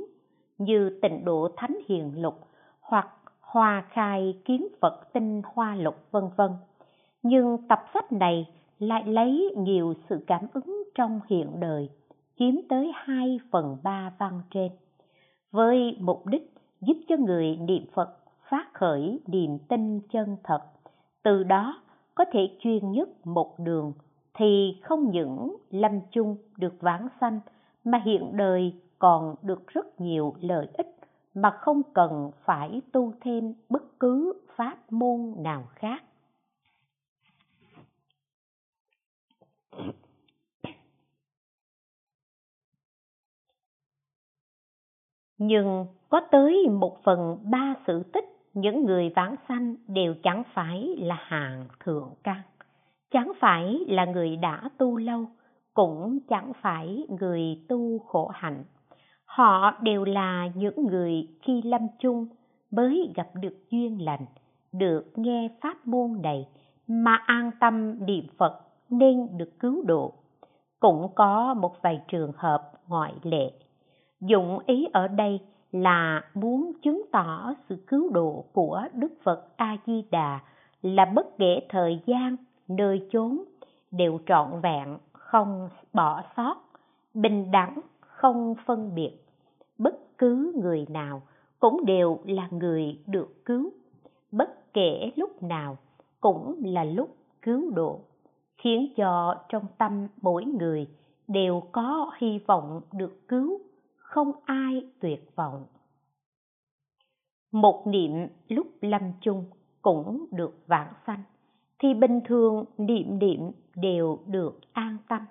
như 0.57 0.99
tịnh 1.01 1.25
độ 1.25 1.49
thánh 1.57 1.77
hiền 1.87 2.21
lục 2.21 2.35
hoặc 2.81 3.07
hoa 3.41 3.85
khai 3.89 4.37
kiến 4.45 4.67
Phật 4.81 5.13
tinh 5.13 5.41
hoa 5.53 5.75
lục 5.75 5.95
vân 6.11 6.23
vân. 6.35 6.51
Nhưng 7.23 7.57
tập 7.69 7.85
sách 7.93 8.11
này 8.11 8.49
lại 8.79 9.03
lấy 9.05 9.53
nhiều 9.57 9.93
sự 10.09 10.23
cảm 10.27 10.47
ứng 10.53 10.83
trong 10.95 11.19
hiện 11.27 11.59
đời, 11.59 11.89
chiếm 12.39 12.55
tới 12.69 12.91
2 12.95 13.39
phần 13.51 13.77
3 13.83 14.13
văn 14.17 14.41
trên, 14.51 14.71
với 15.51 15.97
mục 15.99 16.25
đích 16.25 16.53
giúp 16.81 16.97
cho 17.07 17.15
người 17.17 17.57
niệm 17.57 17.85
Phật 17.93 18.17
phát 18.49 18.73
khởi 18.73 19.19
niềm 19.27 19.57
tin 19.67 19.99
chân 19.99 20.37
thật, 20.43 20.61
từ 21.23 21.43
đó 21.43 21.81
có 22.15 22.25
thể 22.31 22.57
chuyên 22.59 22.91
nhất 22.91 23.09
một 23.23 23.59
đường 23.59 23.93
thì 24.33 24.79
không 24.83 25.11
những 25.11 25.55
lâm 25.69 25.99
chung 26.11 26.37
được 26.57 26.73
vãng 26.81 27.07
sanh 27.21 27.39
mà 27.85 28.01
hiện 28.05 28.37
đời 28.37 28.73
còn 28.99 29.35
được 29.41 29.67
rất 29.67 30.01
nhiều 30.01 30.35
lợi 30.41 30.67
ích 30.73 30.95
mà 31.33 31.49
không 31.49 31.81
cần 31.93 32.31
phải 32.45 32.81
tu 32.91 33.13
thêm 33.21 33.53
bất 33.69 33.99
cứ 33.99 34.33
pháp 34.55 34.91
môn 34.91 35.33
nào 35.37 35.67
khác. 35.75 36.03
Nhưng 45.37 45.85
có 46.09 46.21
tới 46.31 46.67
một 46.69 46.97
phần 47.03 47.37
ba 47.43 47.75
sự 47.87 48.03
tích 48.13 48.25
những 48.53 48.85
người 48.85 49.11
vãng 49.15 49.35
sanh 49.47 49.75
đều 49.87 50.15
chẳng 50.23 50.43
phải 50.53 50.95
là 50.97 51.15
hạng 51.19 51.67
thượng 51.79 52.13
căn, 52.23 52.41
chẳng 53.11 53.31
phải 53.39 53.79
là 53.87 54.05
người 54.05 54.35
đã 54.35 54.69
tu 54.77 54.97
lâu 54.97 55.25
cũng 55.75 56.19
chẳng 56.27 56.51
phải 56.61 57.05
người 57.19 57.65
tu 57.69 57.99
khổ 57.99 58.31
hạnh. 58.33 58.63
Họ 59.25 59.71
đều 59.81 60.03
là 60.03 60.47
những 60.55 60.87
người 60.87 61.27
khi 61.41 61.61
lâm 61.61 61.87
chung 61.99 62.27
mới 62.71 63.11
gặp 63.15 63.27
được 63.35 63.69
duyên 63.71 64.05
lành 64.05 64.25
được 64.71 65.11
nghe 65.15 65.49
pháp 65.61 65.87
môn 65.87 66.21
này 66.23 66.47
mà 66.87 67.15
an 67.25 67.51
tâm 67.59 68.05
niệm 68.05 68.25
phật 68.37 68.61
nên 68.89 69.37
được 69.37 69.59
cứu 69.59 69.83
độ. 69.85 70.13
Cũng 70.79 71.07
có 71.15 71.53
một 71.53 71.81
vài 71.81 72.01
trường 72.07 72.31
hợp 72.37 72.71
ngoại 72.87 73.13
lệ. 73.23 73.51
Dụng 74.21 74.59
ý 74.65 74.87
ở 74.93 75.07
đây 75.07 75.39
là 75.71 76.21
muốn 76.33 76.71
chứng 76.83 77.01
tỏ 77.11 77.53
sự 77.69 77.83
cứu 77.87 78.09
độ 78.13 78.45
của 78.53 78.81
Đức 78.93 79.13
Phật 79.23 79.57
A 79.57 79.77
Di 79.85 80.03
Đà 80.11 80.39
là 80.81 81.05
bất 81.05 81.37
kể 81.37 81.59
thời 81.69 81.99
gian, 82.05 82.35
nơi 82.67 83.07
chốn 83.11 83.43
đều 83.91 84.19
trọn 84.27 84.61
vẹn, 84.61 84.97
không 85.25 85.69
bỏ 85.93 86.21
sót, 86.37 86.55
bình 87.13 87.51
đẳng, 87.51 87.79
không 87.99 88.55
phân 88.65 88.95
biệt. 88.95 89.11
Bất 89.77 90.17
cứ 90.17 90.53
người 90.63 90.85
nào 90.89 91.21
cũng 91.59 91.85
đều 91.85 92.19
là 92.25 92.47
người 92.51 92.99
được 93.07 93.45
cứu, 93.45 93.71
bất 94.31 94.73
kể 94.73 95.11
lúc 95.15 95.43
nào 95.43 95.77
cũng 96.19 96.61
là 96.63 96.83
lúc 96.83 97.15
cứu 97.41 97.71
độ, 97.75 97.99
khiến 98.57 98.93
cho 98.95 99.35
trong 99.49 99.65
tâm 99.77 100.07
mỗi 100.21 100.45
người 100.45 100.87
đều 101.27 101.61
có 101.71 102.11
hy 102.17 102.39
vọng 102.47 102.81
được 102.93 103.27
cứu, 103.27 103.59
không 103.95 104.31
ai 104.45 104.87
tuyệt 104.99 105.35
vọng. 105.35 105.65
Một 107.51 107.83
niệm 107.87 108.27
lúc 108.47 108.67
lâm 108.81 109.01
chung 109.21 109.45
cũng 109.81 110.25
được 110.31 110.67
vãng 110.67 110.93
sanh, 111.07 111.23
thì 111.79 111.93
bình 111.93 112.19
thường 112.25 112.65
niệm 112.77 113.19
niệm 113.19 113.39
đều 113.75 114.19
được 114.27 114.59
an 114.73 114.97
tâm. 115.07 115.21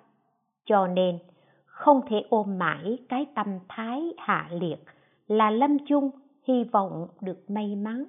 Cho 0.65 0.87
nên, 0.87 1.19
không 1.65 2.01
thể 2.09 2.23
ôm 2.29 2.57
mãi 2.57 2.97
cái 3.09 3.25
tâm 3.35 3.47
thái 3.67 4.13
hạ 4.17 4.49
liệt 4.51 4.83
là 5.27 5.49
lâm 5.49 5.77
chung 5.87 6.09
hy 6.47 6.63
vọng 6.63 7.07
được 7.21 7.49
may 7.49 7.75
mắn, 7.75 8.05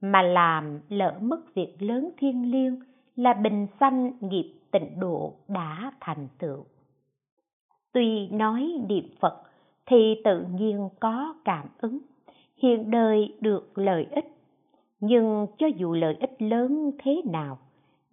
mà 0.00 0.22
làm 0.22 0.80
lỡ 0.88 1.18
mất 1.20 1.54
việc 1.54 1.76
lớn 1.78 2.10
thiêng 2.18 2.50
liêng 2.50 2.80
là 3.16 3.32
bình 3.32 3.66
sanh 3.80 4.12
nghiệp 4.20 4.54
tịnh 4.70 5.00
độ 5.00 5.34
đã 5.48 5.92
thành 6.00 6.28
tựu. 6.38 6.64
Tuy 7.92 8.28
nói 8.28 8.72
niệm 8.88 9.04
Phật 9.20 9.42
thì 9.86 10.20
tự 10.24 10.44
nhiên 10.54 10.88
có 11.00 11.34
cảm 11.44 11.66
ứng, 11.78 11.98
hiện 12.56 12.90
đời 12.90 13.36
được 13.40 13.78
lợi 13.78 14.06
ích, 14.10 14.26
nhưng 15.00 15.46
cho 15.58 15.66
dù 15.66 15.94
lợi 15.94 16.16
ích 16.20 16.42
lớn 16.42 16.90
thế 16.98 17.22
nào, 17.24 17.58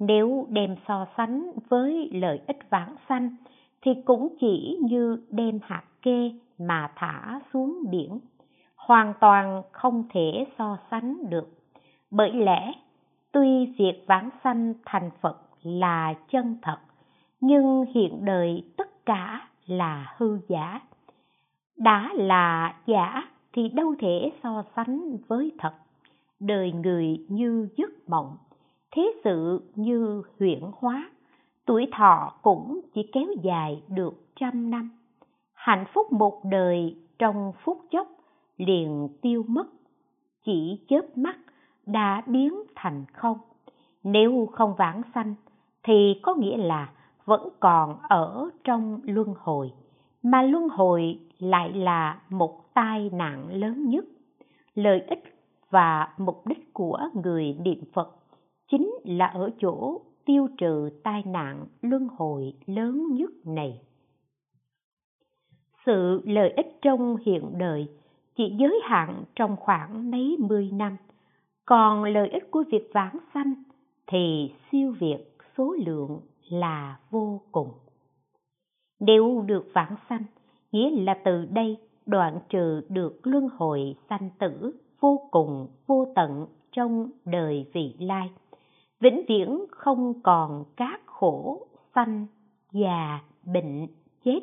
nếu 0.01 0.47
đem 0.49 0.75
so 0.87 1.05
sánh 1.17 1.51
với 1.69 2.09
lợi 2.13 2.41
ích 2.47 2.69
vãng 2.69 2.95
sanh 3.09 3.35
thì 3.81 3.91
cũng 4.05 4.35
chỉ 4.39 4.77
như 4.81 5.21
đem 5.29 5.59
hạt 5.63 5.83
kê 6.01 6.31
mà 6.59 6.91
thả 6.95 7.39
xuống 7.53 7.83
biển, 7.89 8.19
hoàn 8.75 9.13
toàn 9.19 9.61
không 9.71 10.03
thể 10.09 10.45
so 10.57 10.77
sánh 10.91 11.29
được. 11.29 11.49
Bởi 12.11 12.33
lẽ, 12.33 12.73
tuy 13.31 13.65
việc 13.77 14.03
vãng 14.07 14.29
sanh 14.43 14.73
thành 14.85 15.09
Phật 15.21 15.37
là 15.63 16.13
chân 16.31 16.57
thật, 16.61 16.77
nhưng 17.41 17.85
hiện 17.93 18.25
đời 18.25 18.63
tất 18.77 19.05
cả 19.05 19.47
là 19.65 20.15
hư 20.17 20.39
giả. 20.47 20.79
Đã 21.77 22.09
là 22.15 22.75
giả 22.85 23.23
thì 23.53 23.69
đâu 23.69 23.95
thể 23.99 24.31
so 24.43 24.63
sánh 24.75 25.17
với 25.27 25.51
thật. 25.59 25.73
Đời 26.39 26.71
người 26.71 27.25
như 27.29 27.67
giấc 27.77 28.09
mộng, 28.09 28.37
thế 28.91 29.13
sự 29.23 29.61
như 29.75 30.23
huyễn 30.39 30.61
hóa, 30.73 31.09
tuổi 31.65 31.87
thọ 31.91 32.33
cũng 32.41 32.81
chỉ 32.93 33.09
kéo 33.13 33.27
dài 33.41 33.83
được 33.87 34.13
trăm 34.35 34.71
năm. 34.71 34.89
Hạnh 35.53 35.85
phúc 35.93 36.11
một 36.11 36.41
đời 36.43 36.95
trong 37.19 37.51
phút 37.63 37.77
chốc 37.91 38.07
liền 38.57 39.09
tiêu 39.21 39.43
mất, 39.47 39.67
chỉ 40.45 40.79
chớp 40.89 41.17
mắt 41.17 41.37
đã 41.85 42.23
biến 42.25 42.53
thành 42.75 43.05
không. 43.13 43.37
Nếu 44.03 44.49
không 44.51 44.75
vãng 44.75 45.01
sanh 45.15 45.35
thì 45.83 46.19
có 46.23 46.35
nghĩa 46.35 46.57
là 46.57 46.89
vẫn 47.25 47.49
còn 47.59 47.97
ở 48.09 48.49
trong 48.63 48.99
luân 49.03 49.33
hồi, 49.37 49.71
mà 50.23 50.41
luân 50.41 50.69
hồi 50.69 51.19
lại 51.39 51.73
là 51.73 52.21
một 52.29 52.73
tai 52.73 53.09
nạn 53.13 53.47
lớn 53.49 53.89
nhất. 53.89 54.05
Lợi 54.75 55.01
ích 55.07 55.23
và 55.69 56.13
mục 56.17 56.47
đích 56.47 56.73
của 56.73 56.99
người 57.23 57.57
niệm 57.63 57.83
Phật 57.93 58.20
chính 58.71 58.91
là 59.03 59.25
ở 59.25 59.49
chỗ 59.59 60.01
tiêu 60.25 60.47
trừ 60.57 60.89
tai 61.03 61.23
nạn 61.25 61.65
luân 61.81 62.07
hồi 62.07 62.53
lớn 62.65 63.07
nhất 63.11 63.29
này. 63.45 63.81
Sự 65.85 66.21
lợi 66.25 66.49
ích 66.49 66.77
trong 66.81 67.15
hiện 67.25 67.51
đời 67.57 67.87
chỉ 68.35 68.55
giới 68.59 68.79
hạn 68.83 69.23
trong 69.35 69.55
khoảng 69.59 70.11
mấy 70.11 70.37
mươi 70.39 70.69
năm, 70.73 70.97
còn 71.65 72.03
lợi 72.03 72.29
ích 72.29 72.51
của 72.51 72.63
việc 72.71 72.89
vãng 72.93 73.17
sanh 73.33 73.53
thì 74.07 74.53
siêu 74.71 74.93
việt 74.99 75.37
số 75.57 75.75
lượng 75.85 76.19
là 76.49 76.99
vô 77.09 77.41
cùng. 77.51 77.71
Nếu 78.99 79.43
được 79.47 79.67
vãng 79.73 79.95
sanh, 80.09 80.23
nghĩa 80.71 80.89
là 80.89 81.13
từ 81.25 81.45
đây 81.45 81.77
đoạn 82.05 82.39
trừ 82.49 82.81
được 82.89 83.19
luân 83.23 83.47
hồi 83.57 83.95
sanh 84.09 84.29
tử 84.39 84.71
vô 84.99 85.27
cùng 85.31 85.67
vô 85.87 86.07
tận 86.15 86.45
trong 86.71 87.09
đời 87.25 87.65
vị 87.73 87.95
lai 87.99 88.29
vĩnh 89.01 89.21
viễn 89.27 89.65
không 89.71 90.21
còn 90.23 90.63
các 90.75 91.01
khổ, 91.05 91.67
sanh, 91.95 92.27
già, 92.71 93.19
bệnh, 93.45 93.87
chết. 94.25 94.39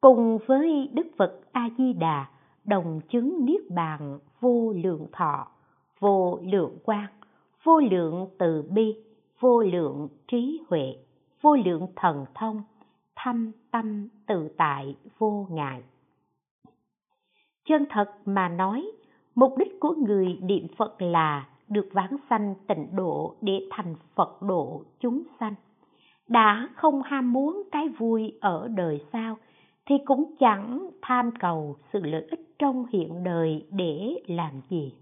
Cùng 0.00 0.38
với 0.46 0.90
đức 0.92 1.06
phật 1.18 1.40
a 1.52 1.68
di 1.78 1.92
đà 1.92 2.26
đồng 2.64 3.00
chứng 3.08 3.44
niết 3.44 3.70
bàn, 3.70 4.18
vô 4.40 4.72
lượng 4.76 5.06
thọ, 5.12 5.46
vô 6.00 6.38
lượng 6.42 6.78
quan 6.84 7.06
vô 7.64 7.80
lượng 7.80 8.28
từ 8.38 8.62
bi, 8.62 8.96
vô 9.40 9.60
lượng 9.62 10.08
trí 10.28 10.60
huệ, 10.68 10.96
vô 11.40 11.56
lượng 11.56 11.86
thần 11.96 12.24
thông, 12.34 12.62
thâm 13.16 13.52
tâm 13.70 14.08
tự 14.26 14.48
tại 14.56 14.96
vô 15.18 15.46
ngại. 15.50 15.82
Chân 17.64 17.84
thật 17.90 18.10
mà 18.24 18.48
nói, 18.48 18.92
mục 19.34 19.54
đích 19.58 19.80
của 19.80 19.94
người 20.06 20.38
niệm 20.42 20.66
phật 20.76 21.02
là 21.02 21.48
được 21.68 21.88
vãng 21.92 22.16
sanh 22.30 22.54
tịnh 22.66 22.86
độ 22.96 23.34
để 23.40 23.60
thành 23.70 23.94
phật 24.14 24.42
độ 24.42 24.82
chúng 25.00 25.22
sanh. 25.40 25.54
Đã 26.28 26.68
không 26.74 27.02
ham 27.02 27.32
muốn 27.32 27.62
cái 27.72 27.88
vui 27.88 28.32
ở 28.40 28.68
đời 28.76 29.04
sau 29.12 29.36
thì 29.86 29.94
cũng 30.04 30.34
chẳng 30.40 30.90
tham 31.02 31.30
cầu 31.40 31.76
sự 31.92 32.00
lợi 32.02 32.26
ích 32.30 32.40
trong 32.58 32.86
hiện 32.92 33.24
đời 33.24 33.66
để 33.70 34.14
làm 34.26 34.60
gì. 34.70 34.92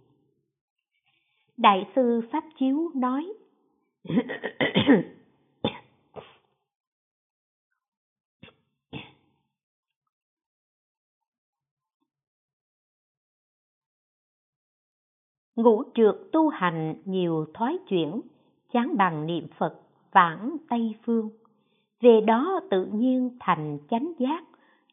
Đại 1.56 1.86
sư 1.94 2.20
pháp 2.32 2.44
chiếu 2.59 2.90
nói 2.94 3.32
ngũ 15.57 15.83
trượt 15.95 16.15
tu 16.33 16.49
hành 16.49 16.95
nhiều 17.05 17.47
thoái 17.55 17.79
chuyển, 17.89 18.20
chán 18.73 18.97
bằng 18.97 19.27
niệm 19.27 19.47
phật, 19.59 19.81
vãng 20.12 20.57
tây 20.69 20.95
phương. 21.05 21.29
Về 22.01 22.20
đó 22.20 22.61
tự 22.70 22.85
nhiên 22.85 23.31
thành 23.41 23.79
chánh 23.91 24.12
giác, 24.19 24.45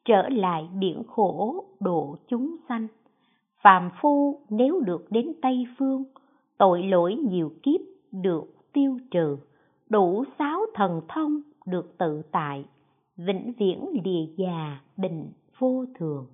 trở 0.06 0.30
lại 0.30 0.70
biển 0.80 1.04
khổ 1.08 1.64
độ 1.80 2.16
chúng 2.28 2.56
sanh. 2.70 2.88
Phàm 3.62 3.90
phu 4.02 4.40
nếu 4.50 4.80
được 4.80 5.12
đến 5.12 5.34
tây 5.42 5.66
phương, 5.78 6.04
tội 6.58 6.84
lỗi 6.84 7.16
nhiều 7.16 7.52
kiếp 7.64 7.82
được 8.12 8.44
tiêu 8.74 8.98
trừ, 9.12 9.38
đủ 9.90 10.24
sáu 10.40 10.62
thần 10.74 11.02
thông 11.08 11.42
được 11.66 11.98
tự 11.98 12.22
tại, 12.32 12.66
vĩnh 13.18 13.54
viễn 13.58 13.86
lìa 14.04 14.26
già 14.38 14.80
bình 14.98 15.32
vô 15.60 15.86
thường. 16.00 16.26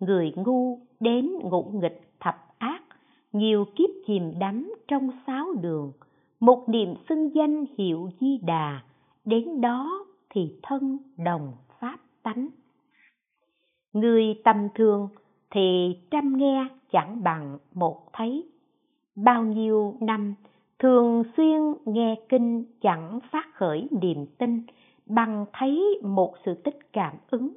Người 0.00 0.32
ngu 0.36 0.78
đến 1.00 1.30
ngũ 1.42 1.62
nghịch 1.62 2.05
nhiều 3.38 3.64
kiếp 3.76 3.90
chìm 4.06 4.32
đắm 4.38 4.74
trong 4.88 5.10
sáu 5.26 5.46
đường, 5.60 5.92
một 6.40 6.68
niệm 6.68 6.94
xưng 7.08 7.34
danh 7.34 7.64
hiệu 7.78 8.10
di 8.20 8.38
đà, 8.38 8.80
đến 9.24 9.60
đó 9.60 10.06
thì 10.30 10.58
thân 10.62 10.98
đồng 11.24 11.52
pháp 11.80 11.98
tánh. 12.22 12.48
Người 13.92 14.40
tầm 14.44 14.68
thường 14.74 15.08
thì 15.50 15.96
trăm 16.10 16.36
nghe 16.36 16.66
chẳng 16.92 17.22
bằng 17.22 17.58
một 17.74 18.12
thấy. 18.12 18.44
Bao 19.16 19.44
nhiêu 19.44 19.94
năm 20.00 20.34
thường 20.78 21.22
xuyên 21.36 21.60
nghe 21.84 22.16
kinh 22.28 22.64
chẳng 22.80 23.20
phát 23.32 23.54
khởi 23.54 23.88
niềm 23.90 24.26
tin 24.38 24.62
bằng 25.06 25.46
thấy 25.52 26.00
một 26.02 26.34
sự 26.44 26.54
tích 26.54 26.92
cảm 26.92 27.14
ứng. 27.30 27.48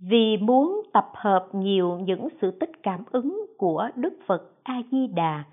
Vì 0.00 0.36
muốn 0.36 0.82
tập 0.92 1.10
hợp 1.14 1.46
nhiều 1.52 1.98
những 1.98 2.28
sự 2.40 2.50
tích 2.50 2.82
cảm 2.82 3.04
ứng 3.10 3.46
của 3.58 3.88
Đức 3.96 4.14
Phật 4.26 4.52
A 4.62 4.82
Di 4.90 5.06
Đà 5.06 5.44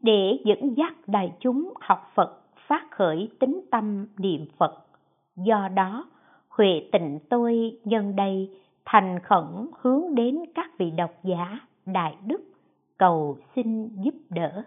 để 0.00 0.38
dẫn 0.44 0.74
dắt 0.76 0.94
đại 1.06 1.32
chúng 1.40 1.72
học 1.80 2.10
Phật 2.14 2.40
phát 2.66 2.90
khởi 2.90 3.28
tính 3.38 3.60
tâm 3.70 4.06
niệm 4.18 4.46
Phật. 4.58 4.86
Do 5.36 5.68
đó, 5.74 6.04
Huệ 6.48 6.88
tịnh 6.92 7.18
tôi 7.28 7.78
nhân 7.84 8.16
đây 8.16 8.50
thành 8.84 9.18
khẩn 9.22 9.66
hướng 9.80 10.14
đến 10.14 10.38
các 10.54 10.78
vị 10.78 10.90
độc 10.90 11.10
giả 11.22 11.58
đại 11.86 12.16
đức 12.26 12.42
cầu 12.98 13.38
xin 13.54 13.88
giúp 13.88 14.14
đỡ. 14.30 14.62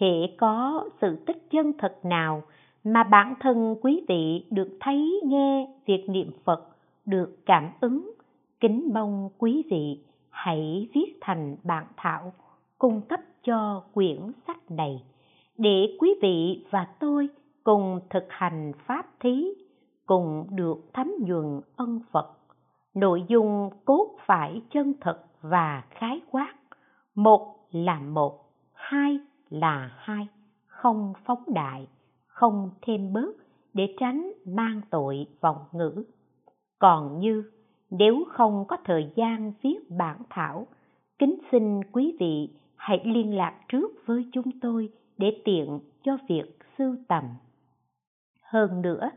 hệ 0.00 0.36
có 0.38 0.88
sự 1.00 1.16
tích 1.26 1.50
chân 1.50 1.72
thật 1.78 1.98
nào 2.02 2.42
mà 2.84 3.02
bản 3.02 3.34
thân 3.40 3.76
quý 3.82 4.04
vị 4.08 4.44
được 4.50 4.76
thấy 4.80 5.20
nghe 5.24 5.68
việc 5.86 6.04
niệm 6.08 6.30
phật 6.44 6.68
được 7.06 7.36
cảm 7.46 7.70
ứng 7.80 8.10
kính 8.62 8.90
mong 8.94 9.28
quý 9.38 9.62
vị 9.70 10.00
hãy 10.30 10.88
viết 10.94 11.14
thành 11.20 11.56
bản 11.64 11.86
thảo 11.96 12.32
cung 12.78 13.00
cấp 13.00 13.20
cho 13.44 13.82
quyển 13.94 14.32
sách 14.46 14.70
này 14.70 15.02
để 15.58 15.96
quý 16.00 16.14
vị 16.22 16.66
và 16.70 16.86
tôi 17.00 17.28
cùng 17.64 18.00
thực 18.10 18.24
hành 18.28 18.72
pháp 18.86 19.06
thí, 19.20 19.48
cùng 20.06 20.46
được 20.50 20.78
thấm 20.92 21.12
nhuần 21.20 21.60
ân 21.76 22.00
phật. 22.12 22.30
Nội 22.94 23.24
dung 23.28 23.70
cốt 23.84 24.16
phải 24.26 24.62
chân 24.70 24.92
thật 25.00 25.24
và 25.40 25.84
khái 25.90 26.20
quát, 26.30 26.54
một 27.14 27.56
là 27.70 28.00
một, 28.00 28.44
hai 28.72 29.18
là 29.50 29.90
hai, 29.96 30.28
không 30.66 31.12
phóng 31.24 31.44
đại, 31.46 31.86
không 32.26 32.70
thêm 32.82 33.12
bớt 33.12 33.32
để 33.74 33.94
tránh 34.00 34.32
mang 34.46 34.80
tội 34.90 35.26
vọng 35.40 35.64
ngữ. 35.72 36.04
Còn 36.78 37.18
như 37.18 37.44
nếu 37.98 38.24
không 38.28 38.64
có 38.68 38.76
thời 38.84 39.10
gian 39.14 39.52
viết 39.62 39.78
bản 39.98 40.16
thảo, 40.30 40.66
kính 41.18 41.34
xin 41.52 41.84
quý 41.92 42.16
vị 42.20 42.48
hãy 42.76 43.00
liên 43.04 43.36
lạc 43.36 43.54
trước 43.68 44.06
với 44.06 44.26
chúng 44.32 44.60
tôi 44.60 44.88
để 45.18 45.42
tiện 45.44 45.80
cho 46.04 46.16
việc 46.28 46.58
sưu 46.78 46.96
tầm. 47.08 47.24
Hơn 48.42 48.82
nữa, 48.82 49.10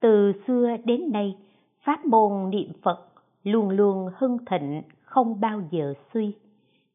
từ 0.00 0.32
xưa 0.46 0.76
đến 0.84 1.12
nay 1.12 1.36
pháp 1.82 2.04
môn 2.04 2.50
niệm 2.50 2.72
phật 2.82 3.08
luôn 3.44 3.70
luôn 3.70 4.10
hưng 4.16 4.38
thịnh, 4.50 4.82
không 5.02 5.40
bao 5.40 5.62
giờ 5.70 5.94
suy. 6.14 6.32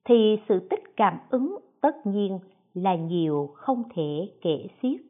Thì 0.03 0.37
sự 0.49 0.67
tích 0.69 0.83
cảm 0.97 1.17
ứng 1.29 1.57
tất 1.81 2.05
nhiên 2.05 2.39
là 2.73 2.95
nhiều 2.95 3.49
không 3.53 3.83
thể 3.95 4.29
kể 4.41 4.67
xiết. 4.81 5.01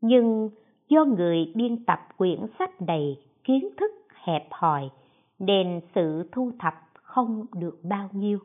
Nhưng 0.00 0.50
do 0.88 1.04
người 1.04 1.52
biên 1.54 1.84
tập 1.84 1.98
quyển 2.16 2.40
sách 2.58 2.82
này 2.82 3.16
kiến 3.44 3.68
thức 3.76 3.90
hẹp 4.24 4.46
hòi 4.50 4.90
nên 5.38 5.80
sự 5.94 6.28
thu 6.32 6.52
thập 6.58 6.74
không 6.92 7.46
được 7.54 7.80
bao 7.82 8.08
nhiêu, 8.12 8.38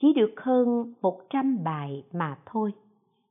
chỉ 0.00 0.12
được 0.12 0.34
hơn 0.36 0.94
một 1.02 1.20
trăm 1.30 1.64
bài 1.64 2.04
mà 2.12 2.38
thôi. 2.46 2.72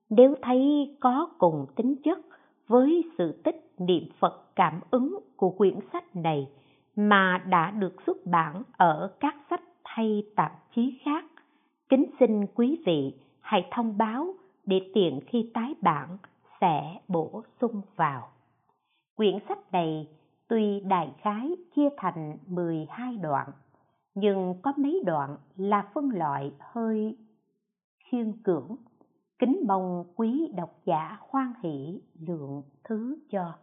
Nếu 0.10 0.36
thấy 0.42 0.96
có 1.00 1.30
cùng 1.38 1.66
tính 1.76 1.96
chất 2.04 2.20
với 2.68 3.04
sự 3.18 3.42
tích 3.44 3.72
niệm 3.78 4.04
phật 4.20 4.56
cảm 4.56 4.80
ứng 4.92 5.20
của 5.36 5.50
quyển 5.50 5.80
sách 5.94 6.16
này 6.16 6.48
mà 6.96 7.44
đã 7.50 7.72
được 7.72 7.96
xuất 8.06 8.18
bản 8.26 8.64
ở 8.78 9.12
các 9.20 9.36
sách 9.50 9.64
hay 9.84 10.24
tạp 10.36 10.52
chí 10.76 11.00
khác, 11.06 11.26
kính 11.90 12.06
xin 12.20 12.46
quý 12.56 12.80
vị 12.86 13.14
hãy 13.42 13.68
thông 13.72 13.98
báo 13.98 14.34
để 14.66 14.92
tiện 14.94 15.20
khi 15.28 15.52
tái 15.54 15.76
bản 15.82 16.18
sẽ 16.62 17.00
bổ 17.08 17.44
sung 17.62 17.82
vào. 17.96 18.28
Quyển 19.16 19.38
sách 19.48 19.72
này 19.72 20.08
tuy 20.52 20.80
đại 20.80 21.16
khái 21.18 21.56
chia 21.76 21.90
thành 21.98 22.38
12 22.48 23.18
đoạn, 23.18 23.52
nhưng 24.16 24.56
có 24.62 24.74
mấy 24.78 25.04
đoạn 25.06 25.38
là 25.56 25.90
phân 25.94 26.10
loại 26.10 26.54
hơi 26.60 27.18
khiên 28.04 28.44
cưỡng 28.44 28.76
kính 29.40 29.64
mong 29.68 30.14
quý 30.16 30.52
độc 30.58 30.70
giả 30.86 31.18
hoan 31.20 31.54
hỷ 31.64 32.02
lượng 32.20 32.64
thứ 32.84 33.18
cho 33.30 33.54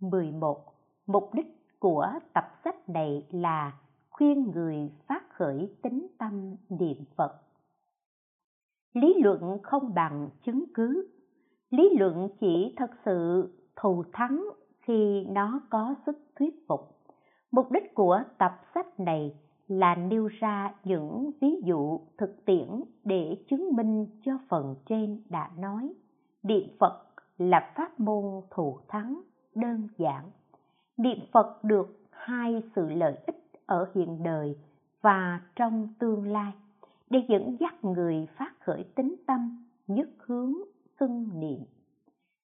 11. 0.00 0.74
Mục 1.06 1.30
đích 1.34 1.78
của 1.78 2.06
tập 2.34 2.44
sách 2.64 2.88
này 2.88 3.26
là 3.30 3.78
khuyên 4.10 4.50
người 4.50 4.92
phát 5.06 5.30
khởi 5.30 5.76
tính 5.82 6.06
tâm 6.18 6.56
niệm 6.68 7.04
Phật. 7.16 7.40
Lý 8.92 9.14
luận 9.22 9.58
không 9.62 9.94
bằng 9.94 10.30
chứng 10.44 10.64
cứ. 10.74 11.08
Lý 11.70 11.90
luận 11.98 12.28
chỉ 12.40 12.74
thật 12.76 12.90
sự 13.04 13.48
thù 13.76 14.04
thắng 14.12 14.44
khi 14.80 15.24
nó 15.28 15.60
có 15.70 15.94
sức 16.06 16.18
thuyết 16.36 16.66
phục. 16.68 16.80
Mục 17.50 17.70
đích 17.70 17.94
của 17.94 18.22
tập 18.38 18.60
sách 18.74 19.00
này 19.00 19.34
là 19.68 19.94
nêu 19.94 20.26
ra 20.26 20.74
những 20.84 21.30
ví 21.40 21.60
dụ 21.64 22.00
thực 22.18 22.44
tiễn 22.44 22.68
để 23.04 23.36
chứng 23.48 23.76
minh 23.76 24.06
cho 24.24 24.32
phần 24.48 24.74
trên 24.86 25.22
đã 25.28 25.50
nói. 25.58 25.92
Niệm 26.42 26.68
Phật 26.78 27.04
là 27.38 27.72
pháp 27.76 28.00
môn 28.00 28.24
thù 28.50 28.78
thắng, 28.88 29.20
đơn 29.54 29.88
giản. 29.98 30.30
Niệm 30.96 31.18
Phật 31.32 31.64
được 31.64 32.00
hai 32.10 32.62
sự 32.74 32.88
lợi 32.88 33.16
ích 33.26 33.50
ở 33.66 33.86
hiện 33.94 34.22
đời 34.22 34.58
và 35.02 35.40
trong 35.56 35.88
tương 35.98 36.26
lai, 36.26 36.52
để 37.10 37.22
dẫn 37.28 37.56
dắt 37.60 37.84
người 37.84 38.26
phát 38.36 38.52
khởi 38.60 38.84
tính 38.94 39.14
tâm, 39.26 39.66
nhất 39.86 40.08
hướng 40.18 40.54
xưng 41.00 41.40
niệm. 41.40 41.64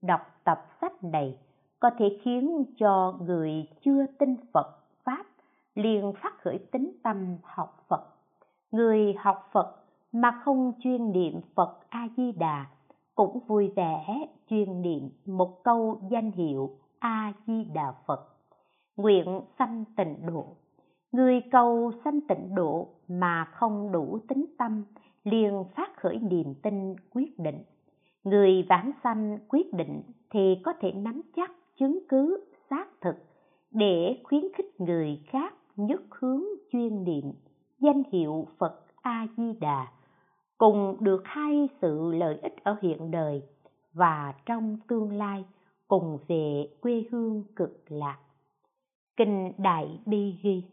Đọc 0.01 0.21
tập 0.43 0.57
sách 0.81 1.03
này 1.03 1.37
có 1.79 1.89
thể 1.97 2.19
khiến 2.21 2.65
cho 2.77 3.17
người 3.21 3.67
chưa 3.81 4.05
tin 4.19 4.35
Phật 4.53 4.79
Pháp 5.03 5.25
liền 5.75 6.13
phát 6.21 6.41
khởi 6.41 6.57
tính 6.71 6.91
tâm 7.03 7.37
học 7.43 7.85
Phật. 7.87 8.07
Người 8.71 9.13
học 9.13 9.49
Phật 9.51 9.75
mà 10.11 10.41
không 10.43 10.73
chuyên 10.79 11.11
niệm 11.11 11.41
Phật 11.55 11.77
A-di-đà 11.89 12.65
cũng 13.15 13.39
vui 13.47 13.73
vẻ 13.75 14.27
chuyên 14.49 14.81
niệm 14.81 15.09
một 15.25 15.63
câu 15.63 15.99
danh 16.09 16.31
hiệu 16.31 16.69
A-di-đà 16.99 17.93
Phật. 18.05 18.29
Nguyện 18.97 19.41
sanh 19.59 19.83
tịnh 19.97 20.15
độ. 20.25 20.45
Người 21.11 21.41
cầu 21.51 21.91
sanh 22.03 22.21
tịnh 22.21 22.55
độ 22.55 22.87
mà 23.07 23.45
không 23.45 23.91
đủ 23.91 24.19
tính 24.27 24.45
tâm 24.57 24.83
liền 25.23 25.63
phát 25.75 25.97
khởi 25.97 26.19
niềm 26.19 26.53
tin 26.61 26.95
quyết 27.13 27.39
định. 27.39 27.63
Người 28.23 28.65
vãng 28.69 28.91
sanh 29.03 29.39
quyết 29.47 29.73
định 29.73 30.01
thì 30.29 30.61
có 30.63 30.73
thể 30.79 30.91
nắm 30.91 31.21
chắc 31.35 31.51
chứng 31.79 31.99
cứ 32.09 32.45
xác 32.69 32.85
thực 33.01 33.15
để 33.71 34.21
khuyến 34.23 34.43
khích 34.53 34.81
người 34.81 35.21
khác 35.25 35.53
nhất 35.75 36.01
hướng 36.09 36.43
chuyên 36.71 37.03
niệm 37.03 37.31
danh 37.79 38.03
hiệu 38.11 38.47
Phật 38.57 38.85
A 39.01 39.27
Di 39.37 39.53
Đà 39.59 39.87
cùng 40.57 40.97
được 40.99 41.21
hai 41.25 41.69
sự 41.81 42.11
lợi 42.11 42.39
ích 42.41 42.63
ở 42.63 42.75
hiện 42.81 43.11
đời 43.11 43.41
và 43.93 44.33
trong 44.45 44.77
tương 44.87 45.11
lai 45.11 45.45
cùng 45.87 46.17
về 46.27 46.67
quê 46.81 47.03
hương 47.11 47.43
cực 47.55 47.83
lạc. 47.87 48.19
Kinh 49.17 49.51
Đại 49.57 49.99
Bi 50.05 50.35
ghi 50.43 50.63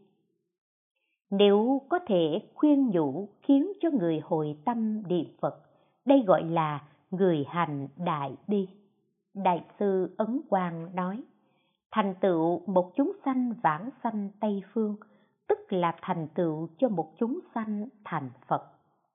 Nếu 1.31 1.83
có 1.89 1.99
thể 2.07 2.41
khuyên 2.55 2.91
nhủ 2.91 3.29
khiến 3.43 3.73
cho 3.81 3.89
người 3.91 4.21
hồi 4.25 4.57
tâm 4.65 5.03
niệm 5.09 5.27
Phật, 5.41 5.61
đây 6.05 6.25
gọi 6.27 6.45
là 6.45 6.83
người 7.11 7.45
hành 7.49 7.89
Đại 7.97 8.37
Bi. 8.49 8.69
Đại 9.45 9.65
sư 9.79 10.15
Ấn 10.19 10.41
Quang 10.49 10.95
nói, 10.95 11.23
thành 11.91 12.15
tựu 12.21 12.61
một 12.67 12.93
chúng 12.97 13.13
sanh 13.25 13.55
vãng 13.63 13.91
sanh 14.03 14.31
Tây 14.41 14.63
Phương, 14.73 14.97
tức 15.49 15.59
là 15.69 15.97
thành 16.03 16.29
tựu 16.35 16.69
cho 16.79 16.89
một 16.89 17.13
chúng 17.19 17.41
sanh 17.55 17.89
thành 18.05 18.31
Phật. 18.47 18.63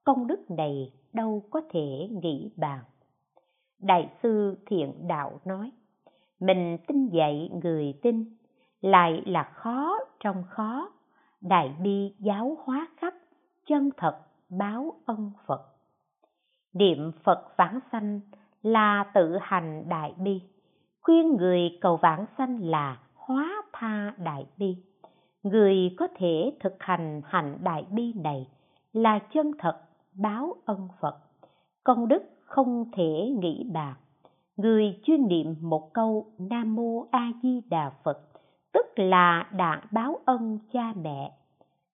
Công 0.04 0.26
đức 0.26 0.50
này 0.50 0.92
đâu 1.12 1.42
có 1.50 1.60
thể 1.70 2.08
nghĩ 2.22 2.52
bàn. 2.56 2.80
Đại 3.78 4.12
sư 4.22 4.56
Thiện 4.66 5.08
Đạo 5.08 5.40
nói, 5.44 5.72
mình 6.40 6.78
tin 6.86 7.08
dạy 7.08 7.50
người 7.62 7.94
tin, 8.02 8.36
lại 8.80 9.22
là 9.26 9.42
khó 9.42 9.98
trong 10.20 10.44
khó, 10.48 10.92
đại 11.40 11.74
bi 11.82 12.14
giáo 12.18 12.56
hóa 12.64 12.88
khắp, 12.96 13.14
chân 13.66 13.90
thật 13.96 14.20
báo 14.48 14.94
ân 15.04 15.32
Phật. 15.46 15.62
Niệm 16.72 17.12
Phật 17.24 17.54
vãng 17.56 17.80
sanh 17.92 18.20
là 18.62 19.04
tự 19.14 19.38
hành 19.40 19.88
đại 19.88 20.14
bi. 20.18 20.42
Khuyên 21.02 21.36
người 21.36 21.78
cầu 21.80 21.96
vãng 21.96 22.26
sanh 22.38 22.58
là 22.62 22.98
hóa 23.14 23.62
tha 23.72 24.14
đại 24.18 24.46
bi. 24.56 24.76
Người 25.42 25.94
có 25.98 26.08
thể 26.16 26.52
thực 26.60 26.76
hành 26.78 27.22
hành 27.24 27.58
đại 27.62 27.86
bi 27.90 28.12
này 28.16 28.48
là 28.92 29.18
chân 29.18 29.52
thật, 29.58 29.80
báo 30.14 30.54
ân 30.64 30.88
phật. 31.00 31.18
Công 31.84 32.08
đức 32.08 32.22
không 32.44 32.90
thể 32.92 33.30
nghĩ 33.40 33.70
bạc 33.72 33.96
người 34.56 35.00
chuyên 35.02 35.28
niệm 35.28 35.54
một 35.60 35.92
câu 35.92 36.26
nam 36.38 36.74
mô 36.74 37.06
a 37.10 37.32
di 37.42 37.60
đà 37.70 37.92
phật, 38.04 38.18
tức 38.72 38.86
là 38.96 39.48
đã 39.52 39.82
báo 39.90 40.18
ân 40.24 40.58
cha 40.72 40.92
mẹ. 41.02 41.32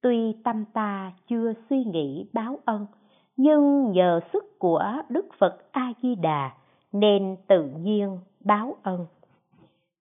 Tuy 0.02 0.36
tâm 0.44 0.66
ta 0.74 1.12
chưa 1.30 1.54
suy 1.70 1.84
nghĩ 1.84 2.30
báo 2.34 2.60
ân 2.66 2.86
nhưng 3.38 3.92
nhờ 3.92 4.20
sức 4.34 4.60
của 4.60 4.94
đức 5.10 5.26
phật 5.40 5.72
a 5.72 5.94
di 6.02 6.16
đà 6.16 6.52
nên 6.92 7.38
tự 7.48 7.70
nhiên 7.70 8.20
báo 8.40 8.76
ân. 8.84 9.06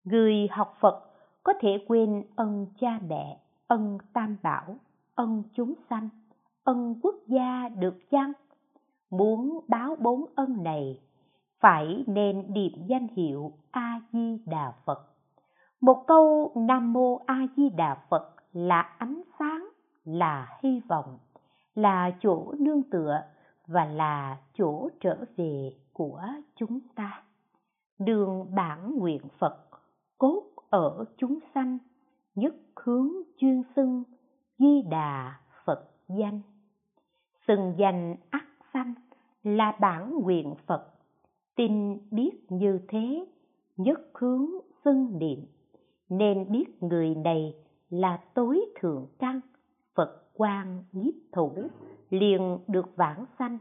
Người 0.05 0.49
học 0.51 0.77
phật 0.81 1.05
có 1.43 1.53
thể 1.61 1.85
quên 1.89 2.23
ân 2.37 2.67
cha 2.81 2.99
mẹ, 3.09 3.39
ân 3.67 3.99
tam 4.13 4.37
bảo, 4.43 4.77
ân 5.15 5.43
chúng 5.55 5.75
sanh, 5.91 6.09
ân 6.65 6.95
quốc 7.03 7.15
gia 7.27 7.69
được 7.69 8.11
chăng? 8.11 8.33
Muốn 9.11 9.61
báo 9.69 9.97
bốn 10.01 10.25
ân 10.35 10.63
này, 10.63 11.01
phải 11.61 12.05
nên 12.07 12.45
điệp 12.49 12.73
danh 12.87 13.07
hiệu 13.17 13.53
a 13.71 14.01
di 14.13 14.39
đà 14.47 14.73
phật. 14.85 15.09
Một 15.81 16.05
câu 16.07 16.53
nam 16.55 16.93
mô 16.93 17.21
a 17.27 17.47
di 17.57 17.69
đà 17.69 17.95
phật 18.11 18.35
là 18.53 18.81
ánh 18.81 19.23
sáng, 19.39 19.69
là 20.05 20.59
hy 20.63 20.81
vọng 20.89 21.19
là 21.75 22.13
chỗ 22.21 22.55
nương 22.59 22.83
tựa 22.83 23.23
và 23.67 23.85
là 23.85 24.39
chỗ 24.59 24.89
trở 25.01 25.25
về 25.37 25.73
của 25.93 26.23
chúng 26.57 26.81
ta. 26.95 27.23
Đường 27.99 28.55
bản 28.55 28.99
nguyện 28.99 29.23
phật 29.39 29.59
cốt 30.19 30.43
ở 30.71 31.05
chúng 31.17 31.39
sanh, 31.55 31.79
nhất 32.35 32.55
hướng 32.77 33.09
chuyên 33.37 33.63
xưng 33.77 34.05
di 34.59 34.83
đà 34.83 35.41
phật 35.65 35.91
danh. 36.09 36.41
Xưng 37.47 37.75
danh 37.79 38.17
ắt 38.31 38.45
sanh 38.73 38.95
là 39.43 39.77
bản 39.81 40.19
nguyện 40.23 40.55
phật, 40.67 40.89
tin 41.57 41.99
biết 42.11 42.31
như 42.49 42.81
thế, 42.89 43.27
nhất 43.77 44.01
hướng 44.15 44.47
xưng 44.85 45.19
niệm. 45.19 45.47
Nên 46.09 46.53
biết 46.53 46.83
người 46.83 47.15
này 47.15 47.55
là 47.91 48.21
tối 48.35 48.61
thượng 48.81 49.07
căn, 49.19 49.41
phật 49.95 50.22
quan 50.35 50.85
nhiếp 50.93 51.15
thủ, 51.33 51.53
liền 52.11 52.59
được 52.69 52.97
vãng 52.97 53.25
sanh. 53.39 53.59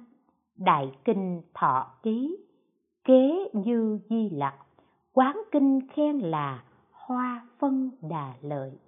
Đại 0.57 0.91
kinh 1.05 1.41
thọ 1.53 1.91
ký, 2.03 2.37
kế 3.03 3.49
như 3.53 3.99
di 4.09 4.29
lặc, 4.29 4.55
quán 5.13 5.41
kinh 5.51 5.79
khen 5.93 6.19
là 6.19 6.63
hoa 6.91 7.47
phân 7.59 7.91
đà 8.01 8.33
lợi. 8.41 8.79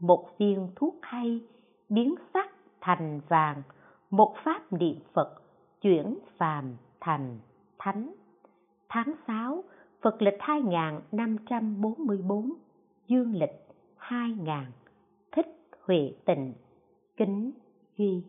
Một 0.00 0.26
viên 0.38 0.68
thuốc 0.76 0.94
hay, 1.02 1.40
biến 1.88 2.14
sắc 2.34 2.50
thành 2.80 3.20
vàng, 3.28 3.62
một 4.10 4.34
pháp 4.44 4.72
niệm 4.72 4.96
phật 5.12 5.42
chuyển 5.80 6.18
phàm 6.36 6.76
thành 7.00 7.38
thánh. 7.78 8.14
Tháng 8.88 9.14
6 9.26 9.64
Phật 10.02 10.22
lịch 10.22 10.36
2544 10.40 12.52
dương 13.06 13.34
lịch 13.34 13.66
2000 13.96 14.54
thích 15.32 15.46
huệ 15.80 16.12
tịnh 16.24 16.54
kính 17.18 17.50
duy 17.98 18.22